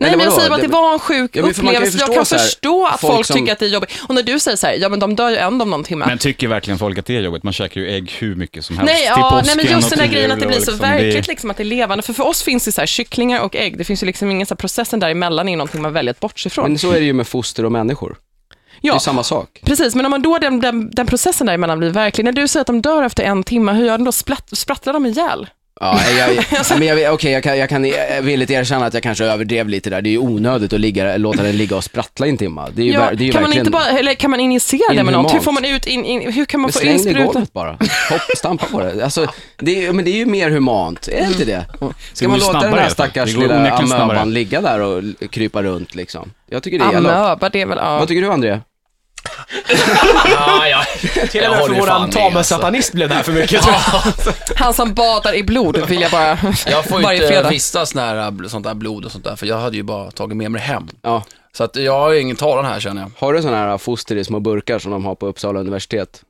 Nej, 0.00 0.08
Eller 0.08 0.16
men 0.16 0.24
jag 0.24 0.34
säger 0.34 0.48
bara 0.50 0.54
att 0.56 0.62
det 0.62 0.68
var 0.68 0.92
en 0.92 0.98
sjuk 0.98 1.36
Ja, 1.36 1.42
men 1.42 1.54
för 1.54 1.62
man 1.62 1.74
kan 1.74 1.82
ju 1.82 1.88
upplevelse. 1.88 1.98
jag 1.98 2.06
förstå 2.08 2.14
kan 2.14 2.26
så 2.26 2.34
här, 2.36 2.42
förstå 2.44 2.86
att 2.86 3.00
folk 3.00 3.14
folk, 3.14 3.26
som- 3.26 3.36
tycker 3.36 3.52
att 3.52 3.58
det 3.58 3.64
är 3.66 3.68
jobbigt. 3.70 3.90
Och 4.08 4.14
när 4.14 4.22
du 4.22 4.40
säger 4.40 4.56
så 4.56 4.66
här, 4.66 4.74
ja 4.74 4.88
men 4.88 4.98
de 5.00 5.14
dör 5.16 5.30
ju 5.30 5.36
ändå 5.36 5.62
om 5.62 5.70
någon 5.70 5.84
timme. 5.84 6.04
Men 6.08 6.18
tycker 6.18 6.48
verkligen 6.48 6.78
folk 6.78 6.98
att 6.98 7.06
det 7.06 7.16
är 7.16 7.20
jobbigt? 7.20 7.42
Man 7.42 7.52
käkar 7.52 7.80
ju 7.80 7.90
ägg 7.94 8.10
hur 8.18 8.34
mycket 8.34 8.64
som 8.64 8.78
helst. 8.78 8.92
Nej, 8.92 9.02
till 9.02 9.06
ja, 9.16 9.30
nej, 9.30 9.40
påsken 9.42 9.56
men 9.56 9.66
just 9.76 9.84
och 9.86 9.90
den 9.90 9.98
här 9.98 10.06
till 10.06 10.14
grejen 10.14 10.30
att 10.32 10.40
det 10.40 10.46
blir 10.46 10.60
så 10.60 10.70
liksom, 10.70 10.78
verkligt 10.88 11.14
det- 11.24 11.28
liksom 11.28 11.50
att 11.50 11.56
det 11.56 11.62
är 11.62 11.64
levande. 11.64 12.02
För 12.02 12.12
för 12.12 12.26
oss 12.26 12.42
finns 12.42 12.64
det 12.64 12.72
så 12.72 12.80
här 12.80 12.86
kycklingar 12.86 13.40
och 13.40 13.56
ägg, 13.56 13.78
det 13.78 13.84
finns 13.84 14.02
ju 14.02 14.06
liksom 14.06 14.30
ingen 14.30 14.46
så 14.46 14.54
här 14.54 14.56
processen 14.56 15.00
däremellan 15.00 15.48
är 15.48 15.56
någonting 15.56 15.82
man 15.82 15.92
väljer 15.92 16.10
att 16.10 16.20
bortse 16.20 16.46
ifrån. 16.46 16.68
Men 16.68 16.78
så 16.78 16.90
är 16.90 17.00
det 17.00 17.06
ju 17.06 17.12
med 17.12 17.26
foster 17.28 17.64
och 17.64 17.72
människor. 17.72 18.16
Det 18.80 18.88
är 18.88 18.90
ja, 18.90 18.94
ju 18.94 19.00
samma 19.00 19.22
sak. 19.22 19.60
precis. 19.64 19.94
Men 19.94 20.04
om 20.04 20.10
man 20.10 20.22
då 20.22 20.38
den, 20.38 20.60
den, 20.60 20.90
den 20.90 21.06
processen 21.06 21.46
däremellan 21.46 21.78
blir 21.78 21.90
verklig, 21.90 22.24
när 22.24 22.32
du 22.32 22.48
säger 22.48 22.60
att 22.60 22.66
de 22.66 22.82
dör 22.82 23.02
efter 23.02 23.22
en 23.22 23.42
timme, 23.44 23.72
hur 23.72 23.86
gör 23.86 23.98
de 23.98 24.04
då? 24.04 24.12
Splatt, 24.12 24.48
sprattlar 24.52 24.92
de 24.92 25.06
ihjäl? 25.06 25.46
Ja, 25.80 26.00
jag, 26.18 26.34
jag, 26.34 26.78
men 26.78 26.88
jag, 26.88 27.14
okej, 27.14 27.32
jag 27.32 27.42
kan, 27.42 27.58
jag 27.58 27.68
kan 27.68 27.82
villigt 28.22 28.50
erkänna 28.50 28.86
att 28.86 28.94
jag 28.94 29.02
kanske 29.02 29.24
överdrev 29.24 29.68
lite 29.68 29.90
där. 29.90 30.02
Det 30.02 30.08
är 30.08 30.10
ju 30.10 30.18
onödigt 30.18 30.72
att 30.72 30.80
ligga, 30.80 31.16
låta 31.16 31.42
den 31.42 31.56
ligga 31.56 31.76
och 31.76 31.84
sprattla 31.84 32.26
i 32.26 32.30
en 32.30 32.36
timme. 32.36 32.62
Det 32.74 32.82
är 32.82 32.86
ju, 32.86 32.92
Ja, 32.92 33.10
det 33.14 33.24
är 33.24 33.26
ju 33.26 33.32
kan 33.32 33.42
man 33.42 33.52
inte 33.52 33.70
bara, 33.70 33.86
eller 33.98 34.14
kan 34.14 34.30
man 34.30 34.40
injicera 34.40 34.94
det 34.94 35.04
med 35.04 35.12
något? 35.12 35.34
Hur 35.34 35.40
får 35.40 35.52
man 35.52 35.64
ut, 35.64 35.86
in, 35.86 36.04
in, 36.04 36.32
hur 36.32 36.44
kan 36.44 36.60
man 36.60 36.66
Men 36.68 36.72
få 36.72 36.78
släng 36.78 36.96
in 36.96 37.04
det 37.04 37.10
i 37.10 37.12
sprutan? 37.12 37.32
golvet 37.32 37.52
bara. 37.52 37.70
Hopp, 38.10 38.36
stampa 38.36 38.66
på 38.66 38.80
det. 38.80 39.04
Alltså, 39.04 39.26
det 39.58 39.86
är, 39.86 39.92
men 39.92 40.04
det 40.04 40.10
är 40.10 40.16
ju 40.16 40.26
mer 40.26 40.50
humant, 40.50 41.08
är 41.08 41.20
det 41.20 41.26
inte 41.26 41.44
det? 41.44 41.64
Ska 42.12 42.24
Det 42.24 42.28
man 42.28 42.38
låta 42.38 42.60
den 42.60 42.72
här 42.74 42.88
stackars 42.88 43.36
lilla 43.36 43.70
amöban 43.70 44.34
ligga 44.34 44.60
där 44.60 44.80
och 44.80 45.02
krypa 45.30 45.62
runt 45.62 45.94
liksom? 45.94 46.30
Jag 46.50 46.62
tycker 46.62 46.78
det 46.78 46.84
är. 46.84 46.96
Amöba, 46.96 47.48
det 47.48 47.60
är 47.60 47.66
väl, 47.66 47.78
ja. 47.80 47.98
Vad 47.98 48.08
tycker 48.08 48.22
du 48.22 48.32
André? 48.32 48.60
Ja, 50.30 50.68
ja. 50.68 50.84
Till 51.30 51.44
och 51.44 51.50
med 51.50 51.66
för 51.66 51.74
våran 51.80 52.10
tame 52.10 52.24
alltså. 52.38 52.54
satanist 52.54 52.92
blev 52.92 53.08
det 53.08 53.14
här 53.14 53.22
för 53.22 53.32
mycket. 53.32 53.64
Han 54.56 54.74
som 54.74 54.94
badar 54.94 55.34
i 55.34 55.42
blod 55.42 55.88
vill 55.88 56.00
jag 56.00 56.10
bara 56.10 56.38
Jag 56.66 56.84
får 56.84 56.98
ju 56.98 57.04
varje 57.04 57.16
inte 57.16 57.28
fredag. 57.28 57.48
vistas 57.48 57.94
nära 57.94 58.30
bl- 58.30 58.48
sånt 58.48 58.66
där 58.66 58.74
blod 58.74 59.04
och 59.04 59.12
sånt 59.12 59.24
där, 59.24 59.36
för 59.36 59.46
jag 59.46 59.58
hade 59.58 59.76
ju 59.76 59.82
bara 59.82 60.10
tagit 60.10 60.36
med 60.36 60.50
mig 60.50 60.60
det 60.60 60.66
hem. 60.66 60.88
Ja. 61.02 61.22
Så 61.56 61.64
att 61.64 61.76
jag 61.76 61.92
har 61.92 62.10
ju 62.12 62.20
ingen 62.20 62.36
talan 62.36 62.64
här 62.64 62.80
känner 62.80 63.02
jag. 63.02 63.10
Har 63.18 63.32
du 63.34 63.42
sådana 63.42 63.56
här 63.70 63.78
foster 63.78 64.16
i 64.16 64.24
små 64.24 64.40
burkar 64.40 64.78
som 64.78 64.90
de 64.92 65.04
har 65.04 65.14
på 65.14 65.26
Uppsala 65.26 65.60
universitet? 65.60 66.22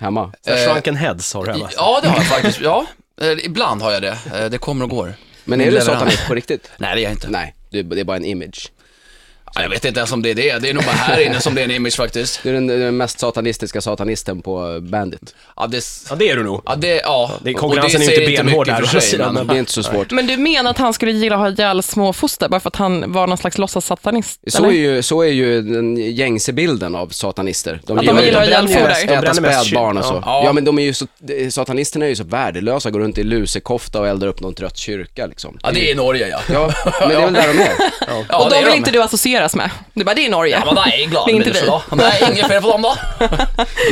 Hemma? 0.00 0.32
Så 0.46 0.50
här 0.52 0.58
Eh, 0.66 0.72
Shrunken 0.72 0.96
heads 0.96 1.34
har 1.34 1.44
du 1.44 1.52
hemma. 1.52 1.68
Ja, 1.76 1.98
det 2.02 2.08
har 2.08 2.16
jag 2.16 2.26
faktiskt. 2.26 2.60
Ja, 2.60 2.86
eh, 3.20 3.28
ibland 3.44 3.82
har 3.82 3.92
jag 3.92 4.02
det. 4.02 4.18
Eh, 4.34 4.44
Det 4.50 4.58
kommer 4.58 4.84
och 4.84 4.90
går. 4.90 5.14
Men 5.44 5.60
är 5.60 5.64
du 5.64 5.70
leverans. 5.70 5.86
satanist 5.98 6.26
på 6.26 6.34
riktigt? 6.34 6.70
Nej, 6.76 6.94
det 6.94 7.00
är 7.00 7.02
jag 7.02 7.12
inte. 7.12 7.28
Nej, 7.28 7.54
det 7.70 7.78
är 7.78 7.82
det 7.82 8.00
är 8.00 8.04
bara 8.04 8.16
en 8.16 8.24
image. 8.24 8.70
Ja, 9.54 9.62
Jag 9.62 9.68
vet 9.68 9.84
inte 9.84 10.00
ens 10.00 10.12
om 10.12 10.22
det 10.22 10.30
är 10.30 10.34
det. 10.34 10.58
Det 10.58 10.68
är 10.70 10.74
nog 10.74 10.84
bara 10.84 10.92
här 10.92 11.20
inne 11.26 11.40
som 11.40 11.54
det 11.54 11.60
är 11.60 11.64
en 11.64 11.70
image 11.70 11.96
faktiskt. 11.96 12.40
Du 12.42 12.48
är 12.48 12.52
den, 12.52 12.66
den 12.66 12.96
mest 12.96 13.18
satanistiska 13.20 13.80
satanisten 13.80 14.42
på 14.42 14.78
Bandit. 14.82 15.34
Ja, 15.56 15.66
det, 15.66 15.84
Ja, 16.10 16.16
det 16.16 16.30
är 16.30 16.36
du 16.36 16.42
nog. 16.44 16.62
ja, 16.66 16.74
det, 16.76 17.00
ja. 17.04 17.30
Det- 17.42 17.54
konkurrensen 17.54 18.02
är 18.02 18.06
säger 18.06 18.30
inte 18.30 18.42
benhård 18.44 18.66
där, 18.66 18.82
för 18.82 19.00
sig, 19.00 19.18
men- 19.18 19.46
Det 19.46 19.54
är 19.54 19.58
inte 19.58 19.72
så 19.72 19.82
svårt. 19.82 20.10
Men 20.10 20.26
du 20.26 20.36
menar 20.36 20.70
att 20.70 20.78
han 20.78 20.92
skulle 20.94 21.12
gilla 21.12 21.34
att 21.36 21.40
ha 21.40 21.48
ihjäl 21.50 21.82
små 21.82 22.12
foster 22.12 22.48
bara 22.48 22.60
för 22.60 22.68
att 22.68 22.76
han 22.76 23.12
var 23.12 23.26
någon 23.26 23.38
slags 23.38 23.58
låtsas-satanist? 23.58 24.40
Så 24.46 24.64
är, 24.66 24.70
ju, 24.70 25.02
så 25.02 25.22
är 25.22 25.28
ju 25.28 25.62
den 25.62 25.96
gängse 25.96 26.52
bilden 26.52 26.94
av 26.94 27.08
satanister. 27.08 27.80
De 27.86 27.98
Att 27.98 28.06
de 28.06 28.18
ju- 28.18 28.24
gillar 28.24 28.40
att 28.40 28.48
ju 28.48 28.74
de 29.06 29.12
äta 29.14 29.34
spädbarn 29.34 29.98
och 29.98 30.04
så. 30.04 30.22
Ja. 30.26 30.42
Ja. 30.46 30.52
men 30.52 30.64
de 30.64 30.78
är 30.78 30.82
ju 30.82 30.94
så, 30.94 31.06
de- 31.18 31.50
satanisterna 31.50 32.04
är 32.04 32.08
ju 32.08 32.16
så 32.16 32.24
värdelösa, 32.24 32.90
går 32.90 33.00
runt 33.00 33.18
i 33.18 33.22
lusekofta 33.24 34.00
och 34.00 34.08
eldar 34.08 34.26
upp 34.26 34.40
någon 34.40 34.54
trött 34.54 34.76
kyrka 34.76 35.26
liksom. 35.26 35.58
Ja, 35.62 35.70
det 35.70 35.88
är 35.88 35.92
i 35.92 35.94
Norge 35.94 36.28
ja. 36.28 36.40
Ja, 36.52 36.72
men 37.00 37.08
det 37.08 37.14
är 37.14 37.20
väl 37.24 37.32
där 37.32 37.48
de 37.54 37.58
är. 37.62 37.72
Ja, 38.28 38.44
och 38.44 38.50
det 38.50 38.56
de 38.60 38.64
vill 38.64 38.74
inte 38.74 38.90
de. 38.90 38.98
du 38.98 39.02
associeras 39.44 39.56
med? 39.56 39.70
Du 39.94 40.04
bara, 40.04 40.14
det 40.14 40.26
är 40.26 40.30
Norge. 40.30 40.58
Ja, 40.58 40.64
men 40.74 40.74
nej, 40.86 41.06
glad 41.06 41.26
Det 41.26 41.32
är 41.32 41.34
inte 41.34 41.48
människor 41.48 41.82
vi. 41.90 41.96
då. 41.96 41.96
Nej, 41.96 42.22
inget 42.32 42.46
fel 42.48 42.62
på 42.62 42.68
dem 42.68 42.82
då. 42.82 42.94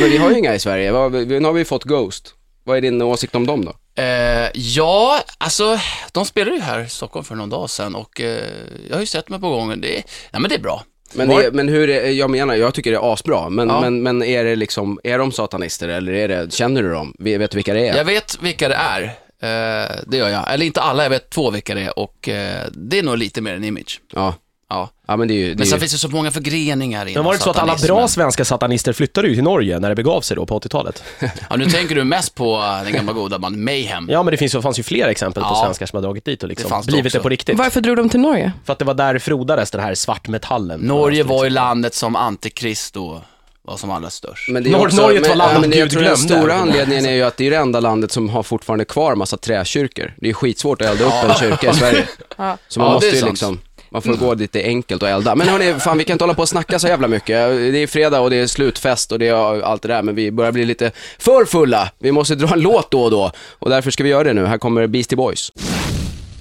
Men 0.01 0.09
vi 0.09 0.17
har 0.17 0.31
ju 0.31 0.37
inga 0.37 0.55
i 0.55 0.59
Sverige. 0.59 0.91
Nu 0.91 1.45
har 1.45 1.53
vi 1.53 1.65
fått 1.65 1.83
Ghost. 1.83 2.33
Vad 2.63 2.77
är 2.77 2.81
din 2.81 3.01
åsikt 3.01 3.35
om 3.35 3.45
dem 3.47 3.65
då? 3.65 4.01
Eh, 4.03 4.49
ja, 4.53 5.19
alltså, 5.37 5.79
de 6.11 6.25
spelade 6.25 6.55
ju 6.55 6.61
här 6.61 6.79
i 6.79 6.89
Stockholm 6.89 7.25
för 7.25 7.35
någon 7.35 7.49
dag 7.49 7.69
sedan 7.69 7.95
och 7.95 8.21
eh, 8.21 8.43
jag 8.89 8.95
har 8.95 8.99
ju 8.99 9.05
sett 9.05 9.29
mig 9.29 9.39
på 9.39 9.49
gången. 9.49 9.81
Det 9.81 9.97
är, 9.97 10.03
nej, 10.31 10.41
men 10.41 10.49
det 10.49 10.55
är 10.55 10.59
bra. 10.59 10.83
Men, 11.13 11.27
Var- 11.29 11.41
är, 11.41 11.51
men 11.51 11.67
hur 11.69 11.89
är, 11.89 12.09
jag 12.09 12.29
menar, 12.29 12.55
jag 12.55 12.73
tycker 12.73 12.91
det 12.91 12.97
är 12.97 13.13
asbra, 13.13 13.49
men, 13.49 13.69
Ja. 13.69 13.81
men, 13.81 14.03
men 14.03 14.23
är 14.23 14.43
det 14.43 14.55
liksom, 14.55 14.99
är 15.03 15.17
de 15.17 15.31
satanister 15.31 15.89
eller 15.89 16.13
är 16.13 16.27
det, 16.27 16.53
känner 16.53 16.83
du 16.83 16.91
dem? 16.91 17.13
Vi- 17.19 17.37
Vet 17.37 17.51
du 17.51 17.55
vilka 17.55 17.73
det 17.73 17.87
är? 17.87 17.97
Jag 17.97 18.05
vet 18.05 18.37
vilka 18.41 18.67
det 18.69 18.75
är. 18.75 19.01
Eh, 19.43 19.91
det 20.07 20.17
gör 20.17 20.29
jag. 20.29 20.53
Eller 20.53 20.65
inte 20.65 20.81
alla, 20.81 21.03
jag 21.03 21.09
vet 21.09 21.29
två 21.29 21.51
vilka 21.51 21.75
det 21.75 21.81
är 21.81 21.99
och 21.99 22.29
eh, 22.29 22.65
det 22.71 22.99
är 22.99 23.03
nog 23.03 23.17
lite 23.17 23.41
mer 23.41 23.53
en 23.55 23.63
image. 23.63 24.01
Ja. 24.13 24.33
Ja. 24.73 24.89
Ja 25.07 25.17
men 25.17 25.27
det 25.27 25.33
är 25.33 25.35
ju, 25.35 25.49
det 25.53 25.57
Men 25.57 25.67
sen 25.67 25.75
ju 25.75 25.79
finns 25.79 25.91
det 25.91 25.97
så 25.97 26.07
många 26.09 26.31
förgreningar 26.31 27.01
inom 27.05 27.13
Men 27.13 27.23
var 27.25 27.31
det 27.31 27.35
inte 27.35 27.43
så 27.43 27.49
att 27.49 27.57
alla 27.57 27.75
bra 27.75 28.07
svenska 28.07 28.45
satanister 28.45 28.93
flyttade 28.93 29.27
ju 29.27 29.33
till 29.35 29.43
Norge 29.43 29.79
när 29.79 29.89
det 29.89 29.95
begav 29.95 30.21
sig 30.21 30.35
då 30.35 30.45
på 30.45 30.59
80-talet? 30.59 31.03
Ja, 31.49 31.55
nu 31.55 31.65
tänker 31.65 31.95
du 31.95 32.03
mest 32.03 32.35
på 32.35 32.55
eh, 32.55 32.83
den 32.83 32.93
gamla 32.93 33.13
goda 33.13 33.37
man 33.37 33.63
Mayhem. 33.63 34.07
Ja, 34.11 34.23
men 34.23 34.31
det 34.31 34.37
finns 34.37 34.55
ju, 34.55 34.61
fanns 34.61 34.79
ju 34.79 34.83
fler 34.83 35.07
exempel 35.07 35.43
på 35.43 35.49
Ja. 35.49 35.61
svenskar 35.65 35.85
som 35.85 35.97
har 35.97 36.01
dragit 36.03 36.25
dit 36.25 36.43
och 36.43 36.49
Det 36.49 36.51
liksom 36.51 36.69
fanns 36.69 36.85
det 36.85 36.91
blivit 36.91 37.05
också. 37.09 37.17
det 37.17 37.21
på 37.23 37.29
riktigt. 37.29 37.57
Varför 37.57 37.81
drog 37.81 37.97
de 37.97 38.09
till 38.09 38.19
Norge? 38.19 38.51
För 38.65 38.73
att 38.73 38.79
det 38.79 38.85
var 38.85 38.93
där 38.93 39.19
frodades 39.19 39.71
den 39.71 39.81
här 39.81 39.95
svartmetallen. 39.95 40.79
Norge 40.79 41.23
var 41.23 41.43
ju 41.43 41.49
landet 41.49 41.93
som 41.93 42.15
antikrist 42.15 42.93
då 42.93 43.21
var 43.63 43.77
som 43.77 43.91
allra 43.91 44.09
störst. 44.09 44.49
Men 44.49 44.63
det 44.63 44.75
också, 44.75 45.01
Norge 45.01 45.19
var 45.19 45.35
landet 45.35 45.53
ja, 45.55 45.61
men 45.61 45.69
det- 45.69 45.77
jag 45.77 45.85
Gud 45.89 45.91
tror 45.91 46.01
den 46.03 46.15
glömde. 46.15 46.35
stora 46.35 46.53
anledningen 46.53 47.05
är 47.05 47.11
ju 47.13 47.23
att 47.23 47.37
det 47.37 47.47
är 47.47 47.51
det 47.51 47.57
enda 47.57 47.79
landet 47.79 48.11
som 48.11 48.29
har 48.29 48.43
fortfarande 48.43 48.85
kvar 48.85 49.15
massa 49.15 49.37
träkyrkor. 49.37 50.13
Det 50.17 50.29
är 50.29 50.33
skitsvårt 50.33 50.81
att 50.81 50.87
elda 50.87 51.05
upp 51.05 51.29
en 51.29 51.35
kyrka 51.35 51.71
i 51.71 51.73
Sverige. 51.73 52.07
Så 52.67 52.79
man 52.79 52.87
Ja, 52.87 52.93
måste 52.93 53.05
det 53.05 53.11
är 53.11 53.13
ju 53.15 53.19
sant. 53.19 53.31
liksom, 53.31 53.59
man 53.91 54.01
får 54.01 54.13
gå 54.13 54.35
dit 54.35 54.51
det 54.51 54.63
är 54.63 54.67
enkelt 54.67 55.03
att 55.03 55.09
elda. 55.09 55.35
Men 55.35 55.47
hörni, 55.47 55.73
fan 55.79 55.97
vi 55.97 56.03
kan 56.03 56.13
inte 56.13 56.23
hålla 56.23 56.33
på 56.33 56.41
och 56.41 56.49
snacka 56.49 56.79
så 56.79 56.87
jävla 56.87 57.07
mycket. 57.07 57.37
Det 57.73 57.77
är 57.83 57.87
fredag 57.87 58.19
och 58.19 58.29
det 58.29 58.35
är 58.35 58.47
slutfest 58.47 59.11
och 59.11 59.19
det 59.19 59.27
är 59.27 59.61
allt 59.61 59.81
det 59.81 59.87
där, 59.87 60.01
men 60.01 60.15
vi 60.15 60.31
börjar 60.31 60.51
bli 60.51 60.65
lite 60.65 60.91
för 61.19 61.45
fulla. 61.45 61.91
Vi 61.99 62.11
måste 62.11 62.35
dra 62.35 62.53
en 62.53 62.61
låt 62.61 62.91
då 62.91 63.03
och 63.03 63.11
då. 63.11 63.31
Och 63.59 63.69
därför 63.69 63.91
ska 63.91 64.03
vi 64.03 64.09
göra 64.09 64.23
det 64.23 64.33
nu. 64.33 64.45
Här 64.45 64.57
kommer 64.57 64.87
Beastie 64.87 65.15
Boys. 65.17 65.51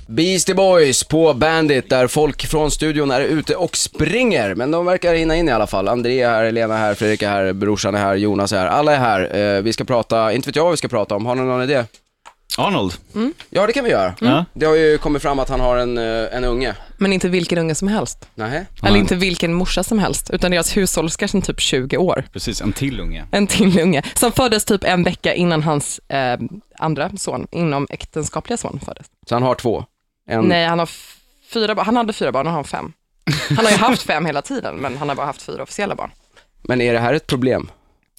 Beastie 0.07 0.55
Boys 0.55 1.05
på 1.05 1.35
Bandit 1.35 1.91
där 1.91 2.07
folk 2.07 2.47
från 2.47 2.71
studion 2.71 3.11
är 3.11 3.21
ute 3.21 3.55
och 3.55 3.77
springer. 3.77 4.55
Men 4.55 4.71
de 4.71 4.87
verkar 4.87 5.15
hinna 5.15 5.37
in 5.37 5.49
i 5.49 5.53
alla 5.53 5.67
fall. 5.67 5.89
André 5.89 6.21
är 6.21 6.29
här, 6.29 6.53
Lena 6.53 6.75
är 6.75 6.79
här, 6.79 6.95
Fredrik 6.95 7.23
är 7.23 7.29
här, 7.29 7.53
brorsan 7.53 7.95
är 7.95 7.99
här, 7.99 8.15
Jonas 8.15 8.53
är 8.53 8.59
här. 8.59 8.67
Alla 8.67 8.95
är 8.95 8.99
här. 8.99 9.57
Eh, 9.57 9.63
vi 9.63 9.73
ska 9.73 9.85
prata, 9.85 10.33
inte 10.33 10.49
vet 10.49 10.57
jag 10.57 10.65
vad 10.65 10.71
vi 10.71 10.77
ska 10.77 10.89
prata 10.89 11.15
om. 11.15 11.27
Har 11.27 11.35
ni 11.35 11.43
någon 11.43 11.63
idé? 11.63 11.85
Arnold. 12.59 12.93
Ja, 13.51 13.67
det 13.67 13.73
kan 13.73 13.85
vi 13.85 13.91
göra. 13.91 14.15
Ja. 14.21 14.45
Det 14.55 14.67
har 14.67 14.75
ju 14.75 14.99
kommit 14.99 15.23
fram 15.23 15.39
att 15.39 15.49
han 15.49 15.61
har 15.61 15.77
en, 15.77 15.99
eh, 15.99 16.37
en 16.37 16.45
unge. 16.45 16.75
Men 17.01 17.13
inte 17.13 17.29
vilken 17.29 17.59
unge 17.59 17.75
som 17.75 17.89
helst. 17.89 18.29
Nähä? 18.35 18.67
Eller 18.83 18.99
inte 18.99 19.15
vilken 19.17 19.55
morsa 19.55 19.83
som 19.83 19.99
helst, 19.99 20.31
utan 20.31 20.51
deras 20.51 20.77
hushållerska 20.77 21.29
sedan 21.29 21.43
typ 21.43 21.61
20 21.61 21.97
år. 21.97 22.25
Precis, 22.33 22.61
en 22.61 22.73
till 22.73 23.01
unge. 23.01 23.27
En 23.31 23.47
till 23.47 23.81
unge, 23.81 24.03
som 24.15 24.33
föddes 24.33 24.65
typ 24.65 24.85
en 24.85 25.03
vecka 25.03 25.35
innan 25.35 25.63
hans 25.63 25.99
eh, 25.99 26.41
andra 26.79 27.11
son, 27.17 27.47
inom 27.51 27.87
äktenskapliga 27.91 28.57
son 28.57 28.81
föddes. 28.85 29.07
Så 29.29 29.35
han 29.35 29.43
har 29.43 29.55
två. 29.55 29.85
En, 30.29 30.45
Nej, 30.45 30.67
han 30.67 30.79
har 30.79 30.91
fyra 31.53 31.75
barn. 31.75 31.87
Han 31.87 31.97
hade 31.97 32.13
fyra 32.13 32.33
barn 32.33 32.47
och 32.47 32.53
har 32.53 32.65
fem. 32.65 32.93
Han 33.57 33.65
har 33.65 33.73
ju 33.73 33.79
haft 33.79 34.03
fem 34.03 34.27
hela 34.27 34.43
tiden, 34.43 34.77
men 34.77 34.97
han 34.97 35.09
har 35.09 35.17
bara 35.17 35.27
haft 35.27 35.43
fyra 35.43 35.63
officiella 35.63 35.95
barn. 35.95 36.11
Men 36.63 36.81
är 36.81 36.93
det 36.93 36.99
här 36.99 37.15
ett 37.15 37.27
problem? 37.27 37.71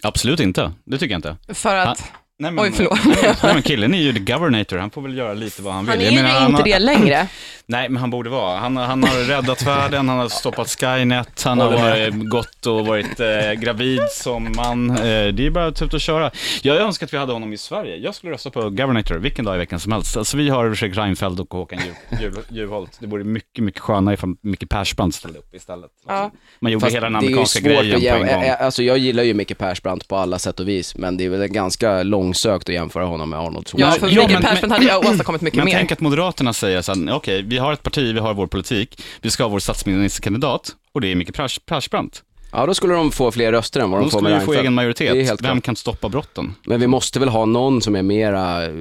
Absolut 0.04 0.40
inte, 0.40 0.72
det 0.84 0.98
tycker 0.98 1.14
jag 1.14 1.18
inte. 1.18 1.54
För 1.54 1.76
att, 1.76 2.12
Nej, 2.42 2.52
men, 2.52 2.64
Oj, 2.64 2.72
förlåt. 2.76 3.00
Nej, 3.44 3.54
men 3.54 3.62
killen 3.62 3.94
är 3.94 4.02
ju 4.02 4.14
the 4.14 4.20
governator, 4.34 4.78
han 4.78 4.90
får 4.92 5.02
väl 5.02 5.18
göra 5.18 5.34
lite 5.34 5.62
vad 5.62 5.74
han 5.74 5.86
vill. 5.86 5.92
han 5.96 6.02
är 6.02 6.10
ju 6.10 6.16
menar, 6.24 6.46
inte 6.46 6.58
har- 6.58 6.64
det 6.64 6.80
längre. 6.80 7.28
Nej, 7.66 7.90
men 7.90 7.98
han 8.02 8.10
borde 8.10 8.30
vara. 8.30 8.58
Han, 8.60 8.78
han 8.78 9.04
har 9.04 9.28
räddat 9.28 9.62
världen, 9.64 10.10
han 10.10 10.18
har 10.20 10.30
stoppat 10.30 10.70
Skynet, 10.70 11.44
han 11.44 11.60
har 11.60 11.72
varit, 11.72 12.30
gått 12.30 12.66
och 12.66 12.86
varit 12.86 13.20
eh, 13.20 13.52
gravid 13.62 14.02
som 14.12 14.54
man. 14.56 14.90
Eh, 14.90 14.96
det 15.28 15.46
är 15.46 15.50
bara 15.50 15.66
att 15.66 15.82
ut 15.82 15.94
och 15.94 16.02
köra. 16.02 16.32
Jag 16.62 16.78
önskar 16.78 17.06
att 17.06 17.14
vi 17.14 17.18
hade 17.18 17.34
honom 17.34 17.54
i 17.54 17.58
Sverige. 17.58 17.96
Jag 17.98 18.16
skulle 18.16 18.34
rösta 18.34 18.50
på 18.50 18.62
Governator 18.70 19.16
vilken 19.16 19.46
dag 19.46 19.56
i 19.56 19.58
veckan 19.58 19.80
som 19.80 19.92
helst. 19.92 20.18
Alltså 20.18 20.38
vi 20.38 20.50
har 20.50 20.74
Fredrik 20.74 20.98
Reinfeldt 20.98 21.40
och 21.40 21.54
Håkan 21.54 21.80
Juh- 21.80 22.20
Juh- 22.22 22.44
Juholt. 22.50 22.98
Det 23.00 23.08
vore 23.08 23.24
mycket, 23.24 23.64
mycket 23.64 23.82
skönare 23.82 24.14
ifall 24.14 24.36
Micke 24.42 24.70
Persbrandt 24.70 25.16
ställde 25.16 25.40
upp 25.40 25.56
istället. 25.56 25.92
Ja. 26.08 26.32
Man 26.60 26.72
gjorde 26.72 26.86
Fast 26.86 26.96
hela 26.96 27.10
den 27.10 27.14
det 27.14 27.18
är 27.20 27.22
ju 27.30 27.36
amerikanska 27.36 27.60
svårt 27.60 27.84
grejen 27.84 28.18
på 28.20 28.24
en 28.34 28.40
gång. 28.42 28.50
Alltså 28.60 28.84
jag 28.84 28.98
gillar 28.98 29.24
ju 29.24 29.34
Micke 29.34 29.58
Persbrandt 29.58 30.08
på 30.08 30.16
alla 30.16 30.40
sätt 30.40 30.60
och 30.60 30.68
vis, 30.68 30.96
men 30.96 31.18
det 31.18 31.26
är 31.26 31.30
väl 31.30 31.48
ganska 31.48 32.04
långsökt 32.32 32.70
att 32.70 32.76
jämföra 32.76 33.06
honom 33.06 33.30
med 33.30 33.40
Arnold 33.40 33.70
Ja, 33.76 33.86
Schwarzenegger. 33.86 34.00
för 34.00 34.08
Ja, 34.08 34.28
Mikael 34.28 34.44
men- 34.44 34.52
Persbrandt 34.52 34.74
hade 34.74 34.86
ju 34.86 35.12
åstadkommit 35.12 35.42
mycket 35.42 35.58
Men 35.58 35.66
mer. 35.66 35.74
tänk 35.74 35.92
att 35.92 36.00
Moderaterna 36.00 36.54
säger 36.54 36.82
så 36.82 36.94
här, 36.96 37.14
okej, 37.14 37.42
vi 37.42 37.58
har 37.58 37.74
ett 37.74 37.84
parti, 37.84 38.14
vi 38.16 38.20
har 38.20 38.34
vår 38.34 38.48
politik, 38.48 39.02
vi 39.22 39.30
ska 39.30 39.44
ha 39.44 39.50
vår 39.50 39.60
statsministerkandidat 39.60 40.72
och 40.94 41.02
det 41.02 41.12
är 41.12 41.16
Micke 41.16 41.32
Pers- 41.32 41.60
Persbrandt. 41.66 42.24
Ja, 42.52 42.66
då 42.66 42.74
skulle 42.74 42.94
de 42.94 43.12
få 43.12 43.32
fler 43.32 43.52
röster 43.52 43.80
än 43.80 43.92
vad 43.92 44.00
de 44.02 44.10
får 44.10 44.18
skulle 44.20 44.30
med 44.30 44.46
få 44.46 44.52
Reinfeldt. 44.52 44.62
egen 44.62 44.72
Det 44.72 44.74
är 44.74 44.76
majoritet. 44.76 45.28
helt 45.28 45.42
Vem 45.42 45.52
klart. 45.52 45.64
kan 45.64 45.76
stoppa 45.76 46.10
brotten? 46.10 46.56
Men 46.66 46.80
vi 46.80 46.88
måste 46.88 47.20
väl 47.20 47.30
ha 47.30 47.46
någon 47.46 47.82
som 47.82 47.96
är 47.96 48.02
mera 48.04 48.64
eh, 48.66 48.72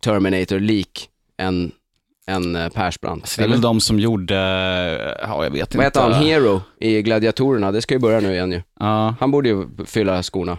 Terminator-lik 0.00 1.08
än, 1.38 1.72
än 2.26 2.56
eh, 2.56 2.68
Persbrandt. 2.68 3.28
Så 3.28 3.40
det 3.40 3.46
är 3.46 3.50
väl 3.50 3.60
de 3.60 3.80
som 3.80 4.00
gjorde, 4.00 4.34
ja 5.22 5.44
jag 5.44 5.50
vet 5.50 5.60
inte. 5.60 5.76
Vad 5.76 5.84
heter 5.86 6.00
han? 6.00 6.12
Hero 6.12 6.60
i 6.80 7.02
Gladiatorerna. 7.02 7.72
Det 7.72 7.82
ska 7.82 7.94
ju 7.94 8.00
börja 8.00 8.20
nu 8.20 8.32
igen 8.32 8.52
ju. 8.52 8.62
Ja, 8.80 9.14
Han 9.20 9.30
borde 9.30 9.48
ju 9.48 9.66
fylla 9.86 10.22
skorna. 10.22 10.58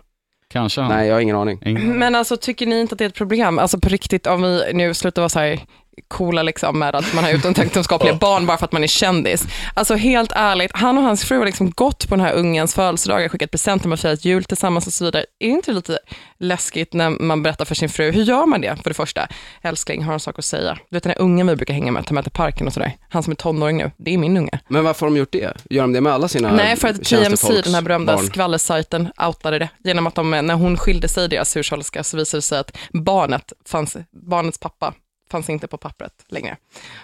Kanske 0.56 0.82
han. 0.82 0.92
Nej, 0.92 1.08
jag 1.08 1.16
har 1.16 1.22
ingen 1.22 1.36
aning. 1.36 1.60
Ingen- 1.66 2.00
Men 2.00 2.16
alltså 2.16 2.38
tycker 2.38 2.66
ni 2.66 2.80
inte 2.80 2.94
att 2.94 3.00
det 3.00 3.06
är 3.06 3.10
ett 3.10 3.16
problem? 3.16 3.60
Alltså 3.60 3.80
på 3.80 3.90
riktigt, 3.90 4.28
om 4.28 4.42
vi 4.42 4.64
nu 4.74 4.94
slutar 4.94 5.22
vara 5.22 5.30
så 5.30 5.40
här 5.40 5.60
coola 6.08 6.44
liksom 6.44 6.80
med 6.80 6.96
att 6.96 7.14
man 7.14 7.24
har 7.24 7.32
utomäktenskapliga 7.32 8.14
barn 8.14 8.46
bara 8.46 8.58
för 8.58 8.66
att 8.66 8.72
man 8.72 8.84
är 8.84 8.88
kändis. 8.88 9.48
Alltså 9.74 9.96
helt 9.96 10.32
ärligt, 10.36 10.72
han 10.74 10.98
och 10.98 11.04
hans 11.04 11.26
fru 11.26 11.38
har 11.38 11.46
liksom 11.46 11.72
gått 11.72 12.10
på 12.10 12.16
den 12.16 12.26
här 12.26 12.34
ungens 12.34 12.76
födelsedagar, 12.76 13.30
skickat 13.30 13.52
presenter, 13.52 13.90
man 13.90 13.98
firat 13.98 14.26
jul 14.26 14.44
tillsammans 14.44 14.88
och 14.88 14.94
så 14.94 15.06
vidare. 15.06 15.26
Är 15.40 15.50
inte 15.50 15.72
det 15.72 15.76
lite 15.76 16.00
läskigt 16.40 16.94
när 16.94 17.10
man 17.10 17.44
berättar 17.44 17.66
för 17.66 17.76
sin 17.76 17.90
fru, 17.90 18.12
hur 18.12 18.24
gör 18.24 18.46
man 18.46 18.62
det 18.62 18.76
för 18.84 18.90
det 18.90 18.94
första? 18.94 19.28
Älskling, 19.62 20.04
har 20.04 20.14
en 20.14 20.20
sak 20.20 20.40
att 20.40 20.46
säga. 20.46 20.78
Du 20.90 20.96
vet 20.96 21.04
den 21.04 21.12
här 21.12 21.22
ungen 21.22 21.48
vi 21.48 21.56
brukar 21.56 21.74
hänga 21.74 21.92
med, 21.92 22.06
ta 22.06 22.14
med 22.14 22.24
till 22.24 22.32
parken 22.32 22.68
och 22.68 22.74
sådär. 22.74 22.92
Han 23.10 23.24
som 23.24 23.32
är 23.32 23.36
tonåring 23.36 23.78
nu, 23.78 23.92
det 23.98 24.14
är 24.14 24.18
min 24.18 24.38
unge. 24.38 24.60
Men 24.68 24.84
varför 24.84 25.06
har 25.06 25.14
de 25.14 25.20
gjort 25.20 25.32
det? 25.32 25.54
Gör 25.70 25.82
de 25.84 25.94
det 25.94 26.02
med 26.02 26.14
alla 26.14 26.28
sina 26.28 26.52
Nej, 26.52 26.76
för 26.76 26.88
att 26.88 27.04
TMC, 27.04 27.62
den 27.62 27.74
här 27.76 27.82
berömda 27.82 28.16
barn? 28.16 28.26
skvallersajten, 28.26 29.12
outade 29.28 29.60
det. 29.60 29.70
Genom 29.84 30.08
att 30.08 30.16
de, 30.16 30.32
när 30.32 30.54
hon 30.54 30.78
skilde 30.78 31.08
sig 31.08 31.30
deras 31.30 31.56
hushållerska 31.56 32.04
så 32.04 32.18
visade 32.18 32.38
det 32.38 32.42
sig 32.42 32.60
att 32.60 32.78
barnet 32.94 33.54
fanns, 33.66 33.98
barnets 34.30 34.58
pappa 34.58 34.94
fanns 35.32 35.50
inte 35.50 35.68
på 35.68 35.78
pappret 35.78 36.26
längre. 36.28 36.58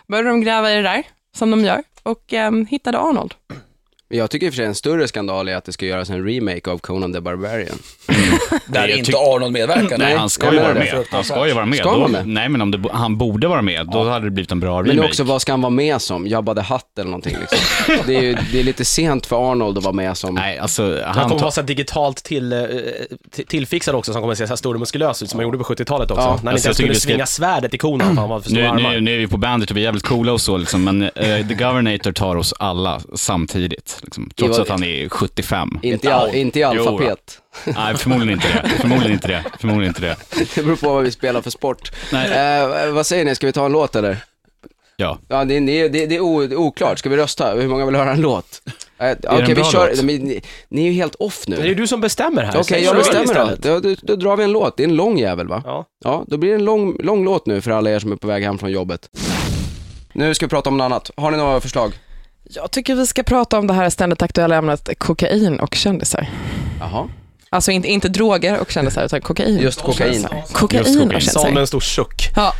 Började 0.08 0.30
de 0.30 0.42
gräva 0.42 0.72
i 0.72 0.76
det 0.76 0.82
där, 0.82 1.04
som 1.34 1.52
de 1.52 1.66
gör, 1.66 1.84
och 2.04 2.34
eh, 2.34 2.52
hittade 2.70 3.00
Arnold. 3.00 3.34
Jag 4.12 4.30
tycker 4.30 4.46
i 4.46 4.50
och 4.50 4.54
för 4.54 4.58
sig 4.58 4.66
en 4.66 4.76
större 4.76 5.08
skandal 5.08 5.48
är 5.50 5.56
att 5.56 5.66
det 5.66 5.72
ska 5.72 5.86
göras 5.86 6.10
en 6.10 6.26
remake 6.28 6.70
av 6.72 6.78
Conan 6.78 7.14
the 7.14 7.22
Barbarian. 7.22 7.76
Där 8.68 8.88
jag 8.88 8.98
inte 8.98 9.12
tyck- 9.12 9.36
Arnold 9.36 9.54
medverkar. 9.54 9.82
Nej, 9.82 9.98
Nej, 9.98 10.16
han 10.16 10.30
ska 10.30 10.54
ju 10.54 10.60
vara 10.60 10.74
med. 10.74 11.06
Han 11.12 11.24
ska 11.24 11.48
ju 11.48 11.54
vara 11.54 11.66
med. 11.66 11.78
Ska 11.80 11.90
han 11.90 11.94
Då, 11.94 12.00
vara 12.00 12.12
med? 12.12 12.28
Nej, 12.28 12.50
men 12.50 12.62
om 12.62 12.72
det, 12.72 12.84
han 12.94 13.18
borde 13.18 13.48
vara 13.48 13.62
med, 13.62 13.88
då 13.92 14.10
hade 14.10 14.26
det 14.26 14.32
blivit 14.32 14.52
en 14.52 14.60
bra 14.60 14.82
Men 14.82 14.92
remake. 14.92 15.08
också 15.08 15.24
vad 15.24 15.42
ska 15.42 15.52
han 15.54 15.62
vara 15.62 15.70
med 15.70 16.02
som? 16.02 16.28
Jabba 16.28 16.56
the 16.56 16.62
Hutt 16.62 16.82
eller 17.00 17.10
någonting 17.10 17.38
liksom. 17.42 17.60
det, 18.06 18.16
är 18.16 18.22
ju, 18.22 18.38
det 18.52 18.60
är 18.60 18.64
lite 18.64 18.86
sent 18.86 19.26
för 19.26 19.52
Arnold 19.52 19.78
att 19.78 19.84
vara 19.84 19.94
med 19.94 20.18
som... 20.18 20.36
Nej, 20.36 20.58
alltså 20.58 20.84
Han 21.06 21.16
han 21.18 21.30
kommer 21.30 21.42
vara 21.42 21.52
så 21.52 21.62
digitalt 21.62 22.24
till, 22.24 22.54
eh, 22.54 22.60
till, 23.32 23.46
tillfixad 23.46 23.96
också, 23.96 24.14
som 24.14 24.22
kommer 24.22 24.32
att 24.32 24.38
se 24.38 24.48
så 24.48 24.52
här 24.52 24.56
stor 24.56 24.74
och 24.74 24.80
muskulös 24.80 25.24
ut 25.24 25.30
som 25.30 25.38
man 25.38 25.44
gjorde 25.46 25.58
på 25.58 25.64
70-talet 25.64 26.12
också. 26.12 26.22
Ja, 26.24 26.30
när 26.36 26.38
han 26.38 26.48
alltså, 26.48 26.70
inte 26.70 26.84
vi 26.84 26.96
ska- 26.96 27.08
svinga 27.10 27.26
svärdet 27.26 27.74
i 27.74 27.78
konan 27.78 28.08
för 28.16 28.22
han 28.22 28.30
var 28.30 28.40
för 28.40 28.50
stora 28.50 28.62
Nu, 28.62 28.68
armar. 28.68 28.92
nu, 28.92 29.02
nu 29.02 29.14
är 29.14 29.18
vi 29.18 29.28
på 29.28 29.38
Bandit 29.38 29.72
och 29.72 29.78
vi 29.78 29.82
är 29.82 29.86
jävligt 29.86 30.04
coola 30.04 30.34
och 30.34 30.42
så 30.42 30.58
liksom, 30.58 30.84
men 30.84 31.02
eh, 31.02 31.48
The 31.48 31.54
Governator 31.54 32.12
tar 32.12 32.36
oss 32.36 32.54
alla 32.60 33.02
samtidigt. 33.16 34.01
Liksom, 34.02 34.30
trots 34.36 34.60
att 34.60 34.70
han 34.70 34.84
är 34.84 35.10
75. 35.10 35.80
Inte 35.82 36.08
i, 36.08 36.12
al- 36.12 36.36
inte 36.36 36.60
i 36.60 36.62
Jo, 36.62 36.70
alfabet. 36.70 37.42
Nej, 37.66 37.98
förmodligen 37.98 38.34
inte 38.34 38.48
det. 38.48 38.70
Förmodligen 38.70 39.12
inte 39.14 39.28
det. 39.28 39.44
Förmodligen 39.60 39.88
inte 39.90 40.02
det. 40.02 40.16
Det 40.56 40.64
beror 40.64 40.76
på 40.76 40.94
vad 40.94 41.04
vi 41.04 41.12
spelar 41.12 41.42
för 41.42 41.50
sport. 41.50 41.92
Nej. 42.12 42.60
Eh, 42.62 42.92
vad 42.92 43.06
säger 43.06 43.26
ni, 43.26 43.36
ska 43.36 43.48
vi 43.48 43.54
ta 43.54 43.66
en 43.66 43.72
låt 43.72 43.96
eller? 43.96 44.18
Ja. 44.98 45.20
Ja, 45.28 45.46
det, 45.46 45.60
det, 45.60 45.88
det, 45.90 46.06
det 46.06 46.16
är 46.16 46.20
o, 46.20 46.56
oklart. 46.56 47.00
Ska 47.00 47.10
vi 47.10 47.18
rösta? 47.18 47.54
Hur 47.54 47.68
många 47.68 47.86
vill 47.86 47.96
höra 47.96 48.12
en 48.12 48.22
låt? 48.22 48.62
Eh, 49.00 49.12
Okej, 49.30 49.42
en 49.50 49.56
vi 49.56 49.64
kör. 49.64 50.04
ni, 50.04 50.42
ni 50.70 50.82
är 50.82 50.86
ju 50.86 50.92
helt 50.94 51.16
off 51.16 51.44
nu. 51.48 51.56
Det 51.56 51.62
är 51.62 51.66
ju 51.68 51.76
du 51.76 51.88
som 51.88 52.02
bestämmer 52.02 52.42
här. 52.44 52.52
Okej, 52.52 52.64
Säg 52.64 52.84
jag 52.84 52.96
bestämmer 52.96 53.56
då. 53.62 53.80
Då, 53.80 53.80
då. 53.80 53.96
Då 54.02 54.16
drar 54.16 54.38
vi 54.38 54.44
en 54.44 54.52
låt. 54.52 54.78
Det 54.78 54.84
är 54.84 54.88
en 54.88 54.96
lång 54.96 55.18
jävel 55.18 55.48
va? 55.48 55.62
Ja. 55.66 55.86
Ja, 56.04 56.24
då 56.28 56.38
blir 56.38 56.50
det 56.50 56.56
en 56.56 56.66
lång, 56.66 56.98
lång 57.04 57.24
låt 57.26 57.46
nu 57.46 57.62
för 57.62 57.72
alla 57.72 57.92
er 57.92 58.00
som 58.00 58.12
är 58.12 58.16
på 58.16 58.28
väg 58.28 58.44
hem 58.44 58.58
från 58.58 58.72
jobbet. 58.72 59.10
Nu 60.14 60.34
ska 60.34 60.46
vi 60.46 60.50
prata 60.50 60.70
om 60.70 60.78
något 60.78 60.86
annat. 60.86 61.12
Har 61.18 61.32
ni 61.32 61.38
några 61.38 61.62
förslag? 61.62 61.92
Jag 62.44 62.72
tycker 62.72 62.96
vi 62.96 63.08
ska 63.08 63.24
prata 63.24 63.60
om 63.60 63.68
det 63.68 63.74
här 63.74 63.90
ständigt 63.90 64.22
aktuella 64.22 64.56
ämnet 64.56 64.90
kokain 64.98 65.60
och 65.60 65.76
kändisar. 65.76 66.30
Jaha. 66.80 67.08
Alltså 67.54 67.72
inte, 67.72 67.88
inte 67.88 68.10
droger 68.10 68.60
och 68.60 68.72
kändisar, 68.72 69.06
utan 69.06 69.22
kokain. 69.22 69.58
Just 69.60 69.82
kokain. 69.82 70.14
Just 70.14 70.54
Kokain 70.54 70.84
kokain. 70.84 71.16
och 71.16 71.22
Som 71.24 71.42
kändisar. 71.42 71.60
en 71.62 71.68
stor 71.68 71.80
suck. 71.80 72.30
Ja. 72.36 72.54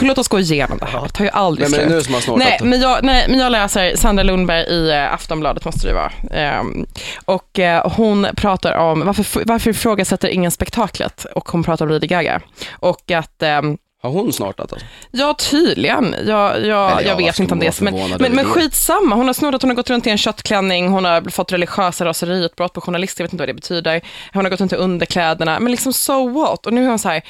Låt 0.00 0.18
oss 0.18 0.28
gå 0.28 0.40
igenom 0.40 0.78
det 0.78 0.86
här. 0.86 1.02
Det 1.02 1.08
tar 1.08 1.24
ju 1.24 1.30
aldrig 1.30 1.70
Vem 1.70 1.80
är 1.80 1.84
det 1.84 1.94
nu 1.94 2.02
som 2.02 2.14
har 2.14 2.20
snortat? 2.20 2.46
Nej 2.48 2.58
men, 2.62 2.80
jag, 2.80 3.04
nej, 3.04 3.26
men 3.28 3.38
jag 3.38 3.52
läser 3.52 3.96
Sandra 3.96 4.22
Lundberg 4.22 4.62
i 4.66 4.90
eh, 4.90 5.12
Aftonbladet, 5.14 5.64
måste 5.64 5.86
det 5.86 5.94
vara. 5.94 6.12
Ehm, 6.30 6.86
och 7.24 7.58
eh, 7.58 7.90
hon 7.92 8.26
pratar 8.36 8.72
om, 8.74 9.06
varför, 9.06 9.42
varför 9.46 9.70
ifrågasätter 9.70 10.28
ingen 10.28 10.50
spektaklet? 10.50 11.24
Och 11.34 11.48
hon 11.48 11.62
pratar 11.62 11.84
om 11.86 11.90
Lady 11.92 12.06
Gaga. 12.06 12.40
Och 12.72 13.10
att, 13.10 13.42
ehm, 13.42 13.76
Har 14.02 14.10
hon 14.10 14.32
snortat 14.32 14.72
alltså? 14.72 14.86
ja 15.10 15.34
tydligen, 15.50 16.14
jag, 16.26 16.66
jag, 16.66 16.66
jag 16.66 17.14
varför 17.14 17.16
vet 17.16 17.38
inte 17.38 17.54
om 17.54 17.60
det. 17.60 17.80
Men, 17.80 17.94
men, 18.18 18.32
men 18.32 18.44
skitsamma, 18.44 19.14
hon 19.14 19.26
har 19.26 19.34
snurrat, 19.34 19.62
hon 19.62 19.70
har 19.70 19.76
gått 19.76 19.90
runt 19.90 20.06
i 20.06 20.10
en 20.10 20.18
köttklänning, 20.18 20.88
hon 20.88 21.04
har 21.04 21.30
fått 21.30 21.52
religiösa 21.52 22.04
raseriutbrott 22.04 22.72
på 22.72 22.80
journalister, 22.80 23.22
jag 23.22 23.26
vet 23.26 23.32
inte 23.32 23.42
vad 23.42 23.48
det 23.48 23.54
betyder. 23.54 24.00
Hon 24.32 24.44
har 24.44 24.50
gått 24.50 24.60
runt 24.60 24.72
i 24.72 24.76
underkläderna, 24.76 25.60
men 25.60 25.70
liksom 25.70 25.92
so 25.92 26.28
what? 26.28 26.66
Och 26.66 26.72
nu 26.72 26.84
är 26.84 26.88
hon 26.88 26.98
så 26.98 27.08
här, 27.08 27.22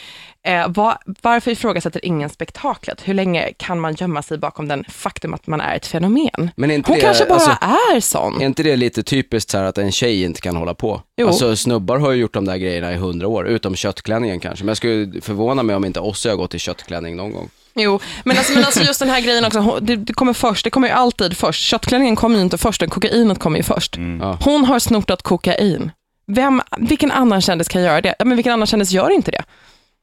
Eh, 0.44 0.68
va- 0.68 0.98
varför 1.22 1.50
ifrågasätter 1.50 2.04
ingen 2.04 2.28
spektaklet? 2.30 3.00
Hur 3.04 3.14
länge 3.14 3.52
kan 3.56 3.80
man 3.80 3.94
gömma 3.94 4.22
sig 4.22 4.38
bakom 4.38 4.68
den 4.68 4.84
faktum 4.88 5.34
att 5.34 5.46
man 5.46 5.60
är 5.60 5.76
ett 5.76 5.86
fenomen? 5.86 6.50
Men 6.56 6.70
är 6.70 6.74
inte 6.74 6.90
Hon 6.90 6.98
det, 6.98 7.04
kanske 7.04 7.24
bara 7.24 7.34
alltså, 7.34 7.50
är 7.96 8.00
sån. 8.00 8.42
Är 8.42 8.46
inte 8.46 8.62
det 8.62 8.76
lite 8.76 9.02
typiskt 9.02 9.50
så 9.50 9.58
här 9.58 9.64
att 9.64 9.78
en 9.78 9.92
tjej 9.92 10.22
inte 10.22 10.40
kan 10.40 10.56
hålla 10.56 10.74
på? 10.74 11.02
Jo. 11.16 11.26
Alltså 11.26 11.56
snubbar 11.56 11.98
har 11.98 12.10
ju 12.12 12.20
gjort 12.20 12.34
de 12.34 12.44
där 12.44 12.56
grejerna 12.56 12.92
i 12.92 12.96
hundra 12.96 13.28
år, 13.28 13.46
utom 13.48 13.74
köttklänningen 13.76 14.40
kanske. 14.40 14.64
Men 14.64 14.68
jag 14.68 14.76
skulle 14.76 15.20
förvåna 15.20 15.62
mig 15.62 15.76
om 15.76 15.84
inte 15.84 16.00
Ossi 16.00 16.28
har 16.28 16.36
gått 16.36 16.54
i 16.54 16.58
köttklänning 16.58 17.16
någon 17.16 17.32
gång. 17.32 17.48
Jo, 17.74 18.00
men 18.24 18.36
alltså, 18.38 18.52
men 18.52 18.64
alltså 18.64 18.82
just 18.82 19.00
den 19.00 19.10
här 19.10 19.20
grejen 19.20 19.44
också, 19.44 19.78
det, 19.80 19.96
det 19.96 20.12
kommer 20.12 20.32
först, 20.32 20.64
det 20.64 20.70
kommer 20.70 20.88
ju 20.88 20.94
alltid 20.94 21.36
först. 21.36 21.62
Köttklänningen 21.62 22.16
kommer 22.16 22.36
ju 22.36 22.42
inte 22.42 22.58
först, 22.58 22.82
utan 22.82 22.90
kokainet 22.90 23.38
kommer 23.38 23.56
ju 23.56 23.62
först. 23.62 23.96
Ja. 24.20 24.38
Hon 24.44 24.64
har 24.64 24.78
snortat 24.78 25.22
kokain. 25.22 25.90
Vem, 26.26 26.62
vilken 26.78 27.10
annan 27.10 27.40
kändis 27.40 27.68
kan 27.68 27.82
göra 27.82 28.00
det? 28.00 28.14
Men 28.24 28.36
vilken 28.36 28.52
annan 28.52 28.66
kändis 28.66 28.90
gör 28.90 29.10
inte 29.10 29.30
det? 29.30 29.42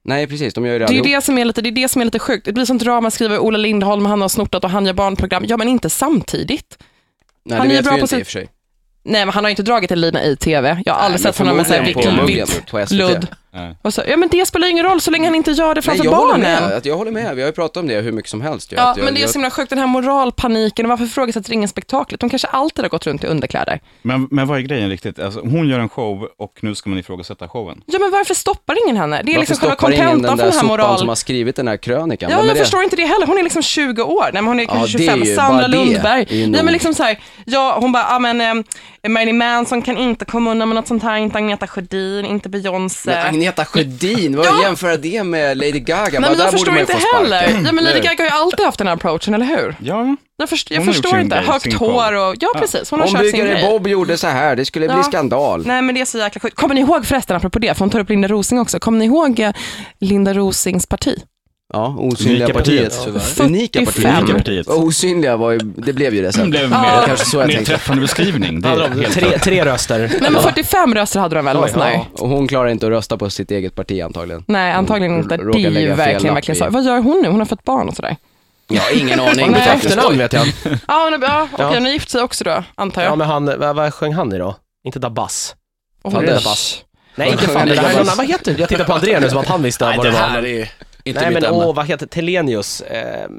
Nej 0.04 0.28
precis, 0.28 0.54
de 0.54 0.66
gör 0.66 0.74
ju 0.74 0.80
det 0.80 0.86
Det 0.86 1.00
är 1.00 1.04
det 1.04 1.22
som 1.22 1.38
är 1.38 1.46
lite, 1.46 1.62
det 1.62 1.70
är 1.70 1.72
det 1.72 1.90
som 1.90 2.02
är 2.02 2.06
lite 2.06 2.20
sjukt. 2.20 2.46
Det 2.46 2.54
blir 2.54 2.66
sånt 2.66 2.84
drama, 2.84 3.12
skriver 3.12 3.40
Ola 3.40 3.58
Lindholm, 3.58 4.06
han 4.06 4.22
har 4.22 4.30
snortat 4.30 4.64
och 4.64 4.70
han 4.70 4.86
gör 4.86 4.94
barnprogram. 4.94 5.46
Ja, 5.48 5.58
men 5.58 5.68
inte 5.68 5.90
samtidigt. 5.90 6.78
Nej 7.46 7.58
han 7.58 7.68
det 7.68 7.76
vet 7.76 7.84
bra 7.84 7.94
vi 7.94 8.00
på 8.00 8.04
inte 8.04 8.18
i 8.18 8.22
och 8.22 8.26
för 8.26 8.32
sig. 8.32 8.50
Nej, 9.04 9.26
men 9.26 9.34
han 9.34 9.44
har 9.44 9.50
inte 9.50 9.64
dragit 9.64 9.92
en 9.92 10.02
lina 10.02 10.24
i 10.24 10.36
TV. 10.36 10.82
Jag 10.86 10.94
har 10.94 11.00
aldrig 11.02 11.22
sett 11.22 11.38
honom 11.38 11.58
med 11.58 11.68
så 11.68 11.74
här 11.74 11.94
förmodligen 11.94 12.48
på 12.70 12.78
vitt, 12.78 12.92
ludd. 12.92 13.28
Nej. 13.52 13.76
Och 13.82 13.94
så, 13.94 14.02
ja, 14.08 14.18
men 14.18 14.30
det 14.30 14.46
spelar 14.46 14.68
ingen 14.68 14.86
roll 14.86 15.02
så 15.02 15.12
länge 15.12 15.26
han 15.28 15.36
inte 15.36 15.52
gör 15.52 15.68
det 15.68 15.74
Nej, 15.76 15.82
framför 15.84 16.06
jag 16.06 16.12
håller 16.12 16.38
med, 16.38 16.62
barnen. 16.62 16.78
att 16.78 16.86
jag 16.86 16.98
håller 16.98 17.12
med. 17.12 17.36
Vi 17.36 17.42
har 17.42 17.48
ju 17.50 17.54
pratat 17.54 17.78
om 17.78 17.88
det 17.88 18.02
hur 18.02 18.12
mycket 18.12 18.32
som 18.32 18.42
helst. 18.42 18.72
Ja, 18.72 18.94
jag, 18.98 19.06
men 19.06 19.14
det 19.14 19.24
är 19.24 19.28
så 19.28 19.34
himla 19.34 19.50
sjukt, 19.52 19.70
den 19.70 19.80
här 19.80 19.88
moralpaniken 19.88 20.86
och 20.86 20.90
varför 20.90 21.06
ifrågasätter 21.06 21.54
ingen 21.54 21.70
spektaklet? 21.70 22.20
De 22.20 22.30
kanske 22.30 22.48
alltid 22.48 22.86
har 22.86 22.90
gått 22.90 23.08
runt 23.08 23.24
i 23.24 23.28
underkläder. 23.28 23.80
Men, 24.02 24.28
men 24.32 24.48
vad 24.48 24.58
är 24.58 24.62
grejen 24.62 24.90
riktigt? 24.90 25.20
Alltså, 25.20 25.40
hon 25.42 25.68
gör 25.70 25.80
en 25.80 25.90
show 25.90 26.28
och 26.38 26.58
nu 26.62 26.76
ska 26.76 26.90
man 26.90 27.00
ifrågasätta 27.00 27.48
showen. 27.48 27.82
Ja, 27.86 28.00
men 28.00 28.12
varför 28.12 28.34
stoppar 28.34 28.78
ingen 28.86 28.98
henne? 28.98 29.16
Det 29.24 29.32
är 29.32 29.38
Varför 29.38 29.40
liksom 29.40 29.58
själva 29.58 29.76
kontentan 29.76 30.38
från 30.38 30.50
den 30.50 30.58
här 30.60 30.64
moral... 30.64 31.00
som 31.00 31.08
har 31.08 31.16
skrivit 31.16 31.56
den 31.56 31.68
här 31.68 31.78
krönikan? 31.78 32.32
Ja, 32.32 32.38
Vem 32.38 32.48
jag 32.48 32.56
det? 32.56 32.60
förstår 32.60 32.84
inte 32.84 32.96
det 32.96 33.06
heller. 33.06 33.28
Hon 33.28 33.38
är 33.38 33.44
liksom 33.44 33.62
20 33.62 34.04
år. 34.04 34.24
Nej, 34.24 34.32
men 34.34 34.46
hon 34.48 34.60
är 34.60 34.64
Ja, 34.64 34.70
kanske 34.74 34.98
är 34.98 35.00
25. 35.00 35.24
ju- 35.24 35.36
Sandra 35.36 35.68
Lundberg. 35.68 36.52
Ja, 36.56 36.64
men 36.64 36.74
liksom 36.74 36.94
så 36.94 37.04
här, 37.04 37.20
ja, 37.46 37.78
hon 37.82 37.92
bara, 37.92 38.04
ja 38.10 38.20
men 38.20 38.42
eh, 38.42 39.10
Marilyn 39.10 39.38
Manson 39.38 39.82
kan 39.82 39.98
inte 39.98 40.26
komma 40.26 40.52
undan 40.52 40.70
med 40.70 40.76
något 40.76 40.88
sånt 40.88 41.04
här, 41.04 41.18
inte 41.18 41.38
Agneta 41.38 41.68
Sjödin, 41.68 42.26
inte 42.26 42.50
Beyoncé. 42.50 43.12
Agneta 43.40 43.66
Sjödin, 43.66 44.36
vad 44.36 44.46
Ja. 44.46 44.62
jämför 44.64 44.98
det 44.98 45.24
med 45.24 45.58
Lady 45.58 45.80
Gaga? 45.80 46.20
Nej, 46.20 46.30
men 46.30 46.40
jag 46.40 46.52
förstår 46.52 46.78
inte 46.80 46.94
heller. 47.14 47.62
Ja, 47.66 47.72
men 47.72 47.84
Lady. 47.84 48.00
Gaga 48.00 48.16
har 48.18 48.26
ju 48.26 48.30
alltid 48.32 48.66
haft 48.66 48.78
den 48.78 48.88
här 48.88 48.94
approachen, 48.94 49.34
eller 49.34 49.46
hur? 49.46 49.76
Ja, 49.84 50.16
Jag, 50.38 50.50
först, 50.50 50.72
jag 50.72 50.78
Hon 50.78 50.88
förstår 50.88 51.20
inte. 51.20 51.36
Högt 51.36 51.62
sin 51.64 51.76
hår 51.76 52.14
och, 52.14 52.36
ja 52.40 52.50
precis, 52.60 52.92
hon 52.92 53.00
har 53.00 53.08
kört 53.08 53.22
sin 53.32 53.40
grej. 53.40 53.66
Bob 53.70 53.88
gjorde 53.88 54.18
så 54.18 54.28
här, 54.28 54.56
det 54.56 54.66
skulle 54.66 54.88
bli 54.88 54.96
Ja. 54.98 55.04
skandal. 55.04 55.66
Nej 55.66 55.82
men 55.82 55.96
det 55.96 56.02
är 56.02 56.06
så 56.06 56.18
jäkla 56.18 56.40
sjukt. 56.40 56.56
Kommer 56.56 56.76
ni 56.76 56.82
ihåg 56.82 57.06
förresten, 57.06 57.36
apropå 57.36 57.60
det, 57.60 57.74
för 57.74 57.80
hon 57.80 57.90
tar 57.90 58.00
upp 58.00 58.10
Linda 58.10 58.28
Rosing 58.28 58.60
också. 58.60 58.80
Kommer 58.80 59.00
ni 59.00 59.06
ihåg 59.06 59.40
eh, 59.40 59.52
Linda 60.00 60.34
Rosings 60.34 60.86
parti? 60.88 61.16
Ja, 61.74 61.96
osynliga 61.98 62.46
Unika 62.46 62.60
partiet. 62.60 62.98
partiet. 62.98 63.26
tyvärr. 63.36 63.48
Unika 63.50 63.80
45. 63.86 64.04
partiet. 64.04 64.20
Unika 64.30 64.38
partiet. 64.38 64.68
Osynliga 64.68 65.38
var 65.38 65.52
ju, 65.52 65.58
det 65.60 65.94
blev 65.94 66.14
ju 66.14 66.22
det 66.22 66.28
det 66.28 66.34
sen. 66.34 66.50
blev 66.50 66.62
Ja. 66.72 66.82
mer, 66.82 67.06
Kanske 67.06 67.26
så 67.26 67.38
jag 67.38 67.48
mer 67.48 67.54
tänkte. 67.56 67.72
träffande 67.74 68.02
beskrivning. 68.02 68.62
Det 68.62 68.70
är 68.70 68.90
helt 68.90 69.14
tre, 69.14 69.40
tre 69.40 69.66
röster. 69.66 70.12
Nej 70.22 70.32
men 70.32 70.42
45 70.44 70.94
röster 70.96 71.20
hade 71.20 71.36
de 71.36 71.46
väl? 71.46 71.58
Oj, 71.58 71.70
ja. 71.76 72.06
Och 72.14 72.30
hon 72.30 72.48
klarar 72.48 72.70
inte 72.70 72.86
att 72.86 72.92
rösta 72.92 73.18
på 73.18 73.30
sitt 73.30 73.52
eget 73.52 73.76
parti 73.76 74.02
antagligen. 74.02 74.44
Nej, 74.48 74.72
antagligen 74.72 75.12
Hon 75.14 75.24
inte. 75.24 75.38
råkar 75.38 75.60
Det 75.60 75.66
är 75.66 75.70
ju 75.70 75.88
fel 75.88 75.98
verkligen, 75.98 76.24
lapp 76.24 76.36
verkligen 76.36 76.56
i- 76.56 76.60
så. 76.60 76.70
Vad 76.70 76.84
gör 76.86 76.98
hon 77.02 77.22
nu? 77.22 77.30
Hon 77.30 77.40
har 77.40 77.46
fått 77.46 77.64
barn 77.64 77.88
och 77.90 77.96
sådär. 77.96 78.16
Ja, 78.68 78.82
ingen 78.94 79.20
aning. 79.30 79.46
Hon 79.46 79.56
efternamn 79.56 80.18
vet 80.18 80.34
jag. 80.34 80.48
Ja, 80.88 81.08
men, 81.12 81.22
ja 81.22 81.48
okej, 81.54 81.66
Ja. 81.66 81.74
hon 81.74 81.84
har 81.86 81.92
gift 81.92 82.10
sig 82.10 82.22
också 82.22 82.44
då, 82.44 82.64
antar 82.76 83.02
jag. 83.02 83.12
Ja, 83.12 83.16
men 83.16 83.28
han, 83.28 83.46
vad, 83.60 83.76
vad 83.76 83.94
sjöng 83.94 84.14
han 84.14 84.34
i 84.34 84.38
då? 84.38 84.56
Inte 84.86 85.00
Dabas? 85.00 85.56
och 86.02 86.12
hon 86.12 86.26
det 86.26 86.32
är 86.32 86.36
Dabas. 86.36 86.82
Nej, 87.16 87.32
inte 87.32 87.48
fan. 87.48 87.68
Det 87.68 87.76
här 87.80 88.00
är 88.00 88.16
vad 88.18 88.28
heter 88.28 88.54
det? 88.54 88.60
Jag 88.60 88.70
tittar 88.70 88.84
på 88.86 88.94
André 88.94 89.20
nu 89.20 89.30
som 89.30 89.38
att 89.38 89.48
han 89.48 89.64
visste 89.64 89.86
vad 89.86 90.06
det 90.06 90.12
var. 90.12 90.44
är 90.46 90.70
inte 91.04 91.22
Nej 91.22 91.32
men 91.34 91.44
ämne. 91.46 91.58
åh, 91.66 91.76
vad 91.76 91.86
heter 91.86 92.06
Telenius? 92.08 92.82
Eh, 92.82 93.30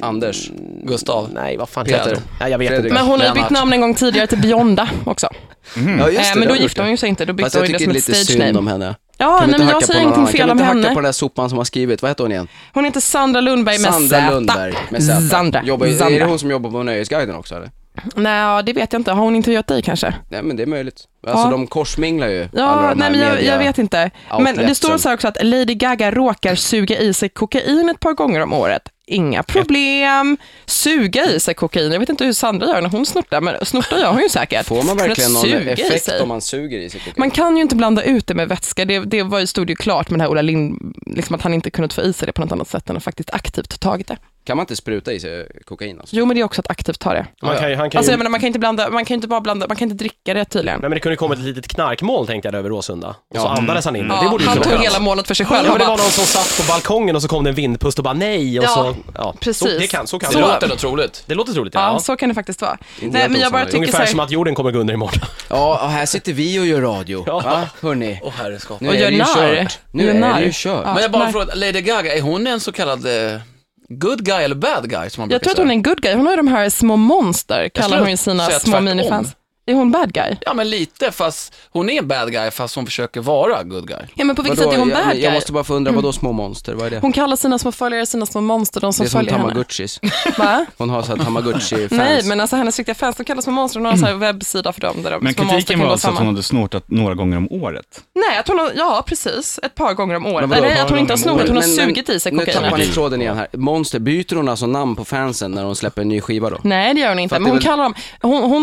Anders. 0.00 0.50
Gustav. 0.82 1.28
nej, 1.32 1.56
vad 1.56 1.68
fan 1.68 1.84
Peter. 1.84 1.98
heter? 1.98 2.18
Nej, 2.40 2.50
jag 2.50 2.58
vet 2.58 2.68
Fredrik. 2.68 2.84
inte. 2.92 2.94
Men 3.02 3.06
hon 3.10 3.20
har 3.20 3.34
bytt 3.34 3.50
namn 3.50 3.72
en 3.72 3.80
gång 3.80 3.94
tidigare 3.94 4.26
till 4.26 4.38
Bionda 4.38 4.88
också. 5.04 5.28
Ja, 5.74 5.80
Eh, 5.80 5.86
det 5.96 6.04
men 6.34 6.38
har 6.38 6.46
då 6.46 6.54
jag 6.54 6.60
gifte 6.60 6.82
hon 6.82 6.90
ju 6.90 6.96
sig 6.96 7.08
inte, 7.08 7.24
då 7.24 7.32
bytte 7.32 7.58
hon 7.58 7.62
jag 7.62 7.66
ju 7.68 7.72
det 7.72 7.78
tycker 7.78 7.84
som 7.90 7.94
lite 7.94 8.12
ett 8.12 8.16
synd 8.26 8.40
stage 8.40 8.48
om 8.56 8.64
name. 8.64 8.70
henne. 8.70 8.94
Ja, 9.18 9.38
Kan 9.38 9.46
vi 9.48 9.52
nej 9.52 9.54
inte 9.54 9.64
men 9.64 9.68
jag 9.74 9.84
säger 9.84 10.00
ingenting 10.00 10.26
fel 10.26 10.40
Kan 10.40 10.50
om 10.50 10.56
vi 10.56 10.62
inte 10.62 10.64
hacka 10.68 10.78
henne. 10.78 10.88
på 10.94 11.00
den 11.00 11.04
där 11.04 11.12
sopan 11.12 11.48
som 11.48 11.58
har 11.58 11.64
skrivit, 11.64 12.02
vad 12.02 12.10
heter 12.10 12.24
hon 12.24 12.32
igen? 12.32 12.48
Hon 12.72 12.84
heter 12.84 13.00
Sandra 13.00 13.40
Lundberg 13.40 13.78
med 13.78 13.92
Sandra 13.92 14.08
Z. 14.20 14.30
Lundberg 14.30 14.74
med 14.90 15.02
Z. 15.04 15.20
Sandra. 15.20 15.62
Jobbar, 15.64 15.86
är 15.86 15.92
Sandra. 15.92 16.18
det 16.18 16.24
hon 16.24 16.38
som 16.38 16.50
jobbar 16.50 16.70
på 16.70 16.82
Nöjesguiden 16.82 17.34
också 17.36 17.54
eller? 17.54 17.70
Nej, 18.14 18.62
det 18.62 18.72
vet 18.72 18.92
jag 18.92 19.00
inte. 19.00 19.12
Har 19.12 19.22
hon 19.22 19.36
intervjuat 19.36 19.66
dig 19.66 19.82
kanske? 19.82 20.14
Nej 20.28 20.42
men 20.42 20.56
det 20.56 20.62
är 20.62 20.66
möjligt. 20.66 21.04
Alltså 21.26 21.46
Ja. 21.46 21.50
de 21.50 21.66
korsminglar 21.66 22.28
ju 22.28 22.48
Ja, 22.52 22.92
nej 22.96 23.10
men 23.10 23.20
jag, 23.20 23.42
jag 23.42 23.58
vet 23.58 23.78
inte. 23.78 24.10
Men 24.40 24.56
det 24.56 24.74
står 24.74 24.98
så 24.98 25.08
här 25.08 25.14
också 25.14 25.28
att 25.28 25.36
Lady 25.44 25.74
Gaga 25.74 26.10
råkar 26.10 26.54
suga 26.54 26.98
i 26.98 27.14
sig 27.14 27.28
kokain 27.28 27.88
ett 27.88 28.00
par 28.00 28.12
gånger 28.12 28.40
om 28.40 28.52
året. 28.52 28.82
Inga 29.08 29.42
problem. 29.42 30.36
Suga 30.66 31.24
i 31.30 31.40
sig 31.40 31.54
kokain. 31.54 31.92
Jag 31.92 32.00
vet 32.00 32.08
inte 32.08 32.24
hur 32.24 32.32
Sandra 32.32 32.66
gör 32.66 32.82
när 32.82 32.88
hon 32.88 33.06
snortar, 33.06 33.40
men 33.40 33.64
snortar 33.64 33.98
gör 33.98 34.10
hon 34.12 34.20
ju 34.22 34.28
säkert. 34.28 34.66
Får 34.66 34.82
man 34.82 34.96
verkligen 34.96 35.32
någon 35.32 35.68
effekt 35.68 36.20
om 36.20 36.28
man 36.28 36.40
suger 36.40 36.78
i 36.78 36.90
sig 36.90 37.00
kokain? 37.00 37.14
Man 37.16 37.30
kan 37.30 37.56
ju 37.56 37.62
inte 37.62 37.76
blanda 37.76 38.02
ut 38.02 38.26
det 38.26 38.34
med 38.34 38.48
vätska. 38.48 38.84
Det, 38.84 38.98
det 38.98 39.22
var 39.22 39.40
ju, 39.40 39.46
stod 39.46 39.70
ju 39.70 39.76
klart 39.76 40.10
med 40.10 40.18
det 40.20 40.22
här 40.24 40.30
Ola 40.30 40.42
Lind, 40.42 40.94
liksom 41.06 41.34
att 41.34 41.42
han 41.42 41.54
inte 41.54 41.70
kunnat 41.70 41.92
få 41.92 42.02
i 42.02 42.12
sig 42.12 42.26
det 42.26 42.32
på 42.32 42.40
något 42.42 42.52
annat 42.52 42.68
sätt 42.68 42.90
än 42.90 42.96
att 42.96 43.04
faktiskt 43.04 43.30
aktivt 43.30 43.80
tagit 43.80 44.06
det. 44.08 44.16
Kan 44.46 44.56
man 44.56 44.62
inte 44.64 44.76
spruta 44.76 45.12
i 45.12 45.20
sig 45.20 45.48
kokain 45.64 46.00
alltså? 46.00 46.16
Jo, 46.16 46.26
men 46.26 46.34
det 46.36 46.40
är 46.40 46.44
också 46.44 46.60
att 46.60 46.70
aktivt 46.70 47.00
ta 47.00 47.12
det. 47.12 47.26
Man 47.42 47.56
kan, 47.58 47.70
ju- 47.70 47.76
han 47.76 47.90
kan 47.90 47.98
Alltså 47.98 48.10
ju, 48.10 48.12
jag 48.12 48.18
menar, 48.18 48.30
man 48.30 48.40
kan 48.40 48.46
inte 48.46 48.58
blanda, 48.58 48.90
man 48.90 49.04
kan 49.04 49.14
inte 49.14 49.28
bara 49.28 49.40
blanda, 49.40 49.66
man 49.68 49.76
kan 49.76 49.90
inte 49.90 50.04
dricka 50.04 50.34
det 50.34 50.44
tydligen. 50.44 50.80
Nej 50.80 50.88
men 50.90 50.96
det 50.96 51.00
kunde 51.00 51.16
komma 51.16 51.34
ett 51.34 51.40
litet 51.40 51.68
knarkmål 51.68 52.26
tänkte 52.26 52.48
jag 52.48 52.54
över 52.54 52.68
Råsunda. 52.70 53.08
Och 53.08 53.16
så 53.36 53.42
Ja. 53.46 53.56
andades 53.58 53.84
han 53.84 53.96
in 53.96 54.08
det. 54.08 54.14
det 54.14 54.20
Ja, 54.24 54.30
borde 54.30 54.44
ju 54.44 54.48
han 54.50 54.58
tog 54.60 54.72
hela 54.72 55.00
målet 55.00 55.26
för 55.26 55.34
sig 55.34 55.46
Ja, 55.50 55.56
själv. 55.56 55.62
men 55.62 55.70
Han 55.70 55.78
det 55.80 55.84
var 55.86 55.96
någon 55.96 56.10
som 56.10 56.24
satt 56.24 56.56
på 56.66 56.72
balkongen 56.72 57.16
och 57.16 57.22
så 57.22 57.28
kom 57.28 57.44
det 57.44 57.50
en 57.50 57.54
vindpust 57.56 57.98
och 57.98 58.04
bara 58.04 58.14
nej 58.14 58.58
och 58.58 58.64
Ja, 58.64 58.68
så, 58.68 58.96
ja. 59.14 59.34
precis. 59.40 59.58
Så, 59.72 59.78
det 59.78 59.86
kan, 59.86 60.06
så 60.06 60.18
kan 60.18 60.30
Det 60.30 60.36
det 60.36 60.40
låter 60.40 60.60
vara. 60.60 60.68
nog 60.68 60.78
troligt. 60.78 61.22
Det 61.26 61.34
låter 61.34 61.52
troligt 61.52 61.74
ja. 61.74 61.80
ja, 61.80 61.92
ja. 61.92 61.98
så 61.98 62.16
kan 62.16 62.28
det 62.28 62.34
faktiskt 62.34 62.60
vara. 62.62 62.78
Nej, 63.00 63.28
men 63.28 63.40
jag 63.40 63.52
bara 63.52 63.60
tycker 63.64 63.72
så 63.72 63.76
Ungefär 63.78 63.98
här, 63.98 64.06
som 64.06 64.20
att 64.20 64.30
jorden 64.30 64.54
kommer 64.54 64.70
gå 64.70 64.78
under 64.78 64.94
imorgon. 64.94 65.20
Ja, 65.50 65.80
och 65.84 65.90
här 65.90 66.06
sitter 66.06 66.32
vi 66.32 66.58
och 66.60 66.66
gör 66.66 66.80
radio. 66.80 67.24
Ja. 67.26 67.40
Va, 67.40 67.62
hörni? 67.82 68.20
Åh 68.22 68.32
herreskap. 68.36 68.80
Nu 68.80 68.88
Och 68.88 68.94
är 68.94 68.98
gör 68.98 69.06
det 69.06 69.12
ju 69.12 69.18
narr. 69.18 69.56
kört. 69.64 69.78
Nu 69.90 70.10
är 70.10 70.34
det 70.34 70.44
ju 70.44 70.50
kört. 70.54 70.82
Ja. 70.84 70.92
Men 70.94 71.02
jag 71.02 71.10
bara 71.10 71.32
frågar, 71.32 71.54
Lady 71.54 71.80
Gaga, 71.80 72.14
är 72.16 72.20
hon 72.20 72.46
en 72.46 72.60
så 72.60 72.72
kallad 72.72 73.06
eh, 73.06 73.40
good 73.88 74.24
guy 74.24 74.44
eller 74.44 74.54
bad 74.54 74.90
guy 74.90 75.10
som 75.10 75.20
man 75.22 75.30
Jag 75.30 75.40
brukar 75.40 75.44
tror 75.44 75.52
att 75.52 75.58
hon 75.58 75.66
är 75.66 75.70
säga? 75.70 75.72
en 75.76 75.82
good 75.82 76.00
guy. 76.02 76.14
Hon 76.14 76.26
har 76.26 76.32
ju 76.32 76.36
de 76.36 76.48
här 76.48 76.70
små 76.70 76.96
monster, 76.96 77.68
kallar 77.68 77.88
skulle 77.88 78.00
hon 78.02 78.10
ju 78.10 78.16
sina 78.16 78.46
säga 78.46 78.58
små 78.60 78.70
tvärtom. 78.70 78.84
minifans. 78.84 79.36
Är 79.68 79.74
hon 79.74 79.90
bad 79.90 80.12
guy? 80.12 80.36
Ja, 80.40 80.54
men 80.54 80.70
lite, 80.70 81.12
fast 81.12 81.54
hon 81.70 81.90
är 81.90 81.98
en 81.98 82.08
bad 82.08 82.32
guy 82.32 82.50
fast 82.50 82.74
hon 82.76 82.86
försöker 82.86 83.20
vara 83.20 83.62
good 83.62 83.88
guy. 83.88 83.96
Ja, 84.14 84.24
men 84.24 84.36
på 84.36 84.42
vilket 84.42 84.58
Vadå? 84.58 84.70
sätt 84.70 84.76
är 84.76 84.80
hon 84.80 84.88
jag, 84.88 84.98
bad 84.98 85.14
jag 85.14 85.20
guy? 85.22 85.32
måste 85.34 85.52
bara 85.52 85.64
få 85.64 85.74
undra, 85.74 85.92
vadå 85.92 86.12
små 86.12 86.32
monster? 86.32 86.74
Vad 86.74 86.86
är 86.86 86.90
det? 86.90 86.98
Hon 87.00 87.12
kallar 87.12 87.36
sina 87.36 87.58
små 87.58 87.72
följare 87.72 88.06
sina 88.06 88.26
små 88.26 88.40
monster, 88.40 88.80
de 88.80 88.92
som 88.92 89.04
det 89.04 89.08
är 89.08 89.10
som 89.10 89.18
följer 89.18 89.32
henne. 89.32 89.42
tamagotchis. 89.48 90.00
Va? 90.38 90.66
Hon 90.78 90.90
har 90.90 91.02
så 91.02 91.16
här 91.16 91.24
tamagotchi-fans. 91.24 91.90
Nej, 91.90 92.22
men 92.24 92.40
alltså 92.40 92.56
hennes 92.56 92.78
riktiga 92.78 92.94
fans, 92.94 93.16
de 93.16 93.24
kallas 93.24 93.44
små 93.44 93.52
monster, 93.52 93.78
hon 93.80 93.84
har 93.86 93.92
en 93.92 93.98
sån 93.98 94.08
här 94.08 94.14
webbsida 94.14 94.72
för 94.72 94.80
dem 94.80 95.02
där 95.02 95.10
de 95.10 95.24
Men 95.24 95.34
små 95.34 95.42
monster 95.44 95.56
kritiken 95.58 95.78
kan 95.78 95.86
var 95.86 95.92
alltså 95.92 96.08
att 96.08 96.18
hon 96.18 96.26
hade 96.26 96.42
snortat 96.42 96.84
några 96.90 97.14
gånger 97.14 97.36
om 97.36 97.48
året. 97.50 97.86
Nej, 98.14 98.38
att 98.38 98.48
hon 98.48 98.58
har, 98.58 98.70
ja 98.76 99.02
precis, 99.06 99.60
ett 99.62 99.74
par 99.74 99.94
gånger 99.94 100.14
om 100.16 100.26
året. 100.26 100.52
Eller 100.52 100.82
att 100.82 100.90
hon 100.90 100.98
inte 100.98 101.12
har 101.12 101.18
snorat, 101.18 101.46
hon 101.48 101.56
har 101.56 101.62
Men- 101.62 101.86
sugit 101.86 102.08
i 102.08 102.20
sig 102.20 102.32
Nu 102.32 102.44
tappar 102.44 102.60
ni 102.62 102.70
kokainet. 102.70 102.94
tråden 102.94 103.22
igen 103.22 103.36
här. 103.36 103.48
Monster, 103.52 103.98
byter 103.98 104.34
hon 104.36 104.48
alltså 104.48 104.66
namn 104.66 104.96
på 104.96 105.04
fansen 105.04 105.50
när 105.52 105.64
hon 105.64 105.76
släpper 105.76 106.02
en 106.02 106.08
ny 106.08 106.20
skiva 106.20 106.50
då? 106.50 106.58
Nej, 106.62 106.94
det 106.94 107.00
gör 107.00 107.08
hon 107.08 107.18
inte. 107.18 107.38
Men 107.38 107.50
hon, 107.50 107.60
kallar 107.60 107.84
dem, 107.84 107.94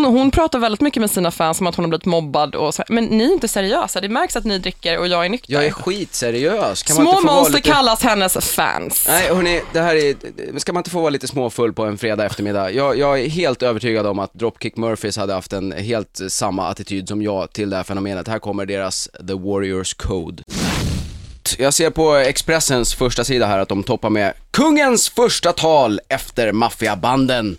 hon 0.04 0.30
pratar 0.30 0.58
väldigt 0.58 0.80
mycket 0.80 0.93
med 1.00 1.10
sina 1.10 1.30
fans 1.30 1.60
om 1.60 1.66
att 1.66 1.74
hon 1.74 1.84
har 1.84 1.88
blivit 1.88 2.04
mobbad 2.04 2.54
och 2.54 2.74
så. 2.74 2.82
här. 2.88 2.94
Men 2.94 3.04
ni 3.04 3.24
är 3.24 3.32
inte 3.32 3.48
seriösa. 3.48 4.00
Det 4.00 4.08
märks 4.08 4.36
att 4.36 4.44
ni 4.44 4.58
dricker 4.58 4.98
och 4.98 5.08
jag 5.08 5.24
är 5.24 5.28
nykter. 5.28 5.52
Jag 5.52 5.66
är 5.66 5.70
skitseriös. 5.70 6.82
Kan 6.82 6.96
man 6.96 7.04
Små 7.04 7.10
inte 7.10 7.22
få 7.22 7.26
vara 7.26 7.36
monster 7.36 7.56
lite... 7.56 7.70
kallas 7.70 8.02
hennes 8.02 8.54
fans. 8.54 9.04
Nej 9.08 9.28
hörni, 9.28 9.60
det 9.72 9.80
här 9.80 9.96
är, 9.96 10.58
ska 10.58 10.72
man 10.72 10.80
inte 10.80 10.90
få 10.90 11.00
vara 11.00 11.10
lite 11.10 11.28
småfull 11.28 11.72
på 11.72 11.84
en 11.84 11.98
fredag 11.98 12.24
eftermiddag? 12.24 12.70
Jag, 12.70 12.98
jag 12.98 13.20
är 13.20 13.28
helt 13.28 13.62
övertygad 13.62 14.06
om 14.06 14.18
att 14.18 14.34
Dropkick 14.34 14.76
Murphys 14.76 15.16
hade 15.16 15.32
haft 15.32 15.52
en 15.52 15.72
helt 15.72 16.20
samma 16.28 16.68
attityd 16.68 17.08
som 17.08 17.22
jag 17.22 17.52
till 17.52 17.70
det 17.70 17.76
här 17.76 17.84
fenomenet. 17.84 18.28
Här 18.28 18.38
kommer 18.38 18.66
deras 18.66 19.08
The 19.28 19.34
Warriors 19.34 19.94
Code. 19.94 20.42
Jag 21.58 21.74
ser 21.74 21.90
på 21.90 22.14
Expressens 22.14 22.94
första 22.94 23.24
sida 23.24 23.46
här 23.46 23.58
att 23.58 23.68
de 23.68 23.82
toppar 23.82 24.10
med 24.10 24.32
Kungens 24.50 25.08
första 25.08 25.52
tal 25.52 26.00
efter 26.08 26.52
maffiabanden. 26.52 27.56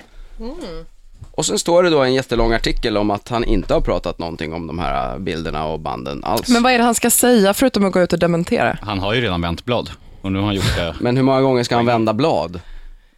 Och 1.37 1.45
sen 1.45 1.59
står 1.59 1.83
det 1.83 1.89
då 1.89 2.03
en 2.03 2.13
jättelång 2.13 2.53
artikel 2.53 2.97
om 2.97 3.11
att 3.11 3.29
han 3.29 3.43
inte 3.43 3.73
har 3.73 3.81
pratat 3.81 4.19
någonting 4.19 4.53
om 4.53 4.67
de 4.67 4.79
här 4.79 5.19
bilderna 5.19 5.65
och 5.65 5.79
banden 5.79 6.23
alls. 6.23 6.47
Men 6.49 6.63
vad 6.63 6.71
är 6.73 6.77
det 6.77 6.83
han 6.83 6.95
ska 6.95 7.09
säga 7.09 7.53
förutom 7.53 7.85
att 7.85 7.91
gå 7.93 8.01
ut 8.01 8.13
och 8.13 8.19
dementera? 8.19 8.77
Han 8.81 8.99
har 8.99 9.13
ju 9.13 9.21
redan 9.21 9.41
vänt 9.41 9.65
blad. 9.65 9.89
Och 10.21 10.31
nu 10.31 10.39
har 10.39 10.45
han 10.45 10.55
gjort 10.55 10.75
det. 10.77 10.95
Men 10.99 11.17
hur 11.17 11.23
många 11.23 11.41
gånger 11.41 11.63
ska 11.63 11.75
han 11.75 11.85
vända 11.85 12.13
blad? 12.13 12.59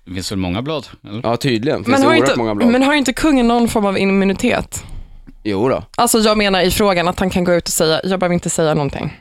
Det 0.06 0.14
finns 0.14 0.32
väl 0.32 0.40
många 0.40 0.62
blad? 0.62 0.88
Eller? 1.10 1.22
Ja 1.24 1.38
tydligen, 1.38 1.78
finns 1.78 1.88
Men 1.88 2.02
det 2.02 2.08
har, 2.08 2.16
inte, 2.16 2.36
många 2.38 2.56
blad. 2.56 2.70
men 2.72 2.84
har 2.84 2.94
inte 2.94 3.14
kungen 3.14 3.48
någon 3.48 3.68
form 3.68 3.86
av 3.86 3.98
immunitet? 3.98 4.84
Jo 5.44 5.70
då. 5.70 5.84
Alltså 5.98 6.20
jag 6.20 6.38
menar 6.38 6.62
i 6.62 6.72
frågan 6.72 7.08
att 7.08 7.20
han 7.20 7.30
kan 7.30 7.44
gå 7.44 7.54
ut 7.54 7.68
och 7.68 7.74
säga, 7.74 8.02
jag 8.04 8.20
behöver 8.20 8.34
inte 8.34 8.50
säga 8.50 8.74
någonting. 8.74 9.18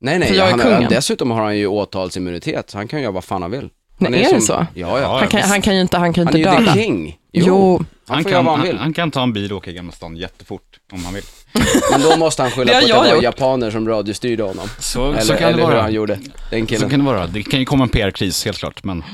Nej, 0.00 0.18
nej, 0.18 0.38
är 0.38 0.50
han, 0.50 0.58
kungen. 0.58 0.86
dessutom 0.90 1.30
har 1.30 1.42
han 1.42 1.58
ju 1.58 1.66
åtalsimmunitet, 1.66 2.70
så 2.70 2.78
han 2.78 2.88
kan 2.88 3.02
göra 3.02 3.12
vad 3.12 3.24
fan 3.24 3.42
han 3.42 3.50
vill. 3.50 3.68
Han 4.00 4.14
är 4.14 4.18
det 4.18 4.28
som- 4.28 4.40
så? 4.40 4.66
Ja, 4.74 5.00
ja. 5.00 5.18
Han 5.18 5.28
kan, 5.28 5.40
han 5.40 5.62
kan 5.62 5.74
ju 5.74 5.80
inte, 5.80 5.98
han 5.98 6.12
kan 6.12 6.22
ju 6.24 6.26
Han 6.26 6.34
är 6.34 6.38
inte 6.38 6.50
ju 6.50 6.64
döda. 6.64 6.72
the 6.74 6.82
king. 6.82 7.16
Jo, 7.44 7.78
Han 8.08 8.14
Han 8.14 8.24
kan, 8.24 8.46
han 8.46 8.58
han, 8.58 8.66
vill. 8.66 8.78
han 8.78 8.92
kan 8.92 9.10
ta 9.10 9.22
en 9.22 9.32
bil 9.32 9.52
och 9.52 9.56
åka 9.58 9.70
i 9.70 9.74
Gamla 9.74 9.92
stan 9.92 10.16
jättefort 10.16 10.62
om 10.92 11.04
han 11.04 11.14
vill. 11.14 11.22
Men 11.90 12.00
då 12.02 12.16
måste 12.16 12.42
han 12.42 12.50
skylla 12.50 12.64
Det 12.64 12.72
på 12.72 12.84
att 12.96 13.04
det 13.04 13.08
var 13.08 13.14
gjort. 13.14 13.22
japaner 13.24 13.70
som 13.70 13.88
radiostyrde 13.88 14.42
honom. 14.42 14.68
Så, 14.78 15.08
Eller, 15.10 15.20
så 15.20 15.34
kan 15.34 15.42
eller 15.48 15.56
det 15.58 15.62
hur 15.64 15.70
vara. 15.72 15.82
han 15.82 15.92
gjorde. 15.92 16.18
Den 16.50 16.60
Så 16.60 16.66
killen. 16.66 16.90
kan 16.90 16.98
det 17.00 17.06
vara. 17.06 17.26
Det 17.26 17.42
kan 17.42 17.60
ju 17.60 17.66
komma 17.66 17.82
en 17.84 17.88
PR-kris, 17.90 18.44
helt 18.44 18.58
klart. 18.58 18.84
Men 18.84 19.04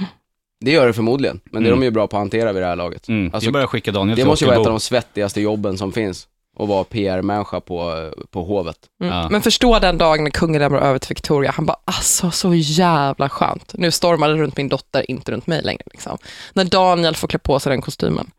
Det 0.65 0.71
gör 0.71 0.87
det 0.87 0.93
förmodligen, 0.93 1.41
men 1.53 1.63
det 1.63 1.69
är 1.69 1.73
Mm. 1.73 1.81
de 1.81 1.85
ju 1.87 1.91
bra 1.91 2.07
på 2.07 2.17
att 2.17 2.21
hantera 2.21 2.53
vid 2.53 2.63
det 2.63 2.67
här 2.67 2.77
laget. 2.77 3.09
mm, 3.09 3.31
Alltså, 3.35 3.49
vi 3.49 3.53
börjar 3.53 3.67
skicka 3.67 3.93
Daniel 3.93 4.17
det 4.19 4.25
måste 4.25 4.45
ju 4.45 4.49
vara 4.51 4.61
ett 4.61 4.67
av 4.67 4.73
de 4.73 4.81
svettigaste 4.81 5.41
jobben 5.41 5.79
som 5.79 5.93
finns. 5.93 6.27
Att 6.59 6.69
vara 6.69 6.85
PR-människa 6.85 7.61
på, 7.61 8.11
på 8.31 8.45
hovet. 8.45 8.77
Mm. 9.03 9.15
Ja. 9.15 9.29
Men 9.29 9.43
förstå 9.43 9.79
den 9.79 9.99
dagen 9.99 10.25
när 10.25 10.31
kungen 10.31 10.61
lämnar 10.61 10.79
över 10.81 10.99
till 10.99 11.09
Victoria, 11.09 11.51
han 11.51 11.67
bara, 11.67 11.77
alltså 11.85 12.31
så 12.31 12.55
jävla 12.55 13.29
skönt. 13.29 13.73
Nu 13.75 13.91
stormar 13.91 14.29
det 14.29 14.35
runt 14.35 14.57
min 14.57 14.69
dotter, 14.69 15.11
inte 15.11 15.33
runt 15.33 15.47
mig 15.47 15.63
längre. 15.63 15.83
Liksom. 15.93 16.19
När 16.53 16.65
Daniel 16.65 17.17
får 17.17 17.29
klä 17.29 17.39
på 17.39 17.61
sig 17.61 17.71
den 17.71 17.83
kostymen. 17.83 18.31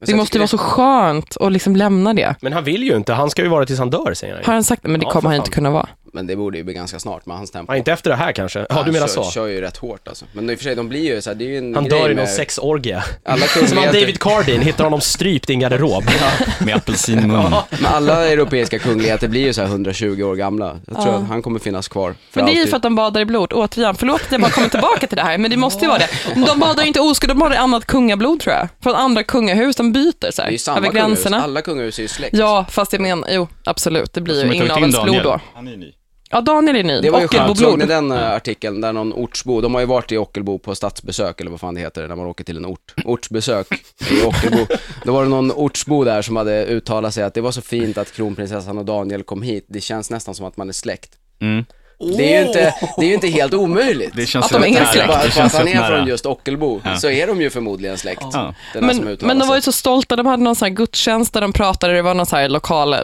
Men 0.00 0.06
Det 0.06 0.14
måste 0.16 0.38
vara 0.38 0.48
så 0.48 0.58
skönt 0.58 1.36
att 1.36 1.52
liksom 1.52 1.76
lämna 1.76 2.14
det. 2.14 2.34
Men 2.40 2.52
han 2.52 2.64
vill 2.64 2.82
ju 2.82 2.96
inte, 2.96 3.12
han 3.12 3.30
ska 3.30 3.42
ju 3.42 3.48
vara 3.48 3.66
tills 3.66 3.78
han 3.78 3.90
dör 3.90 4.14
säger 4.14 4.34
han 4.34 4.42
ju. 4.42 4.46
Har 4.46 4.52
han 4.54 4.64
sagt 4.64 4.82
det? 4.82 4.88
Men 4.88 5.00
det 5.00 5.04
Ja, 5.06 5.10
kommer 5.10 5.28
han 5.28 5.36
fan. 5.36 5.40
inte 5.46 5.50
kunna 5.54 5.70
vara. 5.70 5.88
Men 6.12 6.26
det 6.26 6.36
borde 6.36 6.58
ju 6.58 6.64
bli 6.64 6.74
ganska 6.74 6.98
snart 6.98 7.26
med 7.26 7.36
hans 7.36 7.50
tempo. 7.50 7.72
Ja, 7.72 7.76
inte 7.76 7.92
efter 7.92 8.10
det 8.10 8.16
här 8.16 8.32
kanske. 8.32 8.58
Ja, 8.70 8.82
du 8.82 8.92
menar 8.92 9.00
han 9.14 9.24
kör, 9.24 9.30
så. 9.30 9.48
ju 9.48 9.60
rätt 9.60 9.76
hårt 9.76 10.08
alltså. 10.08 10.24
Men 10.32 10.50
i 10.50 10.54
och 10.54 10.58
för 10.58 10.64
sig, 10.64 10.74
de 10.74 10.88
blir 10.88 11.14
ju 11.14 11.20
så 11.22 11.30
här, 11.30 11.34
det 11.34 11.44
är 11.44 11.48
ju 11.48 11.58
en 11.58 11.74
Han 11.74 11.84
grej 11.84 12.00
dör 12.00 12.06
i 12.10 12.14
någon 12.14 12.24
med 12.24 12.28
sexorgie. 12.30 13.02
alla 13.24 13.46
Som 13.68 13.78
han. 13.78 13.86
David 13.86 14.18
Cardin 14.20 14.60
hittar 14.60 14.84
honom 14.84 15.00
strypt 15.00 15.50
i 15.50 15.52
en 15.52 15.60
garderob. 15.60 16.04
Med 16.58 16.74
apelsinmun. 16.76 17.30
Men 17.70 17.86
alla 17.86 18.28
europeiska 18.28 18.78
kungligheter 18.78 19.28
blir 19.28 19.40
ju 19.40 19.52
så 19.52 19.60
här 19.60 19.68
120 19.68 20.22
år 20.22 20.34
gamla. 20.36 20.76
Jag 20.86 20.96
tror 21.02 21.08
Ja. 21.14 21.20
att 21.20 21.28
han 21.28 21.42
kommer 21.42 21.58
finnas 21.58 21.88
kvar 21.88 22.14
Men 22.32 22.44
det 22.44 22.50
är 22.50 22.54
ju 22.54 22.58
alltid. 22.60 22.70
för 22.70 22.76
att 22.76 22.82
de 22.82 22.94
badar 22.94 23.20
i 23.20 23.24
blod. 23.24 23.52
Återigen, 23.52 23.94
förlåt 23.94 24.20
att 24.22 24.32
jag 24.32 24.40
bara 24.40 24.50
kommer 24.50 24.68
tillbaka 24.68 25.06
till 25.06 25.16
det 25.16 25.22
här, 25.22 25.38
men 25.38 25.50
det 25.50 25.56
måste 25.56 25.84
ju 25.84 25.88
vara 25.88 25.98
det. 25.98 26.08
De 26.46 26.58
badar 26.60 26.82
ju 26.82 26.86
inte 26.88 27.00
oskuld, 27.00 27.30
de 27.30 27.38
badar 27.38 27.54
i 27.54 27.58
annat 27.58 27.86
kungablod 27.86 28.40
tror 28.40 28.54
jag. 28.54 28.68
Från 28.82 28.94
andra 28.94 29.22
kungahus, 29.22 29.76
de 29.76 29.92
byter 29.92 30.30
så 30.30 30.42
Det 30.42 30.42
är 30.42 30.44
här, 30.44 30.50
ju 30.52 30.58
samma 30.58 30.78
över 30.78 30.88
kungahus. 30.88 31.08
gränserna. 31.08 31.42
Alla 31.42 31.62
kungahus 31.62 31.98
är 31.98 32.02
ju 32.02 32.08
släkt. 32.08 32.36
Ja, 32.36 32.66
fast 32.70 32.92
jag 32.92 33.02
menar, 33.02 33.28
jo, 33.30 33.48
absolut, 33.64 34.12
det 34.12 34.20
blir 34.20 34.34
ju 34.34 34.40
har 34.40 34.46
tagit 34.54 34.60
in 34.60 34.64
inavelsblod 34.66 35.06
Daniel. 35.06 35.22
då. 35.22 35.40
Han 35.54 35.68
är 35.68 35.76
ny. 35.76 35.92
Ja, 36.30 36.40
Daniel 36.40 36.76
är 36.76 36.84
ny. 36.84 37.00
Det 37.00 37.10
var 37.10 37.20
ju 37.20 37.28
skönt, 37.28 37.58
såg 37.58 37.78
ni 37.78 37.86
den 37.86 38.12
uh, 38.12 38.30
artikeln 38.32 38.80
där 38.80 38.92
någon 38.92 39.12
ortsbo, 39.12 39.60
de 39.60 39.74
har 39.74 39.80
ju 39.80 39.86
varit 39.86 40.12
i 40.12 40.16
Ockelbo 40.16 40.58
på 40.58 40.74
stadsbesök 40.74 41.40
eller 41.40 41.50
vad 41.50 41.60
fan 41.60 41.74
det 41.74 41.80
heter 41.80 42.08
när 42.08 42.16
man 42.16 42.26
åker 42.26 42.44
till 42.44 42.56
en 42.56 42.66
ort, 42.66 42.94
ortsbesök 43.04 43.66
i 44.10 44.26
Ockelbo. 44.26 44.66
Då 45.04 45.12
var 45.12 45.22
det 45.22 45.28
någon 45.28 45.52
ortsbo 45.52 46.04
där 46.04 46.22
som 46.22 46.36
hade 46.36 46.66
uttalat 46.66 47.14
sig 47.14 47.24
att 47.24 47.34
det 47.34 47.40
var 47.40 47.52
så 47.52 47.62
fint 47.62 47.98
att 47.98 48.12
kronprinsessan 48.12 48.78
och 48.78 48.84
Daniel 48.84 49.22
kom 49.22 49.42
hit, 49.42 49.66
det 49.68 49.80
känns 49.80 50.10
nästan 50.10 50.34
som 50.34 50.46
att 50.46 50.56
man 50.56 50.68
är 50.68 50.72
släkt. 50.72 51.10
Mm. 51.40 51.64
Det 52.00 52.34
är 52.34 52.40
ju 52.40 52.46
inte, 52.46 52.74
det 52.96 53.04
är 53.04 53.08
ju 53.08 53.14
inte 53.14 53.28
helt 53.28 53.54
omöjligt. 53.54 54.10
Det 54.16 54.26
känns 54.26 54.44
Att 54.52 54.62
de 54.62 54.76
är 54.76 54.84
släkt. 54.84 55.08
Bara 55.08 55.22
Det 55.22 55.30
för 55.30 55.42
att 55.42 55.54
han 55.54 55.68
är 55.68 55.82
från 55.88 56.06
just 56.06 56.26
Ockelbo, 56.26 56.80
Ja. 56.84 56.96
så 56.96 57.10
är 57.10 57.26
de 57.26 57.40
ju 57.42 57.50
förmodligen 57.50 57.98
släkt. 57.98 58.22
Ja. 58.32 58.54
Men, 58.74 59.16
men 59.20 59.38
de 59.38 59.48
var 59.48 59.54
ju 59.56 59.62
så 59.62 59.72
stolta, 59.72 60.16
de 60.16 60.26
hade 60.26 60.42
någon 60.42 60.56
sån 60.56 60.66
här 60.66 60.74
gudstjänst 60.74 61.32
där 61.34 61.40
de 61.40 61.52
pratade, 61.52 61.92
det 61.92 62.02
var 62.02 62.14
någon 62.14 62.26
sån 62.26 62.38
här 62.38 62.48
lokal 62.48 62.92
eh, 62.92 63.00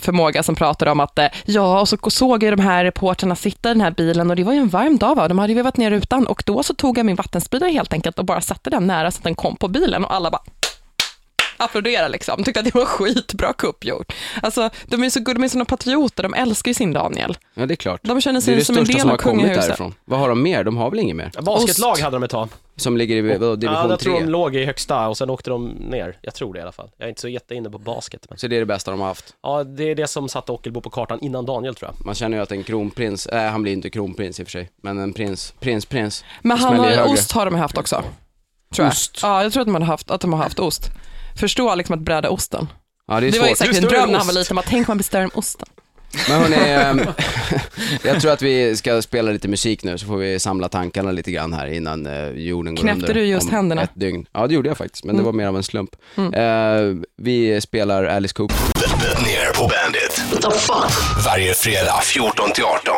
förmåga 0.00 0.42
som 0.42 0.54
pratade 0.54 0.90
om 0.90 1.00
att, 1.00 1.18
eh, 1.18 1.26
ja, 1.44 1.80
och 1.80 1.88
så 1.88 1.96
såg 2.10 2.42
jag 2.42 2.56
de 2.58 2.62
här 2.62 2.84
reporterna 2.84 3.36
sitta 3.36 3.70
i 3.70 3.72
den 3.72 3.80
här 3.80 3.90
bilen 3.90 4.30
och 4.30 4.36
det 4.36 4.44
var 4.44 4.52
ju 4.52 4.58
en 4.58 4.68
varm 4.68 4.96
dag 4.98 5.14
va, 5.14 5.28
de 5.28 5.38
hade 5.38 5.52
ju 5.52 5.56
vevat 5.56 5.76
ner 5.76 5.90
rutan 5.90 6.26
och 6.26 6.42
då 6.46 6.62
så 6.62 6.74
tog 6.74 6.98
jag 6.98 7.06
min 7.06 7.16
vattenspridare 7.16 7.70
helt 7.70 7.92
enkelt 7.92 8.18
och 8.18 8.24
bara 8.24 8.40
satte 8.40 8.70
den 8.70 8.86
nära 8.86 9.10
så 9.10 9.18
att 9.18 9.24
den 9.24 9.34
kom 9.34 9.56
på 9.56 9.68
bilen 9.68 10.04
och 10.04 10.14
alla 10.14 10.30
bara 10.30 10.42
applådera 11.60 12.08
liksom, 12.08 12.44
tyckte 12.44 12.60
att 12.60 12.66
det 12.66 12.74
var 12.74 12.84
skitbra 12.84 13.52
kupp 13.52 13.84
gjort. 13.84 14.12
Alltså, 14.42 14.70
de 14.86 15.02
är 15.04 15.10
så 15.10 15.20
de 15.20 15.44
är 15.44 15.48
såna 15.48 15.64
patrioter, 15.64 16.22
de 16.22 16.34
älskar 16.34 16.68
ju 16.70 16.74
sin 16.74 16.92
Daniel. 16.92 17.38
Ja, 17.54 17.66
det 17.66 17.74
är 17.74 17.76
klart. 17.76 18.00
De 18.04 18.20
känner 18.20 18.40
Det 18.40 18.42
är 18.42 18.44
sig 18.44 18.54
det 18.54 18.64
som 18.64 18.78
en 18.78 18.84
del 18.84 19.00
som 19.00 19.10
av 19.10 19.10
har 19.10 19.18
kungahuset. 19.18 19.66
därifrån. 19.66 19.94
Vad 20.04 20.20
har 20.20 20.28
de 20.28 20.42
mer? 20.42 20.64
De 20.64 20.76
har 20.76 20.90
väl 20.90 20.98
inget 20.98 21.16
mer? 21.16 21.30
Basketlag 21.42 21.96
hade 21.98 22.16
de 22.16 22.22
ett 22.22 22.30
tag. 22.30 22.48
Som 22.76 22.96
ligger 22.96 23.16
i 23.16 23.20
vadå, 23.20 23.46
Ja, 23.50 23.56
division 23.56 23.90
jag 23.90 24.00
3? 24.00 24.04
tror 24.04 24.20
de 24.20 24.26
låg 24.28 24.56
i 24.56 24.64
högsta 24.64 25.08
och 25.08 25.16
sen 25.16 25.30
åkte 25.30 25.50
de 25.50 25.66
ner. 25.68 26.18
Jag 26.22 26.34
tror 26.34 26.52
det 26.52 26.58
i 26.58 26.62
alla 26.62 26.72
fall. 26.72 26.90
Jag 26.98 27.04
är 27.04 27.08
inte 27.08 27.20
så 27.20 27.28
jätteinne 27.28 27.70
på 27.70 27.78
basket. 27.78 28.26
Men... 28.28 28.38
Så 28.38 28.46
det 28.48 28.56
är 28.56 28.60
det 28.60 28.66
bästa 28.66 28.90
de 28.90 29.00
har 29.00 29.06
haft. 29.08 29.34
Ja, 29.42 29.64
det 29.64 29.84
är 29.90 29.94
det 29.94 30.06
som 30.06 30.28
satte 30.28 30.52
Ockelbo 30.52 30.80
på 30.80 30.90
kartan 30.90 31.18
innan 31.22 31.46
Daniel 31.46 31.74
tror 31.74 31.90
jag. 31.96 32.06
Man 32.06 32.14
känner 32.14 32.36
ju 32.36 32.42
att 32.42 32.52
en 32.52 32.62
kronprins, 32.62 33.28
nej 33.32 33.48
han 33.48 33.62
blir 33.62 33.72
inte 33.72 33.90
kronprins 33.90 34.40
i 34.40 34.42
och 34.42 34.46
för 34.46 34.52
sig, 34.52 34.70
men 34.82 34.98
en 34.98 35.12
prins, 35.12 35.54
prins, 35.60 35.86
prins. 35.86 36.24
Men 36.42 36.58
han 36.58 36.78
har, 36.78 37.12
ost 37.12 37.32
har 37.32 37.44
de 37.44 37.54
haft 37.54 37.78
också. 37.78 38.04
Tror 38.74 38.84
jag. 38.86 38.92
Ost? 38.92 39.18
Ja, 39.22 39.42
jag 39.42 39.52
tror 39.52 39.60
att 39.60 39.66
de, 39.66 39.74
hade 39.74 39.86
haft, 39.86 40.10
att 40.10 40.20
de 40.20 40.32
har 40.32 40.42
haft 40.42 40.58
ost. 40.58 40.82
Förstå 41.40 41.74
liksom 41.74 41.94
att 41.94 42.00
bräda 42.00 42.30
osten. 42.30 42.68
Ja 43.08 43.20
det 43.20 43.26
är 43.26 43.32
Det 43.32 43.38
var 43.38 43.46
svårt. 43.46 43.50
exakt 43.52 43.70
Hur 43.70 43.78
en 43.78 43.84
är 43.84 43.88
dröm 43.88 44.10
när 44.10 44.18
han 44.18 44.26
var 44.26 44.34
liten. 44.34 44.58
Tänk 44.66 44.88
man 44.88 44.96
blir 44.96 45.04
större 45.04 45.22
än 45.22 45.30
osten. 45.34 45.68
Men 46.28 46.40
hörni, 46.42 46.56
ehm, 46.58 47.00
jag 48.04 48.20
tror 48.20 48.32
att 48.32 48.42
vi 48.42 48.76
ska 48.76 49.02
spela 49.02 49.30
lite 49.30 49.48
musik 49.48 49.84
nu 49.84 49.98
så 49.98 50.06
får 50.06 50.16
vi 50.16 50.38
samla 50.38 50.68
tankarna 50.68 51.12
lite 51.12 51.30
grann 51.30 51.52
här 51.52 51.66
innan 51.66 52.06
eh, 52.06 52.28
jorden 52.28 52.74
går 52.74 52.82
Knäppte 52.82 53.00
under. 53.02 53.14
du 53.14 53.24
just 53.26 53.46
om 53.48 53.54
händerna? 53.54 53.82
ett 53.82 53.90
dygn. 53.94 54.26
Ja 54.32 54.46
det 54.46 54.54
gjorde 54.54 54.68
jag 54.68 54.78
faktiskt, 54.78 55.04
men 55.04 55.14
det 55.16 55.20
Mm. 55.20 55.24
var 55.26 55.32
mer 55.32 55.46
av 55.46 55.56
en 55.56 55.62
slump. 55.62 55.90
Mm. 56.16 56.34
Eh, 56.34 57.02
vi 57.16 57.60
spelar 57.60 58.04
Alice 58.04 58.34
Cooper. 58.34 58.56
Ner 59.24 59.52
på 59.54 59.60
Bandit. 59.60 60.22
What 60.32 60.42
the 60.42 60.58
fuck? 60.58 61.24
Varje 61.26 61.54
fredag 61.54 62.00
14 62.02 62.52
till 62.52 62.64
18. 62.64 62.94